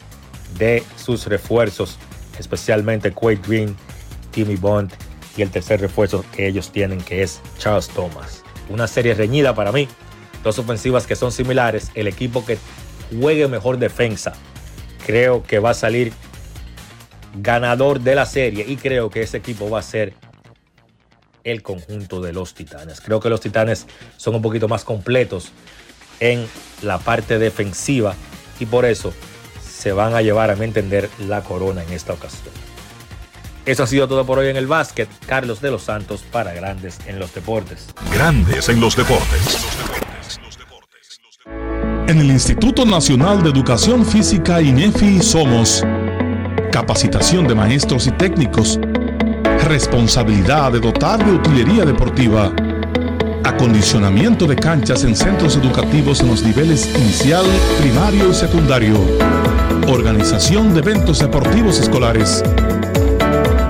de 0.60 0.84
sus 0.96 1.26
refuerzos, 1.26 1.98
especialmente 2.38 3.10
Quade 3.10 3.40
Green, 3.44 3.76
Timmy 4.30 4.54
Bond 4.54 4.92
y 5.36 5.42
el 5.42 5.50
tercer 5.50 5.80
refuerzo 5.80 6.24
que 6.36 6.46
ellos 6.46 6.70
tienen, 6.70 7.00
que 7.00 7.22
es 7.22 7.40
Charles 7.58 7.88
Thomas. 7.88 8.44
Una 8.68 8.86
serie 8.86 9.14
reñida 9.14 9.54
para 9.54 9.72
mí. 9.72 9.88
Dos 10.44 10.58
ofensivas 10.58 11.06
que 11.06 11.16
son 11.16 11.32
similares. 11.32 11.90
El 11.94 12.06
equipo 12.06 12.44
que 12.44 12.58
juegue 13.18 13.48
mejor 13.48 13.78
defensa, 13.78 14.34
creo 15.06 15.42
que 15.42 15.58
va 15.58 15.70
a 15.70 15.74
salir 15.74 16.12
ganador 17.34 18.00
de 18.00 18.14
la 18.14 18.26
serie 18.26 18.64
y 18.68 18.76
creo 18.76 19.10
que 19.10 19.22
ese 19.22 19.38
equipo 19.38 19.70
va 19.70 19.80
a 19.80 19.82
ser 19.82 20.14
el 21.42 21.62
conjunto 21.62 22.20
de 22.20 22.32
los 22.32 22.54
Titanes. 22.54 23.00
Creo 23.00 23.18
que 23.18 23.30
los 23.30 23.40
Titanes 23.40 23.86
son 24.18 24.34
un 24.34 24.42
poquito 24.42 24.68
más 24.68 24.84
completos 24.84 25.52
en 26.20 26.46
la 26.82 26.98
parte 26.98 27.38
defensiva 27.38 28.14
y 28.58 28.66
por 28.66 28.84
eso 28.84 29.14
se 29.80 29.92
van 29.92 30.14
a 30.14 30.20
llevar 30.20 30.50
a 30.50 30.56
mi 30.56 30.64
entender 30.64 31.08
la 31.26 31.42
corona 31.42 31.82
en 31.82 31.92
esta 31.92 32.12
ocasión. 32.12 32.52
Eso 33.64 33.82
ha 33.82 33.86
sido 33.86 34.06
todo 34.08 34.26
por 34.26 34.38
hoy 34.38 34.48
en 34.48 34.56
el 34.56 34.66
básquet. 34.66 35.08
Carlos 35.26 35.62
de 35.62 35.70
los 35.70 35.82
Santos 35.82 36.22
para 36.30 36.52
Grandes 36.52 36.98
en 37.06 37.18
los 37.18 37.34
Deportes. 37.34 37.86
Grandes 38.12 38.68
en 38.68 38.78
los 38.80 38.94
Deportes. 38.94 39.58
En 42.08 42.18
el 42.18 42.30
Instituto 42.30 42.84
Nacional 42.84 43.42
de 43.42 43.50
Educación 43.50 44.04
Física 44.04 44.60
INEFI 44.60 45.22
somos 45.22 45.82
capacitación 46.72 47.46
de 47.48 47.54
maestros 47.54 48.06
y 48.06 48.10
técnicos, 48.10 48.78
responsabilidad 49.66 50.72
de 50.72 50.80
dotar 50.80 51.24
de 51.24 51.32
utilería 51.32 51.84
deportiva, 51.84 52.52
acondicionamiento 53.44 54.46
de 54.46 54.56
canchas 54.56 55.04
en 55.04 55.16
centros 55.16 55.56
educativos 55.56 56.20
en 56.20 56.28
los 56.28 56.42
niveles 56.42 56.88
inicial, 56.96 57.44
primario 57.80 58.30
y 58.30 58.34
secundario, 58.34 58.98
organización 59.92 60.72
de 60.72 60.80
eventos 60.80 61.18
deportivos 61.18 61.78
escolares. 61.80 62.42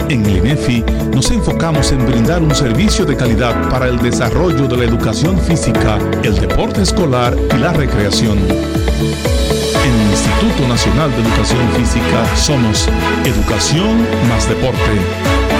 En 0.08 0.26
el 0.26 0.38
INEFI 0.38 0.84
nos 1.14 1.30
enfocamos 1.30 1.92
en 1.92 2.04
brindar 2.04 2.42
un 2.42 2.54
servicio 2.54 3.04
de 3.06 3.16
calidad 3.16 3.70
para 3.70 3.88
el 3.88 3.98
desarrollo 3.98 4.66
de 4.66 4.76
la 4.76 4.84
educación 4.84 5.38
física, 5.38 5.98
el 6.22 6.38
deporte 6.38 6.82
escolar 6.82 7.34
y 7.54 7.58
la 7.58 7.72
recreación. 7.72 8.38
En 8.38 10.00
el 10.00 10.10
Instituto 10.10 10.68
Nacional 10.68 11.10
de 11.10 11.22
Educación 11.22 11.68
Física 11.72 12.36
somos 12.36 12.88
Educación 13.24 14.06
más 14.28 14.48
Deporte. 14.48 14.78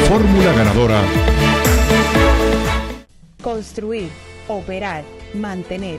Fórmula 0.09 0.53
ganadora. 0.53 1.01
Construir, 3.43 4.11
operar, 4.49 5.05
mantener, 5.35 5.99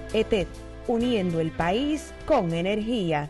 ETED, 0.13 0.47
uniendo 0.87 1.39
el 1.39 1.51
país 1.51 2.13
con 2.25 2.53
energía. 2.53 3.29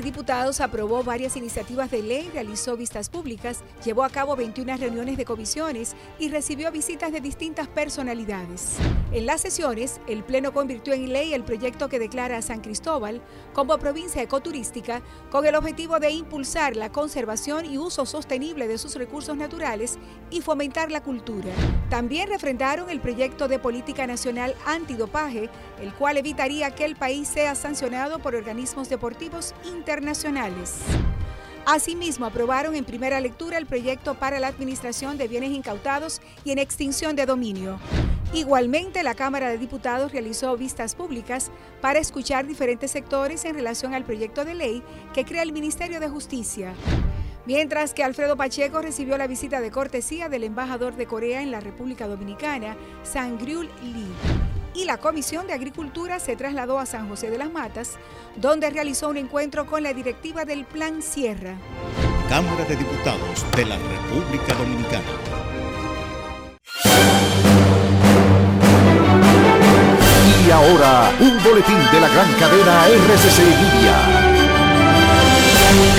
De 0.00 0.04
Diputados 0.06 0.62
aprobó 0.62 1.04
varias 1.04 1.36
iniciativas 1.36 1.90
de 1.90 2.02
ley, 2.02 2.30
realizó 2.32 2.74
vistas 2.74 3.10
públicas, 3.10 3.62
llevó 3.84 4.02
a 4.02 4.08
cabo 4.08 4.34
21 4.34 4.78
reuniones 4.78 5.18
de 5.18 5.26
comisiones 5.26 5.94
y 6.18 6.30
recibió 6.30 6.72
visitas 6.72 7.12
de 7.12 7.20
distintas 7.20 7.68
personalidades. 7.68 8.78
En 9.12 9.26
las 9.26 9.42
sesiones, 9.42 10.00
el 10.06 10.24
Pleno 10.24 10.54
convirtió 10.54 10.94
en 10.94 11.12
ley 11.12 11.34
el 11.34 11.44
proyecto 11.44 11.90
que 11.90 11.98
declara 11.98 12.38
a 12.38 12.42
San 12.42 12.60
Cristóbal 12.60 13.20
como 13.52 13.76
provincia 13.76 14.22
ecoturística 14.22 15.02
con 15.30 15.44
el 15.44 15.54
objetivo 15.54 15.98
de 15.98 16.10
impulsar 16.10 16.76
la 16.76 16.90
conservación 16.90 17.66
y 17.66 17.76
uso 17.76 18.06
sostenible 18.06 18.68
de 18.68 18.78
sus 18.78 18.94
recursos 18.94 19.36
naturales 19.36 19.98
y 20.30 20.40
fomentar 20.40 20.90
la 20.90 21.02
cultura. 21.02 21.50
También 21.90 22.28
refrendaron 22.28 22.88
el 22.88 23.00
proyecto 23.00 23.48
de 23.48 23.58
política 23.58 24.06
nacional 24.06 24.54
antidopaje, 24.64 25.50
el 25.80 25.94
cual 25.94 26.16
evitaría 26.16 26.70
que 26.70 26.84
el 26.84 26.96
país 26.96 27.28
sea 27.28 27.54
sancionado 27.54 28.18
por 28.18 28.34
organismos 28.34 28.88
deportivos 28.88 29.54
internacionales. 29.64 30.76
Asimismo, 31.66 32.26
aprobaron 32.26 32.74
en 32.74 32.84
primera 32.84 33.20
lectura 33.20 33.58
el 33.58 33.66
proyecto 33.66 34.14
para 34.14 34.40
la 34.40 34.48
administración 34.48 35.18
de 35.18 35.28
bienes 35.28 35.50
incautados 35.50 36.20
y 36.44 36.52
en 36.52 36.58
extinción 36.58 37.16
de 37.16 37.26
dominio. 37.26 37.78
Igualmente, 38.32 39.02
la 39.02 39.14
Cámara 39.14 39.50
de 39.50 39.58
Diputados 39.58 40.12
realizó 40.12 40.56
vistas 40.56 40.94
públicas 40.94 41.50
para 41.80 41.98
escuchar 41.98 42.46
diferentes 42.46 42.90
sectores 42.90 43.44
en 43.44 43.54
relación 43.54 43.92
al 43.92 44.04
proyecto 44.04 44.44
de 44.44 44.54
ley 44.54 44.82
que 45.12 45.24
crea 45.24 45.42
el 45.42 45.52
Ministerio 45.52 46.00
de 46.00 46.08
Justicia. 46.08 46.74
Mientras 47.46 47.94
que 47.94 48.04
Alfredo 48.04 48.36
Pacheco 48.36 48.80
recibió 48.80 49.18
la 49.18 49.26
visita 49.26 49.60
de 49.60 49.70
cortesía 49.70 50.28
del 50.28 50.44
embajador 50.44 50.94
de 50.94 51.06
Corea 51.06 51.42
en 51.42 51.50
la 51.50 51.60
República 51.60 52.06
Dominicana, 52.06 52.76
Sangriul 53.02 53.68
Lee 53.82 54.49
y 54.74 54.84
la 54.84 54.98
Comisión 54.98 55.46
de 55.46 55.52
Agricultura 55.52 56.20
se 56.20 56.36
trasladó 56.36 56.78
a 56.78 56.86
San 56.86 57.08
José 57.08 57.30
de 57.30 57.38
las 57.38 57.50
Matas, 57.50 57.98
donde 58.36 58.70
realizó 58.70 59.08
un 59.08 59.16
encuentro 59.16 59.66
con 59.66 59.82
la 59.82 59.92
directiva 59.92 60.44
del 60.44 60.64
Plan 60.64 61.02
Sierra. 61.02 61.56
Cámara 62.28 62.64
de 62.64 62.76
Diputados 62.76 63.44
de 63.56 63.64
la 63.64 63.76
República 63.76 64.54
Dominicana. 64.54 65.04
Y 70.46 70.50
ahora, 70.50 71.12
un 71.20 71.42
boletín 71.42 71.78
de 71.92 72.00
la 72.00 72.08
gran 72.08 72.32
cadena 72.34 72.86
RCC 72.86 73.38
Media. 73.38 74.19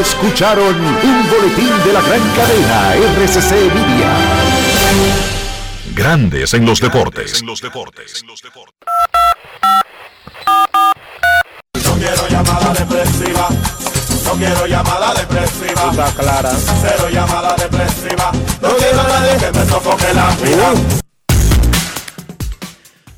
Escucharon 0.00 0.74
un 0.74 1.30
boletín 1.30 1.70
de 1.84 1.92
la 1.92 2.00
gran 2.02 2.20
cadena 2.34 2.94
RCC 2.94 3.72
Media. 3.72 4.16
Grandes 5.94 6.54
en 6.54 6.66
los 6.66 6.80
deportes. 6.80 7.40
No 7.42 7.54
quiero 11.94 12.28
llamada 12.28 12.74
depresiva. 12.74 13.48
No 14.24 14.32
quiero 14.32 14.66
llamada 14.66 15.14
depresiva. 15.14 15.90
Está 15.90 16.12
clara. 16.12 16.50
Cero 16.82 17.08
llamada 17.10 17.54
depresiva. 17.56 18.32
Que 19.26 19.50
me 19.52 19.66
sofoque 19.66 20.14
la 20.14 20.30
vida. 20.36 20.72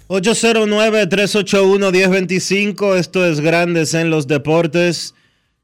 809-381-1025, 0.09 2.97
esto 2.97 3.27
es 3.27 3.41
Grandes 3.41 3.93
en 3.93 4.09
los 4.09 4.27
Deportes 4.27 5.15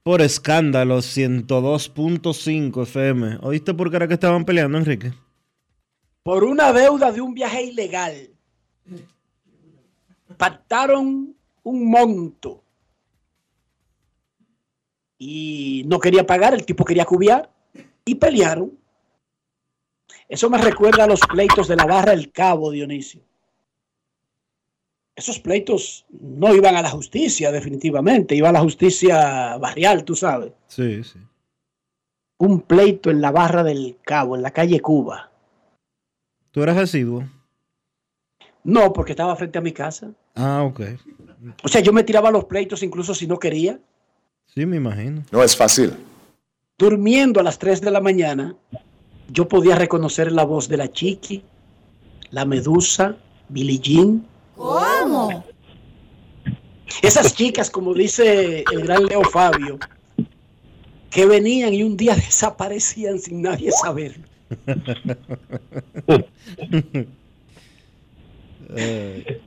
por 0.02 0.20
escándalo 0.20 0.98
102.5 0.98 2.82
FM. 2.82 3.38
¿Oíste 3.40 3.72
por 3.72 3.90
qué 3.90 3.96
era 3.96 4.06
que 4.06 4.12
estaban 4.14 4.44
peleando, 4.44 4.76
Enrique? 4.76 5.14
Por 6.22 6.44
una 6.44 6.74
deuda 6.74 7.10
de 7.10 7.22
un 7.22 7.32
viaje 7.32 7.62
ilegal. 7.62 8.28
Pactaron 10.36 11.34
un 11.62 11.90
monto 11.90 12.62
y 15.18 15.84
no 15.86 15.98
quería 15.98 16.26
pagar, 16.26 16.52
el 16.52 16.66
tipo 16.66 16.84
quería 16.84 17.06
cubiar 17.06 17.50
y 18.04 18.16
pelearon. 18.16 18.83
Eso 20.34 20.50
me 20.50 20.58
recuerda 20.58 21.04
a 21.04 21.06
los 21.06 21.20
pleitos 21.20 21.68
de 21.68 21.76
la 21.76 21.86
barra 21.86 22.12
El 22.12 22.32
Cabo, 22.32 22.72
Dionisio. 22.72 23.20
Esos 25.14 25.38
pleitos 25.38 26.06
no 26.10 26.52
iban 26.52 26.74
a 26.74 26.82
la 26.82 26.90
justicia, 26.90 27.52
definitivamente, 27.52 28.34
iba 28.34 28.48
a 28.48 28.52
la 28.52 28.60
justicia 28.60 29.56
barrial, 29.58 30.02
tú 30.02 30.16
sabes. 30.16 30.50
Sí, 30.66 31.04
sí. 31.04 31.20
Un 32.38 32.62
pleito 32.62 33.12
en 33.12 33.20
la 33.20 33.30
barra 33.30 33.62
del 33.62 33.98
Cabo, 34.02 34.34
en 34.34 34.42
la 34.42 34.50
calle 34.50 34.80
Cuba. 34.80 35.30
¿Tú 36.50 36.64
eras 36.64 36.78
residuo? 36.78 37.22
No, 38.64 38.92
porque 38.92 39.12
estaba 39.12 39.36
frente 39.36 39.58
a 39.58 39.62
mi 39.62 39.70
casa. 39.70 40.10
Ah, 40.34 40.64
ok. 40.64 40.80
O 41.62 41.68
sea, 41.68 41.80
yo 41.80 41.92
me 41.92 42.02
tiraba 42.02 42.32
los 42.32 42.46
pleitos 42.46 42.82
incluso 42.82 43.14
si 43.14 43.28
no 43.28 43.38
quería. 43.38 43.78
Sí, 44.46 44.66
me 44.66 44.78
imagino. 44.78 45.22
No 45.30 45.44
es 45.44 45.56
fácil. 45.56 45.94
Durmiendo 46.76 47.38
a 47.38 47.44
las 47.44 47.56
3 47.56 47.80
de 47.80 47.90
la 47.92 48.00
mañana, 48.00 48.56
yo 49.28 49.48
podía 49.48 49.76
reconocer 49.76 50.30
la 50.32 50.44
voz 50.44 50.68
de 50.68 50.76
la 50.76 50.90
Chiqui, 50.90 51.42
la 52.30 52.44
Medusa, 52.44 53.16
Billie 53.48 53.78
Jean. 53.78 54.26
¿Cómo? 54.56 55.44
Esas 57.02 57.34
chicas, 57.34 57.70
como 57.70 57.94
dice 57.94 58.64
el 58.72 58.82
gran 58.82 59.04
Leo 59.06 59.22
Fabio, 59.24 59.78
que 61.10 61.26
venían 61.26 61.74
y 61.74 61.82
un 61.82 61.96
día 61.96 62.14
desaparecían 62.14 63.18
sin 63.18 63.42
nadie 63.42 63.70
saber. 63.72 64.18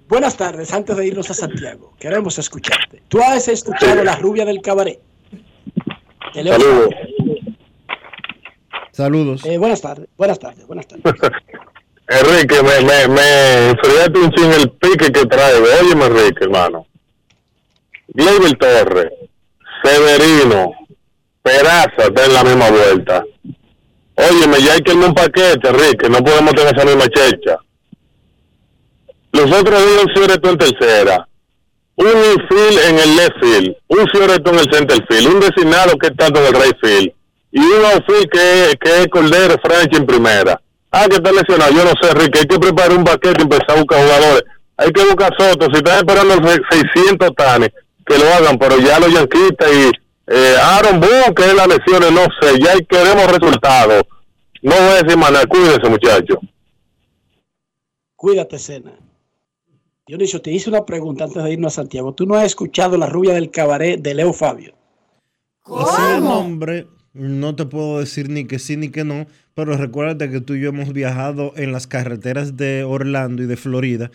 Buenas 0.08 0.38
tardes, 0.38 0.74
antes 0.74 0.96
de 0.96 1.08
irnos 1.08 1.30
a 1.30 1.34
Santiago, 1.34 1.94
queremos 2.00 2.38
escucharte. 2.40 3.02
¿Tú 3.08 3.20
has 3.22 3.48
escuchado 3.48 4.04
La 4.04 4.16
Rubia 4.16 4.46
del 4.46 4.62
Cabaret? 4.62 5.00
Saludos. 6.34 6.90
Saludos. 8.98 9.46
Eh, 9.46 9.60
buenas 9.60 9.80
tardes, 9.80 10.08
buenas 10.18 10.40
tardes, 10.40 10.66
buenas 10.66 10.88
tardes. 10.88 11.04
Enrique, 12.08 12.64
me, 12.64 12.82
me, 12.82 13.08
me 13.08 13.70
enfriaste 13.70 14.20
un 14.20 14.32
chin 14.32 14.52
el 14.54 14.72
pique 14.72 15.12
que 15.12 15.24
traigo. 15.28 15.68
Óyeme, 15.84 16.06
Enrique, 16.06 16.46
hermano. 16.46 16.88
Gleyber 18.08 18.58
Torres. 18.58 19.14
Severino, 19.84 20.72
Peraza 21.44 22.08
está 22.08 22.26
en 22.26 22.34
la 22.34 22.44
misma 22.44 22.72
vuelta. 22.72 23.24
Óyeme, 24.16 24.64
ya 24.64 24.74
hay 24.74 24.82
que 24.82 24.94
irme 24.94 25.06
un 25.06 25.14
paquete, 25.14 25.72
Rick, 25.74 26.02
que 26.02 26.10
no 26.10 26.18
podemos 26.24 26.56
tener 26.56 26.76
esa 26.76 26.86
misma 26.86 27.08
checha. 27.10 27.60
Los 29.32 29.52
otros 29.52 29.86
días 29.86 30.06
un 30.06 30.14
Fioreto 30.16 30.50
en 30.50 30.58
tercera, 30.58 31.28
un 31.98 32.08
infield 32.08 32.80
en 32.90 32.98
el 32.98 33.16
left 33.16 33.40
field, 33.42 33.76
un 33.90 34.08
Fioreto 34.08 34.50
en 34.54 34.58
el 34.58 34.74
center 34.74 35.06
field, 35.08 35.36
un 35.36 35.40
designado 35.40 35.96
que 36.00 36.08
está 36.08 36.26
en 36.26 36.38
el 36.38 36.54
right 36.54 36.78
field, 36.82 37.12
y 37.52 37.60
un 37.60 37.86
outfield 37.86 38.30
que, 38.30 38.78
que 38.80 39.02
es 39.02 39.08
Cordero 39.08 39.56
French 39.64 39.96
en 39.96 40.06
primera. 40.06 40.62
Ah, 40.92 41.06
que 41.10 41.18
está 41.18 41.32
lesionado, 41.32 41.72
yo 41.72 41.84
no 41.84 41.92
sé, 42.02 42.14
Rick, 42.14 42.38
hay 42.38 42.46
que 42.46 42.60
preparar 42.60 42.98
un 42.98 43.04
paquete 43.04 43.40
y 43.40 43.44
empezar 43.44 43.72
a 43.72 43.76
buscar 43.76 44.02
jugadores. 44.02 44.44
Hay 44.78 44.92
que 44.92 45.04
buscar 45.06 45.34
Soto, 45.38 45.68
si 45.72 45.78
están 45.78 45.98
esperando 45.98 46.36
los 46.36 46.60
600 46.70 47.36
tanes, 47.36 47.70
que 48.06 48.18
lo 48.18 48.26
hagan, 48.34 48.58
pero 48.58 48.78
ya 48.80 49.00
los 49.00 49.14
yanquistas 49.14 49.72
y 49.72 49.92
eh, 50.28 50.56
Aaron 50.62 51.00
Boone, 51.00 51.34
que 51.36 51.46
es 51.46 51.54
la 51.54 51.68
lesiones, 51.68 52.12
no 52.12 52.26
sé, 52.42 52.60
ya 52.60 52.74
queremos 52.88 53.32
resultados. 53.32 54.04
No 54.62 54.76
voy 54.76 54.90
a 54.90 55.04
decir 55.04 55.18
más 55.18 55.32
nada, 55.32 55.46
cuídense 55.46 55.90
muchachos. 55.90 56.38
Cuídate, 58.16 58.60
Sena. 58.60 58.94
Dionisio, 60.06 60.42
te 60.42 60.52
hice 60.52 60.70
una 60.70 60.86
pregunta 60.86 61.26
antes 61.26 61.44
de 61.44 61.52
irnos 61.52 61.74
a 61.74 61.82
Santiago. 61.82 62.14
¿Tú 62.14 62.26
no 62.26 62.36
has 62.36 62.46
escuchado 62.46 62.98
La 62.98 63.08
rubia 63.08 63.34
del 63.34 63.52
cabaret 63.52 64.02
de 64.02 64.14
Leo 64.14 64.32
Fabio? 64.32 64.74
Así 65.66 66.02
el 66.16 66.24
nombre, 66.24 66.88
no 67.18 67.56
te 67.56 67.66
puedo 67.66 68.00
decir 68.00 68.30
ni 68.30 68.46
que 68.46 68.60
sí 68.60 68.78
ni 68.78 68.90
que 68.90 69.04
no, 69.04 69.28
pero 69.54 69.76
recuérdate 69.76 70.30
que 70.30 70.42
tú 70.42 70.54
y 70.54 70.62
yo 70.62 70.70
hemos 70.70 70.94
viajado 70.94 71.54
en 71.56 71.72
las 71.72 71.88
carreteras 71.88 72.58
de 72.58 72.84
Orlando 72.84 73.44
y 73.44 73.48
de 73.48 73.58
Florida 73.58 74.12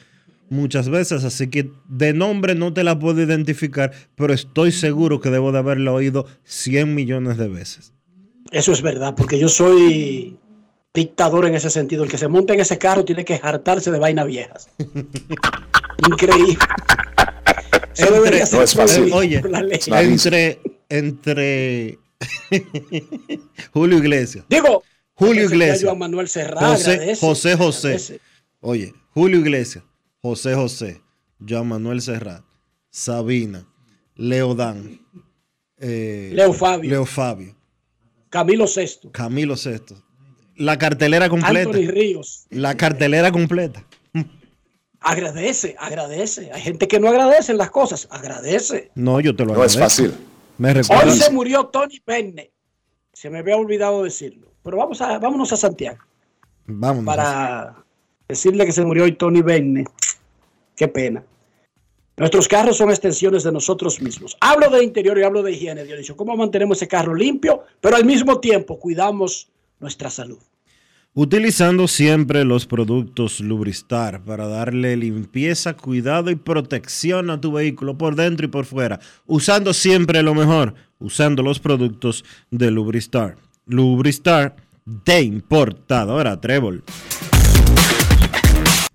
muchas 0.53 0.89
veces, 0.89 1.25
así 1.25 1.49
que 1.49 1.71
de 1.89 2.13
nombre 2.13 2.55
no 2.55 2.73
te 2.73 2.85
la 2.85 2.99
puedo 2.99 3.23
identificar, 3.23 3.91
pero 4.15 4.33
estoy 4.33 4.71
seguro 4.71 5.21
que 5.21 5.31
debo 5.31 5.51
de 5.51 5.59
haberla 5.59 5.93
oído 5.93 6.27
100 6.45 6.95
millones 6.95 7.39
de 7.39 7.49
veces. 7.49 7.93
Eso 8.51 8.73
es 8.73 8.83
verdad, 8.83 9.15
porque 9.17 9.39
yo 9.39 9.49
soy 9.49 10.37
dictador 10.93 11.47
en 11.47 11.55
ese 11.55 11.71
sentido. 11.71 12.05
El 12.05 12.11
que 12.11 12.19
se 12.19 12.29
monta 12.29 12.53
en 12.53 12.61
ese 12.61 12.77
carro 12.77 13.05
tiene 13.05 13.25
que 13.25 13.41
hartarse 13.43 13.91
de 13.91 13.99
vainas 13.99 14.27
viejas. 14.27 14.69
Increíble. 16.07 16.59
Eso 17.97 18.13
debería 18.13 18.47
ser 18.47 18.59
no 18.59 18.65
es 18.65 18.75
fácil. 18.75 19.11
Oye, 19.13 19.43
entre, 19.91 20.59
entre 20.91 21.99
Julio 23.73 23.99
Iglesias. 23.99 24.45
Digo, 24.49 24.83
Julio 25.15 25.45
Iglesias. 25.45 25.85
Juan 25.85 25.99
Manuel 25.99 26.29
Serrano. 26.29 26.69
José, 26.69 27.17
José 27.17 27.57
José. 27.57 28.21
Oye, 28.61 28.95
Julio 29.15 29.41
Iglesias, 29.41 29.85
José 30.21 30.55
José, 30.55 31.01
Joan 31.47 31.69
Manuel 31.69 32.01
Serrat, 32.01 32.45
Sabina, 32.91 33.67
Leodán, 34.15 35.01
eh, 35.79 36.31
Leo 36.33 36.53
Fabio. 36.53 36.91
Leo 36.91 37.07
Fabio. 37.07 37.57
Camilo 38.31 38.67
Sexto. 38.67 39.11
Camilo 39.11 39.57
Sexto. 39.57 40.03
La 40.57 40.79
cartelera 40.79 41.29
completa. 41.29 41.71
Anthony 41.71 41.91
Ríos. 41.91 42.47
La 42.51 42.77
cartelera 42.77 43.33
completa. 43.33 43.85
Agradece, 45.01 45.75
agradece. 45.79 46.51
Hay 46.53 46.63
gente 46.63 46.87
que 46.87 47.01
no 47.01 47.09
agradece 47.09 47.53
las 47.55 47.71
cosas. 47.71 48.07
Agradece. 48.11 48.91
No, 48.95 49.21
yo 49.21 49.35
te 49.35 49.45
lo 49.45 49.53
agradezco. 49.53 49.81
No 49.81 49.87
es 49.87 49.93
fácil. 49.93 50.15
Me 50.59 50.73
Hoy 50.73 51.11
se 51.13 51.31
murió 51.31 51.67
Tony 51.67 52.01
Bennett. 52.07 52.53
Se 53.13 53.31
me 53.31 53.39
había 53.39 53.57
olvidado 53.57 54.05
decirlo. 54.05 54.49
Pero 54.63 54.77
vamos 54.77 55.01
a, 55.01 55.19
vámonos 55.19 55.53
a 55.53 55.57
Santiago. 55.57 55.99
Vamos. 56.67 57.05
Para 57.05 57.85
decirle 58.29 58.65
que 58.65 58.73
se 58.73 58.85
murió 58.85 59.05
hoy 59.05 59.13
Tony 59.13 59.43
Bennett. 59.43 59.89
Qué 60.77 60.89
pena. 60.89 61.25
Nuestros 62.17 62.47
carros 62.47 62.77
son 62.77 62.91
extensiones 62.91 63.43
de 63.43 63.53
nosotros 63.53 64.01
mismos. 64.01 64.37
Hablo 64.41 64.71
de 64.71 64.85
interior 64.85 65.19
y 65.19 65.23
hablo 65.23 65.43
de 65.43 65.53
higiene, 65.53 65.85
Dionisio. 65.85 66.17
¿Cómo 66.17 66.37
mantenemos 66.37 66.77
ese 66.77 66.89
carro 66.89 67.15
limpio? 67.15 67.65
Pero 67.81 67.97
al 67.97 68.05
mismo 68.05 68.39
tiempo 68.39 68.79
cuidamos 68.79 69.51
nuestra 69.81 70.11
salud. 70.11 70.39
Utilizando 71.15 71.89
siempre 71.89 72.43
los 72.43 72.65
productos 72.65 73.41
Lubristar 73.41 74.25
para 74.25 74.49
darle 74.49 74.97
limpieza, 74.97 75.75
cuidado 75.75 76.31
y 76.31 76.37
protección 76.37 77.29
a 77.29 77.39
tu 77.39 77.53
vehículo 77.53 77.99
por 77.99 78.17
dentro 78.17 78.47
y 78.47 78.49
por 78.49 78.65
fuera. 78.65 78.99
Usando 79.27 79.75
siempre 79.75 80.23
lo 80.23 80.35
mejor, 80.35 80.73
usando 80.99 81.43
los 81.43 81.59
productos 81.59 82.25
de 82.51 82.71
Lubristar. 82.71 83.37
Lubristar 83.67 84.57
de 84.87 85.21
importadora 85.21 86.41
Trébol. 86.41 86.83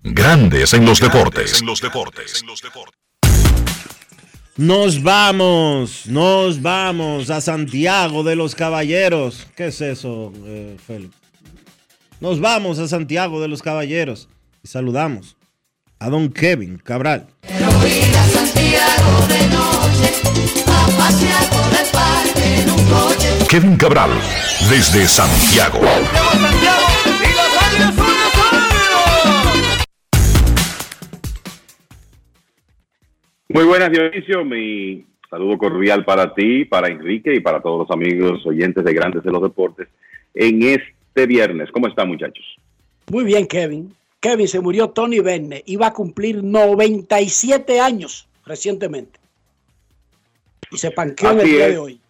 Grandes 0.02 0.74
en 0.74 0.86
los 0.86 0.98
deportes. 0.98 1.60
En 1.60 1.68
los 1.68 1.80
deportes. 1.80 2.44
Nos 4.56 5.00
vamos, 5.04 6.08
nos 6.08 6.60
vamos 6.60 7.30
a 7.30 7.40
Santiago 7.40 8.24
de 8.24 8.34
los 8.34 8.56
Caballeros. 8.56 9.46
¿Qué 9.56 9.68
es 9.68 9.80
eso, 9.80 10.32
eh, 10.46 10.76
Félix? 10.84 11.17
Nos 12.20 12.40
vamos 12.40 12.80
a 12.80 12.88
Santiago 12.88 13.40
de 13.40 13.46
los 13.46 13.62
Caballeros 13.62 14.28
y 14.64 14.66
saludamos 14.66 15.36
a 16.00 16.10
don 16.10 16.32
Kevin 16.32 16.78
Cabral. 16.78 17.28
Kevin 23.48 23.76
Cabral, 23.76 24.10
desde 24.68 25.06
Santiago. 25.06 25.78
Muy 33.48 33.64
buenas, 33.64 33.92
Dionisio. 33.92 34.44
Mi 34.44 35.06
saludo 35.30 35.56
cordial 35.56 36.04
para 36.04 36.34
ti, 36.34 36.64
para 36.64 36.88
Enrique 36.88 37.32
y 37.32 37.38
para 37.38 37.62
todos 37.62 37.86
los 37.86 37.90
amigos 37.96 38.44
oyentes 38.44 38.84
de 38.84 38.92
Grandes 38.92 39.22
de 39.22 39.30
los 39.30 39.40
Deportes 39.40 39.86
en 40.34 40.62
este 40.62 40.97
viernes. 41.26 41.70
¿Cómo 41.70 41.88
están, 41.88 42.08
muchachos? 42.08 42.44
Muy 43.10 43.24
bien, 43.24 43.46
Kevin. 43.46 43.94
Kevin, 44.20 44.48
se 44.48 44.60
murió 44.60 44.90
Tony 44.90 45.20
Benne. 45.20 45.62
Iba 45.66 45.88
a 45.88 45.92
cumplir 45.92 46.42
97 46.42 47.80
años 47.80 48.28
recientemente. 48.44 49.18
Y 50.70 50.78
se 50.78 50.90
panqueó 50.90 51.32
en 51.32 51.40
el 51.40 51.46
día 51.46 51.68
de 51.68 51.78
hoy. 51.78 52.00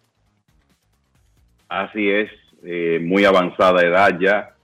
Así 1.69 2.09
es, 2.09 2.31
eh, 2.63 2.99
muy 3.01 3.25
avanzada 3.25 3.81
edad 3.81 4.17
ya. 4.19 4.55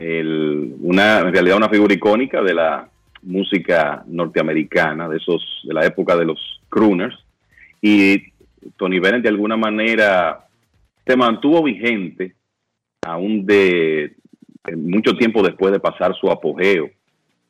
una, 0.00 1.20
en 1.20 1.32
realidad 1.32 1.56
una 1.56 1.70
figura 1.70 1.94
icónica 1.94 2.42
de 2.42 2.54
la 2.54 2.88
música 3.22 4.04
norteamericana, 4.06 5.08
de 5.08 5.16
esos, 5.16 5.42
de 5.64 5.74
la 5.74 5.84
época 5.86 6.16
de 6.16 6.26
los 6.26 6.60
crooners, 6.68 7.16
y 7.80 8.32
Tony 8.76 9.00
Bennett 9.00 9.22
de 9.22 9.28
alguna 9.28 9.56
manera 9.56 10.46
se 11.06 11.16
mantuvo 11.16 11.62
vigente 11.62 12.34
aún 13.02 13.46
de 13.46 14.12
mucho 14.76 15.14
tiempo 15.16 15.42
después 15.42 15.72
de 15.72 15.80
pasar 15.80 16.14
su 16.14 16.30
apogeo 16.30 16.90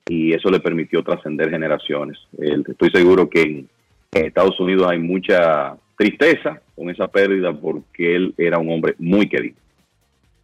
y 0.06 0.32
eso 0.32 0.50
le 0.50 0.60
permitió 0.60 1.02
trascender 1.02 1.50
generaciones. 1.50 2.18
estoy 2.38 2.90
seguro 2.90 3.28
que 3.28 3.42
en, 3.42 3.68
Estados 4.10 4.58
Unidos 4.58 4.86
hay 4.90 4.98
mucha 4.98 5.76
tristeza 5.96 6.60
con 6.74 6.88
esa 6.88 7.08
pérdida 7.08 7.52
porque 7.52 8.16
él 8.16 8.34
era 8.38 8.58
un 8.58 8.70
hombre 8.70 8.94
muy 8.98 9.28
querido. 9.28 9.56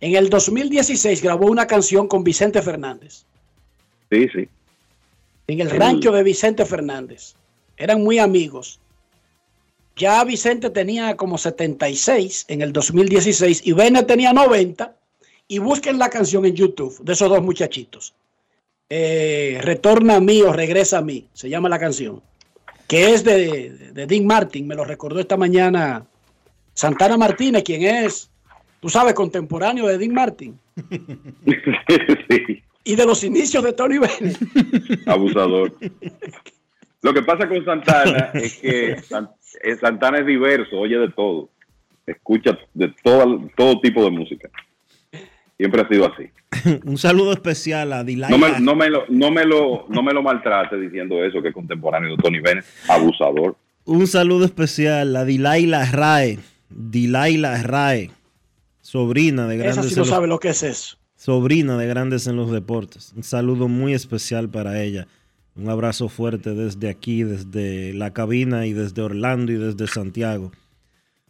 En 0.01 0.17
el 0.17 0.29
2016 0.29 1.23
grabó 1.23 1.47
una 1.47 1.67
canción 1.67 2.07
con 2.07 2.23
Vicente 2.25 2.61
Fernández. 2.61 3.25
Sí, 4.11 4.29
sí 4.35 4.49
en 5.47 5.61
el 5.61 5.71
rancho 5.71 6.13
de 6.13 6.23
Vicente 6.23 6.65
Fernández. 6.65 7.35
Eran 7.77 8.03
muy 8.03 8.19
amigos. 8.19 8.81
Ya 9.97 10.25
Vicente 10.25 10.71
tenía 10.71 11.17
como 11.17 11.39
76 11.39 12.47
en 12.49 12.63
el 12.63 12.73
2016 12.73 13.63
y 13.65 13.73
Bennett 13.73 14.07
tenía 14.07 14.33
90. 14.33 14.97
Y 15.47 15.59
busquen 15.59 15.99
la 15.99 16.09
canción 16.09 16.47
en 16.47 16.55
YouTube 16.55 16.99
de 17.03 17.13
esos 17.13 17.29
dos 17.29 17.43
muchachitos. 17.43 18.15
Eh, 18.89 19.61
Retorna 19.63 20.17
a 20.17 20.21
mí 20.21 20.41
o 20.43 20.53
Regresa 20.53 20.99
a 20.99 21.03
mí, 21.03 21.27
se 21.35 21.49
llama 21.49 21.69
la 21.69 21.79
canción. 21.79 22.23
Que 22.89 23.13
es 23.13 23.25
de, 23.25 23.71
de 23.93 24.07
Dean 24.07 24.27
Martin, 24.27 24.67
me 24.67 24.75
lo 24.75 24.85
recordó 24.85 25.21
esta 25.21 25.37
mañana 25.37 26.07
Santana 26.73 27.17
Martínez, 27.17 27.63
quien 27.63 27.83
es, 27.83 28.31
tú 28.81 28.89
sabes, 28.89 29.15
contemporáneo 29.15 29.87
de 29.87 29.99
Dean 29.99 30.15
Martin. 30.15 30.59
sí 32.29 32.63
y 32.85 32.97
de 32.97 33.07
los 33.07 33.25
inicios 33.25 33.65
de 33.65 33.73
Tony 33.73 33.99
Bennett. 33.99 34.39
Abusador. 35.07 35.75
Lo 37.03 37.15
que 37.15 37.23
pasa 37.23 37.49
con 37.49 37.65
Santana 37.65 38.31
es 38.35 38.57
que 38.59 38.97
Santana 39.81 40.19
es 40.19 40.27
diverso, 40.27 40.77
oye 40.79 40.99
de 40.99 41.11
todo. 41.11 41.49
Escucha 42.07 42.59
de 42.75 42.93
todo, 43.03 43.49
todo 43.57 43.81
tipo 43.81 44.05
de 44.05 44.11
música. 44.11 44.51
Siempre 45.57 45.83
ha 45.83 45.89
sido 45.89 46.13
así. 46.13 46.31
Un 46.85 46.99
saludo 46.99 47.33
especial 47.33 47.93
a. 47.93 48.03
No 48.03 48.39
me, 48.39 48.61
no 48.61 48.75
me, 48.75 48.91
lo, 48.91 49.05
no 49.09 49.31
me, 49.31 49.45
lo, 49.45 49.87
no 49.89 50.03
me 50.03 50.13
lo 50.13 50.23
maltrate 50.23 50.79
diciendo 50.79 51.25
eso, 51.25 51.41
que 51.41 51.49
es 51.49 51.55
contemporáneo 51.55 52.17
de 52.17 52.23
Tony 52.23 52.41
Bennett. 52.41 52.65
Abusador. 52.89 53.57
Un 53.85 54.07
saludo 54.07 54.45
especial 54.45 55.15
a 55.17 55.25
Dilaila 55.25 55.85
Rae. 55.91 56.39
Dilaila 56.69 57.63
Rae, 57.63 58.11
sobrina 58.81 59.47
de 59.47 59.59
grandes. 59.59 59.79
Esa 59.79 59.89
sí 59.89 59.97
no 59.97 60.05
sabe 60.05 60.27
lo 60.27 60.39
que 60.41 60.49
es 60.49 60.63
eso 60.63 60.99
sobrina 61.25 61.79
de 61.79 61.87
Grandes 61.87 62.27
en 62.27 62.37
los 62.37 62.51
Deportes. 62.51 63.15
Un 63.17 63.23
saludo 63.23 63.67
muy 63.67 63.95
especial 63.95 64.51
para 64.51 64.83
ella. 64.83 65.07
Un 65.57 65.69
abrazo 65.69 66.09
fuerte 66.09 66.51
desde 66.55 66.89
aquí, 66.89 67.23
desde 67.23 67.93
la 67.95 68.13
cabina 68.13 68.67
y 68.67 68.73
desde 68.73 69.03
Orlando 69.03 69.53
y 69.53 69.57
desde 69.57 69.87
Santiago. 69.87 70.51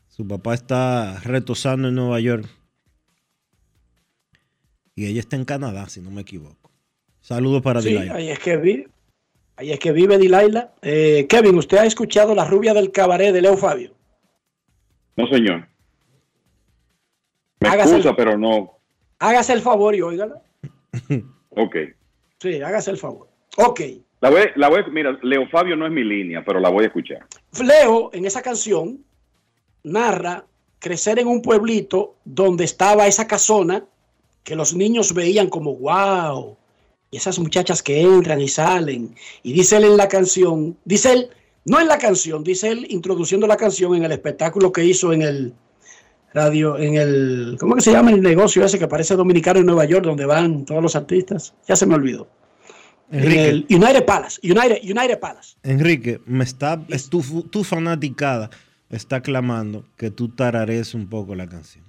Su 0.09 0.27
papá 0.27 0.55
está 0.55 1.21
retosando 1.21 1.89
en 1.89 1.95
Nueva 1.97 2.21
York. 2.21 2.47
Y 4.95 5.07
ella 5.07 5.21
está 5.21 5.37
en 5.37 5.45
Canadá, 5.45 5.89
si 5.89 6.01
no 6.01 6.11
me 6.11 6.23
equivoco. 6.23 6.71
Saludos 7.21 7.63
para 7.63 7.83
Sí, 7.83 7.89
Dilaila. 7.89 8.15
ahí 8.15 8.31
es 8.31 8.39
que 8.39 8.57
vive. 8.57 8.89
Ahí 9.57 9.73
es 9.73 9.79
que 9.79 9.93
vive 9.93 10.19
Dilaila. 10.19 10.73
Eh, 10.83 11.27
Kevin, 11.29 11.57
¿usted 11.59 11.79
ha 11.79 11.87
escuchado 11.87 12.35
La 12.35 12.45
rubia 12.45 12.75
del 12.75 12.93
cabaret 12.93 13.33
de 13.33 13.43
Leo 13.43 13.57
Fabio? 13.57 13.93
No, 15.17 15.27
señor. 15.29 15.69
Me 17.61 17.69
Hágase 17.69 17.91
excusa, 17.97 18.11
el- 18.11 18.17
pero 18.17 18.39
no. 18.39 18.79
Hágase 19.19 19.53
el 19.53 19.61
favor 19.61 19.95
y 19.95 20.01
óigala. 20.01 20.43
Ok. 21.57 21.77
Sí, 22.41 22.61
hágase 22.63 22.91
el 22.91 22.97
favor. 22.99 23.29
Ok. 23.59 23.81
La 24.25 24.31
voy, 24.31 24.41
la 24.57 24.71
voy, 24.71 24.81
mira, 24.91 25.19
Leo 25.21 25.47
Fabio 25.49 25.77
no 25.77 25.85
es 25.85 25.93
mi 25.93 26.03
línea, 26.03 26.43
pero 26.43 26.59
la 26.59 26.71
voy 26.71 26.85
a 26.85 26.87
escuchar. 26.87 27.27
Leo, 27.63 28.09
en 28.15 28.25
esa 28.25 28.41
canción, 28.41 29.05
narra 29.83 30.47
crecer 30.79 31.19
en 31.19 31.29
un 31.29 31.43
pueblito 31.43 32.17
donde 32.25 32.65
estaba 32.65 33.07
esa 33.07 33.27
casona 33.27 33.85
que 34.43 34.57
los 34.57 34.75
niños 34.75 35.13
veían 35.13 35.51
como 35.51 35.77
wow. 35.77 36.57
Y 37.11 37.19
esas 37.19 37.39
muchachas 37.39 37.83
que 37.83 38.01
entran 38.01 38.41
y 38.41 38.49
salen. 38.49 39.15
Y 39.43 39.53
dice 39.53 39.77
él 39.77 39.85
en 39.85 39.99
la 39.99 40.09
canción, 40.09 40.79
dice 40.87 41.13
él, 41.13 41.29
no 41.67 41.79
en 41.79 41.87
la 41.87 41.99
canción, 41.99 42.43
dice 42.43 42.71
él 42.71 42.87
introduciendo 42.89 43.47
la 43.47 43.59
canción 43.59 43.95
en 43.95 44.05
el 44.05 44.13
espectáculo 44.13 44.73
que 44.73 44.87
hizo 44.87 45.13
en 45.13 45.21
el 45.21 45.53
radio, 46.33 46.79
en 46.79 46.95
el, 46.95 47.57
¿cómo 47.61 47.75
que 47.75 47.83
se 47.83 47.93
llama 47.93 48.11
el 48.11 48.23
negocio 48.23 48.65
ese 48.65 48.79
que 48.79 48.89
parece 48.89 49.17
dominicano 49.17 49.61
en 49.61 49.67
Nueva 49.67 49.85
York, 49.85 50.07
donde 50.07 50.25
van 50.25 50.65
todos 50.65 50.83
los 50.83 50.97
artistas? 50.97 51.53
Ya 51.69 51.77
se 51.77 51.85
me 51.85 51.95
olvidó. 51.95 52.27
En 53.11 53.21
Enrique, 53.21 53.49
el 53.49 53.67
United 53.71 54.05
Palace, 54.05 54.41
United, 54.43 54.79
United 54.83 55.19
Palace. 55.21 55.57
Enrique, 55.63 56.21
me 56.27 56.45
está, 56.45 56.83
es 56.89 57.09
tu, 57.09 57.23
tu 57.45 57.63
fanaticada 57.65 58.51
está 58.91 59.21
clamando 59.21 59.85
que 59.97 60.11
tú 60.11 60.29
tararees 60.29 60.95
un 60.95 61.09
poco 61.09 61.35
la 61.35 61.47
canción. 61.49 61.85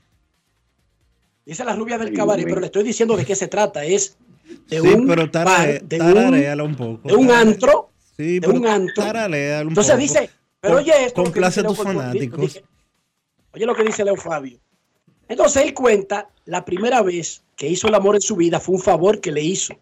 Dice 1.46 1.64
la 1.64 1.76
rubia 1.76 1.98
del 1.98 2.14
cabaret, 2.14 2.46
pero 2.46 2.60
le 2.60 2.66
estoy 2.68 2.84
diciendo 2.84 3.16
de 3.16 3.26
qué 3.26 3.36
se 3.36 3.48
trata. 3.48 3.86
Es 3.86 4.18
de 4.68 4.82
Sí, 4.82 4.88
un 4.88 5.08
pero 5.08 5.30
tarare- 5.30 5.74
bar, 5.80 5.84
de 5.84 5.98
tararéala 5.98 6.64
un, 6.64 6.72
un 6.72 6.76
poco. 6.76 7.08
de 7.08 7.16
un 7.16 7.32
antro, 7.32 7.92
Sí, 8.18 8.40
de 8.40 8.48
pero 8.48 8.54
un 8.60 8.66
antro. 8.68 9.04
tararéala 9.04 9.64
un 9.64 9.70
Entonces 9.70 9.94
poco. 9.94 10.02
dice, 10.02 10.30
pero 10.60 10.78
oye 10.78 11.06
esto. 11.06 11.24
complace 11.24 11.60
a 11.60 11.64
tus 11.64 11.78
fanáticos. 11.78 12.40
dice- 12.42 12.64
Oye 13.54 13.66
lo 13.66 13.76
que 13.76 13.84
dice 13.84 14.04
Leo 14.04 14.16
Fabio. 14.16 14.60
Entonces 15.30 15.64
él 15.64 15.74
cuenta 15.74 16.30
la 16.46 16.66
primera 16.66 17.02
vez 17.02 17.44
que 17.56 17.68
hizo 17.70 17.88
el 17.88 17.96
amor 17.96 18.16
en 18.16 18.22
su 18.22 18.36
vida 18.36 18.60
fue 18.60 18.76
un 18.76 18.82
favor 18.82 19.22
que 19.22 19.32
le 19.32 19.42
hizo 19.42 19.76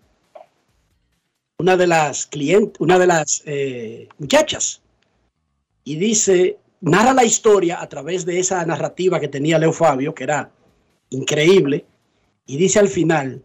una 1.58 1.78
de 1.78 1.88
las 1.88 2.26
clientes, 2.26 2.80
una 2.80 3.00
de 3.00 3.08
las 3.08 3.44
eh, 3.46 4.08
muchachas. 4.18 4.82
Y 5.84 5.96
dice, 5.96 6.58
narra 6.82 7.14
la 7.14 7.24
historia 7.24 7.82
a 7.82 7.88
través 7.88 8.26
de 8.26 8.40
esa 8.40 8.66
narrativa 8.66 9.20
que 9.20 9.28
tenía 9.28 9.60
Leo 9.60 9.74
Fabio, 9.74 10.14
que 10.14 10.24
era 10.24 10.52
increíble. 11.10 11.86
Y 12.46 12.58
dice 12.58 12.80
al 12.80 12.90
final, 12.90 13.44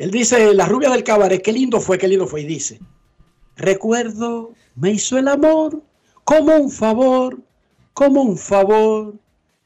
él 0.00 0.10
dice, 0.10 0.54
la 0.54 0.64
rubia 0.64 0.88
del 0.88 1.04
cabaret, 1.04 1.42
qué 1.42 1.52
lindo 1.52 1.78
fue, 1.78 1.98
qué 1.98 2.08
lindo 2.08 2.26
fue. 2.26 2.40
Y 2.40 2.46
dice, 2.46 2.80
recuerdo, 3.56 4.54
me 4.74 4.92
hizo 4.92 5.18
el 5.18 5.28
amor 5.28 5.82
como 6.24 6.56
un 6.56 6.70
favor, 6.70 7.38
como 7.92 8.22
un 8.22 8.38
favor. 8.38 9.14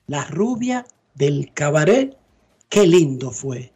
La 0.08 0.24
rubia 0.24 0.86
del 1.14 1.52
cabaret, 1.54 2.16
qué 2.68 2.84
lindo 2.84 3.30
fue, 3.30 3.72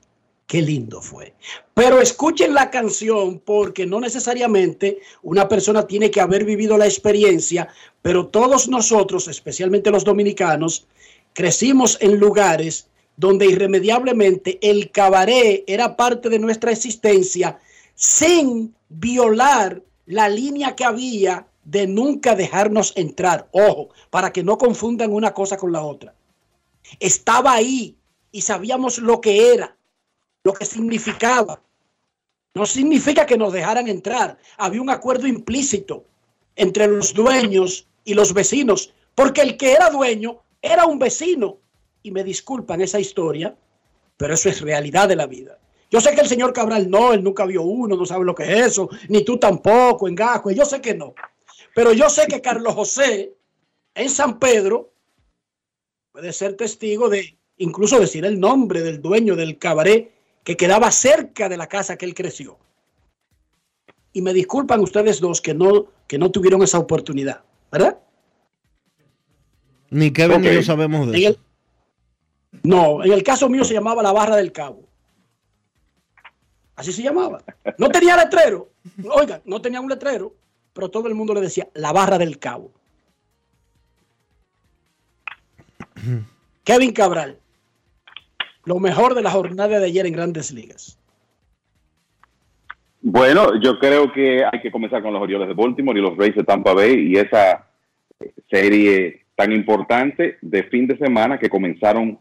qué 0.49 0.63
lindo 0.63 1.01
fue. 1.01 1.35
Pero 1.75 2.01
escuchen 2.01 2.55
la 2.55 2.71
canción 2.71 3.39
porque 3.39 3.87
no 3.87 4.01
necesariamente 4.01 4.99
una 5.23 5.47
persona 5.47 5.87
tiene 5.87 6.11
que 6.11 6.21
haber 6.21 6.45
vivido 6.45 6.77
la 6.77 6.87
experiencia, 6.87 7.69
pero 8.03 8.27
todos 8.27 8.67
nosotros, 8.67 9.29
especialmente 9.29 9.93
los 9.93 10.05
dominicanos, 10.05 10.89
crecimos 11.35 11.99
en 12.01 12.19
lugares 12.19 12.89
donde 13.17 13.47
irremediablemente 13.47 14.59
el 14.63 14.91
cabaret 14.91 15.65
era 15.67 15.97
parte 15.97 16.31
de 16.31 16.39
nuestra 16.39 16.73
existencia 16.73 17.61
sin 17.95 18.75
violar 18.89 19.83
la 20.07 20.29
línea 20.29 20.75
que 20.75 20.85
había 20.85 21.47
de 21.65 21.87
nunca 21.87 22.35
dejarnos 22.35 22.95
entrar. 22.97 23.49
Ojo, 23.53 23.91
para 24.09 24.33
que 24.33 24.43
no 24.43 24.57
confundan 24.57 25.13
una 25.13 25.35
cosa 25.35 25.59
con 25.59 25.73
la 25.73 25.83
otra. 25.83 26.15
Estaba 27.01 27.53
ahí 27.53 27.97
y 28.33 28.41
sabíamos 28.41 28.99
lo 28.99 29.21
que 29.21 29.53
era, 29.53 29.77
lo 30.49 30.55
que 30.55 30.65
significaba. 30.65 31.61
No 32.55 32.65
significa 32.65 33.27
que 33.27 33.37
nos 33.37 33.53
dejaran 33.53 33.87
entrar. 33.87 34.39
Había 34.57 34.81
un 34.81 34.89
acuerdo 34.89 35.27
implícito 35.27 36.07
entre 36.57 36.87
los 36.87 37.13
dueños 37.13 37.87
y 38.03 38.15
los 38.15 38.33
vecinos, 38.33 38.95
porque 39.15 39.43
el 39.43 39.59
que 39.59 39.73
era 39.73 39.91
dueño 39.91 40.39
era 40.63 40.87
un 40.87 40.99
vecino. 40.99 41.59
Y 42.03 42.11
me 42.13 42.25
disculpan 42.25 42.81
esa 42.81 42.99
historia, 42.99 43.55
pero 44.17 44.33
eso 44.33 44.49
es 44.49 44.63
realidad 44.63 45.07
de 45.07 45.17
la 45.17 45.27
vida. 45.27 45.59
Yo 45.91 46.01
sé 46.01 46.15
que 46.15 46.23
el 46.23 46.29
señor 46.29 46.55
Cabral 46.55 46.89
no, 46.89 47.13
él 47.13 47.23
nunca 47.23 47.45
vio 47.45 47.63
uno, 47.63 47.95
no 47.95 48.07
sabe 48.07 48.25
lo 48.25 48.35
que 48.35 48.45
es 48.45 48.67
eso, 48.69 48.89
ni 49.09 49.25
tú 49.25 49.37
tampoco, 49.37 50.09
en 50.09 50.15
Gasco, 50.15 50.51
yo 50.51 50.65
sé 50.65 50.81
que 50.81 50.95
no. 50.95 51.15
Pero 51.75 51.93
yo 51.93 52.09
sé 52.09 52.27
que 52.27 52.41
Carlos 52.41 52.75
José 52.75 53.35
en 53.95 54.09
San 54.09 54.39
Pedro 54.39 54.93
puede 56.11 56.33
ser 56.33 56.57
testigo 56.57 57.11
de 57.11 57.39
incluso 57.59 58.01
decir 58.01 58.25
el 58.25 58.41
nombre 58.41 58.81
del 58.81 59.03
dueño 59.03 59.37
del 59.37 59.59
cabaret 59.59 60.18
que 60.45 60.57
quedaba 60.57 60.91
cerca 60.91 61.49
de 61.49 61.57
la 61.57 61.67
casa 61.67 61.97
que 61.97 62.05
él 62.07 62.15
creció. 62.15 62.59
Y 64.13 64.23
me 64.23 64.33
disculpan 64.33 64.81
ustedes 64.81 65.21
dos 65.21 65.41
que 65.41 65.55
no, 65.55 65.87
que 66.07 66.19
no 66.19 66.31
tuvieron 66.31 66.63
esa 66.63 66.79
oportunidad, 66.79 67.43
¿verdad? 67.71 67.99
Ni 69.91 70.11
Kevin 70.13 70.41
ni 70.41 70.49
Ok. 70.49 70.55
yo 70.55 70.63
sabemos 70.63 71.07
de 71.11 71.17
En 71.19 71.23
eso. 71.25 71.31
el- 72.53 72.61
no, 72.63 73.05
en 73.05 73.13
el 73.13 73.23
caso 73.23 73.49
mío 73.49 73.65
se 73.65 73.75
llamaba 73.75 74.03
la 74.03 74.13
Barra 74.13 74.37
del 74.37 74.53
Cabo. 74.53 74.83
Así 76.77 76.93
se 76.93 77.03
llamaba. 77.03 77.43
No 77.77 77.91
tenía 77.91 78.17
letrero. 78.17 78.71
Oiga, 79.13 79.43
no 79.45 79.61
tenía 79.61 79.81
un 79.81 79.89
letrero, 79.89 80.35
pero 80.73 80.89
todo 80.91 81.09
el 81.09 81.15
mundo 81.15 81.35
le 81.35 81.41
decía 81.41 81.69
la 81.75 81.93
Barra 81.93 82.19
del 82.19 82.39
Cabo. 82.39 82.73
Kevin 86.65 86.93
Cabral, 86.93 87.39
lo 88.69 88.79
mejor 88.79 89.15
de 89.15 89.23
la 89.23 89.31
jornada 89.31 89.79
de 89.79 89.87
ayer 89.87 90.07
en 90.07 90.13
Grandes 90.13 90.53
Ligas. 90.53 90.99
Bueno, 93.01 93.59
yo 93.61 93.79
creo 93.79 94.13
que 94.13 94.45
hay 94.45 94.61
que 94.61 94.71
comenzar 94.71 95.03
con 95.03 95.15
los 95.15 95.23
Orioles 95.23 95.49
de 95.49 95.55
Baltimore 95.55 95.99
y 95.99 96.03
los 96.03 96.17
Rays 96.19 96.37
de 96.37 96.45
Tampa 96.45 96.75
Bay 96.75 97.13
y 97.13 97.17
esa 97.17 97.67
serie 98.51 99.23
tan 99.35 99.53
importante 99.53 100.37
de 100.43 100.65
fin 100.65 100.87
de 100.87 100.99
semana 100.99 101.39
que 101.39 101.49
comenzaron 101.49 102.19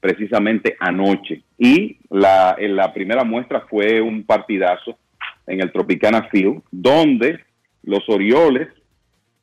precisamente 0.00 0.76
anoche. 0.78 1.42
Y 1.56 1.98
la, 2.10 2.56
en 2.58 2.76
la 2.76 2.92
primera 2.92 3.24
muestra 3.24 3.62
fue 3.62 4.00
un 4.02 4.24
partidazo 4.24 4.98
en 5.46 5.62
el 5.62 5.72
Tropicana 5.72 6.28
Field, 6.30 6.62
donde 6.70 7.40
los 7.82 8.06
Orioles 8.08 8.68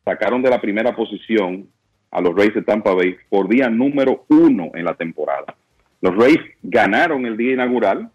sacaron 0.06 0.44
de 0.44 0.52
la 0.52 0.62
primera 0.62 0.96
posición 0.96 1.68
a 2.12 2.22
los 2.22 2.36
Rays 2.36 2.54
de 2.54 2.62
Tampa 2.62 2.94
Bay 2.94 3.16
por 3.30 3.50
día 3.50 3.68
número 3.70 4.26
uno 4.30 4.72
en 4.76 4.86
la 4.86 4.94
temporada. 4.94 5.56
Los 6.02 6.16
Rays 6.16 6.40
ganaron 6.62 7.26
el 7.26 7.38
día 7.38 7.54
inaugural 7.54 8.10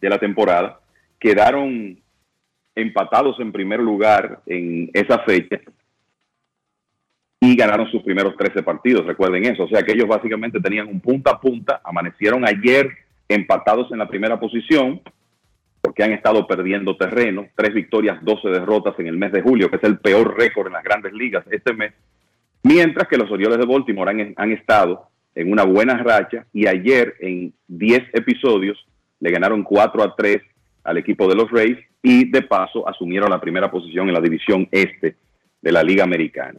de 0.00 0.08
la 0.08 0.18
temporada, 0.18 0.80
quedaron 1.18 1.98
empatados 2.74 3.38
en 3.40 3.52
primer 3.52 3.80
lugar 3.80 4.40
en 4.46 4.90
esa 4.92 5.18
fecha 5.20 5.60
y 7.40 7.56
ganaron 7.56 7.90
sus 7.90 8.02
primeros 8.02 8.36
13 8.36 8.62
partidos, 8.62 9.06
recuerden 9.06 9.44
eso, 9.44 9.64
o 9.64 9.68
sea 9.68 9.82
que 9.82 9.92
ellos 9.92 10.08
básicamente 10.08 10.60
tenían 10.60 10.88
un 10.88 11.00
punta 11.00 11.32
a 11.32 11.40
punta, 11.40 11.80
amanecieron 11.84 12.46
ayer 12.46 12.88
empatados 13.28 13.92
en 13.92 13.98
la 13.98 14.08
primera 14.08 14.40
posición, 14.40 15.00
porque 15.80 16.02
han 16.02 16.12
estado 16.12 16.46
perdiendo 16.46 16.96
terreno, 16.96 17.46
tres 17.54 17.74
victorias, 17.74 18.18
12 18.22 18.48
derrotas 18.48 18.98
en 18.98 19.06
el 19.06 19.16
mes 19.16 19.32
de 19.32 19.42
julio, 19.42 19.70
que 19.70 19.76
es 19.76 19.84
el 19.84 19.98
peor 19.98 20.36
récord 20.36 20.66
en 20.66 20.72
las 20.72 20.84
grandes 20.84 21.12
ligas 21.12 21.44
este 21.50 21.72
mes, 21.72 21.92
mientras 22.62 23.06
que 23.08 23.16
los 23.16 23.30
Orioles 23.30 23.58
de 23.58 23.66
Baltimore 23.66 24.10
han, 24.10 24.34
han 24.36 24.52
estado 24.52 25.08
en 25.38 25.52
una 25.52 25.62
buena 25.62 25.96
racha 25.96 26.46
y 26.52 26.66
ayer 26.66 27.14
en 27.20 27.54
10 27.68 28.14
episodios 28.14 28.76
le 29.20 29.30
ganaron 29.30 29.62
4 29.62 30.02
a 30.02 30.16
3 30.16 30.38
al 30.82 30.98
equipo 30.98 31.28
de 31.28 31.36
los 31.36 31.48
Rays 31.50 31.78
y 32.02 32.28
de 32.28 32.42
paso 32.42 32.88
asumieron 32.88 33.30
la 33.30 33.40
primera 33.40 33.70
posición 33.70 34.08
en 34.08 34.14
la 34.14 34.20
división 34.20 34.68
este 34.72 35.14
de 35.62 35.72
la 35.72 35.84
Liga 35.84 36.02
Americana. 36.02 36.58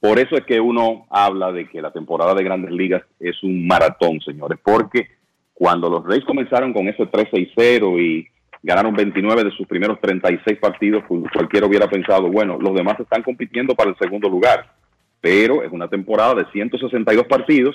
Por 0.00 0.18
eso 0.18 0.36
es 0.36 0.44
que 0.44 0.60
uno 0.60 1.06
habla 1.08 1.50
de 1.50 1.66
que 1.66 1.80
la 1.80 1.92
temporada 1.92 2.34
de 2.34 2.44
grandes 2.44 2.72
ligas 2.72 3.02
es 3.18 3.42
un 3.42 3.66
maratón, 3.66 4.20
señores, 4.20 4.58
porque 4.62 5.08
cuando 5.54 5.88
los 5.88 6.04
Rays 6.04 6.26
comenzaron 6.26 6.74
con 6.74 6.86
ese 6.88 7.04
3-6-0 7.04 8.02
y 8.02 8.28
ganaron 8.62 8.94
29 8.94 9.44
de 9.44 9.50
sus 9.52 9.66
primeros 9.66 9.98
36 10.02 10.58
partidos, 10.58 11.04
pues 11.08 11.22
cualquiera 11.32 11.66
hubiera 11.66 11.88
pensado, 11.88 12.30
bueno, 12.30 12.58
los 12.60 12.74
demás 12.74 13.00
están 13.00 13.22
compitiendo 13.22 13.74
para 13.74 13.90
el 13.90 13.96
segundo 13.96 14.28
lugar, 14.28 14.74
pero 15.22 15.62
es 15.62 15.72
una 15.72 15.88
temporada 15.88 16.34
de 16.34 16.44
162 16.52 17.26
partidos 17.26 17.74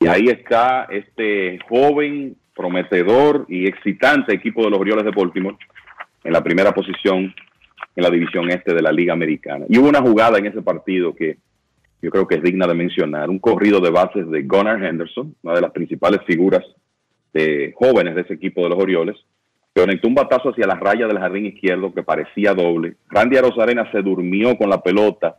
y 0.00 0.06
ahí 0.06 0.26
está 0.28 0.86
este 0.90 1.58
joven, 1.68 2.36
prometedor 2.54 3.46
y 3.48 3.66
excitante 3.66 4.34
equipo 4.34 4.64
de 4.64 4.70
los 4.70 4.80
Orioles 4.80 5.04
de 5.04 5.10
Baltimore 5.10 5.56
en 6.24 6.32
la 6.32 6.42
primera 6.42 6.72
posición 6.72 7.34
en 7.94 8.02
la 8.02 8.10
división 8.10 8.50
este 8.50 8.74
de 8.74 8.82
la 8.82 8.92
Liga 8.92 9.14
Americana. 9.14 9.64
Y 9.68 9.78
hubo 9.78 9.88
una 9.88 10.02
jugada 10.02 10.38
en 10.38 10.46
ese 10.46 10.62
partido 10.62 11.14
que 11.14 11.38
yo 12.02 12.10
creo 12.10 12.26
que 12.26 12.36
es 12.36 12.42
digna 12.42 12.66
de 12.66 12.74
mencionar, 12.74 13.30
un 13.30 13.38
corrido 13.38 13.80
de 13.80 13.90
bases 13.90 14.30
de 14.30 14.42
Gunnar 14.42 14.84
Henderson, 14.84 15.34
una 15.42 15.54
de 15.54 15.62
las 15.62 15.72
principales 15.72 16.20
figuras 16.26 16.62
de 17.32 17.72
jóvenes 17.74 18.14
de 18.14 18.20
ese 18.20 18.34
equipo 18.34 18.62
de 18.62 18.68
los 18.68 18.78
Orioles, 18.78 19.16
que 19.74 19.80
conectó 19.80 20.08
un 20.08 20.14
batazo 20.14 20.50
hacia 20.50 20.66
la 20.66 20.74
raya 20.74 21.06
del 21.06 21.18
jardín 21.18 21.46
izquierdo 21.46 21.92
que 21.92 22.02
parecía 22.02 22.54
doble. 22.54 22.96
Randy 23.08 23.38
Arozarena 23.38 23.90
se 23.90 24.02
durmió 24.02 24.56
con 24.56 24.70
la 24.70 24.82
pelota, 24.82 25.38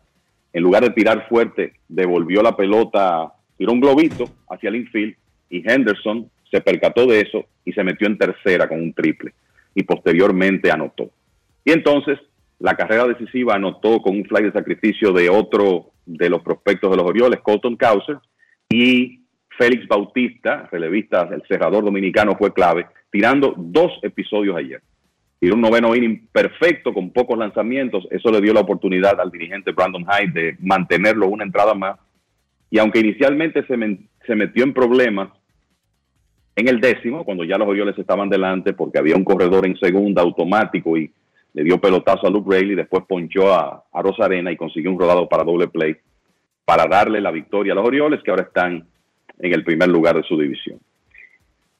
en 0.51 0.63
lugar 0.63 0.83
de 0.83 0.89
tirar 0.89 1.27
fuerte, 1.29 1.73
devolvió 1.87 2.41
la 2.41 2.55
pelota, 2.55 3.33
tiró 3.57 3.73
un 3.73 3.81
globito 3.81 4.25
hacia 4.49 4.69
el 4.69 4.77
infield 4.77 5.15
y 5.49 5.69
Henderson 5.69 6.29
se 6.49 6.61
percató 6.61 7.05
de 7.05 7.21
eso 7.21 7.45
y 7.65 7.73
se 7.73 7.83
metió 7.83 8.07
en 8.07 8.17
tercera 8.17 8.67
con 8.67 8.81
un 8.81 8.93
triple 8.93 9.33
y 9.75 9.83
posteriormente 9.83 10.71
anotó. 10.71 11.09
Y 11.65 11.71
entonces 11.71 12.19
la 12.59 12.75
carrera 12.75 13.05
decisiva 13.05 13.55
anotó 13.55 14.01
con 14.01 14.15
un 14.15 14.25
fly 14.25 14.43
de 14.43 14.51
sacrificio 14.51 15.11
de 15.11 15.29
otro 15.29 15.91
de 16.05 16.29
los 16.29 16.41
prospectos 16.41 16.89
de 16.89 16.97
los 16.97 17.05
Orioles, 17.05 17.41
Colton 17.41 17.75
Causer, 17.75 18.17
y 18.69 19.21
Félix 19.57 19.87
Bautista, 19.87 20.67
relevista, 20.71 21.27
el 21.31 21.43
cerrador 21.47 21.83
dominicano, 21.83 22.35
fue 22.37 22.53
clave, 22.53 22.87
tirando 23.11 23.53
dos 23.57 23.91
episodios 24.01 24.55
ayer. 24.57 24.81
Tiró 25.39 25.55
un 25.55 25.61
noveno 25.61 25.95
inning 25.95 26.27
perfecto 26.31 26.93
con 26.93 27.11
pocos 27.11 27.37
lanzamientos. 27.37 28.07
Eso 28.09 28.31
le 28.31 28.41
dio 28.41 28.53
la 28.53 28.61
oportunidad 28.61 29.19
al 29.21 29.29
dirigente 29.29 29.71
Brandon 29.71 30.05
Hyde 30.05 30.31
de 30.31 30.57
mantenerlo 30.59 31.27
una 31.27 31.43
entrada 31.43 31.75
más. 31.75 31.99
Y 32.69 32.79
aunque 32.79 32.99
inicialmente 32.99 33.65
se, 33.65 33.75
se 34.25 34.35
metió 34.35 34.63
en 34.63 34.73
problemas 34.73 35.29
en 36.55 36.67
el 36.67 36.81
décimo, 36.81 37.23
cuando 37.23 37.43
ya 37.43 37.57
los 37.57 37.67
Orioles 37.67 37.97
estaban 37.97 38.29
delante, 38.29 38.73
porque 38.73 38.97
había 38.97 39.15
un 39.15 39.23
corredor 39.23 39.65
en 39.65 39.77
segunda 39.77 40.23
automático 40.23 40.97
y 40.97 41.11
le 41.53 41.63
dio 41.63 41.79
pelotazo 41.79 42.27
a 42.27 42.29
Luke 42.29 42.49
Rayleigh, 42.51 42.75
después 42.75 43.03
ponchó 43.07 43.53
a, 43.53 43.83
a 43.91 44.01
Rosarena 44.01 44.51
y 44.51 44.57
consiguió 44.57 44.91
un 44.91 44.99
rodado 44.99 45.29
para 45.29 45.43
doble 45.43 45.67
play 45.67 45.95
para 46.65 46.85
darle 46.85 47.21
la 47.21 47.31
victoria 47.31 47.73
a 47.73 47.75
los 47.75 47.85
Orioles, 47.85 48.21
que 48.23 48.31
ahora 48.31 48.43
están 48.43 48.85
en 49.39 49.53
el 49.53 49.63
primer 49.63 49.87
lugar 49.87 50.15
de 50.15 50.23
su 50.23 50.37
división. 50.37 50.79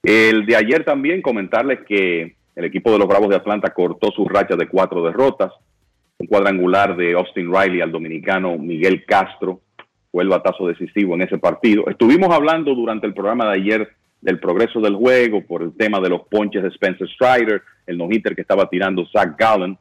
El 0.02 0.46
de 0.46 0.56
ayer 0.56 0.86
también 0.86 1.22
comentarles 1.22 1.80
que 1.86 2.36
el 2.56 2.66
equipo 2.66 2.92
de 2.92 3.00
los 3.00 3.08
Bravos 3.08 3.30
de 3.30 3.36
Atlanta 3.36 3.74
cortó 3.74 4.12
su 4.12 4.26
racha 4.26 4.56
de 4.56 4.68
cuatro 4.68 5.04
derrotas. 5.04 5.52
Un 6.20 6.28
cuadrangular 6.28 6.96
de 6.96 7.14
Austin 7.14 7.54
Riley 7.54 7.82
al 7.82 7.92
dominicano 7.92 8.58
Miguel 8.58 9.04
Castro 9.06 9.60
fue 10.18 10.24
el 10.24 10.30
batazo 10.30 10.66
decisivo 10.66 11.14
en 11.14 11.22
ese 11.22 11.38
partido. 11.38 11.88
Estuvimos 11.88 12.34
hablando 12.34 12.74
durante 12.74 13.06
el 13.06 13.14
programa 13.14 13.46
de 13.46 13.62
ayer 13.62 13.90
del 14.20 14.40
progreso 14.40 14.82
del 14.82 14.96
juego 14.96 15.46
por 15.46 15.62
el 15.62 15.78
tema 15.78 16.00
de 16.00 16.10
los 16.10 16.24
ponches 16.28 16.64
de 16.64 16.70
Spencer 16.70 17.08
Strider, 17.08 17.62
el 17.86 18.00
no-hitter 18.00 18.34
que 18.34 18.42
estaba 18.42 18.68
tirando 18.68 19.06
Zach 19.14 19.38
Gallen. 19.38 19.78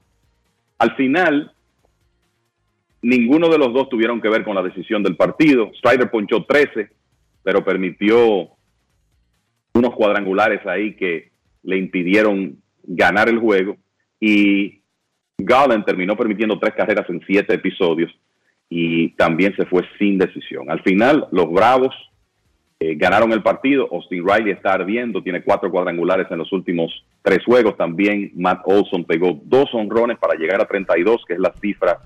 Al 0.77 0.95
final, 0.95 1.55
ninguno 3.01 3.49
de 3.49 3.57
los 3.57 3.73
dos 3.73 3.89
tuvieron 3.89 4.21
que 4.21 4.29
ver 4.29 4.45
con 4.45 4.55
la 4.55 4.63
decisión 4.63 5.03
del 5.03 5.17
partido. 5.17 5.71
Strider 5.79 6.11
ponchó 6.11 6.45
13, 6.45 6.91
pero 7.43 7.65
permitió 7.65 8.51
unos 9.73 9.95
cuadrangulares 9.95 10.67
ahí 10.67 10.97
que 10.97 11.31
le 11.63 11.79
impidieron 11.79 12.59
ganar 12.83 13.31
el 13.31 13.39
juego. 13.39 13.79
Y 14.21 14.83
Gallen 15.39 15.83
terminó 15.87 16.15
permitiendo 16.15 16.59
tres 16.59 16.75
carreras 16.75 17.09
en 17.09 17.23
siete 17.27 17.55
episodios 17.55 18.13
y 18.69 19.11
también 19.11 19.55
se 19.57 19.67
fue 19.67 19.83
sin 19.99 20.19
decisión. 20.19 20.71
Al 20.71 20.83
final, 20.83 21.29
los 21.31 21.51
Bravos 21.51 21.95
eh, 22.79 22.95
ganaron 22.97 23.33
el 23.33 23.43
partido. 23.43 23.89
Austin 23.91 24.27
Riley 24.27 24.53
está 24.53 24.75
ardiendo, 24.75 25.23
tiene 25.23 25.43
cuatro 25.43 25.71
cuadrangulares 25.71 26.27
en 26.31 26.39
los 26.39 26.53
últimos 26.53 27.05
tres 27.23 27.45
juegos. 27.45 27.77
También 27.77 28.33
Matt 28.35 28.63
Olson 28.65 29.05
pegó 29.05 29.41
dos 29.45 29.69
honrones 29.73 30.19
para 30.19 30.35
llegar 30.35 30.61
a 30.61 30.67
32, 30.67 31.25
que 31.27 31.35
es 31.35 31.41
la 31.41 31.55
cifra 31.61 32.01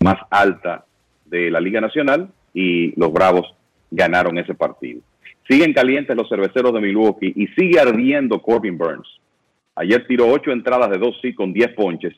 más 0.00 0.16
alta 0.30 0.84
de 1.24 1.50
la 1.50 1.60
Liga 1.60 1.80
Nacional. 1.80 2.30
Y 2.52 2.98
los 2.98 3.12
Bravos 3.12 3.54
ganaron 3.90 4.36
ese 4.38 4.54
partido. 4.54 5.00
Siguen 5.48 5.72
calientes 5.72 6.16
los 6.16 6.28
cerveceros 6.28 6.72
de 6.74 6.80
Milwaukee 6.80 7.32
y 7.34 7.46
sigue 7.48 7.80
ardiendo 7.80 8.40
Corbin 8.42 8.76
Burns. 8.76 9.08
Ayer 9.74 10.06
tiró 10.06 10.28
ocho 10.28 10.52
entradas 10.52 10.90
de 10.90 10.98
dos 10.98 11.18
sí 11.22 11.32
con 11.34 11.52
10 11.52 11.74
ponches. 11.74 12.14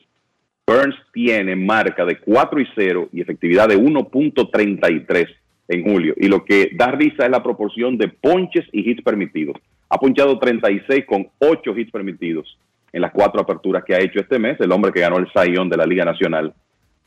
Burns 0.65 0.95
tiene 1.11 1.55
marca 1.55 2.05
de 2.05 2.19
4 2.19 2.61
y 2.61 2.67
0 2.75 3.09
y 3.11 3.21
efectividad 3.21 3.67
de 3.67 3.77
1.33 3.77 5.27
en 5.67 5.83
julio. 5.83 6.13
Y 6.17 6.27
lo 6.27 6.45
que 6.45 6.71
da 6.73 6.91
risa 6.91 7.25
es 7.25 7.29
la 7.29 7.43
proporción 7.43 7.97
de 7.97 8.07
ponches 8.07 8.65
y 8.71 8.89
hits 8.89 9.03
permitidos. 9.03 9.57
Ha 9.89 9.97
ponchado 9.97 10.39
36 10.39 11.05
con 11.05 11.27
8 11.39 11.77
hits 11.77 11.91
permitidos 11.91 12.57
en 12.91 13.01
las 13.01 13.11
cuatro 13.11 13.41
aperturas 13.41 13.83
que 13.83 13.95
ha 13.95 13.99
hecho 13.99 14.19
este 14.19 14.39
mes, 14.39 14.59
el 14.59 14.71
hombre 14.71 14.91
que 14.91 15.01
ganó 15.01 15.17
el 15.17 15.31
Sayón 15.33 15.67
de 15.67 15.77
la 15.77 15.85
Liga 15.85 16.05
Nacional 16.05 16.53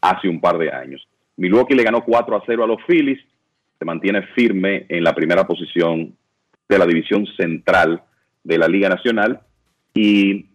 hace 0.00 0.28
un 0.28 0.40
par 0.40 0.58
de 0.58 0.70
años. 0.70 1.06
Milwaukee 1.36 1.74
le 1.74 1.84
ganó 1.84 2.04
4 2.04 2.36
a 2.36 2.42
0 2.44 2.64
a 2.64 2.66
los 2.66 2.78
Phillies, 2.86 3.20
se 3.78 3.84
mantiene 3.84 4.22
firme 4.34 4.86
en 4.88 5.04
la 5.04 5.14
primera 5.14 5.46
posición 5.46 6.14
de 6.68 6.78
la 6.78 6.86
división 6.86 7.26
central 7.36 8.02
de 8.42 8.58
la 8.58 8.68
Liga 8.68 8.88
Nacional 8.88 9.40
y 9.94 10.46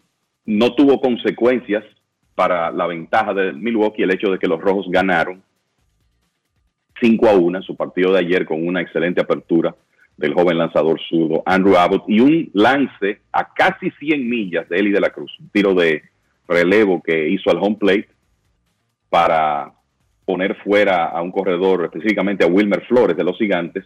no 0.46 0.74
tuvo 0.76 1.00
consecuencias 1.00 1.84
para 2.36 2.72
la 2.72 2.88
ventaja 2.88 3.34
de 3.34 3.54
Milwaukee 3.54 4.04
el 4.04 4.12
hecho 4.12 4.32
de 4.32 4.40
que 4.40 4.48
los 4.48 4.60
rojos 4.60 4.88
ganaron 4.90 5.42
5 7.00 7.30
a 7.30 7.34
1 7.34 7.62
su 7.64 7.76
partido 7.76 8.14
de 8.14 8.20
ayer 8.20 8.46
con 8.46 8.66
una 8.66 8.82
excelente 8.82 9.22
apertura 9.22 9.76
del 10.18 10.34
joven 10.34 10.58
lanzador 10.58 11.00
sudo 11.10 11.42
Andrew 11.46 11.78
Abbott 11.78 12.04
y 12.08 12.20
un 12.20 12.50
lance 12.54 13.22
a 13.32 13.54
casi 13.54 13.92
100 13.92 14.30
millas 14.30 14.70
de 14.70 14.78
Eli 14.78 14.92
de 14.92 15.02
la 15.02 15.10
Cruz, 15.10 15.36
un 15.40 15.50
tiro 15.50 15.74
de 15.74 16.04
relevo 16.48 17.02
que 17.02 17.30
hizo 17.30 17.50
al 17.50 17.58
home 17.58 17.78
plate 17.78 18.10
para 19.10 19.74
poner 20.26 20.56
fuera 20.64 21.06
a 21.06 21.22
un 21.22 21.32
corredor, 21.32 21.86
específicamente 21.86 22.44
a 22.46 22.48
Wilmer 22.48 22.86
Flores 22.86 23.18
de 23.18 23.24
los 23.24 23.38
Gigantes, 23.38 23.86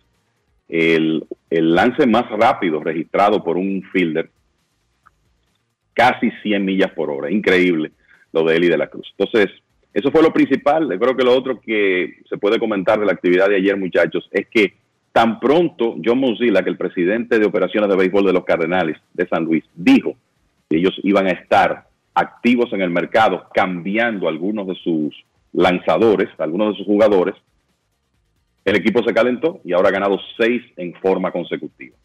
el, 0.68 1.26
el 1.50 1.74
lance 1.74 2.06
más 2.06 2.30
rápido 2.30 2.84
registrado 2.84 3.44
por 3.44 3.58
un 3.58 3.82
fielder, 3.92 4.30
casi 5.94 6.30
100 6.44 6.66
millas 6.66 6.92
por 6.92 7.10
hora, 7.10 7.32
increíble 7.32 7.92
lo 8.36 8.44
de 8.44 8.58
Eli 8.58 8.68
de 8.68 8.78
la 8.78 8.88
Cruz. 8.88 9.14
Entonces, 9.18 9.52
eso 9.94 10.12
fue 10.12 10.22
lo 10.22 10.34
principal. 10.34 10.88
Creo 11.00 11.16
que 11.16 11.24
lo 11.24 11.36
otro 11.36 11.60
que 11.60 12.18
se 12.30 12.38
puede 12.38 12.60
comentar 12.60 13.00
de 13.00 13.06
la 13.06 13.14
actividad 13.14 13.48
de 13.48 13.56
ayer, 13.56 13.78
muchachos, 13.78 14.28
es 14.32 14.48
que 14.48 14.74
tan 15.12 15.40
pronto 15.40 15.96
John 16.04 16.20
Mozilla, 16.20 16.62
que 16.62 16.70
el 16.70 16.78
presidente 16.78 17.40
de 17.40 17.46
operaciones 17.46 17.90
de 17.90 17.96
béisbol 17.96 18.26
de 18.26 18.34
los 18.34 18.44
Cardenales 18.44 18.98
de 19.14 19.28
San 19.28 19.46
Luis, 19.46 19.64
dijo 19.74 20.16
que 20.70 20.78
ellos 20.78 21.00
iban 21.04 21.28
a 21.28 21.32
estar 21.32 21.88
activos 22.14 22.72
en 22.74 22.82
el 22.82 22.90
mercado, 22.90 23.48
cambiando 23.54 24.28
algunos 24.28 24.68
de 24.68 24.76
sus 24.76 25.16
lanzadores, 25.54 26.30
algunos 26.38 26.72
de 26.72 26.78
sus 26.78 26.86
jugadores, 26.86 27.36
el 28.66 28.76
equipo 28.76 29.04
se 29.04 29.14
calentó 29.14 29.62
y 29.64 29.74
ahora 29.74 29.90
ha 29.90 29.94
ganado 29.94 30.20
seis 30.38 30.64
en 30.76 30.94
forma 30.96 31.32
consecutiva. 31.32 31.96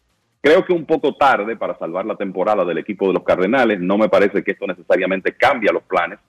Creo 0.41 0.65
que 0.65 0.73
un 0.73 0.85
poco 0.85 1.15
tarde 1.15 1.55
para 1.55 1.77
salvar 1.77 2.05
la 2.05 2.15
temporada 2.15 2.65
del 2.65 2.79
equipo 2.79 3.07
de 3.07 3.13
los 3.13 3.23
Cardenales. 3.23 3.79
No 3.79 3.97
me 3.97 4.09
parece 4.09 4.43
que 4.43 4.51
esto 4.51 4.65
necesariamente 4.65 5.35
cambia 5.35 5.71
los 5.71 5.83
planes 5.83 6.19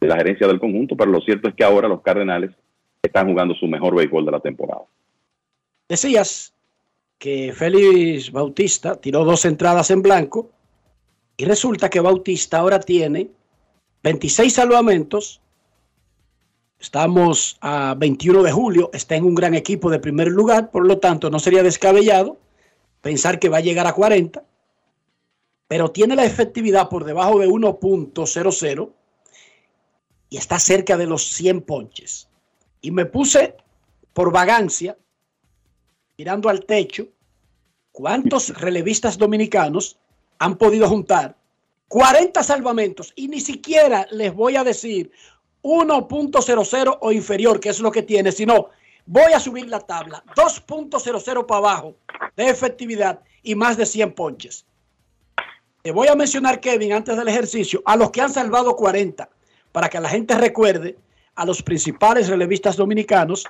de 0.00 0.08
la 0.08 0.16
gerencia 0.16 0.48
del 0.48 0.58
conjunto, 0.58 0.96
pero 0.96 1.12
lo 1.12 1.20
cierto 1.20 1.48
es 1.48 1.54
que 1.54 1.62
ahora 1.62 1.86
los 1.86 2.02
Cardenales 2.02 2.50
están 3.00 3.28
jugando 3.28 3.54
su 3.54 3.66
mejor 3.68 3.94
béisbol 3.94 4.24
de 4.24 4.32
la 4.32 4.40
temporada. 4.40 4.82
Decías 5.88 6.52
que 7.18 7.52
Félix 7.52 8.32
Bautista 8.32 9.00
tiró 9.00 9.24
dos 9.24 9.44
entradas 9.44 9.92
en 9.92 10.02
blanco 10.02 10.50
y 11.36 11.44
resulta 11.44 11.88
que 11.88 12.00
Bautista 12.00 12.58
ahora 12.58 12.80
tiene 12.80 13.30
26 14.02 14.52
salvamentos. 14.52 15.40
Estamos 16.80 17.58
a 17.60 17.94
21 17.96 18.42
de 18.42 18.50
julio, 18.50 18.90
está 18.92 19.14
en 19.14 19.24
un 19.24 19.36
gran 19.36 19.54
equipo 19.54 19.88
de 19.88 20.00
primer 20.00 20.28
lugar, 20.28 20.72
por 20.72 20.84
lo 20.84 20.98
tanto 20.98 21.30
no 21.30 21.38
sería 21.38 21.62
descabellado 21.62 22.38
pensar 23.02 23.38
que 23.38 23.50
va 23.50 23.58
a 23.58 23.62
llegar 23.62 23.86
a 23.86 23.92
40, 23.92 24.42
pero 25.68 25.90
tiene 25.90 26.16
la 26.16 26.24
efectividad 26.24 26.88
por 26.88 27.04
debajo 27.04 27.38
de 27.38 27.48
1.00 27.48 28.92
y 30.30 30.36
está 30.38 30.58
cerca 30.58 30.96
de 30.96 31.06
los 31.06 31.24
100 31.34 31.60
ponches. 31.62 32.28
Y 32.80 32.90
me 32.90 33.04
puse 33.04 33.56
por 34.14 34.32
vagancia, 34.32 34.96
mirando 36.16 36.48
al 36.48 36.64
techo, 36.64 37.08
cuántos 37.90 38.48
relevistas 38.60 39.18
dominicanos 39.18 39.98
han 40.38 40.56
podido 40.56 40.88
juntar 40.88 41.36
40 41.88 42.42
salvamentos 42.42 43.12
y 43.16 43.28
ni 43.28 43.40
siquiera 43.40 44.06
les 44.10 44.32
voy 44.32 44.56
a 44.56 44.64
decir 44.64 45.12
1.00 45.62 46.98
o 47.00 47.12
inferior, 47.12 47.60
que 47.60 47.68
es 47.68 47.80
lo 47.80 47.92
que 47.92 48.02
tiene, 48.02 48.32
sino 48.32 48.70
voy 49.06 49.32
a 49.32 49.40
subir 49.40 49.68
la 49.68 49.80
tabla 49.80 50.22
2.00 50.36 51.46
para 51.46 51.58
abajo 51.58 51.96
de 52.36 52.48
efectividad 52.48 53.20
y 53.42 53.54
más 53.54 53.76
de 53.76 53.86
100 53.86 54.14
ponches. 54.14 54.66
Te 55.82 55.90
voy 55.90 56.08
a 56.08 56.14
mencionar, 56.14 56.60
Kevin, 56.60 56.92
antes 56.92 57.16
del 57.16 57.28
ejercicio, 57.28 57.82
a 57.84 57.96
los 57.96 58.10
que 58.10 58.20
han 58.20 58.32
salvado 58.32 58.76
40 58.76 59.28
para 59.72 59.88
que 59.88 59.98
la 59.98 60.08
gente 60.08 60.36
recuerde 60.36 60.96
a 61.34 61.44
los 61.44 61.62
principales 61.62 62.28
relevistas 62.28 62.76
dominicanos, 62.76 63.44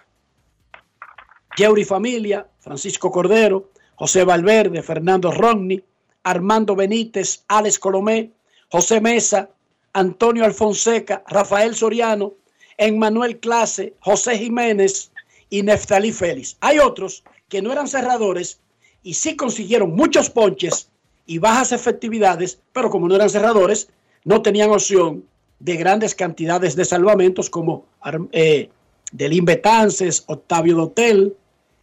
Yeuri 1.57 1.85
Familia, 1.85 2.47
Francisco 2.61 3.11
Cordero, 3.11 3.71
José 3.97 4.25
Valverde, 4.25 4.83
Fernando 4.83 5.31
Romney, 5.31 5.85
Armando 6.23 6.75
Benítez, 6.75 7.45
Alex 7.49 7.79
Colomé, 7.79 8.33
José 8.71 9.01
Mesa, 9.01 9.51
Antonio 9.93 10.45
Alfonseca, 10.45 11.23
Rafael 11.29 11.75
Soriano, 11.75 12.33
Emmanuel 12.79 13.39
Clase, 13.39 13.95
José 14.01 14.39
Jiménez 14.39 15.12
y 15.53 15.63
Neftalí 15.63 16.13
Félix. 16.13 16.57
Hay 16.61 16.79
otros 16.79 17.25
que 17.51 17.61
no 17.61 17.71
eran 17.71 17.87
cerradores 17.87 18.59
y 19.03 19.13
sí 19.13 19.37
consiguieron 19.37 19.95
muchos 19.95 20.31
ponches 20.31 20.89
y 21.27 21.39
bajas 21.39 21.73
efectividades, 21.73 22.59
pero 22.73 22.89
como 22.89 23.07
no 23.07 23.17
eran 23.17 23.29
cerradores, 23.29 23.91
no 24.25 24.41
tenían 24.41 24.71
opción 24.71 25.29
de 25.59 25.77
grandes 25.77 26.15
cantidades 26.15 26.75
de 26.75 26.87
salvamentos 26.87 27.51
como 27.51 27.85
eh, 28.33 28.71
Delín 29.13 29.45
Betances, 29.45 30.25
Octavio 30.27 30.75
Dotel, 30.75 31.37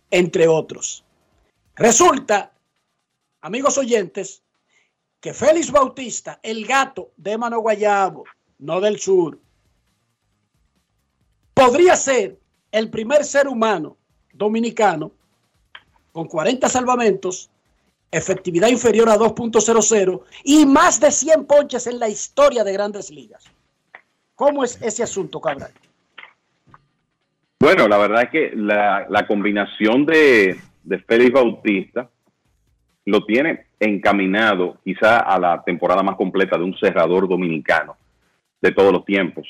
entre 0.09 0.47
otros. 0.47 1.05
Resulta, 1.75 2.51
amigos 3.39 3.77
oyentes, 3.77 4.41
que 5.19 5.31
Félix 5.31 5.69
Bautista, 5.69 6.39
el 6.41 6.65
gato 6.65 7.11
de 7.17 7.37
Mano 7.37 7.59
Guayabo, 7.59 8.23
no 8.57 8.81
del 8.81 8.99
sur, 8.99 9.37
podría 11.53 11.95
ser 11.95 12.39
el 12.71 12.89
primer 12.89 13.23
ser 13.23 13.47
humano 13.47 13.97
dominicano 14.33 15.11
con 16.11 16.27
40 16.27 16.67
salvamentos, 16.69 17.49
efectividad 18.11 18.69
inferior 18.69 19.09
a 19.09 19.17
2.00 19.17 20.21
y 20.43 20.65
más 20.65 20.99
de 20.99 21.11
100 21.11 21.45
ponches 21.45 21.87
en 21.87 21.99
la 21.99 22.09
historia 22.09 22.63
de 22.63 22.73
grandes 22.73 23.11
ligas. 23.11 23.45
¿Cómo 24.35 24.63
es 24.63 24.81
ese 24.81 25.03
asunto, 25.03 25.39
Cabral? 25.39 25.71
Bueno, 27.59 27.87
la 27.87 27.97
verdad 27.97 28.23
es 28.23 28.29
que 28.29 28.51
la, 28.55 29.25
combinación 29.27 30.05
de, 30.05 30.57
de 30.83 30.99
Félix 30.99 31.33
Bautista 31.33 32.09
lo 33.05 33.25
tiene 33.25 33.65
encaminado 33.79 34.77
quizá 34.83 35.19
a 35.19 35.39
la 35.39 35.61
temporada 35.63 36.01
más 36.03 36.15
completa 36.15 36.57
de 36.57 36.63
un 36.63 36.77
cerrador 36.77 37.27
dominicano 37.27 37.97
de 38.61 38.71
todos 38.71 38.93
los 38.93 39.03
tiempos. 39.05 39.47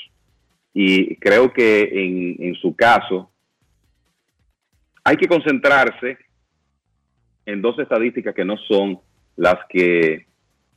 Y 0.73 1.15
creo 1.15 1.51
que 1.51 2.37
en, 2.39 2.55
su 2.55 2.75
caso 2.75 3.31
hay 5.03 5.17
que 5.17 5.27
concentrarse 5.27 6.17
en 7.45 7.61
dos 7.61 7.79
estadísticas 7.79 8.35
que 8.35 8.45
no 8.45 8.57
son 8.57 8.99
las 9.35 9.57
que 9.69 10.27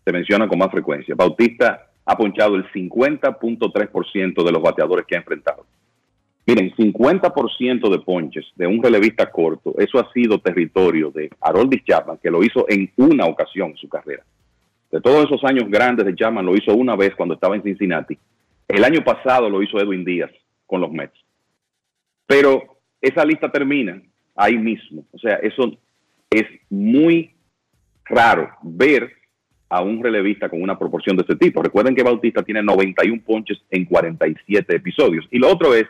se 0.05 0.13
mencionan 0.13 0.49
con 0.49 0.59
más 0.59 0.71
frecuencia. 0.71 1.15
Bautista 1.15 1.91
ha 2.05 2.17
ponchado 2.17 2.57
el 2.57 2.67
50.3% 2.73 4.45
de 4.45 4.53
los 4.53 4.63
bateadores 4.63 5.07
que 5.07 5.17
ha 5.17 5.19
enfrentado. 5.19 5.67
Miren, 6.47 6.75
50% 6.75 7.89
de 7.89 7.99
ponches 8.01 8.47
de 8.57 8.67
un 8.67 8.83
relevista 8.83 9.31
corto, 9.31 9.75
eso 9.79 10.01
ha 10.01 10.13
sido 10.13 10.41
territorio 10.41 11.11
de 11.11 11.31
Harold 11.41 11.85
Chapman, 11.85 12.19
que 12.21 12.31
lo 12.31 12.43
hizo 12.43 12.67
en 12.69 12.91
una 12.97 13.27
ocasión 13.27 13.71
en 13.71 13.77
su 13.77 13.89
carrera. 13.89 14.25
De 14.91 15.01
todos 15.01 15.25
esos 15.25 15.45
años 15.45 15.71
grandes 15.71 16.05
de 16.05 16.15
Chapman, 16.17 16.45
lo 16.45 16.55
hizo 16.55 16.75
una 16.75 16.97
vez 16.97 17.15
cuando 17.15 17.35
estaba 17.35 17.55
en 17.55 17.63
Cincinnati. 17.63 18.19
El 18.73 18.85
año 18.85 19.05
pasado 19.05 19.51
lo 19.51 19.63
hizo 19.63 19.79
Edwin 19.79 20.03
Díaz 20.03 20.31
con 20.65 20.81
los 20.81 20.91
Mets. 20.91 21.13
Pero 22.27 22.79
esa 23.03 23.23
lista 23.23 23.53
termina 23.53 24.01
ahí 24.35 24.57
mismo. 24.57 25.05
O 25.13 25.19
sea, 25.19 25.35
eso 25.37 25.77
es 26.31 26.45
muy 26.71 27.35
raro 28.07 28.49
ver 28.63 29.13
a 29.69 29.83
un 29.83 30.03
relevista 30.03 30.49
con 30.49 30.63
una 30.63 30.79
proporción 30.79 31.17
de 31.17 31.21
este 31.21 31.37
tipo. 31.37 31.63
Recuerden 31.63 31.95
que 31.95 32.03
Bautista 32.03 32.43
tiene 32.43 32.63
91 32.63 33.23
ponches 33.23 33.59
en 33.71 33.85
47 33.85 34.75
episodios. 34.75 35.27
Y 35.31 35.39
lo 35.39 35.53
otro 35.53 35.75
es 35.75 35.85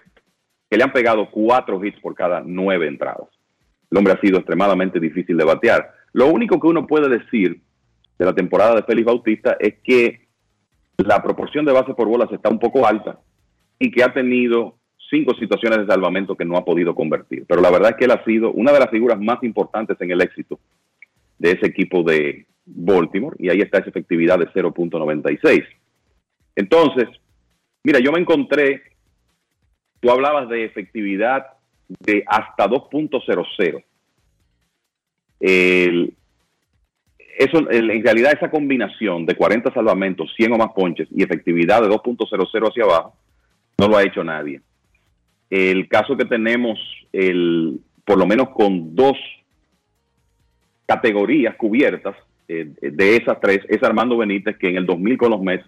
que 0.68 0.76
le 0.76 0.82
han 0.82 0.92
pegado 0.92 1.30
cuatro 1.30 1.84
hits 1.84 2.00
por 2.00 2.16
cada 2.16 2.42
nueve 2.44 2.88
entradas. 2.88 3.28
El 3.92 3.98
hombre 3.98 4.14
ha 4.14 4.20
sido 4.20 4.38
extremadamente 4.38 4.98
difícil 4.98 5.36
de 5.36 5.44
batear. 5.44 5.94
Lo 6.12 6.26
único 6.26 6.58
que 6.58 6.66
uno 6.66 6.88
puede 6.88 7.08
decir 7.08 7.60
de 8.18 8.24
la 8.24 8.34
temporada 8.34 8.74
de 8.74 8.82
Félix 8.82 9.06
Bautista 9.06 9.56
es 9.60 9.74
que 9.84 10.21
la 10.98 11.22
proporción 11.22 11.64
de 11.64 11.72
bases 11.72 11.94
por 11.94 12.08
bolas 12.08 12.30
está 12.32 12.48
un 12.48 12.58
poco 12.58 12.86
alta 12.86 13.18
y 13.78 13.90
que 13.90 14.02
ha 14.02 14.12
tenido 14.12 14.76
cinco 15.10 15.34
situaciones 15.34 15.80
de 15.80 15.86
salvamento 15.86 16.36
que 16.36 16.44
no 16.44 16.56
ha 16.56 16.64
podido 16.64 16.94
convertir. 16.94 17.44
Pero 17.46 17.60
la 17.60 17.70
verdad 17.70 17.90
es 17.90 17.96
que 17.96 18.04
él 18.04 18.12
ha 18.12 18.24
sido 18.24 18.52
una 18.52 18.72
de 18.72 18.80
las 18.80 18.90
figuras 18.90 19.18
más 19.20 19.42
importantes 19.42 20.00
en 20.00 20.10
el 20.10 20.20
éxito 20.20 20.58
de 21.38 21.52
ese 21.52 21.66
equipo 21.66 22.02
de 22.02 22.46
Baltimore 22.64 23.36
y 23.38 23.48
ahí 23.48 23.60
está 23.60 23.78
esa 23.78 23.90
efectividad 23.90 24.38
de 24.38 24.46
0.96. 24.48 25.64
Entonces, 26.54 27.08
mira, 27.82 27.98
yo 27.98 28.12
me 28.12 28.20
encontré 28.20 28.82
Tú 30.02 30.10
hablabas 30.10 30.48
de 30.48 30.64
efectividad 30.64 31.46
de 31.88 32.24
hasta 32.26 32.66
2.00. 32.68 33.84
eso, 37.38 37.70
en 37.70 38.04
realidad 38.04 38.32
esa 38.32 38.50
combinación 38.50 39.26
de 39.26 39.34
40 39.34 39.72
salvamentos, 39.72 40.32
100 40.36 40.52
o 40.52 40.58
más 40.58 40.72
ponches 40.74 41.08
y 41.10 41.22
efectividad 41.22 41.82
de 41.82 41.88
2.00 41.88 42.68
hacia 42.68 42.84
abajo, 42.84 43.16
no 43.78 43.88
lo 43.88 43.96
ha 43.96 44.02
hecho 44.02 44.22
nadie. 44.22 44.60
El 45.50 45.88
caso 45.88 46.16
que 46.16 46.24
tenemos, 46.24 46.78
el, 47.12 47.80
por 48.04 48.18
lo 48.18 48.26
menos 48.26 48.50
con 48.50 48.94
dos 48.94 49.16
categorías 50.86 51.56
cubiertas 51.56 52.16
eh, 52.48 52.70
de 52.80 53.16
esas 53.16 53.40
tres, 53.40 53.60
es 53.68 53.82
Armando 53.82 54.16
Benítez, 54.16 54.56
que 54.58 54.68
en 54.68 54.76
el 54.76 54.86
2000 54.86 55.18
con 55.18 55.30
los 55.30 55.42
Mets 55.42 55.64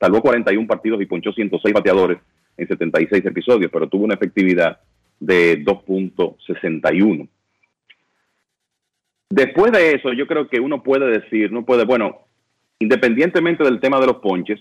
salvó 0.00 0.20
41 0.20 0.66
partidos 0.66 1.00
y 1.00 1.06
ponchó 1.06 1.32
106 1.32 1.74
bateadores 1.74 2.18
en 2.56 2.68
76 2.68 3.24
episodios, 3.24 3.70
pero 3.72 3.88
tuvo 3.88 4.04
una 4.04 4.14
efectividad 4.14 4.78
de 5.20 5.64
2.61. 5.64 7.28
Después 9.30 9.72
de 9.72 9.92
eso, 9.92 10.12
yo 10.12 10.26
creo 10.26 10.48
que 10.48 10.60
uno 10.60 10.82
puede 10.82 11.06
decir, 11.20 11.52
no 11.52 11.64
puede, 11.64 11.84
bueno, 11.84 12.20
independientemente 12.78 13.64
del 13.64 13.80
tema 13.80 14.00
de 14.00 14.06
los 14.06 14.16
ponches, 14.16 14.58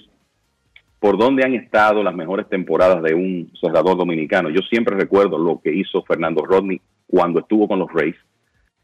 por 0.99 1.17
dónde 1.17 1.45
han 1.45 1.53
estado 1.53 2.03
las 2.03 2.15
mejores 2.15 2.49
temporadas 2.49 3.01
de 3.03 3.13
un 3.13 3.51
cerrador 3.61 3.97
dominicano. 3.97 4.49
Yo 4.49 4.61
siempre 4.69 4.97
recuerdo 4.97 5.37
lo 5.37 5.61
que 5.61 5.73
hizo 5.73 6.03
Fernando 6.03 6.43
Rodney 6.43 6.81
cuando 7.05 7.39
estuvo 7.39 7.67
con 7.67 7.79
los 7.79 7.91
Rays 7.93 8.15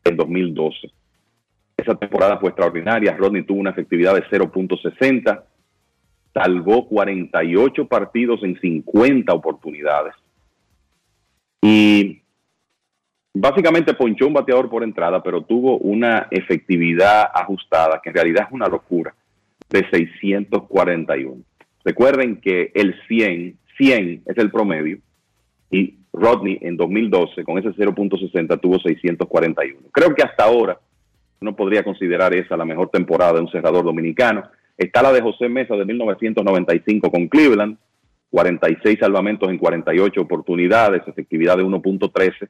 en 0.03 0.15
2012. 0.15 0.91
Esa 1.76 1.95
temporada 1.95 2.38
fue 2.38 2.49
extraordinaria. 2.49 3.18
Rodney 3.18 3.43
tuvo 3.43 3.60
una 3.60 3.72
efectividad 3.72 4.14
de 4.14 4.23
0.60 4.26 5.43
salvó 6.34 6.88
48 6.88 7.88
partidos 7.88 8.43
en 8.43 8.60
50 8.60 9.31
oportunidades. 9.34 10.15
Y 11.61 12.23
básicamente 13.34 13.93
ponchó 13.93 14.27
un 14.27 14.34
bateador 14.34 14.69
por 14.69 14.84
entrada, 14.84 15.22
pero 15.23 15.41
tuvo 15.41 15.77
una 15.80 16.27
efectividad 16.30 17.30
ajustada, 17.34 17.99
que 18.01 18.10
en 18.10 18.15
realidad 18.15 18.45
es 18.47 18.53
una 18.53 18.68
locura, 18.68 19.14
de 19.69 19.88
641. 19.89 21.41
Recuerden 21.84 22.39
que 22.39 22.72
el 22.76 22.95
100, 23.07 23.57
100 23.77 24.23
es 24.26 24.38
el 24.38 24.51
promedio, 24.51 24.99
y 25.72 25.95
Rodney 26.14 26.60
en 26.61 26.77
2012 26.77 27.43
con 27.43 27.57
ese 27.57 27.69
0.60 27.69 28.61
tuvo 28.61 28.80
641. 28.80 29.89
Creo 29.91 30.14
que 30.14 30.22
hasta 30.22 30.43
ahora 30.43 30.80
uno 31.41 31.55
podría 31.55 31.84
considerar 31.84 32.34
esa 32.34 32.55
la 32.55 32.65
mejor 32.65 32.89
temporada 32.89 33.34
de 33.34 33.41
un 33.41 33.51
cerrador 33.51 33.84
dominicano. 33.84 34.43
Está 34.77 35.01
la 35.01 35.11
de 35.11 35.22
José 35.22 35.49
Mesa 35.49 35.76
de 35.76 35.85
1995 35.85 37.11
con 37.11 37.27
Cleveland, 37.27 37.77
46 38.30 38.97
salvamentos 38.99 39.49
en 39.49 39.57
48 39.57 40.22
oportunidades, 40.22 41.01
efectividad 41.07 41.57
de 41.57 41.64
1.13, 41.64 42.47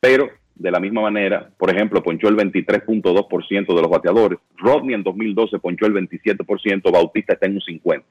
pero 0.00 0.28
de 0.54 0.70
la 0.70 0.80
misma 0.80 1.02
manera, 1.02 1.50
por 1.56 1.70
ejemplo, 1.70 2.02
ponchó 2.02 2.28
el 2.28 2.36
23.2% 2.36 3.74
de 3.74 3.82
los 3.82 3.90
bateadores. 3.90 4.38
Rodney 4.56 4.94
en 4.94 5.04
2012 5.04 5.58
ponchó 5.60 5.86
el 5.86 5.94
27%, 5.94 6.92
Bautista 6.92 7.34
está 7.34 7.46
en 7.46 7.54
un 7.54 7.60
50%. 7.60 8.04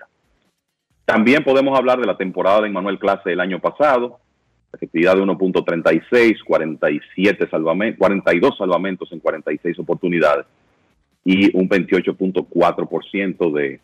También 1.06 1.44
podemos 1.44 1.78
hablar 1.78 2.00
de 2.00 2.08
la 2.08 2.18
temporada 2.18 2.62
de 2.62 2.70
Manuel 2.70 3.00
Clase 3.00 3.30
del 3.30 3.40
año 3.40 3.60
pasado, 3.60 4.20
efectividad 4.74 5.16
de 5.16 5.22
1.36, 5.22 6.44
47 6.46 7.50
salvamentos, 7.50 8.00
42 8.00 8.58
salvamentos 8.58 9.12
en 9.12 9.20
46 9.20 9.80
oportunidades 9.80 10.46
y 11.24 11.56
un 11.58 11.70
28.4% 11.70 13.54
de 13.54 13.80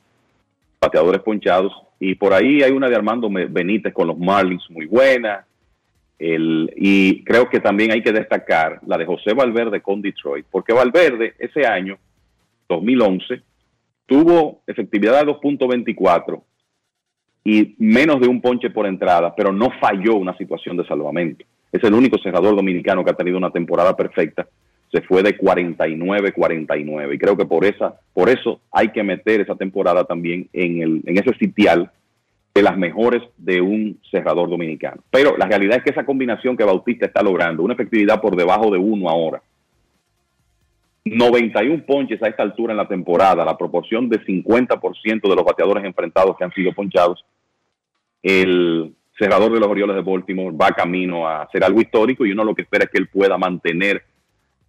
bateadores 0.82 1.22
ponchados. 1.22 1.74
Y 2.00 2.16
por 2.16 2.34
ahí 2.34 2.62
hay 2.62 2.72
una 2.72 2.90
de 2.90 2.96
Armando 2.96 3.30
Benítez 3.30 3.94
con 3.94 4.08
los 4.08 4.18
Marlins 4.18 4.70
muy 4.70 4.86
buena. 4.86 5.46
El, 6.20 6.72
y 6.76 7.24
creo 7.24 7.50
que 7.50 7.60
también 7.60 7.92
hay 7.92 8.02
que 8.02 8.12
destacar 8.12 8.80
la 8.86 8.98
de 8.98 9.06
José 9.06 9.34
Valverde 9.34 9.82
con 9.82 10.02
Detroit, 10.02 10.46
porque 10.50 10.74
Valverde 10.74 11.34
ese 11.40 11.66
año, 11.66 11.98
2011, 12.70 13.42
tuvo 14.06 14.62
efectividad 14.68 15.26
de 15.26 15.32
2.24 15.32 16.42
y 17.46 17.76
menos 17.78 18.22
de 18.22 18.28
un 18.28 18.42
ponche 18.42 18.70
por 18.70 18.88
entrada, 18.88 19.36
pero 19.36 19.52
no 19.52 19.70
falló 19.82 20.16
una 20.16 20.38
situación 20.38 20.78
de 20.78 20.86
salvamento. 20.86 21.46
Es 21.72 21.84
el 21.84 21.94
único 21.94 22.18
cerrador 22.20 22.56
dominicano 22.56 23.04
que 23.04 23.12
ha 23.12 23.16
tenido 23.16 23.38
una 23.38 23.52
temporada 23.52 23.96
perfecta 23.96 24.48
se 24.94 25.02
fue 25.02 25.24
de 25.24 25.36
49-49 25.36 27.16
y 27.16 27.18
creo 27.18 27.36
que 27.36 27.46
por 27.46 27.66
esa 27.66 27.96
por 28.14 28.30
eso 28.30 28.62
hay 28.72 28.90
que 28.90 29.02
meter 29.02 29.42
esa 29.42 29.56
temporada 29.56 30.04
también 30.04 30.48
en, 30.54 30.84
el, 30.84 31.02
en 31.06 31.18
ese 31.18 31.34
sitial 31.40 31.92
de 32.54 32.62
las 32.62 32.78
mejores 32.78 33.24
de 33.38 33.62
un 33.62 34.00
cerrador 34.12 34.50
dominicano. 34.50 35.02
Pero 35.10 35.36
la 35.38 35.48
realidad 35.48 35.78
es 35.78 35.84
que 35.84 35.90
esa 35.90 36.06
combinación 36.06 36.56
que 36.56 36.64
Bautista 36.64 37.08
está 37.08 37.24
logrando, 37.24 37.64
una 37.64 37.74
efectividad 37.74 38.22
por 38.22 38.36
debajo 38.36 38.70
de 38.70 38.78
uno 38.78 39.10
ahora, 39.10 39.42
91 41.06 41.84
ponches 41.86 42.22
a 42.22 42.28
esta 42.28 42.44
altura 42.44 42.72
en 42.74 42.78
la 42.78 42.88
temporada, 42.88 43.44
la 43.44 43.58
proporción 43.58 44.08
de 44.08 44.24
50% 44.24 45.22
de 45.30 45.36
los 45.36 45.44
bateadores 45.44 45.84
enfrentados 45.84 46.38
que 46.38 46.44
han 46.44 46.54
sido 46.54 46.72
ponchados, 46.74 47.26
el 48.22 48.94
cerrador 49.18 49.52
de 49.52 49.60
los 49.60 49.68
Orioles 49.68 49.96
de 49.96 50.02
Baltimore 50.02 50.56
va 50.56 50.70
camino 50.70 51.28
a 51.28 51.44
hacer 51.44 51.64
algo 51.64 51.82
histórico 51.82 52.26
y 52.26 52.32
uno 52.32 52.44
lo 52.44 52.56
que 52.56 52.62
espera 52.62 52.86
es 52.86 52.92
que 52.92 53.00
él 53.00 53.10
pueda 53.10 53.38
mantener 53.38 54.04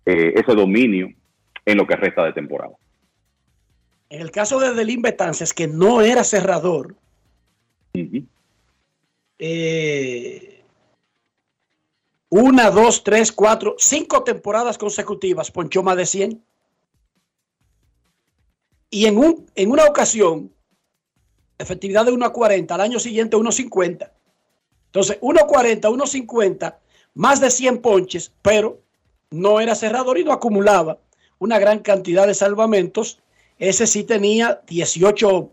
eh, 0.06 0.32
ese 0.34 0.54
dominio 0.54 1.12
en 1.64 1.76
lo 1.76 1.86
que 1.86 1.96
resta 1.96 2.24
de 2.24 2.32
temporada. 2.32 2.72
En 4.10 4.20
el 4.20 4.30
caso 4.30 4.58
de 4.58 4.74
Delín 4.74 5.02
Betances, 5.02 5.54
que 5.54 5.68
no 5.68 6.00
era 6.00 6.24
cerrador, 6.24 6.96
eh, 9.38 10.64
una, 12.30 12.70
dos, 12.70 13.04
tres, 13.04 13.30
cuatro, 13.30 13.76
cinco 13.78 14.24
temporadas 14.24 14.76
consecutivas 14.78 15.50
ponchó 15.50 15.82
más 15.82 15.96
de 15.96 16.06
100. 16.06 16.44
Y 18.90 19.06
en, 19.06 19.18
un, 19.18 19.46
en 19.54 19.70
una 19.70 19.84
ocasión, 19.84 20.52
efectividad 21.58 22.04
de 22.04 22.12
1 22.12 22.26
a 22.26 22.32
40, 22.32 22.74
al 22.74 22.80
año 22.80 22.98
siguiente 22.98 23.36
1.50. 23.36 24.10
Entonces, 24.86 25.20
1.40, 25.20 25.80
1.50, 25.80 26.76
más 27.14 27.40
de 27.40 27.50
100 27.50 27.78
ponches, 27.82 28.32
pero 28.42 28.80
no 29.30 29.60
era 29.60 29.74
cerrador 29.74 30.18
y 30.18 30.24
no 30.24 30.32
acumulaba 30.32 30.98
una 31.38 31.58
gran 31.58 31.80
cantidad 31.80 32.26
de 32.26 32.34
salvamentos. 32.34 33.20
Ese 33.58 33.86
sí 33.86 34.04
tenía 34.04 34.60
18, 34.66 35.50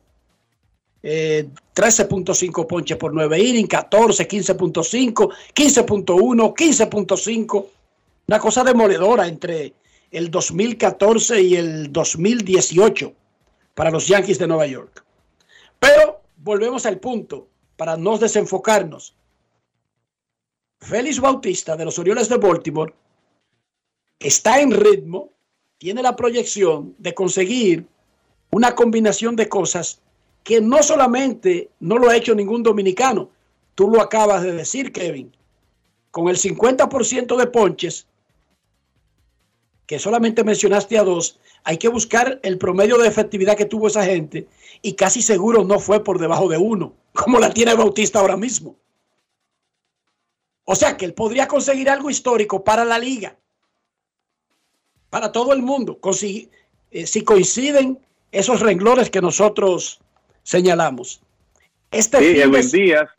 13.5 1.03 2.67
ponches 2.67 2.97
por 2.97 3.13
9 3.13 3.39
innings, 3.39 3.69
14, 3.69 4.27
15.5, 4.27 5.29
15.1, 5.53 6.53
15.5. 6.53 7.65
Una 8.27 8.39
cosa 8.39 8.63
demoledora 8.63 9.27
entre 9.27 9.73
el 10.11 10.29
2014 10.29 11.41
y 11.41 11.55
el 11.55 11.91
2018 11.91 13.13
para 13.73 13.89
los 13.89 14.07
Yankees 14.07 14.37
de 14.37 14.47
Nueva 14.47 14.67
York. 14.67 15.03
Pero 15.79 16.21
volvemos 16.37 16.85
al 16.85 16.99
punto 16.99 17.47
para 17.75 17.97
no 17.97 18.17
desenfocarnos. 18.17 19.15
Félix 20.79 21.19
Bautista 21.19 21.75
de 21.75 21.85
los 21.85 21.97
Orioles 21.99 22.29
de 22.29 22.37
Baltimore 22.37 22.93
está 24.19 24.59
en 24.59 24.71
ritmo, 24.71 25.31
tiene 25.77 26.03
la 26.03 26.15
proyección 26.15 26.95
de 26.99 27.13
conseguir 27.13 27.87
una 28.51 28.75
combinación 28.75 29.35
de 29.35 29.49
cosas 29.49 30.01
que 30.43 30.61
no 30.61 30.81
solamente 30.81 31.69
no 31.79 31.97
lo 31.97 32.09
ha 32.09 32.15
hecho 32.15 32.35
ningún 32.35 32.63
dominicano, 32.63 33.29
tú 33.75 33.89
lo 33.89 34.01
acabas 34.01 34.43
de 34.43 34.53
decir, 34.53 34.91
Kevin, 34.91 35.35
con 36.09 36.27
el 36.27 36.37
50% 36.37 37.37
de 37.37 37.47
ponches, 37.47 38.07
que 39.85 39.99
solamente 39.99 40.43
mencionaste 40.43 40.97
a 40.97 41.03
dos, 41.03 41.39
hay 41.63 41.77
que 41.77 41.89
buscar 41.89 42.39
el 42.43 42.57
promedio 42.57 42.97
de 42.97 43.07
efectividad 43.07 43.57
que 43.57 43.65
tuvo 43.65 43.87
esa 43.87 44.05
gente 44.05 44.47
y 44.81 44.93
casi 44.93 45.21
seguro 45.21 45.63
no 45.63 45.79
fue 45.79 46.03
por 46.03 46.17
debajo 46.17 46.47
de 46.47 46.57
uno, 46.57 46.93
como 47.13 47.39
la 47.39 47.53
tiene 47.53 47.75
Bautista 47.75 48.19
ahora 48.19 48.37
mismo. 48.37 48.75
O 50.63 50.75
sea 50.75 50.95
que 50.95 51.05
él 51.05 51.13
podría 51.13 51.47
conseguir 51.47 51.89
algo 51.89 52.09
histórico 52.09 52.63
para 52.63 52.85
la 52.85 52.97
liga, 52.97 53.35
para 55.09 55.31
todo 55.31 55.51
el 55.51 55.61
mundo, 55.61 55.99
eh, 56.91 57.05
si 57.05 57.23
coinciden 57.23 57.99
esos 58.31 58.61
renglones 58.61 59.09
que 59.09 59.21
nosotros 59.21 59.99
señalamos. 60.43 61.21
Este 61.91 62.19
sí, 62.19 62.39
Edwin 62.39 62.71
Díaz, 62.71 63.09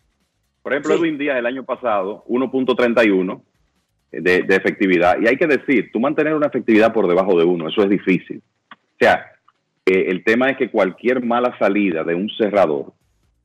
por 0.63 0.73
ejemplo, 0.73 0.95
Edwin 0.95 1.19
Díaz 1.19 1.39
el 1.39 1.47
año 1.47 1.65
pasado, 1.65 2.25
1.31 2.29 3.41
de, 4.13 4.43
de, 4.43 4.57
efectividad. 4.57 5.21
Y 5.21 5.27
hay 5.27 5.37
que 5.37 5.47
decir, 5.47 5.91
tú 5.93 6.01
mantener 6.01 6.35
una 6.35 6.47
efectividad 6.47 6.93
por 6.93 7.09
debajo 7.09 7.39
de 7.39 7.45
uno, 7.45 7.69
eso 7.69 7.83
es 7.83 7.91
difícil. 7.91 8.43
O 8.73 8.97
sea, 8.99 9.33
eh, 9.87 10.07
el 10.09 10.23
tema 10.25 10.51
es 10.51 10.57
que 10.57 10.71
cualquier 10.71 11.25
mala 11.25 11.57
salida 11.59 12.05
de 12.05 12.15
un 12.15 12.31
cerrador 12.31 12.93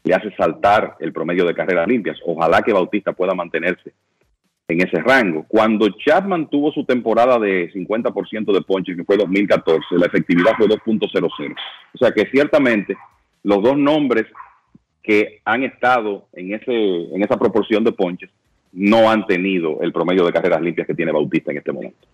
le 0.04 0.14
hace 0.14 0.32
saltar 0.36 0.95
el 0.99 1.12
promedio 1.12 1.45
de 1.45 1.56
carreras 1.56 1.88
limpias. 1.88 2.18
Ojalá 2.26 2.62
que 2.62 2.74
Bautista 2.74 3.14
pueda 3.14 3.34
mantenerse 3.34 3.94
en 4.68 4.82
ese 4.82 5.02
rango. 5.02 5.45
Cuando 5.48 5.90
Chapman 5.90 6.49
tuvo 6.49 6.72
su 6.72 6.86
temporada 6.86 7.40
de 7.40 7.72
50% 7.72 8.54
de 8.54 8.62
ponches, 8.62 8.95
que 8.95 9.04
fue 9.04 9.18
2014, 9.18 9.86
la 9.98 10.06
efectividad 10.06 10.54
fue 10.58 10.68
2.00. 10.68 11.56
O 11.94 11.98
sea 11.98 12.12
que 12.12 12.30
ciertamente 12.30 12.95
los 13.48 13.64
dos 13.64 13.78
nombres 13.78 14.26
que 15.02 15.40
han 15.45 15.64
estado 15.64 16.28
en, 16.34 16.53
ese, 16.53 16.74
en 17.15 17.24
esa 17.24 17.38
proporción 17.38 17.82
de 17.86 17.94
ponches 17.94 18.30
no 18.74 19.10
han 19.10 19.26
tenido 19.26 19.82
el 19.82 19.94
promedio 19.94 20.26
de 20.26 20.34
carreras 20.34 20.61
limpias 20.61 20.86
que 20.86 20.94
tiene 20.94 21.14
Bautista 21.14 21.52
en 21.52 21.60
este 21.60 21.72
momento. 21.72 22.06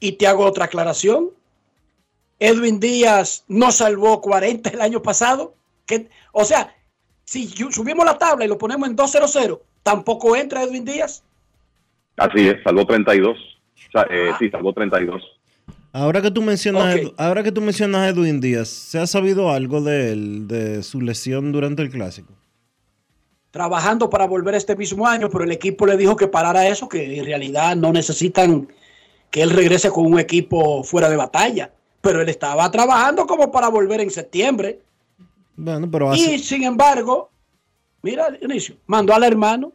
Y 0.00 0.12
te 0.12 0.26
hago 0.26 0.46
otra 0.46 0.64
aclaración. 0.64 1.28
Edwin 2.38 2.80
Díaz 2.80 3.44
no 3.46 3.70
salvó 3.70 4.22
40 4.22 4.70
el 4.70 4.80
año 4.80 5.02
pasado. 5.02 5.54
Que, 5.84 6.08
o 6.32 6.46
sea, 6.46 6.74
si 7.24 7.48
subimos 7.48 8.06
la 8.06 8.16
tabla 8.16 8.46
y 8.46 8.48
lo 8.48 8.56
ponemos 8.56 8.88
en 8.88 8.96
2-0-0, 8.96 9.60
tampoco 9.82 10.34
entra 10.34 10.62
Edwin 10.62 10.86
Díaz. 10.86 11.22
Así 12.16 12.48
es, 12.48 12.62
salvó 12.64 12.86
32. 12.86 13.36
Eh, 14.08 14.32
sí, 14.38 14.48
salvó 14.48 14.72
32. 14.72 15.37
Ahora 15.92 16.20
que 16.20 16.30
tú 16.30 16.42
mencionas, 16.42 16.96
ahora 17.16 17.42
que 17.42 17.52
tú 17.52 17.60
mencionas 17.60 18.00
a 18.02 18.08
Edwin 18.08 18.40
Díaz, 18.40 18.68
¿se 18.68 18.98
ha 18.98 19.06
sabido 19.06 19.50
algo 19.50 19.80
de 19.80 20.12
él, 20.12 20.48
de 20.48 20.82
su 20.82 21.00
lesión 21.00 21.50
durante 21.50 21.82
el 21.82 21.90
clásico? 21.90 22.34
Trabajando 23.50 24.10
para 24.10 24.26
volver 24.26 24.54
este 24.54 24.76
mismo 24.76 25.06
año, 25.06 25.30
pero 25.30 25.44
el 25.44 25.52
equipo 25.52 25.86
le 25.86 25.96
dijo 25.96 26.14
que 26.14 26.28
parara 26.28 26.68
eso, 26.68 26.88
que 26.88 27.18
en 27.18 27.24
realidad 27.24 27.74
no 27.74 27.92
necesitan 27.92 28.68
que 29.30 29.42
él 29.42 29.50
regrese 29.50 29.90
con 29.90 30.06
un 30.06 30.18
equipo 30.18 30.84
fuera 30.84 31.08
de 31.08 31.16
batalla. 31.16 31.72
Pero 32.00 32.20
él 32.20 32.28
estaba 32.28 32.70
trabajando 32.70 33.26
como 33.26 33.50
para 33.50 33.68
volver 33.68 34.00
en 34.00 34.10
septiembre. 34.10 34.80
Bueno, 35.56 35.90
pero 35.90 36.14
Y 36.14 36.38
sin 36.38 36.62
embargo, 36.64 37.30
mira, 38.02 38.28
Inicio, 38.40 38.76
mandó 38.86 39.14
al 39.14 39.24
hermano. 39.24 39.72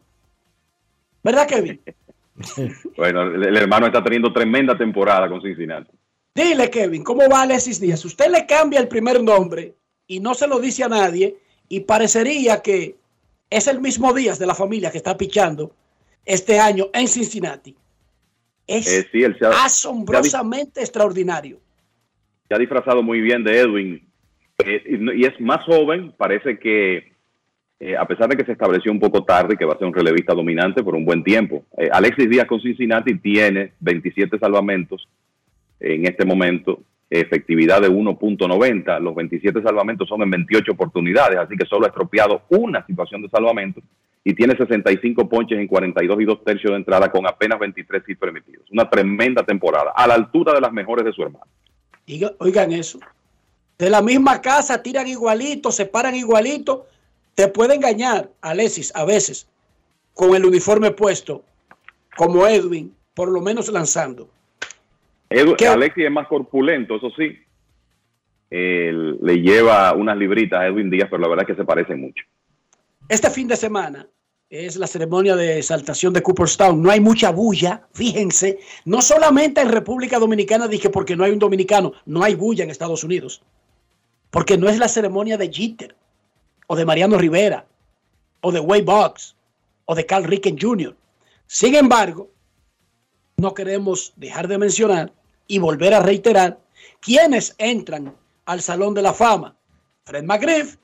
¿Verdad, 1.24 1.48
Kevin? 1.48 1.82
bueno, 2.98 3.24
el 3.24 3.58
hermano 3.58 3.88
está 3.88 4.04
teniendo 4.04 4.32
tremenda 4.32 4.78
temporada 4.78 5.28
con 5.28 5.42
Cincinnati. 5.42 5.92
Dile, 6.36 6.72
Kevin, 6.72 7.04
¿cómo 7.04 7.30
va 7.30 7.44
Alexis 7.44 7.80
Díaz? 7.80 8.04
Usted 8.06 8.32
le 8.32 8.48
cambia 8.48 8.80
el 8.80 8.88
primer 8.88 9.22
nombre 9.22 9.76
y 10.08 10.20
no 10.20 10.34
se 10.34 10.48
lo 10.48 10.60
dice 10.60 10.84
a 10.84 10.90
nadie 10.90 11.38
y 11.70 11.82
parecería 11.82 12.62
que 12.62 12.96
es 13.52 13.68
el 13.68 13.80
mismo 13.80 14.12
Díaz 14.14 14.40
de 14.40 14.48
la 14.48 14.56
familia 14.56 14.90
que 14.90 14.98
está 14.98 15.16
pichando 15.16 15.76
este 16.26 16.60
año 16.60 16.88
en 16.92 17.08
Cincinnati. 17.08 17.76
Es 18.66 18.88
eh, 19.14 19.32
asombrosamente 19.64 20.80
extraordinario. 20.80 21.60
Se 22.48 22.56
ha 22.56 22.58
disfrazado 22.58 23.04
muy 23.04 23.22
bien 23.22 23.44
de 23.44 23.60
Edwin 23.60 24.08
eh, 24.66 24.84
y 25.16 25.26
es 25.26 25.40
más 25.40 25.64
joven, 25.66 26.14
parece 26.18 26.58
que 26.58 27.14
eh, 27.80 27.96
a 27.96 28.08
pesar 28.08 28.28
de 28.28 28.38
que 28.38 28.46
se 28.46 28.54
estableció 28.54 28.92
un 28.92 29.00
poco 29.00 29.24
tarde, 29.24 29.56
que 29.56 29.66
va 29.66 29.74
a 29.74 29.78
ser 29.78 29.86
un 29.86 29.94
relevista 29.94 30.34
dominante 30.34 30.82
por 30.82 30.96
un 30.96 31.06
buen 31.06 31.24
tiempo. 31.24 31.64
Alexis 31.92 32.28
Díaz 32.28 32.48
con 32.48 32.60
Cincinnati 32.60 33.20
tiene 33.20 33.74
27 33.82 34.40
salvamentos 34.40 35.08
en 35.84 36.08
este 36.08 36.26
momento 36.26 36.80
efectividad 37.10 37.82
de 37.82 37.92
1.90. 37.92 39.00
Los 39.00 39.16
27 39.16 39.62
salvamentos 39.62 40.08
son 40.08 40.24
en 40.24 40.32
28 40.32 40.72
oportunidades, 40.72 41.38
así 41.38 41.56
que 41.56 41.66
solo 41.66 41.86
ha 41.86 41.90
estropeado 41.90 42.44
una 42.50 42.86
situación 42.86 43.22
de 43.22 43.30
salvamento 43.30 43.82
y 44.24 44.34
tiene 44.34 44.56
65 44.56 45.28
ponches 45.28 45.60
en 45.60 45.68
42 45.68 46.22
y 46.22 46.26
2 46.26 46.44
tercios 46.44 46.72
de 46.72 46.78
entrada 46.78 47.12
con 47.12 47.28
apenas 47.28 47.60
23 47.60 48.04
hits 48.08 48.20
permitidos. 48.20 48.66
Una 48.72 48.90
tremenda 48.90 49.44
temporada, 49.44 49.92
a 49.96 50.08
la 50.08 50.14
altura 50.16 50.54
de 50.54 50.62
las 50.62 50.72
mejores 50.72 51.06
de 51.06 51.12
su 51.12 51.22
hermano. 51.24 51.46
Oigan 52.40 52.72
eso. 52.72 53.00
De 53.78 53.90
la 53.90 54.02
misma 54.02 54.42
casa 54.42 54.82
tiran 54.82 55.08
igualito, 55.08 55.72
se 55.72 55.86
paran 55.86 56.16
igualito. 56.16 56.88
Te 57.36 57.48
puede 57.48 57.76
engañar, 57.76 58.30
Alexis, 58.42 58.96
a 58.96 59.04
veces, 59.04 59.48
con 60.14 60.36
el 60.36 60.46
uniforme 60.46 60.92
puesto, 60.92 61.44
como 62.16 62.48
Edwin, 62.48 62.96
por 63.14 63.30
lo 63.30 63.42
menos 63.42 63.70
lanzando. 63.70 64.30
Alexis 65.68 66.06
es 66.06 66.12
más 66.12 66.28
corpulento, 66.28 66.96
eso 66.96 67.10
sí. 67.12 67.38
le 68.50 69.42
lleva 69.42 69.94
unas 69.94 70.18
libritas 70.18 70.62
a 70.62 70.68
Edwin 70.68 70.90
Díaz, 70.90 71.08
pero 71.10 71.22
la 71.22 71.28
verdad 71.28 71.46
es 71.50 71.56
que 71.56 71.62
se 71.62 71.66
parecen 71.66 72.02
mucho. 72.02 72.24
Este 73.10 73.30
fin 73.30 73.48
de 73.48 73.56
semana 73.56 74.08
es 74.50 74.78
la 74.78 74.86
ceremonia 74.86 75.36
de 75.36 75.58
exaltación 75.58 76.14
de 76.14 76.22
Cooperstown. 76.22 76.82
No 76.82 76.92
hay 76.92 77.00
mucha 77.00 77.32
bulla, 77.32 77.88
fíjense. 77.94 78.60
No 78.86 79.02
solamente 79.02 79.62
en 79.62 79.70
República 79.70 80.20
Dominicana 80.20 80.68
dije 80.68 80.90
porque 80.92 81.16
no 81.16 81.24
hay 81.24 81.32
un 81.32 81.40
dominicano, 81.40 81.94
no 82.06 82.24
hay 82.24 82.36
bulla 82.36 82.64
en 82.64 82.70
Estados 82.70 83.04
Unidos. 83.04 83.42
Porque 84.30 84.58
no 84.58 84.70
es 84.70 84.78
la 84.78 84.88
ceremonia 84.88 85.38
de 85.38 85.52
Jeter, 85.52 85.96
o 86.68 86.76
de 86.76 86.86
Mariano 86.86 87.18
Rivera, 87.18 87.66
o 88.42 88.52
de 88.52 88.60
Way 88.60 88.82
Box, 88.84 89.36
o 89.86 89.96
de 89.96 90.06
Carl 90.06 90.26
Ricken 90.26 90.58
Jr. 90.60 90.96
Sin 91.48 91.76
embargo, 91.76 92.30
no 93.38 93.54
queremos 93.54 94.14
dejar 94.16 94.48
de 94.48 94.58
mencionar 94.58 95.12
y 95.48 95.60
volver 95.60 95.94
a 95.94 96.02
reiterar 96.02 96.60
quienes 97.00 97.56
entran 97.58 98.16
al 98.46 98.62
Salón 98.62 98.94
de 98.94 99.02
la 99.02 99.14
Fama. 99.14 99.56
Fred 100.06 100.24
McGriff, 100.24 100.78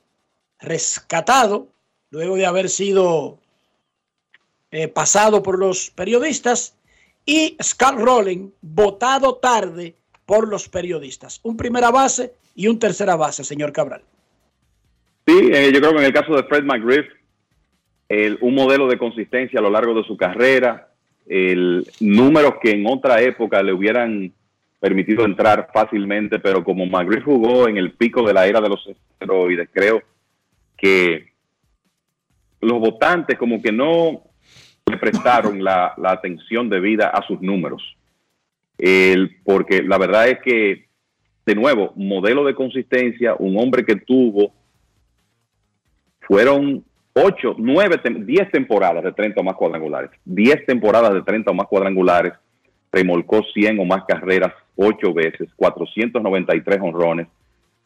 rescatado 0.59 1.67
luego 2.11 2.35
de 2.35 2.45
haber 2.45 2.69
sido 2.69 3.39
eh, 4.71 4.87
pasado 4.87 5.41
por 5.43 5.57
los 5.59 5.89
periodistas, 5.89 6.75
y 7.25 7.57
Scott 7.61 7.95
Rowling, 7.99 8.49
votado 8.61 9.35
tarde 9.35 9.95
por 10.25 10.47
los 10.47 10.67
periodistas. 10.67 11.39
Un 11.43 11.57
primera 11.57 11.91
base 11.91 12.33
y 12.55 12.67
un 12.67 12.79
tercera 12.79 13.15
base, 13.15 13.43
señor 13.43 13.71
Cabral. 13.71 14.01
Sí, 15.27 15.49
eh, 15.51 15.71
yo 15.71 15.79
creo 15.79 15.91
que 15.91 15.99
en 15.99 16.05
el 16.05 16.13
caso 16.13 16.35
de 16.35 16.43
Fred 16.43 16.63
McGriff, 16.63 17.05
el, 18.09 18.37
un 18.41 18.55
modelo 18.55 18.87
de 18.87 18.97
consistencia 18.97 19.59
a 19.59 19.63
lo 19.63 19.69
largo 19.69 19.93
de 19.93 20.03
su 20.03 20.17
carrera, 20.17 20.89
el 21.27 21.87
números 21.99 22.55
que 22.61 22.71
en 22.71 22.87
otra 22.87 23.21
época 23.21 23.61
le 23.61 23.73
hubieran 23.73 24.33
permitido 24.79 25.25
entrar 25.25 25.69
fácilmente, 25.73 26.39
pero 26.39 26.63
como 26.63 26.85
McGriff 26.85 27.25
jugó 27.25 27.67
en 27.67 27.77
el 27.77 27.91
pico 27.91 28.25
de 28.25 28.33
la 28.33 28.47
era 28.47 28.61
de 28.61 28.69
los 28.69 28.87
esteroides, 28.87 29.69
creo 29.73 30.01
que 30.77 31.29
los 32.61 32.79
votantes 32.79 33.37
como 33.37 33.61
que 33.61 33.71
no 33.71 34.23
le 34.85 34.97
prestaron 34.97 35.63
la, 35.63 35.93
atención 36.05 36.69
debida 36.69 37.09
a 37.09 37.25
sus 37.27 37.41
números. 37.41 37.95
Porque 39.43 39.83
la 39.83 39.97
verdad 39.97 40.29
es 40.29 40.39
que, 40.39 40.87
de 41.45 41.55
nuevo, 41.55 41.93
modelo 41.95 42.45
de 42.45 42.55
consistencia, 42.55 43.35
un 43.37 43.57
hombre 43.57 43.85
que 43.85 43.97
tuvo, 43.97 44.53
fueron 46.21 46.83
ocho, 47.13 47.55
nueve, 47.57 47.99
diez 48.25 48.49
temporadas 48.51 49.03
de 49.03 49.11
30 49.11 49.41
o 49.41 49.43
más 49.43 49.55
cuadrangulares. 49.55 50.11
Diez 50.23 50.65
temporadas 50.65 51.13
de 51.13 51.21
30 51.21 51.51
o 51.51 51.53
más 51.53 51.67
cuadrangulares. 51.67 52.33
Remolcó 52.91 53.43
100 53.53 53.79
o 53.79 53.85
más 53.85 54.03
carreras 54.05 54.53
ocho 54.75 55.13
veces, 55.13 55.49
493 55.55 56.79
honrones, 56.81 57.27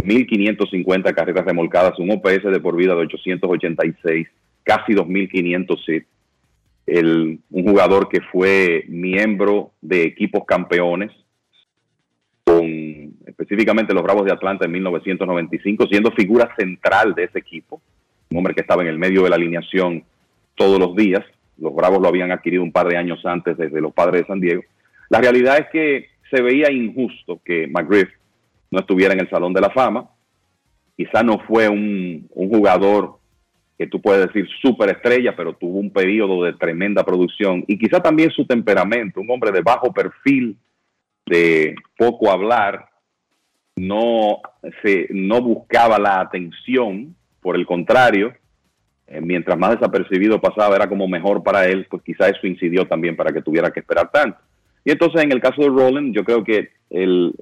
1.550 0.04 1.14
carreras 1.14 1.46
remolcadas, 1.46 1.98
un 2.00 2.12
OPS 2.12 2.44
de 2.44 2.60
por 2.60 2.76
vida 2.76 2.94
de 2.94 3.02
886, 3.02 4.28
casi 4.64 4.94
2.500 4.94 5.80
hits. 5.88 6.08
Un 6.86 7.64
jugador 7.64 8.10
que 8.10 8.22
fue 8.22 8.84
miembro 8.88 9.72
de 9.82 10.04
equipos 10.04 10.44
campeones, 10.46 11.12
con 12.44 13.14
específicamente 13.26 13.94
los 13.94 14.04
Bravos 14.04 14.26
de 14.26 14.34
Atlanta 14.34 14.66
en 14.66 14.72
1995, 14.74 15.88
siendo 15.88 16.12
figura 16.12 16.54
central 16.58 17.16
de 17.16 17.24
ese 17.24 17.40
equipo 17.40 17.82
un 18.34 18.40
hombre 18.40 18.56
que 18.56 18.62
estaba 18.62 18.82
en 18.82 18.90
el 18.90 18.98
medio 18.98 19.24
de 19.24 19.30
la 19.30 19.36
alineación 19.36 20.04
todos 20.56 20.80
los 20.80 20.96
días. 20.96 21.24
Los 21.58 21.74
Bravos 21.76 22.02
lo 22.02 22.08
habían 22.08 22.32
adquirido 22.32 22.64
un 22.64 22.72
par 22.72 22.88
de 22.88 22.98
años 22.98 23.24
antes 23.26 23.56
desde 23.58 23.80
los 23.80 23.94
padres 23.94 24.22
de 24.22 24.28
San 24.28 24.40
Diego. 24.40 24.64
La 25.10 25.20
realidad 25.20 25.58
es 25.58 25.68
que 25.72 26.10
se 26.30 26.42
veía 26.42 26.72
injusto 26.72 27.42
que 27.44 27.68
McGriff 27.68 28.10
no 28.72 28.80
estuviera 28.80 29.14
en 29.14 29.20
el 29.20 29.30
Salón 29.30 29.54
de 29.54 29.62
la 29.62 29.70
Fama. 29.70 30.10
Quizá 30.98 31.22
no 31.24 31.40
fue 31.40 31.70
un, 31.70 32.28
jugador 32.34 33.20
que 33.78 33.88
tú 33.88 34.02
puedes 34.02 34.28
decir 34.28 34.48
súper 34.62 34.90
estrella, 34.92 35.36
pero 35.36 35.54
tuvo 35.54 35.80
un 35.80 35.92
periodo 35.92 36.44
de 36.44 36.54
tremenda 36.54 37.04
producción. 37.04 37.64
Y 37.68 37.78
quizá 37.78 38.00
también 38.00 38.32
su 38.32 38.46
temperamento, 38.46 39.22
un 39.22 39.30
hombre 39.30 39.52
de 39.52 39.62
bajo 39.62 39.94
perfil, 39.94 40.58
de 41.26 41.76
poco 41.98 42.32
hablar, 42.32 42.90
no, 43.76 44.42
se, 44.84 45.08
no 45.12 45.42
buscaba 45.42 45.98
la 46.00 46.20
atención 46.20 47.16
por 47.42 47.56
el 47.56 47.66
contrario, 47.66 48.34
eh, 49.08 49.22
mientras 49.22 49.58
más 49.58 49.72
desapercibido 49.72 50.40
pasaba, 50.40 50.76
era 50.76 50.88
como 50.88 51.08
mejor 51.08 51.44
para 51.44 51.66
él, 51.66 51.86
pues 51.90 52.02
quizá 52.04 52.30
eso 52.30 52.48
incidió 52.48 52.88
también 52.88 53.16
para 53.16 53.32
que 53.32 53.42
tuviera 53.42 53.72
que 53.72 53.82
esperar 53.82 54.10
tanto. 54.12 54.40
Y 54.86 54.92
entonces 54.92 55.24
en 55.24 55.32
el 55.32 55.42
caso 55.42 55.62
de 55.62 55.70
Roland, 55.70 56.14
yo 56.14 56.24
creo 56.24 56.44
que 56.44 56.70
el, 56.90 57.34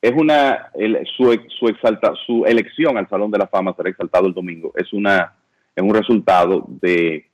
es 0.00 0.12
una 0.12 0.70
su, 1.16 1.38
su, 1.58 1.68
exalta, 1.68 2.12
su 2.26 2.44
elección 2.44 2.96
al 2.98 3.08
Salón 3.08 3.30
de 3.30 3.38
la 3.38 3.46
Fama 3.46 3.74
será 3.76 3.90
exaltado 3.90 4.26
el 4.26 4.34
domingo. 4.34 4.72
Es 4.76 4.92
una 4.92 5.34
es 5.74 5.82
un 5.82 5.94
resultado 5.94 6.64
de 6.68 7.26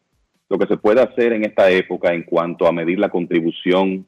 lo 0.51 0.59
que 0.59 0.67
se 0.67 0.77
puede 0.77 1.01
hacer 1.01 1.33
en 1.33 1.45
esta 1.45 1.71
época 1.71 2.13
en 2.13 2.25
cuanto 2.25 2.67
a 2.67 2.73
medir 2.73 2.99
la 2.99 3.09
contribución 3.09 4.07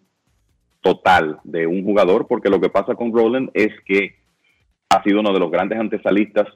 total 0.83 1.41
de 1.43 1.67
un 1.67 1.83
jugador, 1.85 2.27
porque 2.29 2.51
lo 2.51 2.61
que 2.61 2.69
pasa 2.69 2.95
con 2.95 3.15
Roland 3.15 3.51
es 3.55 3.73
que 3.87 4.15
ha 4.91 5.03
sido 5.03 5.21
uno 5.21 5.33
de 5.33 5.41
los 5.41 5.51
grandes 5.51 5.81
antesalistas 5.81 6.47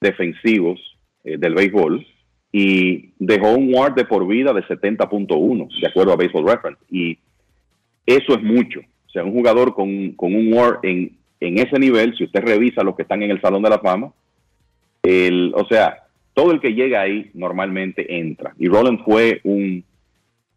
defensivos 0.00 0.80
eh, 1.22 1.38
del 1.38 1.54
béisbol 1.54 2.04
y 2.52 3.12
dejó 3.18 3.52
un 3.52 3.72
WAR 3.72 3.94
de 3.94 4.04
por 4.04 4.26
vida 4.26 4.52
de 4.52 4.62
70.1, 4.64 5.80
de 5.80 5.88
acuerdo 5.88 6.12
a 6.12 6.16
Baseball 6.16 6.46
Reference. 6.46 6.82
Y 6.90 7.18
eso 8.06 8.34
es 8.34 8.42
mucho. 8.42 8.80
O 8.80 9.10
sea, 9.10 9.24
un 9.24 9.32
jugador 9.32 9.74
con, 9.74 10.12
con 10.12 10.34
un 10.34 10.52
WAR 10.52 10.80
en, 10.82 11.16
en, 11.40 11.58
ese 11.58 11.78
nivel, 11.78 12.16
si 12.16 12.24
usted 12.24 12.40
revisa 12.40 12.82
los 12.82 12.96
que 12.96 13.02
están 13.02 13.22
en 13.22 13.30
el 13.30 13.40
Salón 13.40 13.62
de 13.62 13.70
la 13.70 13.78
Fama, 13.78 14.12
el, 15.02 15.52
o 15.54 15.66
sea, 15.66 16.04
todo 16.32 16.50
el 16.50 16.60
que 16.60 16.74
llega 16.74 17.00
ahí 17.00 17.30
normalmente 17.34 18.18
entra. 18.18 18.54
Y 18.58 18.68
Roland 18.68 19.04
fue 19.04 19.40
un, 19.44 19.84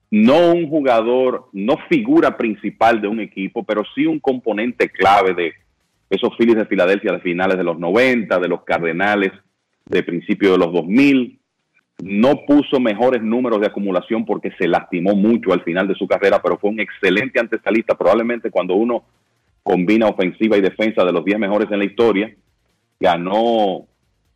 no 0.10 0.54
un 0.54 0.70
jugador, 0.70 1.50
no 1.54 1.78
figura 1.90 2.38
principal 2.38 3.02
de 3.02 3.08
un 3.08 3.20
equipo, 3.20 3.64
pero 3.64 3.84
sí 3.94 4.06
un 4.06 4.20
componente 4.20 4.90
clave 4.90 5.34
de 5.34 5.54
esos 6.10 6.36
Phillies 6.38 6.56
de 6.56 6.66
Filadelfia 6.66 7.12
de 7.12 7.20
finales 7.20 7.58
de 7.58 7.64
los 7.64 7.78
90, 7.78 8.40
de 8.40 8.48
los 8.48 8.64
Cardenales 8.64 9.32
de 9.86 10.04
principios 10.04 10.54
de 10.54 10.58
los 10.58 10.74
2000. 10.74 11.40
No 12.04 12.46
puso 12.46 12.80
mejores 12.80 13.24
números 13.24 13.60
de 13.60 13.68
acumulación 13.68 14.26
porque 14.26 14.52
se 14.58 14.68
lastimó 14.68 15.16
mucho 15.16 15.52
al 15.52 15.64
final 15.64 15.88
de 15.88 15.96
su 15.96 16.08
carrera, 16.08 16.42
pero 16.42 16.58
fue 16.58 16.70
un 16.70 16.80
excelente 16.80 17.40
antesalista. 17.40 17.98
Probablemente 17.98 18.52
cuando 18.52 18.76
uno 18.76 19.04
combina 19.64 20.08
ofensiva 20.08 20.58
y 20.58 20.62
defensa 20.62 21.04
de 21.04 21.12
los 21.12 21.26
10 21.26 21.40
mejores 21.40 21.70
en 21.72 21.80
la 21.80 21.86
historia, 21.86 22.34
ganó 23.00 23.88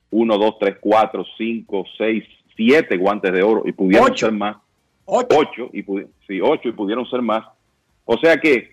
1, 0.09 0.37
2, 0.37 0.59
3, 0.59 0.75
4, 0.81 1.25
5, 1.37 1.85
6, 1.97 2.23
7 2.57 2.97
guantes 2.97 3.31
de 3.31 3.43
oro 3.43 3.63
y 3.65 3.71
pudieron 3.71 4.17
ser 4.17 4.31
más. 4.31 4.57
8 5.05 5.69
y, 5.73 5.83
sí, 6.27 6.41
8 6.41 6.69
y 6.69 6.71
pudieron 6.71 7.05
ser 7.09 7.21
más. 7.21 7.45
O 8.05 8.17
sea 8.17 8.37
que 8.37 8.71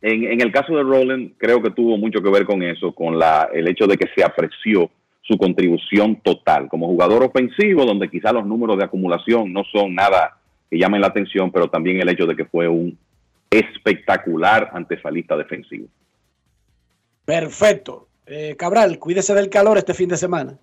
en, 0.00 0.40
el 0.40 0.52
caso 0.52 0.76
de 0.76 0.82
Roland, 0.82 1.32
creo 1.38 1.62
que 1.62 1.70
tuvo 1.70 1.96
mucho 1.96 2.20
que 2.20 2.30
ver 2.30 2.44
con 2.44 2.62
eso, 2.62 2.92
con 2.92 3.18
la, 3.18 3.48
el 3.52 3.66
hecho 3.68 3.86
de 3.86 3.96
que 3.96 4.06
se 4.14 4.22
apreció 4.22 4.90
su 5.26 5.38
contribución 5.38 6.16
total 6.22 6.68
como 6.68 6.86
jugador 6.86 7.24
ofensivo, 7.24 7.84
donde 7.84 8.10
quizá 8.10 8.32
los 8.32 8.46
números 8.46 8.76
de 8.78 8.84
acumulación 8.84 9.52
no 9.52 9.64
son 9.64 9.94
nada 9.94 10.38
que 10.70 10.78
llamen 10.78 11.00
la 11.00 11.08
atención, 11.08 11.50
pero 11.50 11.68
también 11.68 12.00
el 12.00 12.08
hecho 12.08 12.26
de 12.26 12.36
que 12.36 12.44
fue 12.44 12.68
un 12.68 12.96
espectacular 13.50 14.70
antesalista 14.72 15.36
defensivo. 15.36 15.86
Perfecto. 17.24 18.08
Eh, 18.26 18.54
Cabral, 18.56 18.98
cuídese 18.98 19.34
del 19.34 19.48
calor 19.48 19.78
este 19.78 19.94
fin 19.94 20.08
de 20.08 20.16
semana. 20.16 20.58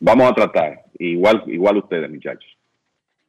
Vamos 0.00 0.30
a 0.30 0.34
tratar, 0.34 0.84
igual, 0.98 1.42
igual 1.46 1.78
ustedes, 1.78 2.10
muchachos. 2.10 2.50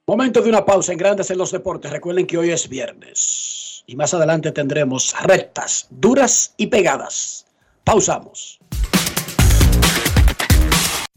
Momento 0.07 0.41
de 0.41 0.49
una 0.49 0.65
pausa 0.65 0.91
en 0.91 0.99
Grandes 0.99 1.31
en 1.31 1.37
los 1.37 1.51
Deportes. 1.51 1.91
Recuerden 1.91 2.27
que 2.27 2.37
hoy 2.37 2.51
es 2.51 2.69
viernes 2.69 3.83
y 3.87 3.95
más 3.95 4.13
adelante 4.13 4.51
tendremos 4.51 5.15
rectas, 5.23 5.87
duras 5.89 6.53
y 6.57 6.67
pegadas. 6.67 7.47
Pausamos. 7.83 8.59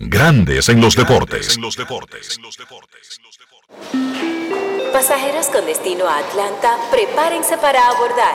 Grandes 0.01 0.69
en 0.69 0.81
los 0.81 0.95
deportes. 0.95 1.57
En 1.57 1.63
los 1.63 1.77
deportes. 1.77 2.39
Pasajeros 4.93 5.49
con 5.49 5.67
destino 5.67 6.07
a 6.07 6.19
Atlanta, 6.19 6.77
prepárense 6.93 7.59
para 7.59 7.89
abordar. 7.89 8.35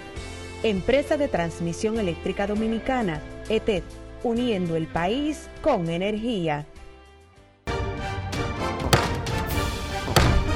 Empresa 0.63 1.17
de 1.17 1.27
Transmisión 1.27 1.97
Eléctrica 1.97 2.45
Dominicana, 2.45 3.19
ETED, 3.49 3.81
uniendo 4.21 4.75
el 4.75 4.85
país 4.85 5.49
con 5.63 5.89
energía. 5.89 6.67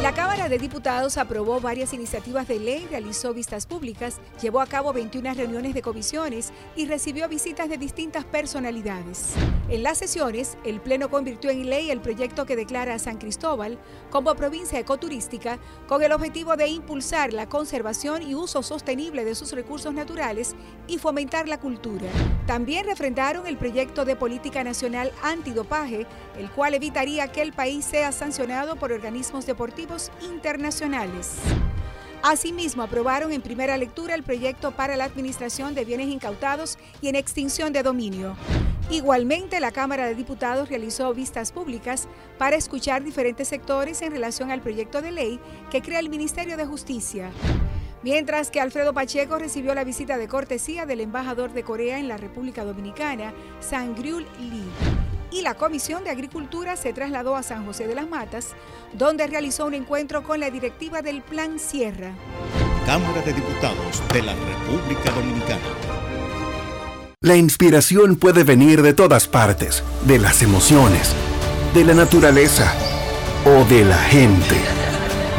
La 0.05 0.13
Cámara 0.13 0.49
de 0.49 0.59
Diputados 0.59 1.17
aprobó 1.17 1.59
varias 1.59 1.91
iniciativas 1.91 2.47
de 2.47 2.59
ley, 2.59 2.85
realizó 2.91 3.33
vistas 3.33 3.65
públicas, 3.65 4.19
llevó 4.39 4.61
a 4.61 4.67
cabo 4.67 4.93
21 4.93 5.33
reuniones 5.33 5.73
de 5.73 5.81
comisiones 5.81 6.53
y 6.75 6.85
recibió 6.85 7.27
visitas 7.27 7.69
de 7.69 7.79
distintas 7.79 8.23
personalidades. 8.23 9.33
En 9.67 9.81
las 9.81 9.97
sesiones, 9.97 10.59
el 10.63 10.79
Pleno 10.79 11.09
convirtió 11.09 11.49
en 11.49 11.67
ley 11.71 11.89
el 11.89 12.01
proyecto 12.01 12.45
que 12.45 12.55
declara 12.55 12.93
a 12.93 12.99
San 12.99 13.17
Cristóbal 13.17 13.79
como 14.11 14.35
provincia 14.35 14.77
ecoturística 14.77 15.57
con 15.87 16.03
el 16.03 16.11
objetivo 16.11 16.55
de 16.55 16.67
impulsar 16.67 17.33
la 17.33 17.49
conservación 17.49 18.21
y 18.21 18.35
uso 18.35 18.61
sostenible 18.61 19.25
de 19.25 19.33
sus 19.33 19.53
recursos 19.53 19.91
naturales 19.91 20.53
y 20.85 20.99
fomentar 20.99 21.47
la 21.47 21.59
cultura. 21.59 22.05
También 22.45 22.85
refrendaron 22.85 23.47
el 23.47 23.57
proyecto 23.57 24.05
de 24.05 24.15
política 24.15 24.63
nacional 24.63 25.11
antidopaje, 25.23 26.05
el 26.37 26.51
cual 26.51 26.75
evitaría 26.75 27.31
que 27.31 27.41
el 27.41 27.53
país 27.53 27.85
sea 27.85 28.11
sancionado 28.11 28.75
por 28.75 28.91
organismos 28.91 29.47
deportivos 29.47 29.94
internacionales. 30.21 31.37
Asimismo, 32.23 32.81
aprobaron 32.81 33.31
en 33.31 33.41
primera 33.41 33.77
lectura 33.77 34.15
el 34.15 34.23
proyecto 34.23 34.71
para 34.71 34.95
la 34.95 35.03
administración 35.03 35.75
de 35.75 35.85
bienes 35.85 36.07
incautados 36.07 36.77
y 37.01 37.07
en 37.07 37.15
extinción 37.15 37.71
de 37.71 37.83
dominio. 37.83 38.35
Igualmente, 38.89 39.59
la 39.59 39.71
Cámara 39.71 40.07
de 40.07 40.15
Diputados 40.15 40.69
realizó 40.69 41.13
vistas 41.13 41.51
públicas 41.51 42.07
para 42.37 42.55
escuchar 42.55 43.03
diferentes 43.03 43.47
sectores 43.47 44.01
en 44.01 44.11
relación 44.11 44.51
al 44.51 44.61
proyecto 44.61 45.01
de 45.01 45.11
ley 45.11 45.39
que 45.69 45.81
crea 45.81 45.99
el 45.99 46.09
Ministerio 46.09 46.57
de 46.57 46.65
Justicia. 46.65 47.31
Mientras 48.01 48.51
que 48.51 48.61
Alfredo 48.61 48.93
Pacheco 48.93 49.37
recibió 49.37 49.73
la 49.73 49.83
visita 49.83 50.17
de 50.17 50.27
cortesía 50.27 50.85
del 50.85 51.01
embajador 51.01 51.53
de 51.53 51.63
Corea 51.63 51.99
en 51.99 52.07
la 52.07 52.17
República 52.17 52.63
Dominicana, 52.63 53.33
Sangryul 53.59 54.25
Lee 54.39 55.04
y 55.35 55.41
la 55.41 55.55
Comisión 55.55 56.05
de 56.05 56.11
Agricultura 56.11 56.77
se 56.77 56.93
trasladó 56.93 57.35
a 57.35 57.43
San 57.43 57.65
José 57.65 57.87
de 57.87 57.95
las 57.95 58.07
Matas, 58.07 58.55
donde 58.93 59.27
realizó 59.27 59.65
un 59.65 59.73
encuentro 59.73 60.23
con 60.23 60.39
la 60.39 60.49
directiva 60.49 61.01
del 61.01 61.21
Plan 61.21 61.59
Sierra. 61.59 62.13
Cámara 62.85 63.21
de 63.21 63.33
Diputados 63.33 64.01
de 64.13 64.21
la 64.21 64.33
República 64.33 65.11
Dominicana. 65.11 65.61
La 67.19 67.35
inspiración 67.35 68.15
puede 68.15 68.45
venir 68.45 68.81
de 68.81 68.93
todas 68.93 69.27
partes, 69.27 69.83
de 70.05 70.19
las 70.19 70.41
emociones, 70.41 71.13
de 71.73 71.83
la 71.83 71.95
naturaleza 71.95 72.73
o 73.45 73.65
de 73.65 73.83
la 73.83 73.97
gente. 73.97 74.55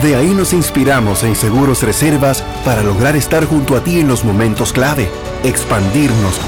De 0.03 0.15
ahí 0.15 0.35
nos 0.35 0.53
inspiramos 0.53 1.23
en 1.23 1.35
Seguros 1.35 1.83
Reservas 1.83 2.43
para 2.67 2.83
lograr 2.83 3.17
estar 3.17 3.47
junto 3.47 3.75
a 3.77 3.83
ti 3.83 4.01
en 4.01 4.09
los 4.09 4.25
momentos 4.25 4.75
clave, 4.75 5.09
expandirnos 5.43 6.39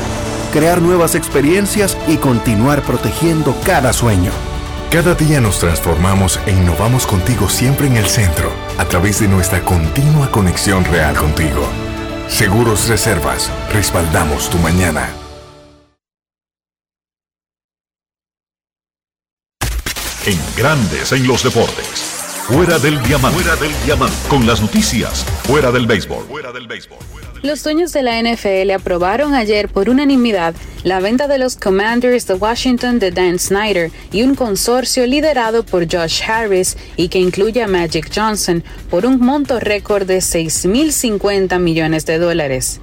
crear 0.49 0.83
nuevas 0.83 1.15
experiencias 1.15 1.97
y 2.07 2.17
continuar 2.17 2.83
protegiendo 2.83 3.55
cada 3.65 3.93
sueño. 3.93 4.31
Cada 4.91 5.15
día 5.15 5.41
nos 5.41 5.59
transformamos 5.59 6.41
e 6.47 6.51
innovamos 6.51 7.07
contigo 7.07 7.49
siempre 7.49 7.87
en 7.87 7.97
el 7.97 8.07
centro, 8.07 8.51
a 8.79 8.87
través 8.87 9.21
de 9.21 9.29
nuestra 9.29 9.61
continua 9.61 10.31
conexión 10.31 10.85
real 10.85 11.15
contigo. 11.15 11.69
Seguros 12.29 12.89
Reservas, 12.89 13.51
respaldamos 13.73 14.49
tu 14.49 14.59
mañana. 14.59 15.09
En 20.25 20.39
grandes 20.57 21.13
en 21.13 21.27
los 21.27 21.43
deportes. 21.43 22.18
Fuera 22.49 22.79
del 22.79 23.03
diamante. 23.03 23.43
Fuera 23.43 23.61
del 23.61 23.73
diamante. 23.85 24.17
Con 24.27 24.47
las 24.47 24.63
noticias. 24.63 25.23
Fuera 25.43 25.71
del 25.71 25.87
béisbol. 25.87 26.25
Fuera 26.25 26.51
del 26.51 26.67
béisbol. 26.67 26.97
Los 27.43 27.63
dueños 27.63 27.93
de 27.93 28.03
la 28.03 28.23
NFL 28.23 28.71
aprobaron 28.71 29.35
ayer 29.35 29.69
por 29.69 29.91
unanimidad 29.91 30.55
la 30.83 30.99
venta 31.01 31.29
de 31.29 31.37
los 31.37 31.57
Commanders 31.57 32.27
de 32.27 32.35
Washington 32.35 33.01
de 33.01 33.11
Dan 33.11 33.39
Snyder 33.39 33.91
y 34.13 34.23
un 34.23 34.35
consorcio 34.35 35.05
liderado 35.07 35.63
por 35.63 35.93
Josh 35.93 36.23
Harris 36.23 36.79
y 36.97 37.09
que 37.09 37.19
incluye 37.19 37.63
a 37.63 37.69
Magic 37.69 38.11
Johnson 38.13 38.65
por 38.89 39.05
un 39.05 39.21
monto 39.21 39.61
récord 39.61 40.07
de 40.07 40.19
6.050 40.19 41.59
millones 41.59 42.07
de 42.07 42.17
dólares. 42.17 42.81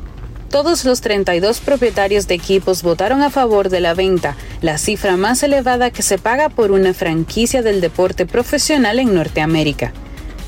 Todos 0.56 0.86
los 0.86 1.02
32 1.02 1.60
propietarios 1.60 2.30
de 2.30 2.36
equipos 2.36 2.82
votaron 2.82 3.22
a 3.22 3.30
favor 3.30 3.68
de 3.68 3.82
la 3.82 3.94
venta, 3.94 4.38
la 4.62 4.78
cifra 4.78 5.18
más 5.18 5.44
elevada 5.44 5.92
que 5.92 6.02
se 6.02 6.18
paga 6.18 6.48
por 6.48 6.72
una 6.72 6.94
franquicia 6.94 7.62
del 7.62 7.82
deporte 7.82 8.26
profesional 8.26 9.00
en 9.00 9.14
Norteamérica 9.14 9.92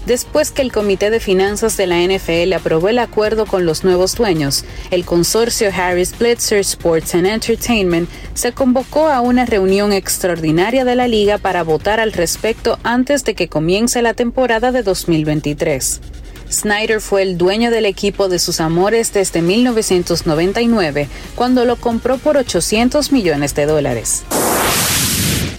después 0.06 0.52
que 0.52 0.62
el 0.62 0.72
Comité 0.72 1.10
de 1.10 1.20
Finanzas 1.20 1.76
de 1.76 1.86
la 1.86 2.00
NFL 2.00 2.54
aprobó 2.54 2.88
el 2.88 3.00
acuerdo 3.00 3.46
con 3.46 3.66
los 3.66 3.84
nuevos 3.84 4.16
dueños, 4.16 4.64
el 4.90 5.04
consorcio 5.04 5.70
Harris 5.76 6.18
Blitzer 6.18 6.60
Sports 6.60 7.14
and 7.14 7.28
Entertainment 7.28 8.10
se 8.34 8.54
convocó 8.54 9.10
a 9.10 9.20
una 9.20 9.46
reunión 9.46 9.92
extraordinaria 9.92 10.86
de 10.86 10.96
la 10.96 11.10
liga 11.10 11.38
para 11.38 11.64
votar 11.64 12.00
al 12.00 12.14
respecto 12.14 12.80
antes 12.84 13.26
de 13.26 13.36
que 13.36 13.50
comience 13.50 14.02
la 14.02 14.14
temporada 14.14 14.72
de 14.72 14.84
2023. 14.84 16.00
Snyder 16.52 17.02
fue 17.02 17.24
el 17.24 17.38
dueño 17.38 17.72
del 17.72 17.86
equipo 17.86 18.30
de 18.30 18.40
sus 18.40 18.61
amores 18.61 19.14
desde 19.14 19.41
1999, 19.41 21.10
cuando 21.36 21.65
lo 21.65 21.76
compró 21.76 22.18
por 22.18 22.38
800 22.38 23.11
millones 23.11 23.53
de 23.56 23.65
dólares. 23.65 24.24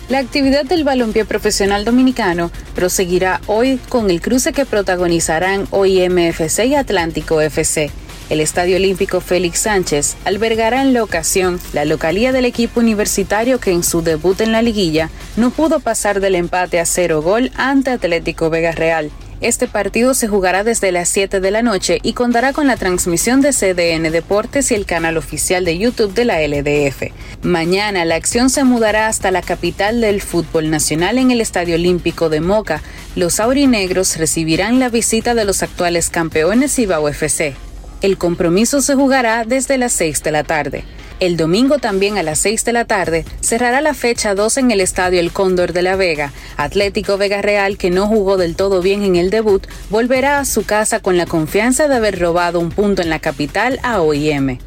La 0.08 0.20
actividad 0.20 0.64
del 0.64 0.84
balompié 0.84 1.26
profesional 1.26 1.84
dominicano 1.84 2.50
proseguirá 2.74 3.42
hoy 3.46 3.78
con 3.90 4.10
el 4.10 4.22
cruce 4.22 4.52
que 4.54 4.64
protagonizarán 4.64 5.68
OIMFC 5.70 6.64
y 6.64 6.74
Atlántico 6.74 7.42
FC. 7.42 7.90
El 8.30 8.40
Estadio 8.40 8.76
Olímpico 8.76 9.20
Félix 9.20 9.60
Sánchez 9.60 10.16
albergará 10.24 10.82
en 10.82 10.94
la 10.94 11.02
ocasión 11.02 11.60
la 11.74 11.84
localía 11.84 12.32
del 12.32 12.46
equipo 12.46 12.80
universitario 12.80 13.58
que 13.60 13.72
en 13.72 13.82
su 13.82 14.02
debut 14.02 14.40
en 14.40 14.52
la 14.52 14.62
liguilla 14.62 15.10
no 15.36 15.50
pudo 15.50 15.80
pasar 15.80 16.20
del 16.20 16.34
empate 16.34 16.80
a 16.80 16.86
cero 16.86 17.20
gol 17.22 17.50
ante 17.56 17.90
Atlético 17.90 18.48
Vega 18.48 18.72
Real 18.72 19.10
este 19.40 19.68
partido 19.68 20.14
se 20.14 20.26
jugará 20.26 20.64
desde 20.64 20.90
las 20.90 21.08
7 21.10 21.40
de 21.40 21.50
la 21.50 21.62
noche 21.62 22.00
y 22.02 22.14
contará 22.14 22.52
con 22.52 22.66
la 22.66 22.76
transmisión 22.76 23.40
de 23.40 23.50
CDN 23.52 24.10
Deportes 24.10 24.72
y 24.72 24.74
el 24.74 24.84
canal 24.84 25.16
oficial 25.16 25.64
de 25.64 25.78
YouTube 25.78 26.12
de 26.12 26.24
la 26.24 26.40
LDF. 26.40 27.12
Mañana 27.42 28.04
la 28.04 28.16
acción 28.16 28.50
se 28.50 28.64
mudará 28.64 29.06
hasta 29.06 29.30
la 29.30 29.42
capital 29.42 30.00
del 30.00 30.20
fútbol 30.22 30.70
nacional 30.70 31.18
en 31.18 31.30
el 31.30 31.40
Estadio 31.40 31.76
Olímpico 31.76 32.28
de 32.28 32.40
Moca. 32.40 32.82
Los 33.14 33.38
aurinegros 33.38 34.16
recibirán 34.16 34.80
la 34.80 34.88
visita 34.88 35.34
de 35.34 35.44
los 35.44 35.62
actuales 35.62 36.10
campeones 36.10 36.78
IBA 36.78 37.00
UFC. 37.00 37.54
El 38.02 38.18
compromiso 38.18 38.80
se 38.80 38.94
jugará 38.94 39.44
desde 39.44 39.78
las 39.78 39.92
6 39.92 40.22
de 40.22 40.32
la 40.32 40.44
tarde. 40.44 40.84
El 41.20 41.36
domingo 41.36 41.78
también 41.78 42.16
a 42.16 42.22
las 42.22 42.38
6 42.38 42.64
de 42.64 42.72
la 42.72 42.84
tarde 42.84 43.24
cerrará 43.40 43.80
la 43.80 43.92
fecha 43.92 44.36
2 44.36 44.58
en 44.58 44.70
el 44.70 44.80
Estadio 44.80 45.18
El 45.18 45.32
Cóndor 45.32 45.72
de 45.72 45.82
la 45.82 45.96
Vega. 45.96 46.32
Atlético 46.56 47.18
Vega 47.18 47.42
Real, 47.42 47.76
que 47.76 47.90
no 47.90 48.06
jugó 48.06 48.36
del 48.36 48.54
todo 48.54 48.82
bien 48.82 49.02
en 49.02 49.16
el 49.16 49.30
debut, 49.30 49.66
volverá 49.90 50.38
a 50.38 50.44
su 50.44 50.64
casa 50.64 51.00
con 51.00 51.16
la 51.16 51.26
confianza 51.26 51.88
de 51.88 51.96
haber 51.96 52.20
robado 52.20 52.60
un 52.60 52.70
punto 52.70 53.02
en 53.02 53.10
la 53.10 53.18
capital 53.18 53.80
a 53.82 54.00
OIM. 54.00 54.58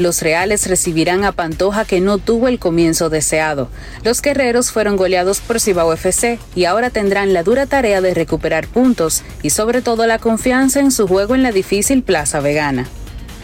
Los 0.00 0.20
Reales 0.20 0.66
recibirán 0.66 1.22
a 1.22 1.30
Pantoja 1.30 1.84
que 1.84 2.00
no 2.00 2.18
tuvo 2.18 2.48
el 2.48 2.58
comienzo 2.58 3.08
deseado. 3.08 3.68
Los 4.02 4.20
guerreros 4.20 4.72
fueron 4.72 4.96
goleados 4.96 5.38
por 5.40 5.60
Cibao 5.60 5.92
FC 5.92 6.40
y 6.56 6.64
ahora 6.64 6.90
tendrán 6.90 7.34
la 7.34 7.44
dura 7.44 7.66
tarea 7.66 8.00
de 8.00 8.14
recuperar 8.14 8.66
puntos 8.66 9.22
y 9.42 9.50
sobre 9.50 9.80
todo 9.80 10.06
la 10.08 10.18
confianza 10.18 10.80
en 10.80 10.90
su 10.90 11.06
juego 11.06 11.36
en 11.36 11.44
la 11.44 11.52
difícil 11.52 12.02
Plaza 12.02 12.40
Vegana. 12.40 12.88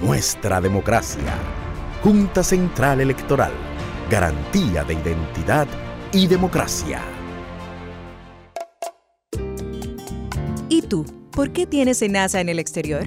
Nuestra 0.00 0.60
democracia. 0.60 1.38
Junta 2.02 2.42
Central 2.42 3.00
Electoral. 3.00 3.52
Garantía 4.10 4.82
de 4.82 4.94
identidad 4.94 5.68
y 6.12 6.26
democracia. 6.26 7.00
¿Y 10.68 10.82
tú? 10.82 11.06
¿Por 11.30 11.52
qué 11.52 11.66
tienes 11.66 12.02
NASA 12.10 12.40
en 12.40 12.48
el 12.48 12.58
exterior? 12.58 13.04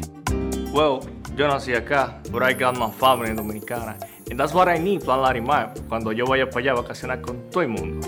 Well, 0.72 1.02
yo 1.36 1.48
nací 1.48 1.74
acá, 1.74 2.22
but 2.32 2.42
I 2.42 2.54
got 2.54 2.78
my 2.78 2.90
family 2.90 3.34
dominicana. 3.34 3.98
And 4.32 4.40
that's 4.40 4.54
what 4.54 4.70
I 4.70 4.80
need, 4.80 5.04
Plan 5.04 5.22
Larimar, 5.22 5.74
cuando 5.90 6.14
yo 6.14 6.26
vaya 6.26 6.50
para 6.50 6.60
allá 6.60 6.72
a 6.72 6.82
vacacionar 6.82 7.22
con 7.22 7.50
todo 7.52 7.64
el 7.64 7.70
mundo. 7.70 8.08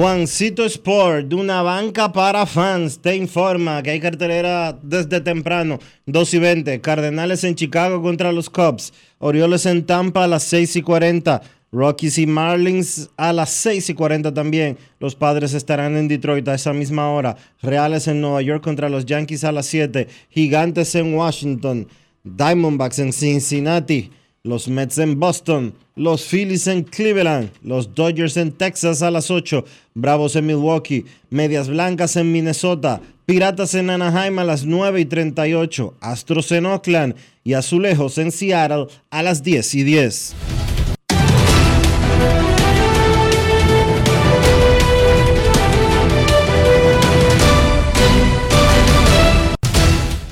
Juancito 0.00 0.64
Sport, 0.64 1.26
de 1.26 1.34
una 1.34 1.60
banca 1.60 2.10
para 2.10 2.46
fans, 2.46 2.98
te 3.02 3.14
informa 3.14 3.82
que 3.82 3.90
hay 3.90 4.00
cartelera 4.00 4.72
desde 4.82 5.20
temprano, 5.20 5.78
2 6.06 6.34
y 6.34 6.38
20, 6.38 6.80
Cardenales 6.80 7.44
en 7.44 7.54
Chicago 7.54 8.00
contra 8.00 8.32
los 8.32 8.48
Cubs, 8.48 8.94
Orioles 9.18 9.66
en 9.66 9.84
Tampa 9.84 10.24
a 10.24 10.26
las 10.26 10.44
6 10.44 10.76
y 10.76 10.80
40, 10.80 11.42
Rockies 11.70 12.16
y 12.16 12.26
Marlins 12.26 13.10
a 13.18 13.34
las 13.34 13.50
6 13.50 13.90
y 13.90 13.94
40 13.94 14.32
también, 14.32 14.78
los 15.00 15.14
Padres 15.14 15.52
estarán 15.52 15.94
en 15.98 16.08
Detroit 16.08 16.48
a 16.48 16.54
esa 16.54 16.72
misma 16.72 17.10
hora, 17.10 17.36
Reales 17.60 18.08
en 18.08 18.22
Nueva 18.22 18.40
York 18.40 18.64
contra 18.64 18.88
los 18.88 19.04
Yankees 19.04 19.44
a 19.44 19.52
las 19.52 19.66
7, 19.66 20.08
Gigantes 20.30 20.94
en 20.94 21.12
Washington, 21.12 21.88
Diamondbacks 22.24 23.00
en 23.00 23.12
Cincinnati, 23.12 24.10
los 24.42 24.68
Mets 24.68 24.96
en 24.96 25.20
Boston, 25.20 25.74
los 25.96 26.24
Phillies 26.24 26.66
en 26.66 26.82
Cleveland, 26.82 27.50
los 27.62 27.94
Dodgers 27.94 28.38
en 28.38 28.52
Texas 28.52 29.02
a 29.02 29.10
las 29.10 29.30
8, 29.30 29.66
Bravos 29.92 30.34
en 30.34 30.46
Milwaukee, 30.46 31.04
Medias 31.28 31.68
Blancas 31.68 32.16
en 32.16 32.32
Minnesota, 32.32 33.02
Piratas 33.26 33.74
en 33.74 33.90
Anaheim 33.90 34.38
a 34.38 34.44
las 34.44 34.64
9 34.64 34.98
y 35.02 35.04
38, 35.04 35.94
Astros 36.00 36.50
en 36.52 36.64
Oakland 36.64 37.16
y 37.44 37.52
Azulejos 37.52 38.16
en 38.16 38.32
Seattle 38.32 38.86
a 39.10 39.22
las 39.22 39.42
10 39.42 39.74
y 39.74 39.82
10. 39.82 40.34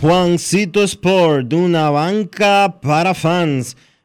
Juancito 0.01 0.83
Sport, 0.83 1.53
una 1.53 1.91
banca 1.91 2.79
para 2.81 3.13
fans 3.13 3.77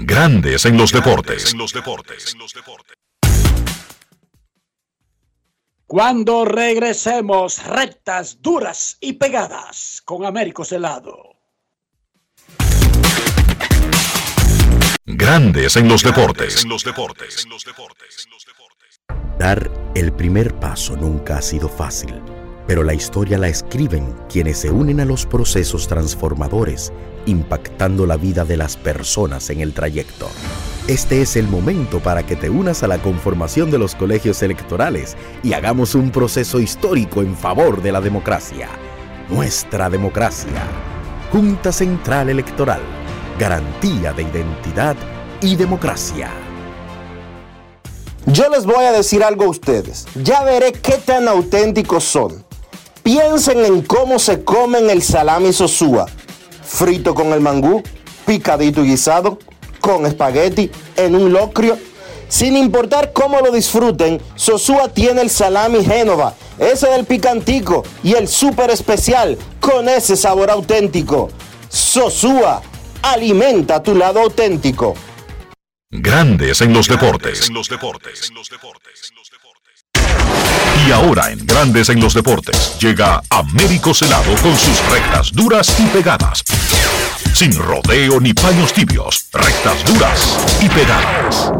Grandes 0.00 0.64
en 0.64 0.76
los 0.76 0.92
deportes. 0.92 1.56
Cuando 5.88 6.44
regresemos, 6.44 7.66
rectas, 7.66 8.40
duras 8.40 8.96
y 9.00 9.14
pegadas 9.14 10.00
con 10.04 10.24
Américo 10.24 10.64
Celado. 10.64 11.34
Grandes 15.04 15.74
en 15.74 15.88
los 15.88 16.04
deportes. 16.04 16.64
Dar 19.36 19.70
el 19.96 20.12
primer 20.12 20.54
paso 20.60 20.94
nunca 20.94 21.38
ha 21.38 21.42
sido 21.42 21.68
fácil, 21.68 22.22
pero 22.68 22.84
la 22.84 22.92
historia 22.92 23.38
la 23.38 23.48
escriben 23.48 24.14
quienes 24.28 24.58
se 24.58 24.70
unen 24.70 25.00
a 25.00 25.06
los 25.06 25.24
procesos 25.24 25.88
transformadores 25.88 26.92
impactando 27.24 28.06
la 28.06 28.18
vida 28.18 28.44
de 28.44 28.58
las 28.58 28.76
personas 28.76 29.48
en 29.48 29.60
el 29.60 29.72
trayecto. 29.72 30.28
Este 30.86 31.22
es 31.22 31.36
el 31.36 31.48
momento 31.48 32.00
para 32.00 32.24
que 32.24 32.36
te 32.36 32.50
unas 32.50 32.82
a 32.82 32.86
la 32.86 32.98
conformación 32.98 33.70
de 33.70 33.78
los 33.78 33.94
colegios 33.94 34.42
electorales 34.42 35.16
y 35.42 35.54
hagamos 35.54 35.94
un 35.94 36.10
proceso 36.10 36.60
histórico 36.60 37.22
en 37.22 37.34
favor 37.34 37.82
de 37.82 37.92
la 37.92 38.02
democracia. 38.02 38.68
Nuestra 39.30 39.88
democracia. 39.88 40.62
Junta 41.32 41.72
Central 41.72 42.28
Electoral. 42.28 42.80
Garantía 43.38 44.12
de 44.12 44.22
identidad 44.22 44.96
y 45.40 45.56
democracia. 45.56 46.30
Yo 48.26 48.50
les 48.50 48.66
voy 48.66 48.84
a 48.84 48.92
decir 48.92 49.22
algo 49.22 49.44
a 49.44 49.48
ustedes. 49.48 50.06
Ya 50.22 50.44
veré 50.44 50.72
qué 50.72 50.98
tan 50.98 51.28
auténticos 51.28 52.04
son. 52.04 52.47
Piensen 53.08 53.64
en 53.64 53.80
cómo 53.80 54.18
se 54.18 54.44
comen 54.44 54.90
el 54.90 55.00
salami 55.00 55.54
sosúa 55.54 56.04
frito 56.62 57.14
con 57.14 57.32
el 57.32 57.40
mangú, 57.40 57.82
picadito 58.26 58.84
y 58.84 58.88
guisado, 58.88 59.38
con 59.80 60.04
espagueti, 60.04 60.70
en 60.94 61.14
un 61.14 61.32
locrio. 61.32 61.78
Sin 62.28 62.54
importar 62.54 63.14
cómo 63.14 63.40
lo 63.40 63.50
disfruten, 63.50 64.20
Sosúa 64.34 64.92
tiene 64.92 65.22
el 65.22 65.30
salami 65.30 65.82
Génova, 65.82 66.34
ese 66.58 66.88
del 66.90 67.06
picantico 67.06 67.82
y 68.02 68.12
el 68.12 68.28
súper 68.28 68.68
especial 68.68 69.38
con 69.58 69.88
ese 69.88 70.14
sabor 70.14 70.50
auténtico. 70.50 71.30
Sosúa, 71.70 72.60
alimenta 73.00 73.82
tu 73.82 73.94
lado 73.94 74.20
auténtico. 74.20 74.94
Grandes 75.90 76.60
en 76.60 76.74
los 76.74 76.86
deportes. 76.86 77.50
Y 80.86 80.90
ahora 80.90 81.30
en 81.30 81.44
Grandes 81.44 81.88
en 81.90 82.00
los 82.00 82.14
Deportes 82.14 82.78
llega 82.80 83.20
Américo 83.30 83.92
Celado 83.92 84.34
con 84.42 84.56
sus 84.56 84.80
rectas 84.90 85.32
duras 85.32 85.78
y 85.80 85.86
pegadas. 85.88 86.42
Sin 87.34 87.52
rodeo 87.54 88.20
ni 88.20 88.32
paños 88.32 88.72
tibios, 88.72 89.28
rectas 89.32 89.84
duras 89.84 90.38
y 90.62 90.68
pegadas. 90.68 91.52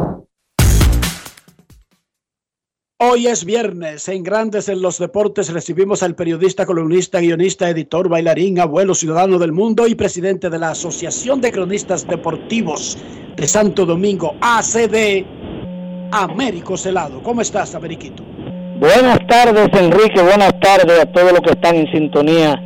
Hoy 3.00 3.28
es 3.28 3.44
viernes. 3.44 4.08
En 4.08 4.24
Grandes 4.24 4.68
en 4.68 4.82
los 4.82 4.98
Deportes 4.98 5.52
recibimos 5.52 6.02
al 6.02 6.16
periodista, 6.16 6.66
columnista, 6.66 7.20
guionista, 7.20 7.70
editor, 7.70 8.08
bailarín, 8.08 8.58
abuelo, 8.58 8.92
ciudadano 8.92 9.38
del 9.38 9.52
mundo 9.52 9.86
y 9.86 9.94
presidente 9.94 10.50
de 10.50 10.58
la 10.58 10.70
Asociación 10.70 11.40
de 11.40 11.52
Cronistas 11.52 12.08
Deportivos 12.08 12.98
de 13.36 13.46
Santo 13.46 13.86
Domingo, 13.86 14.34
ACD, 14.40 15.24
Américo 16.10 16.76
Celado. 16.76 17.22
¿Cómo 17.22 17.40
estás, 17.40 17.76
Ameriquito? 17.76 18.24
Buenas 18.78 19.18
tardes, 19.26 19.68
Enrique. 19.72 20.22
Buenas 20.22 20.54
tardes 20.60 21.00
a 21.00 21.06
todos 21.06 21.32
los 21.32 21.40
que 21.40 21.50
están 21.50 21.74
en 21.74 21.90
sintonía 21.90 22.62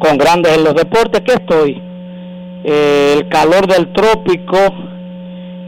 con 0.00 0.18
Grandes 0.18 0.56
en 0.56 0.64
los 0.64 0.74
Deportes. 0.74 1.20
Que 1.20 1.34
estoy. 1.34 1.80
Eh, 2.64 3.14
el 3.16 3.28
calor 3.28 3.68
del 3.68 3.92
trópico, 3.92 4.58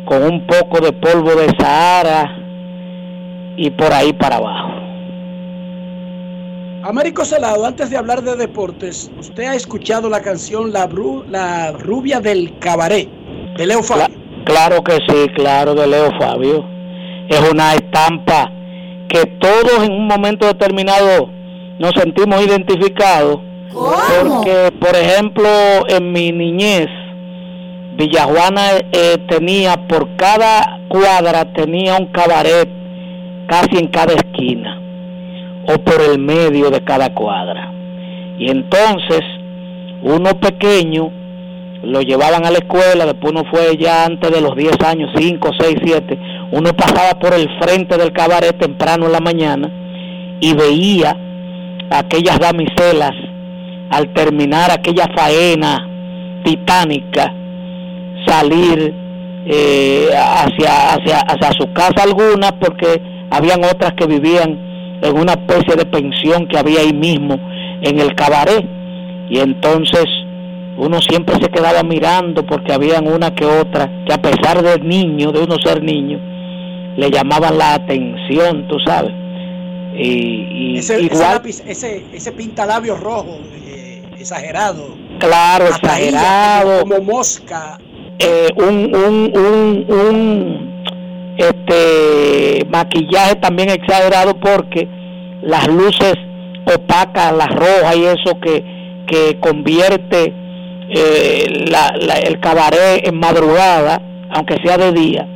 con 0.05 0.24
un 0.24 0.47
poco 0.48 0.80
de 0.80 0.93
polvo 0.93 1.30
de 1.36 1.47
Sahara 1.60 2.28
y 3.56 3.70
por 3.70 3.93
ahí 3.93 4.12
para 4.14 4.36
abajo. 4.36 4.72
Américo 6.82 7.24
Salado, 7.24 7.64
antes 7.64 7.89
de 7.90 7.97
hablar 7.97 8.22
de 8.22 8.34
deportes, 8.34 9.12
usted 9.20 9.44
ha 9.44 9.55
escuchado 9.55 10.10
la 10.10 10.20
canción 10.22 10.72
La, 10.72 10.89
la 11.30 11.70
Rubia 11.70 12.18
del 12.18 12.59
Cabaret 12.59 13.09
de 13.56 13.66
Leo 13.66 13.84
Fabio. 13.84 14.09
claro 14.44 14.82
que 14.82 14.94
sí, 15.06 15.28
claro, 15.36 15.76
de 15.76 15.86
Leo 15.86 16.10
Fabio. 16.18 16.64
Es 17.28 17.48
una 17.48 17.74
estampa 17.74 18.51
que 19.08 19.26
todos 19.26 19.84
en 19.84 19.92
un 19.92 20.06
momento 20.06 20.46
determinado 20.46 21.28
nos 21.78 21.92
sentimos 21.92 22.44
identificados 22.44 23.40
Porque, 23.72 24.70
por 24.78 24.94
ejemplo, 24.94 25.48
en 25.88 26.12
mi 26.12 26.30
niñez, 26.30 26.88
Villajuana 27.96 28.78
eh, 28.92 29.18
tenía 29.28 29.76
por 29.86 30.16
cada 30.16 30.80
cuadra 30.88 31.52
tenía 31.52 31.96
un 31.96 32.06
cabaret 32.06 32.68
casi 33.46 33.78
en 33.78 33.88
cada 33.88 34.14
esquina 34.14 34.80
o 35.66 35.78
por 35.78 36.00
el 36.00 36.18
medio 36.18 36.70
de 36.70 36.82
cada 36.82 37.12
cuadra. 37.14 37.72
Y 38.38 38.50
entonces 38.50 39.20
uno 40.02 40.38
pequeño 40.40 41.10
lo 41.82 42.00
llevaban 42.00 42.46
a 42.46 42.50
la 42.50 42.59
escuela, 42.59 43.06
después 43.06 43.32
uno 43.32 43.44
fue 43.50 43.76
ya 43.76 44.04
antes 44.04 44.30
de 44.30 44.40
los 44.40 44.54
10 44.56 44.80
años, 44.86 45.10
5, 45.16 45.50
6, 45.59 45.76
7, 45.82 46.18
uno 46.52 46.72
pasaba 46.74 47.18
por 47.18 47.34
el 47.34 47.48
frente 47.60 47.96
del 47.96 48.12
cabaret 48.12 48.56
temprano 48.59 49.06
en 49.06 49.12
la 49.12 49.20
mañana 49.20 49.70
y 50.40 50.54
veía 50.54 51.16
aquellas 51.90 52.38
damiselas 52.38 53.12
al 53.90 54.12
terminar 54.14 54.70
aquella 54.70 55.06
faena 55.14 55.88
titánica 56.44 57.34
salir 58.26 58.94
eh, 59.46 60.09
hacia, 60.14 60.94
hacia, 60.94 61.18
hacia 61.18 61.52
su 61.52 61.72
casa 61.72 62.04
algunas 62.04 62.52
porque 62.52 63.00
habían 63.30 63.64
otras 63.64 63.92
que 63.94 64.06
vivían 64.06 64.98
en 65.02 65.18
una 65.18 65.32
especie 65.32 65.74
de 65.74 65.84
pensión 65.84 66.46
que 66.46 66.59
había 66.59 66.80
ahí 66.80 66.92
mismo 66.92 67.38
en 67.82 67.98
el 67.98 68.14
cabaret. 68.14 68.64
Y 69.28 69.38
entonces 69.38 70.04
uno 70.82 71.00
siempre 71.00 71.36
se 71.36 71.48
quedaba 71.48 71.84
mirando 71.84 72.44
porque 72.44 72.72
habían 72.72 73.06
una 73.06 73.32
que 73.32 73.44
otra 73.44 73.88
que 74.04 74.12
a 74.12 74.20
pesar 74.20 74.62
de 74.62 74.80
niño, 74.80 75.30
de 75.30 75.40
uno 75.40 75.56
ser 75.64 75.80
niño, 75.80 76.18
le 76.96 77.09
llamaban 77.09 77.56
la 77.56 77.74
atención, 77.74 78.66
tú 78.66 78.78
sabes. 78.84 79.12
Y, 79.94 80.78
ese, 80.78 81.02
igual, 81.02 81.42
ese, 81.44 82.04
ese, 82.12 82.32
pintalabio 82.32 82.96
rojo, 82.96 83.38
eh, 83.64 84.02
exagerado. 84.18 84.96
Claro, 85.20 85.66
exagerado. 85.66 86.80
Como, 86.80 87.00
mosca. 87.00 87.78
Eh, 88.18 88.48
un, 88.56 88.94
un, 88.94 89.38
un, 89.38 89.86
un 89.88 90.72
este 91.36 92.66
maquillaje 92.70 93.36
también 93.36 93.70
exagerado 93.70 94.34
porque 94.34 94.88
las 95.42 95.68
luces 95.68 96.14
opacas, 96.64 97.32
las 97.34 97.54
rojas 97.54 97.96
y 97.96 98.04
eso 98.04 98.40
que, 98.40 98.64
que 99.06 99.38
convierte 99.40 100.41
eh, 100.94 101.64
la, 101.70 102.19
el 102.19 102.39
cabaret 102.39 103.06
en 103.09 103.19
madrugada, 103.19 104.02
aunque 104.31 104.59
sea 104.62 104.77
de 104.77 104.93
día, 104.93 105.27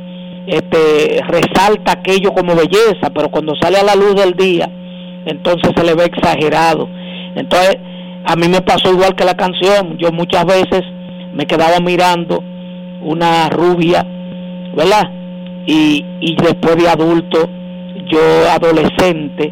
este, 0.45 1.19
resalta 1.27 1.93
aquello 1.93 2.31
como 2.31 2.55
belleza, 2.55 3.09
pero 3.13 3.29
cuando 3.29 3.55
sale 3.59 3.79
a 3.79 3.83
la 3.83 3.95
luz 3.95 4.13
del 4.15 4.33
día, 4.35 4.69
entonces 5.25 5.71
se 5.75 5.83
le 5.83 5.95
ve 5.95 6.05
exagerado. 6.05 6.87
Entonces, 7.35 7.75
a 8.23 8.35
mí 8.35 8.47
me 8.47 8.61
pasó 8.61 8.91
igual 8.91 9.15
que 9.15 9.25
la 9.25 9.35
canción, 9.35 9.97
yo 9.97 10.11
muchas 10.11 10.45
veces 10.45 10.83
me 11.33 11.47
quedaba 11.47 11.79
mirando 11.79 12.43
una 13.01 13.49
rubia, 13.49 14.05
¿verdad? 14.75 15.09
Y, 15.65 16.05
y 16.21 16.35
después 16.35 16.75
de 16.77 16.87
adulto, 16.87 17.49
yo 18.05 18.19
adolescente, 18.51 19.51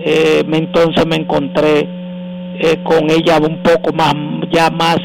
eh, 0.00 0.44
entonces 0.52 1.06
me 1.06 1.16
encontré 1.16 1.88
eh, 2.60 2.78
con 2.82 3.08
ella 3.08 3.38
un 3.38 3.62
poco 3.62 3.92
más, 3.92 4.14
ya 4.50 4.68
más 4.70 4.98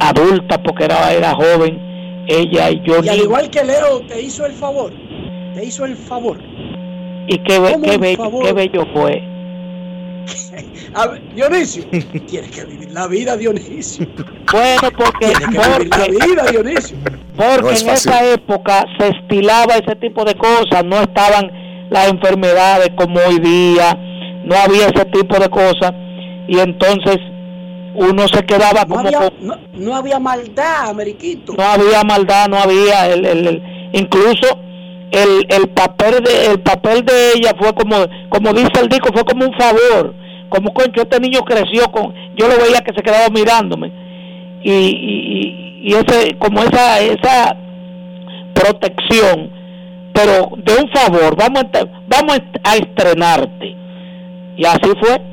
adulta, 0.00 0.62
porque 0.62 0.84
era, 0.84 1.12
era 1.12 1.34
joven, 1.34 2.24
ella 2.26 2.70
y 2.70 2.82
yo. 2.82 3.02
Y 3.02 3.08
al 3.08 3.20
igual 3.20 3.50
que 3.50 3.64
Leo, 3.64 4.00
te 4.08 4.20
hizo 4.20 4.46
el 4.46 4.52
favor. 4.52 4.92
Te 5.54 5.64
hizo 5.64 5.84
el 5.84 5.96
favor. 5.96 6.38
Y 7.26 7.38
qué, 7.38 7.60
qué, 7.82 7.98
bello, 7.98 8.40
qué 8.42 8.52
bello 8.52 8.86
fue. 8.92 9.22
A 10.94 11.06
ver, 11.06 11.34
Dionisio, 11.34 11.84
tienes 12.26 12.50
que 12.50 12.64
vivir 12.64 12.90
la 12.90 13.06
vida, 13.06 13.36
Dionisio. 13.36 14.06
Bueno, 14.50 14.90
porque, 14.96 15.26
tienes 15.26 15.48
que 15.48 15.78
vivir 15.78 15.96
la 15.96 16.26
vida, 16.26 16.50
Dionisio. 16.50 16.96
Porque 17.36 17.62
no 17.62 17.70
en 17.70 17.88
esa 17.90 18.32
época 18.32 18.84
se 18.98 19.08
estilaba 19.08 19.76
ese 19.76 19.94
tipo 19.96 20.24
de 20.24 20.34
cosas, 20.34 20.84
no 20.84 21.00
estaban 21.00 21.50
las 21.90 22.08
enfermedades 22.08 22.90
como 22.96 23.20
hoy 23.20 23.38
día, 23.38 23.96
no 24.44 24.56
había 24.56 24.88
ese 24.88 25.04
tipo 25.06 25.38
de 25.38 25.48
cosas, 25.48 25.92
y 26.48 26.58
entonces 26.58 27.18
uno 27.94 28.28
se 28.28 28.44
quedaba 28.44 28.84
no 28.84 28.96
como 28.96 29.08
había, 29.08 29.32
no, 29.72 29.94
había 29.94 30.18
maldad, 30.18 30.90
Ameriquito. 30.90 31.54
No 31.56 31.64
había 31.64 32.02
maldad, 32.04 32.48
no 32.48 32.58
había 32.58 33.08
el, 33.12 33.24
el, 33.24 33.62
incluso 33.92 34.46
el, 35.10 35.46
el 35.48 35.68
papel 35.70 36.22
de 36.22 36.46
el 36.46 36.60
papel 36.60 37.04
de 37.04 37.32
ella 37.36 37.54
fue 37.58 37.74
como 37.74 37.96
como 38.28 38.52
dice 38.52 38.80
el 38.80 38.88
disco 38.88 39.12
fue 39.12 39.24
como 39.24 39.44
un 39.44 39.54
favor, 39.54 40.14
como 40.48 40.72
concho 40.72 41.02
este 41.02 41.18
niño 41.18 41.40
creció 41.40 41.90
con 41.90 42.14
yo 42.36 42.48
lo 42.48 42.56
veía 42.58 42.80
que 42.80 42.94
se 42.94 43.02
quedaba 43.02 43.28
mirándome 43.28 43.90
y, 44.62 44.72
y, 44.72 45.80
y 45.88 45.94
ese 45.94 46.36
como 46.38 46.62
esa 46.62 47.00
esa 47.00 47.56
protección 48.54 49.50
pero 50.12 50.50
de 50.56 50.74
un 50.74 50.88
favor 50.90 51.36
vamos 51.36 51.64
a, 51.74 51.84
vamos 52.06 52.40
a 52.62 52.76
estrenarte 52.76 53.74
y 54.56 54.64
así 54.64 54.90
fue 55.00 55.29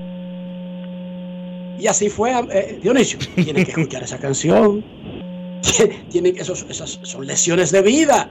y 1.80 1.88
así 1.88 2.10
fue, 2.10 2.32
eh, 2.52 2.80
Dionisio. 2.82 3.20
Tienen 3.36 3.66
que 3.66 3.72
escuchar 3.72 4.04
esa 4.04 4.18
canción. 4.18 4.84
Tienen, 6.10 6.38
esas 6.38 7.00
son 7.02 7.28
lesiones 7.28 7.72
de 7.72 7.82
vida. 7.82 8.30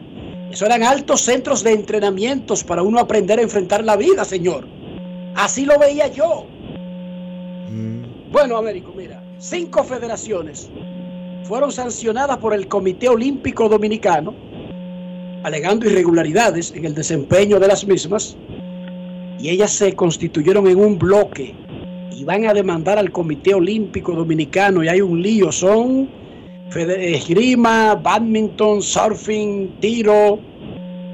Eso 0.51 0.67
eran 0.67 0.83
altos 0.83 1.23
centros 1.23 1.63
de 1.63 1.73
entrenamientos 1.73 2.65
para 2.65 2.83
uno 2.83 2.99
aprender 2.99 3.39
a 3.39 3.43
enfrentar 3.43 3.85
la 3.85 3.97
vida, 3.97 4.25
señor. 4.25 4.67
Así 5.35 5.65
lo 5.65 5.79
veía 5.79 6.09
yo. 6.09 6.47
Bueno, 8.33 8.57
Américo, 8.57 8.93
mira, 8.97 9.23
cinco 9.39 9.85
federaciones 9.85 10.69
fueron 11.45 11.71
sancionadas 11.71 12.39
por 12.39 12.55
el 12.55 12.67
Comité 12.67 13.09
Olímpico 13.09 13.69
Dominicano, 13.69 14.35
alegando 15.45 15.87
irregularidades 15.87 16.73
en 16.73 16.85
el 16.85 16.95
desempeño 16.95 17.61
de 17.61 17.69
las 17.69 17.87
mismas, 17.87 18.37
y 19.39 19.51
ellas 19.51 19.73
se 19.73 19.95
constituyeron 19.95 20.67
en 20.67 20.79
un 20.79 20.99
bloque 20.99 21.55
y 22.11 22.25
van 22.25 22.47
a 22.47 22.55
demandar 22.55 22.99
al 22.99 23.11
Comité 23.11 23.55
Olímpico 23.55 24.13
Dominicano 24.13 24.83
y 24.83 24.89
hay 24.89 25.01
un 25.01 25.23
lío. 25.23 25.53
Son 25.53 26.09
esgrima, 26.75 27.95
badminton, 27.95 28.83
surfing, 28.83 29.81
tiro. 29.81 30.39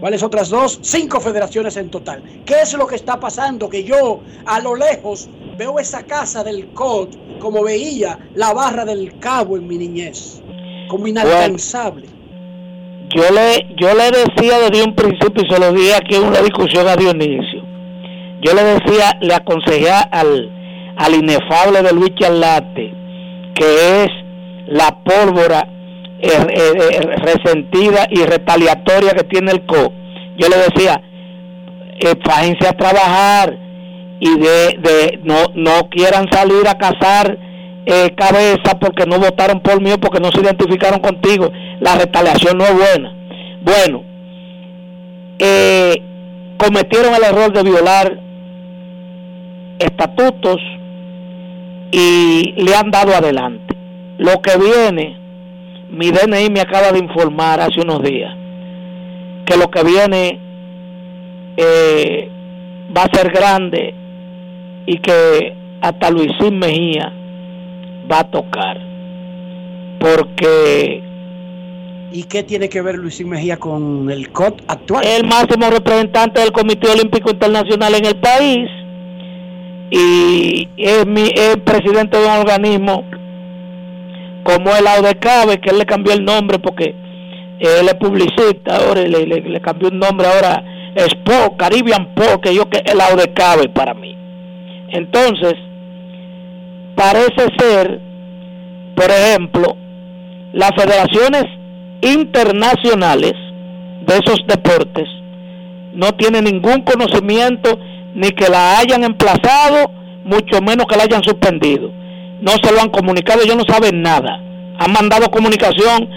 ¿Cuáles 0.00 0.22
otras 0.22 0.48
dos? 0.50 0.80
Cinco 0.82 1.20
federaciones 1.20 1.76
en 1.76 1.88
total. 1.88 2.22
¿Qué 2.44 2.62
es 2.62 2.74
lo 2.74 2.86
que 2.86 2.96
está 2.96 3.20
pasando? 3.20 3.68
Que 3.68 3.84
yo 3.84 4.20
a 4.46 4.60
lo 4.60 4.74
lejos 4.74 5.28
veo 5.56 5.78
esa 5.78 6.02
casa 6.02 6.42
del 6.42 6.66
COD 6.72 7.08
como 7.38 7.62
veía 7.62 8.18
la 8.34 8.52
barra 8.52 8.84
del 8.84 9.18
cabo 9.18 9.56
en 9.56 9.66
mi 9.66 9.78
niñez, 9.78 10.42
como 10.88 11.06
inalcanzable. 11.06 12.06
yo 13.14 13.24
le, 13.30 13.66
yo 13.76 13.94
le 13.94 14.10
decía 14.10 14.58
desde 14.58 14.84
un 14.84 14.94
principio 14.94 15.44
y 15.44 15.52
se 15.52 15.60
lo 15.60 15.72
dije 15.72 15.94
aquí 15.94 16.16
en 16.16 16.24
una 16.24 16.40
discusión 16.40 16.88
a 16.88 16.96
Dionisio. 16.96 17.62
Yo 18.42 18.54
le 18.54 18.64
decía, 18.64 19.16
le 19.20 19.34
aconsejé 19.34 19.88
al, 19.90 20.50
al 21.02 21.14
inefable 21.14 21.82
de 21.82 21.92
Luis 21.92 22.14
Charlate, 22.14 22.94
que 23.54 24.04
es 24.04 24.08
la 24.68 24.98
pólvora 25.02 25.66
eh, 26.20 26.28
eh, 26.30 26.72
eh, 26.76 27.00
resentida 27.16 28.06
y 28.08 28.24
retaliatoria 28.24 29.10
que 29.10 29.24
tiene 29.24 29.50
el 29.50 29.66
CO. 29.66 29.92
Yo 30.36 30.48
le 30.48 30.56
decía, 30.58 31.02
fájense 32.24 32.68
a 32.68 32.72
trabajar 32.72 33.58
y 34.20 34.38
de, 34.38 34.78
de 34.78 35.20
no, 35.24 35.46
no 35.54 35.88
quieran 35.90 36.26
salir 36.30 36.68
a 36.68 36.78
cazar 36.78 37.36
cabeza 38.16 38.78
porque 38.80 39.04
no 39.04 39.18
votaron 39.18 39.60
por 39.60 39.82
mí 39.82 39.90
porque 40.00 40.20
no 40.20 40.30
se 40.30 40.40
identificaron 40.40 41.00
contigo. 41.00 41.50
La 41.80 41.96
retaliación 41.96 42.56
no 42.56 42.64
es 42.64 42.74
buena. 42.74 43.12
Bueno, 43.62 44.04
cometieron 46.58 47.14
el 47.16 47.24
error 47.24 47.52
de 47.52 47.62
violar 47.64 48.18
estatutos 49.80 50.60
y 51.92 52.54
le 52.56 52.74
han 52.74 52.90
dado 52.90 53.14
adelante. 53.14 53.76
Lo 54.18 54.40
que 54.40 54.56
viene, 54.56 55.16
mi 55.90 56.10
DNI 56.10 56.50
me 56.50 56.60
acaba 56.60 56.90
de 56.90 56.98
informar 56.98 57.60
hace 57.60 57.80
unos 57.80 58.02
días 58.02 58.34
que 59.44 59.56
lo 59.56 59.70
que 59.70 59.84
viene 59.84 60.38
eh, 61.56 62.30
va 62.96 63.02
a 63.02 63.16
ser 63.16 63.30
grande 63.30 63.94
y 64.86 64.98
que 64.98 65.54
hasta 65.80 66.10
Luisín 66.10 66.58
Mejía 66.58 67.12
va 68.10 68.20
a 68.20 68.30
tocar. 68.30 68.78
Porque... 69.98 71.02
¿Y 72.14 72.24
qué 72.24 72.42
tiene 72.42 72.68
que 72.68 72.82
ver 72.82 72.96
Luisín 72.96 73.30
Mejía 73.30 73.56
con 73.56 74.10
el 74.10 74.30
COT 74.30 74.62
actual? 74.68 75.04
El 75.06 75.26
máximo 75.26 75.70
representante 75.70 76.40
del 76.40 76.52
Comité 76.52 76.90
Olímpico 76.90 77.30
Internacional 77.30 77.94
en 77.94 78.04
el 78.04 78.16
país 78.16 78.68
y 79.94 80.70
es, 80.78 81.06
mi, 81.06 81.20
es 81.20 81.58
presidente 81.58 82.16
de 82.16 82.24
un 82.24 82.30
organismo 82.30 83.04
como 84.42 84.74
el 84.74 84.86
AUDECABE, 84.86 85.60
que 85.60 85.68
él 85.68 85.78
le 85.78 85.84
cambió 85.84 86.14
el 86.14 86.24
nombre 86.24 86.58
porque 86.58 86.94
él 87.60 87.86
es 87.86 87.94
publicista, 87.96 88.76
ahora 88.76 89.02
le, 89.02 89.26
le, 89.26 89.60
cambió 89.60 89.88
un 89.88 89.98
nombre 89.98 90.26
ahora, 90.26 90.64
Sport, 90.94 91.58
Caribbean 91.58 92.08
Sport, 92.16 92.42
que 92.42 92.54
yo 92.54 92.70
que 92.70 92.78
el 92.90 93.02
AUDECABE 93.02 93.68
para 93.68 93.92
mí. 93.92 94.16
Entonces, 94.88 95.56
parece 96.96 97.48
ser, 97.58 98.00
por 98.96 99.10
ejemplo, 99.10 99.76
las 100.54 100.70
federaciones 100.74 101.44
internacionales 102.00 103.34
de 104.06 104.14
esos 104.14 104.42
deportes 104.46 105.06
no 105.92 106.12
tienen 106.12 106.44
ningún 106.44 106.80
conocimiento 106.80 107.78
ni 108.14 108.30
que 108.30 108.48
la 108.48 108.78
hayan 108.78 109.04
emplazado, 109.04 109.90
mucho 110.24 110.60
menos 110.60 110.86
que 110.86 110.96
la 110.96 111.04
hayan 111.04 111.22
suspendido. 111.22 111.90
No 112.40 112.52
se 112.62 112.72
lo 112.72 112.80
han 112.80 112.90
comunicado, 112.90 113.42
ellos 113.42 113.56
no 113.56 113.64
saben 113.66 114.02
nada. 114.02 114.40
Han 114.78 114.92
mandado 114.92 115.30
comunicación 115.30 116.08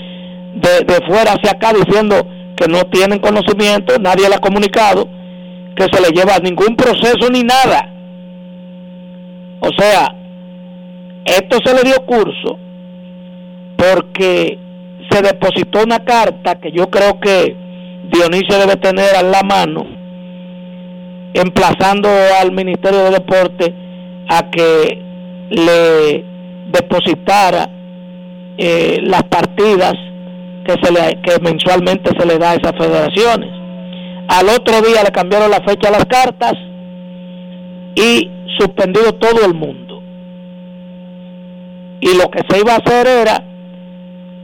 de, 0.55 0.85
de 0.85 1.05
fuera 1.05 1.33
hacia 1.33 1.51
acá 1.51 1.73
diciendo 1.73 2.15
que 2.55 2.67
no 2.67 2.83
tienen 2.85 3.19
conocimiento, 3.19 3.97
nadie 3.99 4.29
le 4.29 4.35
ha 4.35 4.39
comunicado, 4.39 5.07
que 5.75 5.83
se 5.91 6.01
le 6.01 6.09
lleva 6.09 6.39
ningún 6.39 6.75
proceso 6.75 7.29
ni 7.29 7.43
nada. 7.43 7.91
O 9.59 9.69
sea, 9.77 10.15
esto 11.25 11.57
se 11.63 11.73
le 11.73 11.83
dio 11.83 12.05
curso 12.05 12.59
porque 13.77 14.57
se 15.09 15.21
depositó 15.21 15.83
una 15.83 15.99
carta 15.99 16.55
que 16.55 16.71
yo 16.71 16.89
creo 16.89 17.19
que 17.19 17.55
Dionisio 18.11 18.57
debe 18.59 18.75
tener 18.77 19.15
a 19.15 19.23
la 19.23 19.41
mano, 19.41 19.85
emplazando 21.35 22.09
al 22.41 22.51
Ministerio 22.53 23.03
de 23.03 23.11
Deporte 23.11 23.73
a 24.29 24.49
que 24.49 25.01
le 25.49 26.23
depositara 26.71 27.69
eh, 28.57 28.99
las 29.03 29.23
partidas 29.23 29.93
que, 30.65 30.73
se 30.81 30.91
le, 30.91 31.21
que 31.21 31.39
mensualmente 31.41 32.11
se 32.17 32.25
le 32.25 32.37
da 32.37 32.51
a 32.51 32.55
esas 32.55 32.71
federaciones. 32.77 33.49
Al 34.29 34.47
otro 34.49 34.81
día 34.81 35.03
le 35.03 35.11
cambiaron 35.11 35.51
la 35.51 35.61
fecha 35.61 35.89
a 35.89 35.91
las 35.91 36.05
cartas 36.05 36.53
y 37.95 38.31
suspendido 38.57 39.13
todo 39.15 39.45
el 39.45 39.53
mundo. 39.53 40.01
Y 41.99 42.17
lo 42.17 42.29
que 42.31 42.41
se 42.49 42.59
iba 42.59 42.73
a 42.73 42.77
hacer 42.77 43.07
era, 43.07 43.43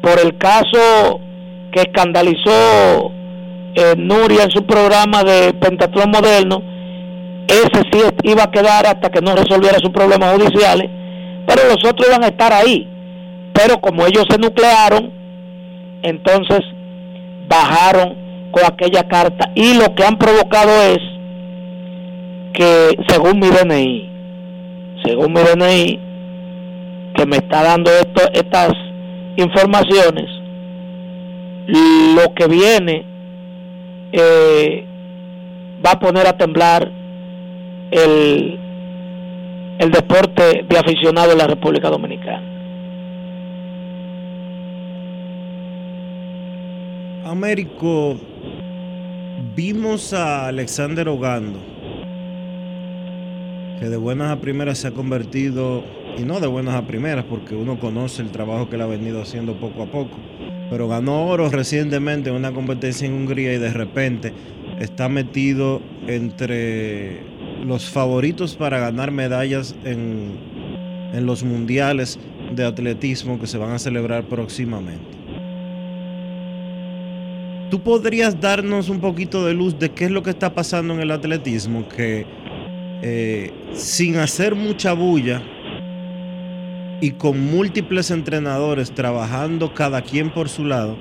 por 0.01 0.19
el 0.19 0.37
caso 0.37 1.21
que 1.71 1.81
escandalizó 1.81 3.11
eh, 3.75 3.95
Nuria 3.97 4.43
en 4.43 4.51
su 4.51 4.65
programa 4.65 5.23
de 5.23 5.53
Pentatlón 5.53 6.11
Moderno, 6.11 6.70
ese 7.51 7.83
sí 7.91 7.99
iba 8.23 8.43
a 8.43 8.51
quedar 8.51 8.85
hasta 8.85 9.09
que 9.09 9.21
no 9.21 9.35
resolviera 9.35 9.77
sus 9.79 9.89
problemas 9.89 10.35
judiciales, 10.35 10.89
pero 11.45 11.67
los 11.67 11.83
otros 11.85 12.07
iban 12.07 12.23
a 12.23 12.27
estar 12.27 12.53
ahí. 12.53 12.87
Pero 13.53 13.79
como 13.81 14.05
ellos 14.05 14.25
se 14.29 14.37
nuclearon, 14.37 15.11
entonces 16.03 16.61
bajaron 17.47 18.15
con 18.51 18.63
aquella 18.65 19.03
carta 19.07 19.51
y 19.55 19.75
lo 19.75 19.93
que 19.93 20.03
han 20.03 20.17
provocado 20.17 20.71
es 20.83 20.99
que 22.53 22.97
según 23.07 23.39
mi 23.39 23.47
DNI, 23.47 24.09
según 25.05 25.33
mi 25.33 25.41
DNI, 25.41 25.99
que 27.15 27.25
me 27.25 27.37
está 27.37 27.63
dando 27.63 27.91
estas 28.33 28.71
informaciones, 29.35 30.25
lo 31.67 32.33
que 32.33 32.47
viene 32.47 33.05
eh, 34.11 34.85
va 35.85 35.91
a 35.91 35.99
poner 35.99 36.27
a 36.27 36.37
temblar 36.37 37.00
el, 37.91 38.57
el 39.79 39.91
deporte 39.91 40.65
de 40.67 40.77
aficionado 40.77 41.33
en 41.33 41.37
la 41.37 41.47
República 41.47 41.89
Dominicana. 41.89 42.51
Américo, 47.25 48.17
vimos 49.55 50.13
a 50.13 50.47
Alexander 50.47 51.07
Ogando, 51.07 51.59
que 53.79 53.89
de 53.89 53.97
buenas 53.97 54.31
a 54.31 54.41
primeras 54.41 54.79
se 54.79 54.87
ha 54.87 54.91
convertido, 54.91 55.83
y 56.17 56.23
no 56.23 56.39
de 56.39 56.47
buenas 56.47 56.75
a 56.75 56.85
primeras, 56.87 57.25
porque 57.25 57.55
uno 57.55 57.79
conoce 57.79 58.21
el 58.21 58.31
trabajo 58.31 58.69
que 58.69 58.75
él 58.75 58.81
ha 58.81 58.87
venido 58.87 59.21
haciendo 59.21 59.53
poco 59.55 59.83
a 59.83 59.85
poco, 59.85 60.17
pero 60.69 60.87
ganó 60.87 61.27
oro 61.27 61.49
recientemente 61.49 62.29
en 62.29 62.35
una 62.35 62.51
competencia 62.51 63.07
en 63.07 63.13
Hungría 63.13 63.53
y 63.53 63.57
de 63.57 63.71
repente 63.71 64.33
está 64.79 65.07
metido 65.07 65.81
entre 66.07 67.21
los 67.63 67.89
favoritos 67.89 68.55
para 68.55 68.79
ganar 68.79 69.11
medallas 69.11 69.75
en, 69.83 70.37
en 71.13 71.25
los 71.25 71.43
mundiales 71.43 72.19
de 72.55 72.65
atletismo 72.65 73.39
que 73.39 73.47
se 73.47 73.57
van 73.57 73.71
a 73.71 73.79
celebrar 73.79 74.23
próximamente. 74.25 75.21
¿Tú 77.69 77.79
podrías 77.81 78.39
darnos 78.41 78.89
un 78.89 78.99
poquito 78.99 79.45
de 79.45 79.53
luz 79.53 79.79
de 79.79 79.91
qué 79.91 80.05
es 80.05 80.11
lo 80.11 80.23
que 80.23 80.31
está 80.31 80.53
pasando 80.53 80.93
en 80.93 80.99
el 80.99 81.11
atletismo? 81.11 81.87
Que 81.87 82.25
eh, 83.01 83.51
sin 83.73 84.17
hacer 84.17 84.55
mucha 84.55 84.93
bulla 84.93 85.41
y 87.01 87.11
con 87.11 87.39
múltiples 87.39 88.11
entrenadores 88.11 88.91
trabajando 88.91 89.73
cada 89.73 90.01
quien 90.03 90.29
por 90.31 90.49
su 90.49 90.65
lado, 90.65 90.97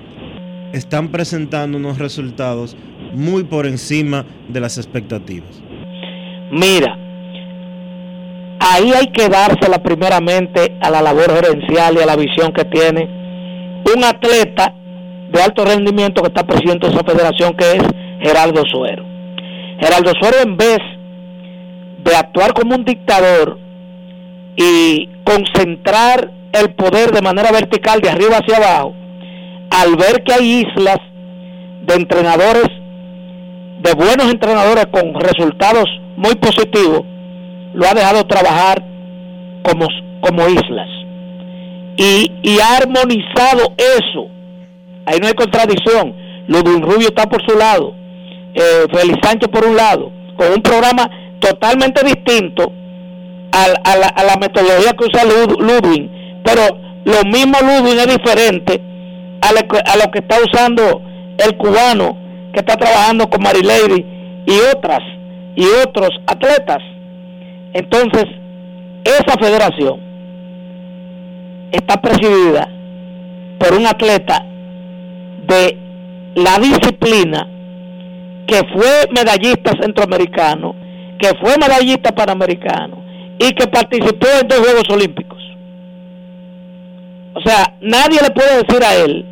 están 0.73 1.09
presentando 1.09 1.77
unos 1.77 1.99
resultados 1.99 2.77
muy 3.13 3.45
por 3.45 3.67
encima 3.67 4.25
de 4.49 4.61
las 4.61 4.79
expectativas. 4.79 5.61
Mira, 6.51 6.99
ahí 8.59 8.93
hay 8.93 9.07
que 9.09 9.29
dársela 9.29 9.83
primeramente 9.83 10.77
a 10.81 10.91
la 10.91 11.01
labor 11.01 11.33
gerencial 11.33 11.97
y 11.97 12.03
a 12.03 12.07
la 12.07 12.17
visión 12.17 12.53
que 12.53 12.65
tiene 12.65 13.09
un 13.97 14.05
atleta 14.05 14.75
de 15.31 15.43
alto 15.43 15.65
rendimiento 15.65 16.23
que 16.23 16.29
está 16.29 16.45
presidente 16.45 16.89
de 16.89 16.95
esa 16.95 17.05
federación 17.05 17.55
que 17.55 17.73
es 17.73 17.83
Geraldo 18.21 18.65
Suero. 18.67 19.05
Geraldo 19.79 20.13
Suero 20.21 20.39
en 20.43 20.57
vez 20.57 20.79
de 22.05 22.17
actuar 22.17 22.53
como 22.53 22.75
un 22.75 22.85
dictador 22.85 23.59
y 24.57 25.09
concentrar 25.25 26.31
el 26.53 26.75
poder 26.75 27.13
de 27.13 27.23
manera 27.23 27.53
vertical 27.53 28.01
de 28.01 28.11
arriba 28.11 28.39
hacia 28.39 28.57
abajo, 28.57 28.95
al 29.71 29.97
ver 29.97 30.25
que 30.25 30.33
hay 30.33 30.67
islas 30.67 30.99
de 31.83 31.95
entrenadores, 31.95 32.69
de 33.83 33.95
buenos 33.95 34.31
entrenadores 34.31 34.87
con 34.87 35.15
resultados 35.15 35.85
muy 36.17 36.35
positivos, 36.35 37.03
lo 37.73 37.87
ha 37.87 37.95
dejado 37.95 38.25
trabajar 38.27 38.83
como, 39.63 39.87
como 40.21 40.49
islas. 40.49 40.89
Y, 41.97 42.33
y 42.43 42.59
ha 42.61 42.77
armonizado 42.79 43.75
eso. 43.77 44.27
Ahí 45.07 45.19
no 45.21 45.29
hay 45.29 45.35
contradicción. 45.35 46.15
Ludwig 46.47 46.83
Rubio 46.83 47.09
está 47.09 47.27
por 47.27 47.41
su 47.49 47.57
lado, 47.57 47.95
eh, 48.55 48.87
Félix 48.93 49.19
Sánchez 49.23 49.49
por 49.51 49.65
un 49.65 49.77
lado, 49.77 50.11
con 50.37 50.49
un 50.49 50.63
programa 50.63 51.09
totalmente 51.39 52.05
distinto 52.05 52.73
a, 53.53 53.97
la, 53.97 54.09
a 54.09 54.25
la 54.25 54.37
metodología 54.37 54.93
que 54.93 55.05
usa 55.05 55.25
Ludwig, 55.25 56.11
pero 56.43 56.63
lo 57.05 57.31
mismo 57.31 57.57
Ludwig 57.61 57.99
es 57.99 58.07
diferente 58.09 58.81
a 59.43 59.49
a 59.49 59.97
lo 59.97 60.11
que 60.11 60.19
está 60.19 60.37
usando 60.45 61.03
el 61.39 61.57
cubano 61.57 62.20
que 62.53 62.61
está 62.61 62.77
trabajando 62.77 63.29
con 63.29 63.43
Marilady 63.43 64.05
y 64.47 64.59
otras 64.75 65.01
y 65.57 65.65
otros 65.87 66.11
atletas. 66.27 66.79
Entonces, 67.73 68.25
esa 69.05 69.39
federación 69.39 70.01
está 71.73 72.01
presidida 72.01 72.69
por 73.59 73.75
un 73.75 73.87
atleta 73.87 74.45
de 75.47 75.79
la 76.35 76.59
disciplina 76.59 77.47
que 78.47 78.61
fue 78.73 79.09
medallista 79.15 79.73
centroamericano, 79.81 80.75
que 81.19 81.29
fue 81.41 81.57
medallista 81.59 82.13
panamericano 82.13 83.05
y 83.39 83.53
que 83.53 83.67
participó 83.69 84.27
en 84.41 84.49
dos 84.49 84.59
Juegos 84.59 84.89
Olímpicos. 84.91 85.39
O 87.35 87.41
sea, 87.43 87.75
nadie 87.81 88.21
le 88.23 88.31
puede 88.31 88.63
decir 88.65 88.83
a 88.85 88.97
él 88.97 89.25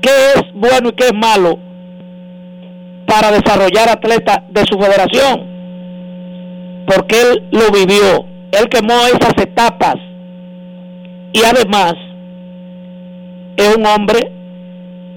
qué 0.00 0.10
es 0.34 0.42
bueno 0.54 0.90
y 0.90 0.92
qué 0.92 1.06
es 1.06 1.14
malo 1.14 1.58
para 3.06 3.30
desarrollar 3.30 3.88
atletas 3.88 4.38
de 4.50 4.64
su 4.66 4.78
federación, 4.78 5.46
porque 6.86 7.20
él 7.20 7.48
lo 7.52 7.70
vivió, 7.70 8.26
él 8.52 8.68
quemó 8.68 8.94
esas 9.06 9.34
etapas. 9.38 9.96
Y 11.32 11.42
además 11.44 11.94
es 13.56 13.76
un 13.76 13.86
hombre 13.86 14.32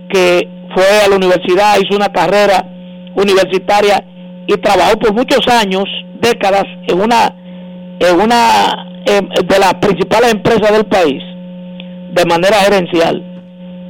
que 0.10 0.48
fue 0.74 0.84
a 1.06 1.10
la 1.10 1.16
universidad, 1.16 1.78
hizo 1.80 1.96
una 1.96 2.10
carrera 2.10 2.66
universitaria 3.16 4.04
y 4.48 4.54
trabajó 4.54 4.98
por 5.00 5.14
muchos 5.14 5.46
años, 5.48 5.84
décadas, 6.20 6.66
en 6.88 7.00
una, 7.00 7.34
en 8.00 8.20
una 8.20 8.88
de 9.06 9.60
las 9.60 9.74
principales 9.76 10.34
empresas 10.34 10.72
del 10.72 10.86
país, 10.86 11.22
de 12.14 12.26
manera 12.26 12.58
gerencial. 12.58 13.31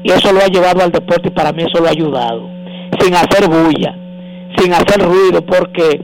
Y 0.03 0.11
eso 0.11 0.31
lo 0.31 0.39
ha 0.39 0.47
llevado 0.47 0.83
al 0.83 0.91
deporte 0.91 1.29
y 1.29 1.31
para 1.31 1.51
mí 1.51 1.63
eso 1.63 1.79
lo 1.81 1.87
ha 1.87 1.91
ayudado, 1.91 2.49
sin 2.99 3.13
hacer 3.13 3.47
bulla, 3.47 3.95
sin 4.57 4.73
hacer 4.73 5.01
ruido, 5.01 5.45
porque 5.45 6.01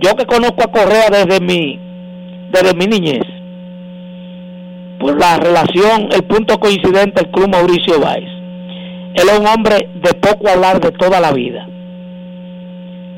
yo 0.00 0.14
que 0.16 0.24
conozco 0.26 0.62
a 0.62 0.72
Correa 0.72 1.10
desde 1.10 1.40
mi, 1.40 1.78
desde 2.50 2.74
mi 2.74 2.86
niñez, 2.86 3.24
por 4.98 5.18
la 5.18 5.36
relación, 5.36 6.08
el 6.12 6.24
punto 6.24 6.58
coincidente, 6.58 7.22
el 7.22 7.30
club 7.30 7.48
Mauricio 7.48 8.00
Báez. 8.00 8.24
Él 9.14 9.28
es 9.28 9.38
un 9.38 9.46
hombre 9.46 9.88
de 9.94 10.14
poco 10.14 10.48
hablar 10.48 10.80
de 10.80 10.92
toda 10.92 11.20
la 11.20 11.32
vida. 11.32 11.66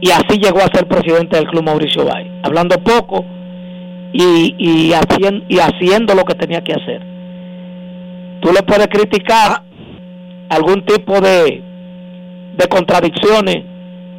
Y 0.00 0.10
así 0.10 0.38
llegó 0.38 0.58
a 0.58 0.74
ser 0.74 0.86
presidente 0.86 1.36
del 1.36 1.46
club 1.46 1.64
Mauricio 1.64 2.04
Báez. 2.04 2.26
Hablando 2.42 2.76
poco 2.78 3.24
y, 4.12 4.54
y, 4.58 4.92
haciendo, 4.92 5.44
y 5.48 5.58
haciendo 5.58 6.14
lo 6.14 6.24
que 6.24 6.34
tenía 6.34 6.62
que 6.62 6.72
hacer. 6.72 7.00
Tú 8.40 8.52
le 8.52 8.62
puedes 8.62 8.88
criticar 8.88 9.62
algún 10.50 10.84
tipo 10.84 11.20
de, 11.20 11.62
de 12.56 12.68
contradicciones 12.68 13.64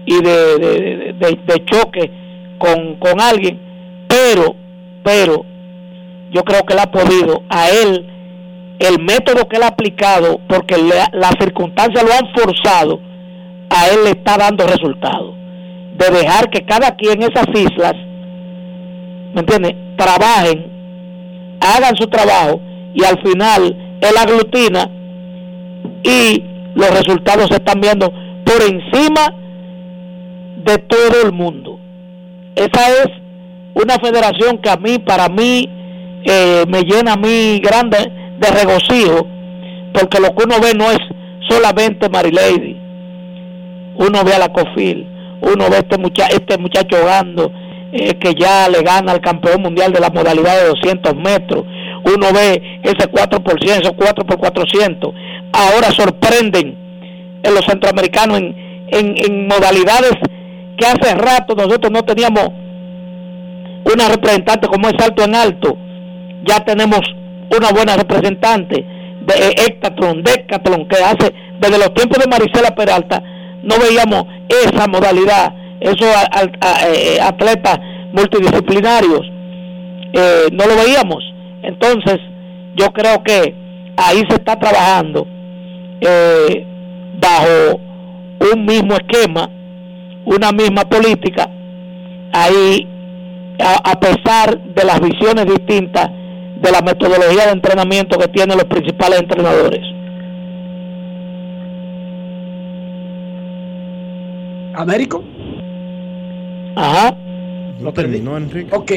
y 0.06 0.16
de, 0.24 1.14
de, 1.20 1.66
choque 1.66 2.10
con, 2.58 2.95
con 2.95 3.22
alguien, 3.22 3.60
pero, 4.08 4.56
pero 5.03 5.45
yo 6.32 6.44
creo 6.44 6.64
que 6.64 6.74
él 6.74 6.80
ha 6.80 6.91
podido, 6.91 7.44
a 7.49 7.70
él, 7.70 8.08
el 8.80 9.03
método 9.03 9.48
que 9.48 9.58
él 9.58 9.64
ha 9.64 9.68
aplicado, 9.68 10.40
porque 10.48 10.76
las 10.78 11.34
circunstancias 11.40 12.03
lo 12.03 12.14
han 12.14 12.34
forzado, 12.34 12.99
a 13.70 13.88
él 13.88 14.06
le 14.06 14.12
está 14.12 14.38
dando 14.38 14.66
resultados. 14.66 15.36
De 15.98 16.10
dejar 16.10 16.49
que 16.49 16.66
cada 16.66 16.95
quien 16.95 17.22
en 17.22 17.30
esas 17.32 17.48
islas, 17.53 17.94
¿me 19.34 19.41
entiendes?, 19.41 19.76
trabajen, 19.98 20.72
hagan 21.60 21.95
su 21.98 22.08
trabajo 22.08 22.60
y 22.94 23.03
al 23.03 23.22
final 23.22 23.76
él 24.02 24.18
aglutina 24.18 24.90
y 26.03 26.44
los 26.76 26.90
resultados 26.90 27.48
se 27.49 27.56
están 27.56 27.82
viendo 27.82 28.12
por 28.45 28.62
encima 28.62 29.34
de 30.64 30.78
todo 30.78 31.22
el 31.26 31.32
mundo. 31.32 31.80
Esa 32.56 32.90
es 33.03 33.08
una 33.74 33.95
federación 33.99 34.58
que 34.58 34.70
a 34.70 34.78
mí, 34.78 34.99
para 34.99 35.30
mí, 35.30 35.70
eh, 36.26 36.66
me 36.68 36.84
llena 36.84 37.14
a 37.14 37.18
mí 37.18 37.60
grande 37.60 37.98
de 38.40 38.52
regocijo, 38.52 39.28
porque 39.94 40.20
lo 40.20 40.36
que 40.36 40.44
uno 40.44 40.56
ve 40.62 40.74
no 40.76 40.91
es 40.91 40.99
solamente 41.49 42.10
Marilady, 42.10 42.78
uno 43.95 44.24
ve 44.24 44.36
a 44.36 44.40
la 44.40 44.49
Cofil, 44.49 45.08
uno 45.41 45.70
ve 45.70 45.78
a 45.78 45.80
este, 45.80 45.98
mucha 45.98 46.28
este 46.28 46.58
muchacho 46.58 46.98
jugando 47.02 47.52
eh, 47.92 48.14
que 48.16 48.34
ya 48.34 48.70
le 48.70 48.82
gana 48.82 49.12
al 49.12 49.22
campeón 49.22 49.62
mundial 49.62 49.92
de 49.92 50.00
la 50.00 50.10
modalidad 50.10 50.62
de 50.62 50.70
200 50.70 51.16
metros, 51.16 51.66
uno 52.06 52.28
ve 52.34 52.80
ese 52.84 53.08
4 53.08 53.44
por 53.44 53.60
100, 53.62 53.82
esos 53.82 53.94
4 53.98 54.26
por 54.26 54.38
400, 54.38 55.14
ahora 55.54 55.92
sorprenden 55.92 56.78
en 57.44 57.54
los 57.54 57.66
centroamericanos 57.66 58.40
en, 58.40 58.56
en, 58.92 59.48
modalidades 59.48 60.14
que 60.78 60.86
hace 60.86 61.16
rato 61.16 61.56
nosotros 61.56 61.92
no 61.92 62.04
teníamos 62.04 62.50
una 63.94 64.10
representante 64.10 64.68
como 64.68 64.88
es 64.90 65.04
alto 65.04 65.24
en 65.24 65.36
alto, 65.36 65.78
ya 66.44 66.60
tenemos 66.64 67.02
una 67.58 67.72
buena 67.72 67.98
representante 67.98 68.86
de 69.22 69.50
Hectatron, 69.58 70.24
Decathlon, 70.24 70.88
que 70.88 70.98
hace 70.98 71.34
desde 71.60 71.78
los 71.78 71.94
tiempos 71.94 72.20
de 72.20 72.30
Marisela 72.30 72.74
Peralta, 72.74 73.22
no 73.64 73.76
veíamos 73.78 74.26
esa 74.50 74.88
modalidad, 74.88 75.54
esos 75.82 76.08
eh, 76.08 77.20
atletas 77.22 77.80
multidisciplinarios, 78.14 79.22
eh, 80.14 80.48
no 80.52 80.66
lo 80.66 80.76
veíamos. 80.76 81.24
Entonces, 81.64 82.20
yo 82.76 82.88
creo 82.94 83.22
que 83.24 83.56
ahí 83.98 84.24
se 84.30 84.36
está 84.36 84.58
trabajando 84.58 85.28
eh, 86.02 86.66
bajo 87.20 87.80
un 88.53 88.66
mismo 88.66 88.94
esquema, 88.94 89.49
una 90.26 90.52
misma 90.52 90.84
política, 90.86 91.49
ahí 92.34 92.88
a, 93.60 93.99
pesar 93.99 94.60
de 94.60 94.84
las 94.84 94.99
visiones 94.99 95.45
distintas 95.45 96.10
de 96.10 96.72
la 96.72 96.82
metodología 96.82 97.45
de 97.45 97.52
entrenamiento 97.52 98.18
que 98.18 98.28
tienen 98.28 98.58
los 98.58 98.66
principales 98.66 99.20
entrenadores. 99.20 99.82
Américo. 104.76 105.24
Ajá. 106.76 107.18
Lo 107.81 107.93
terminó 107.93 108.38
Enrique. 108.38 108.76
Ok. 108.76 108.91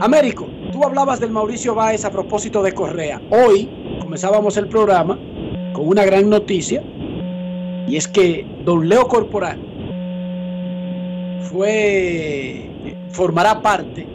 Américo, 0.00 0.48
tú 0.72 0.84
hablabas 0.84 1.20
del 1.20 1.30
Mauricio 1.30 1.74
Báez 1.74 2.04
a 2.04 2.10
propósito 2.10 2.62
de 2.62 2.72
Correa. 2.72 3.20
Hoy 3.30 3.68
comenzábamos 4.00 4.56
el 4.56 4.68
programa 4.68 5.18
con 5.72 5.88
una 5.88 6.04
gran 6.04 6.28
noticia 6.28 6.82
y 7.86 7.96
es 7.96 8.08
que 8.08 8.46
don 8.64 8.88
Leo 8.88 9.06
Corporal 9.06 9.58
fue 11.42 12.70
formará 13.10 13.62
parte 13.62 14.06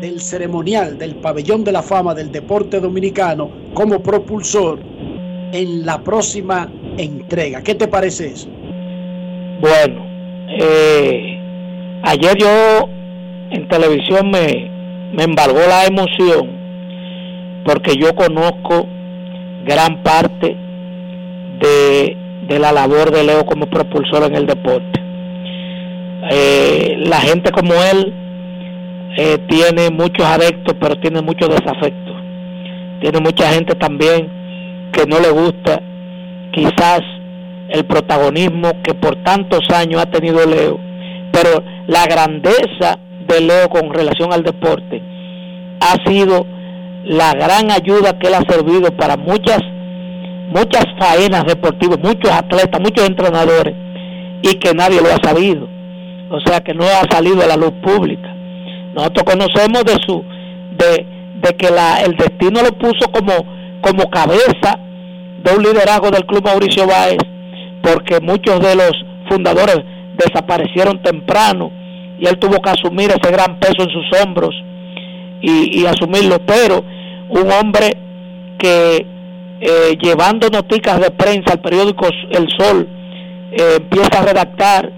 del 0.00 0.20
ceremonial 0.20 0.98
del 0.98 1.14
pabellón 1.16 1.62
de 1.62 1.72
la 1.72 1.82
fama 1.82 2.14
del 2.14 2.32
deporte 2.32 2.80
dominicano 2.80 3.50
como 3.74 4.02
propulsor 4.02 4.80
en 5.52 5.84
la 5.84 6.02
próxima 6.02 6.70
entrega. 6.96 7.62
¿Qué 7.62 7.74
te 7.74 7.86
parece 7.86 8.28
eso? 8.28 8.48
Bueno, 9.60 10.04
eh, 10.58 11.39
ayer 12.02 12.36
yo 12.38 12.88
en 13.50 13.68
televisión 13.68 14.30
me, 14.30 14.70
me 15.12 15.24
embargó 15.24 15.60
la 15.68 15.86
emoción 15.86 16.60
porque 17.64 17.94
yo 17.96 18.14
conozco 18.14 18.86
gran 19.64 20.02
parte 20.02 20.56
de, 21.60 22.16
de 22.48 22.58
la 22.58 22.72
labor 22.72 23.10
de 23.10 23.24
Leo 23.24 23.44
como 23.44 23.66
propulsor 23.66 24.24
en 24.24 24.34
el 24.34 24.46
deporte. 24.46 25.00
Eh, 26.30 26.96
la 27.06 27.20
gente 27.20 27.50
como 27.50 27.72
él 27.74 28.12
eh, 29.16 29.38
tiene 29.48 29.90
muchos 29.90 30.24
adeptos, 30.24 30.74
pero 30.80 30.96
tiene 30.96 31.22
muchos 31.22 31.48
desafectos. 31.48 32.16
Tiene 33.00 33.20
mucha 33.20 33.52
gente 33.52 33.74
también 33.74 34.28
que 34.92 35.06
no 35.06 35.18
le 35.20 35.30
gusta 35.30 35.80
quizás 36.52 37.00
el 37.68 37.84
protagonismo 37.84 38.82
que 38.82 38.94
por 38.94 39.16
tantos 39.22 39.60
años 39.70 40.02
ha 40.02 40.06
tenido 40.06 40.44
Leo. 40.46 40.78
Pero 41.32 41.62
la 41.90 42.06
grandeza 42.06 43.00
de 43.26 43.40
Leo 43.40 43.68
con 43.68 43.92
relación 43.92 44.32
al 44.32 44.44
deporte 44.44 45.02
ha 45.80 46.08
sido 46.08 46.46
la 47.04 47.32
gran 47.32 47.68
ayuda 47.72 48.16
que 48.16 48.28
él 48.28 48.34
ha 48.34 48.48
servido 48.48 48.96
para 48.96 49.16
muchas 49.16 49.58
muchas 50.50 50.84
faenas 50.98 51.44
deportivas, 51.46 51.98
muchos 51.98 52.30
atletas, 52.30 52.80
muchos 52.80 53.08
entrenadores 53.08 53.74
y 54.42 54.54
que 54.54 54.72
nadie 54.72 55.00
lo 55.00 55.08
ha 55.08 55.18
sabido. 55.22 55.68
O 56.30 56.40
sea 56.44 56.60
que 56.60 56.74
no 56.74 56.84
ha 56.84 57.10
salido 57.10 57.42
a 57.42 57.46
la 57.46 57.56
luz 57.56 57.72
pública. 57.82 58.28
Nosotros 58.94 59.24
conocemos 59.24 59.84
de 59.84 59.96
su 60.06 60.24
de, 60.78 61.06
de 61.42 61.56
que 61.56 61.70
la, 61.70 62.02
el 62.02 62.16
destino 62.16 62.62
lo 62.62 62.70
puso 62.78 63.10
como 63.10 63.32
como 63.80 64.08
cabeza 64.10 64.78
de 65.42 65.56
un 65.56 65.62
liderazgo 65.64 66.10
del 66.10 66.26
Club 66.26 66.44
Mauricio 66.44 66.86
Báez, 66.86 67.18
porque 67.82 68.20
muchos 68.20 68.60
de 68.60 68.76
los 68.76 68.92
fundadores 69.28 69.78
desaparecieron 70.16 71.02
temprano 71.02 71.79
y 72.20 72.26
él 72.26 72.38
tuvo 72.38 72.60
que 72.60 72.70
asumir 72.70 73.10
ese 73.10 73.32
gran 73.32 73.58
peso 73.58 73.82
en 73.82 73.88
sus 73.90 74.20
hombros 74.20 74.54
y, 75.42 75.86
asumirlo, 75.86 76.38
pero 76.44 76.84
un 77.30 77.50
hombre 77.50 77.96
que 78.58 79.06
eh, 79.60 79.96
llevando 79.98 80.50
noticias 80.50 81.00
de 81.00 81.10
prensa 81.10 81.52
al 81.52 81.60
periódico 81.60 82.06
El 82.30 82.46
Sol 82.58 82.86
eh, 83.52 83.76
empieza 83.78 84.20
a 84.20 84.26
redactar 84.26 84.92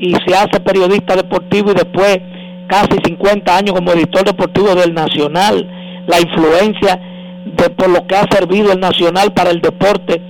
y 0.00 0.12
se 0.26 0.34
hace 0.34 0.58
periodista 0.58 1.14
deportivo 1.14 1.70
y 1.70 1.74
después 1.74 2.18
casi 2.66 2.98
50 3.04 3.56
años 3.56 3.74
como 3.76 3.92
editor 3.92 4.24
deportivo 4.24 4.74
del 4.74 4.92
Nacional, 4.92 5.68
la 6.08 6.20
influencia 6.20 7.00
de 7.44 7.70
por 7.70 7.88
lo 7.88 8.04
que 8.08 8.16
ha 8.16 8.26
servido 8.28 8.72
el 8.72 8.80
Nacional 8.80 9.32
para 9.32 9.50
el 9.50 9.60
deporte 9.60 10.20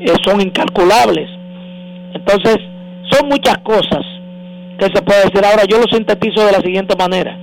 eh, 0.00 0.12
son 0.26 0.42
incalculables. 0.42 1.30
Entonces, 2.12 2.58
son 3.10 3.28
muchas 3.28 3.56
cosas 3.58 4.04
que 4.78 4.86
se 4.86 5.02
puede 5.02 5.24
decir. 5.24 5.44
Ahora 5.44 5.64
yo 5.68 5.78
lo 5.78 5.84
sintetizo 5.90 6.44
de 6.44 6.52
la 6.52 6.60
siguiente 6.60 6.96
manera. 6.96 7.36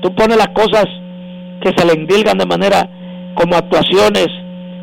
Tú 0.00 0.14
pones 0.14 0.36
las 0.36 0.48
cosas 0.48 0.86
que 1.60 1.72
se 1.76 1.84
le 1.86 1.94
indilgan 1.94 2.38
de 2.38 2.46
manera 2.46 2.88
como 3.34 3.56
actuaciones 3.56 4.28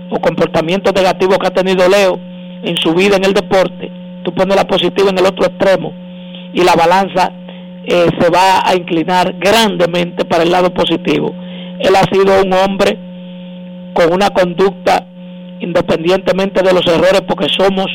o 0.10 0.20
comportamientos 0.20 0.94
negativos 0.94 1.38
que 1.38 1.48
ha 1.48 1.54
tenido 1.54 1.88
Leo 1.88 2.20
en 2.64 2.78
su 2.78 2.94
vida 2.94 3.18
en 3.18 3.26
el 3.26 3.34
deporte. 3.34 3.92
Tú 4.24 4.34
pones 4.34 4.56
la 4.56 4.66
positiva 4.66 5.10
en 5.10 5.18
el 5.18 5.26
otro 5.26 5.46
extremo 5.46 5.94
y 6.54 6.64
la 6.64 6.76
balanza 6.76 7.32
eh, 7.86 8.08
se 8.20 8.30
va 8.30 8.62
a 8.66 8.76
inclinar 8.76 9.36
grandemente 9.38 10.26
para 10.26 10.44
el 10.44 10.52
lado 10.52 10.74
positivo. 10.74 11.34
Él 11.80 11.96
ha 11.96 12.04
sido 12.12 12.42
un 12.44 12.54
hombre 12.54 12.98
con 13.94 14.12
una 14.14 14.30
conducta 14.30 15.06
independientemente 15.60 16.62
de 16.62 16.74
los 16.74 16.86
errores 16.88 17.22
porque 17.28 17.48
somos 17.50 17.88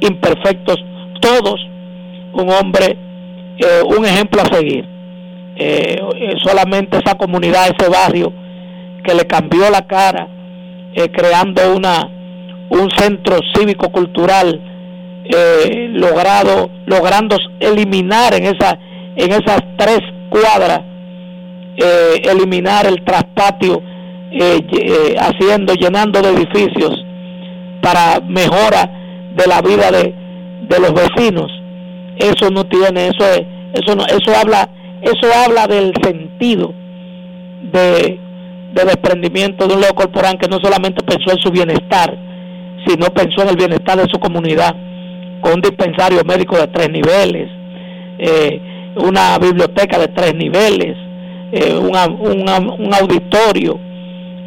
imperfectos 0.00 0.76
todos, 1.20 1.60
un 2.32 2.50
hombre, 2.50 2.96
eh, 3.60 3.82
un 3.84 4.04
ejemplo 4.04 4.42
a 4.42 4.54
seguir. 4.54 4.88
Eh, 5.56 6.00
solamente 6.42 6.96
esa 6.96 7.16
comunidad, 7.16 7.68
ese 7.68 7.90
barrio 7.90 8.32
que 9.04 9.14
le 9.14 9.26
cambió 9.26 9.68
la 9.70 9.86
cara, 9.86 10.28
creando 11.12 11.76
una 11.76 12.08
un 12.70 12.90
centro 12.90 13.38
cívico 13.54 13.90
cultural 13.90 14.60
logrado 15.92 16.70
logrando 16.86 17.36
eliminar 17.60 18.34
en 18.34 18.46
esa 18.46 18.78
en 19.16 19.30
esas 19.32 19.60
tres 19.76 20.00
cuadras 20.30 20.80
eh, 21.76 22.22
eliminar 22.24 22.86
el 22.86 23.02
traspatio 23.04 23.82
eh, 24.32 24.60
eh, 24.70 25.16
haciendo 25.18 25.74
llenando 25.74 26.20
de 26.20 26.30
edificios 26.30 27.04
para 27.80 28.20
mejora 28.20 28.90
de 29.34 29.46
la 29.46 29.62
vida 29.62 29.90
de, 29.90 30.14
de 30.62 30.80
los 30.80 30.92
vecinos 30.92 31.50
eso 32.20 32.50
no 32.50 32.64
tiene 32.64 33.08
eso 33.08 33.24
es, 33.24 33.42
eso 33.74 33.94
no 33.96 34.04
eso 34.06 34.32
habla 34.38 34.68
eso 35.02 35.26
habla 35.44 35.66
del 35.66 35.92
sentido 36.02 36.74
de, 37.72 38.18
desprendimiento 38.72 39.66
de 39.66 39.74
un 39.74 39.80
Leo 39.80 39.94
Corporán 39.94 40.38
que 40.38 40.48
no 40.48 40.58
solamente 40.62 41.02
pensó 41.02 41.32
en 41.32 41.38
su 41.38 41.50
bienestar, 41.50 42.16
sino 42.86 43.06
pensó 43.06 43.42
en 43.42 43.48
el 43.50 43.56
bienestar 43.56 43.98
de 43.98 44.10
su 44.10 44.18
comunidad, 44.18 44.74
con 45.40 45.54
un 45.54 45.60
dispensario 45.60 46.22
médico 46.24 46.56
de 46.56 46.66
tres 46.68 46.90
niveles, 46.90 47.48
eh, 48.18 48.60
una 48.96 49.38
biblioteca 49.38 49.98
de 49.98 50.08
tres 50.08 50.34
niveles, 50.34 50.96
eh, 51.52 51.76
un 51.76 52.94
auditorio, 52.94 53.78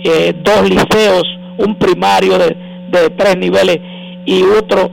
eh, 0.04 0.34
dos 0.44 0.70
liceos, 0.70 1.24
un 1.58 1.76
primario 1.76 2.38
de, 2.38 2.56
de 2.92 3.10
tres 3.12 3.38
niveles 3.38 3.80
y 4.26 4.44
otro 4.44 4.90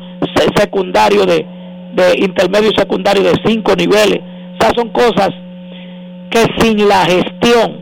secundario 0.57 1.25
de, 1.25 1.47
de 1.95 2.19
intermedio 2.19 2.71
y 2.71 2.75
secundario 2.75 3.23
de 3.23 3.35
cinco 3.45 3.75
niveles. 3.75 4.21
O 4.55 4.61
sea, 4.61 4.73
son 4.75 4.89
cosas 4.91 5.31
que 6.31 6.47
sin 6.59 6.89
la 6.89 7.05
gestión 7.07 7.81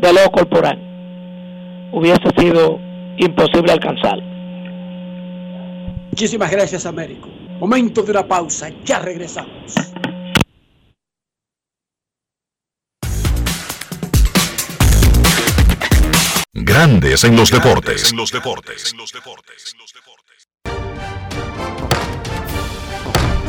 de 0.00 0.12
lo 0.12 0.30
corporal 0.30 0.78
hubiese 1.92 2.30
sido 2.38 2.78
imposible 3.18 3.72
alcanzar. 3.72 4.18
Muchísimas 6.10 6.50
gracias, 6.50 6.86
Américo. 6.86 7.28
Momento 7.60 8.02
de 8.02 8.10
una 8.12 8.26
pausa, 8.26 8.70
ya 8.84 8.98
regresamos. 9.00 9.74
Grandes 16.52 17.24
en 17.24 17.36
los 17.36 17.50
deportes. 17.50 18.10
En 18.10 18.16
los 18.16 18.32
deportes. 18.32 18.94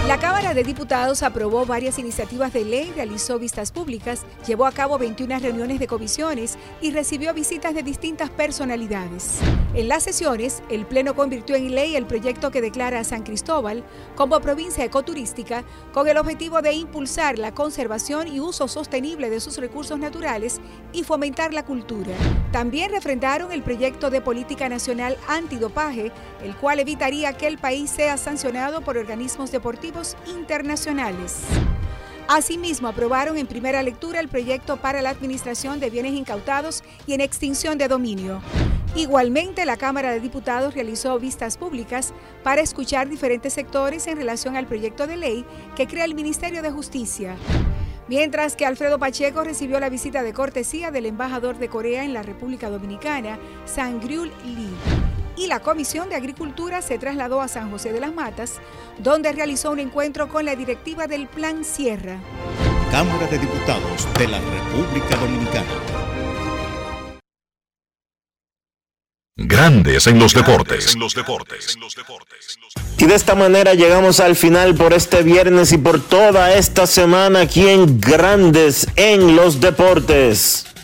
La 0.07 0.17
Cámara 0.17 0.55
de 0.55 0.63
Diputados 0.63 1.21
aprobó 1.21 1.67
varias 1.67 1.99
iniciativas 1.99 2.51
de 2.51 2.65
ley, 2.65 2.91
realizó 2.95 3.37
vistas 3.37 3.71
públicas, 3.71 4.25
llevó 4.47 4.65
a 4.65 4.71
cabo 4.71 4.97
21 4.97 5.37
reuniones 5.37 5.79
de 5.79 5.85
comisiones 5.85 6.57
y 6.81 6.89
recibió 6.89 7.35
visitas 7.35 7.75
de 7.75 7.83
distintas 7.83 8.31
personalidades. 8.31 9.39
En 9.75 9.87
las 9.87 10.03
sesiones, 10.03 10.63
el 10.69 10.87
Pleno 10.87 11.15
convirtió 11.15 11.55
en 11.55 11.75
ley 11.75 11.95
el 11.95 12.07
proyecto 12.07 12.49
que 12.49 12.61
declara 12.61 12.99
a 12.99 13.03
San 13.03 13.21
Cristóbal 13.21 13.83
como 14.15 14.41
provincia 14.41 14.83
ecoturística 14.83 15.63
con 15.93 16.07
el 16.07 16.17
objetivo 16.17 16.63
de 16.63 16.73
impulsar 16.73 17.37
la 17.37 17.53
conservación 17.53 18.27
y 18.27 18.39
uso 18.39 18.67
sostenible 18.67 19.29
de 19.29 19.39
sus 19.39 19.59
recursos 19.59 19.99
naturales 19.99 20.59
y 20.93 21.03
fomentar 21.03 21.53
la 21.53 21.63
cultura. 21.63 22.15
También 22.51 22.91
refrendaron 22.91 23.51
el 23.51 23.61
proyecto 23.61 24.09
de 24.09 24.19
política 24.19 24.67
nacional 24.67 25.15
antidopaje, 25.27 26.11
el 26.43 26.55
cual 26.55 26.79
evitaría 26.79 27.33
que 27.33 27.47
el 27.47 27.57
país 27.57 27.89
sea 27.89 28.17
sancionado 28.17 28.81
por 28.81 28.97
organismos 28.97 29.51
deportivos 29.51 30.17
internacionales. 30.27 31.41
Asimismo, 32.27 32.87
aprobaron 32.87 33.37
en 33.37 33.45
primera 33.45 33.83
lectura 33.83 34.19
el 34.19 34.29
proyecto 34.29 34.77
para 34.77 35.01
la 35.01 35.09
administración 35.09 35.79
de 35.79 35.89
bienes 35.89 36.13
incautados 36.13 36.83
y 37.05 37.13
en 37.13 37.21
extinción 37.21 37.77
de 37.77 37.87
dominio. 37.89 38.41
Igualmente, 38.95 39.65
la 39.65 39.77
Cámara 39.77 40.11
de 40.11 40.19
Diputados 40.19 40.73
realizó 40.73 41.19
vistas 41.19 41.57
públicas 41.57 42.13
para 42.43 42.61
escuchar 42.61 43.09
diferentes 43.09 43.53
sectores 43.53 44.07
en 44.07 44.17
relación 44.17 44.55
al 44.55 44.67
proyecto 44.67 45.07
de 45.07 45.17
ley 45.17 45.45
que 45.75 45.87
crea 45.87 46.05
el 46.05 46.15
Ministerio 46.15 46.61
de 46.61 46.71
Justicia. 46.71 47.35
Mientras 48.07 48.55
que 48.55 48.65
Alfredo 48.65 48.99
Pacheco 48.99 49.43
recibió 49.43 49.79
la 49.79 49.89
visita 49.89 50.23
de 50.23 50.33
cortesía 50.33 50.91
del 50.91 51.05
embajador 51.05 51.57
de 51.57 51.69
Corea 51.69 52.03
en 52.03 52.13
la 52.13 52.23
República 52.23 52.69
Dominicana, 52.69 53.39
Sangryul 53.65 54.31
Lee 54.45 55.20
y 55.35 55.47
la 55.47 55.59
Comisión 55.61 56.09
de 56.09 56.15
Agricultura 56.15 56.81
se 56.81 56.97
trasladó 56.97 57.41
a 57.41 57.47
San 57.47 57.71
José 57.71 57.91
de 57.91 57.99
las 57.99 58.13
Matas, 58.13 58.59
donde 58.97 59.31
realizó 59.31 59.71
un 59.71 59.79
encuentro 59.79 60.29
con 60.29 60.45
la 60.45 60.55
directiva 60.55 61.07
del 61.07 61.27
Plan 61.27 61.63
Sierra. 61.63 62.19
Cámara 62.91 63.27
de 63.27 63.37
Diputados 63.37 64.07
de 64.17 64.27
la 64.27 64.39
República 64.39 65.15
Dominicana. 65.15 66.01
Grandes 69.37 70.07
en 70.07 70.19
los 70.19 70.33
deportes. 70.33 70.95
los 70.95 71.15
deportes. 71.15 71.77
Y 72.97 73.05
de 73.05 73.15
esta 73.15 73.33
manera 73.33 73.73
llegamos 73.73 74.19
al 74.19 74.35
final 74.35 74.75
por 74.75 74.93
este 74.93 75.23
viernes 75.23 75.71
y 75.71 75.77
por 75.77 76.01
toda 76.01 76.53
esta 76.53 76.85
semana 76.85 77.41
aquí 77.41 77.67
en 77.67 77.99
Grandes 77.99 78.87
en 78.95 79.35
los 79.35 79.59
deportes. 79.59 80.70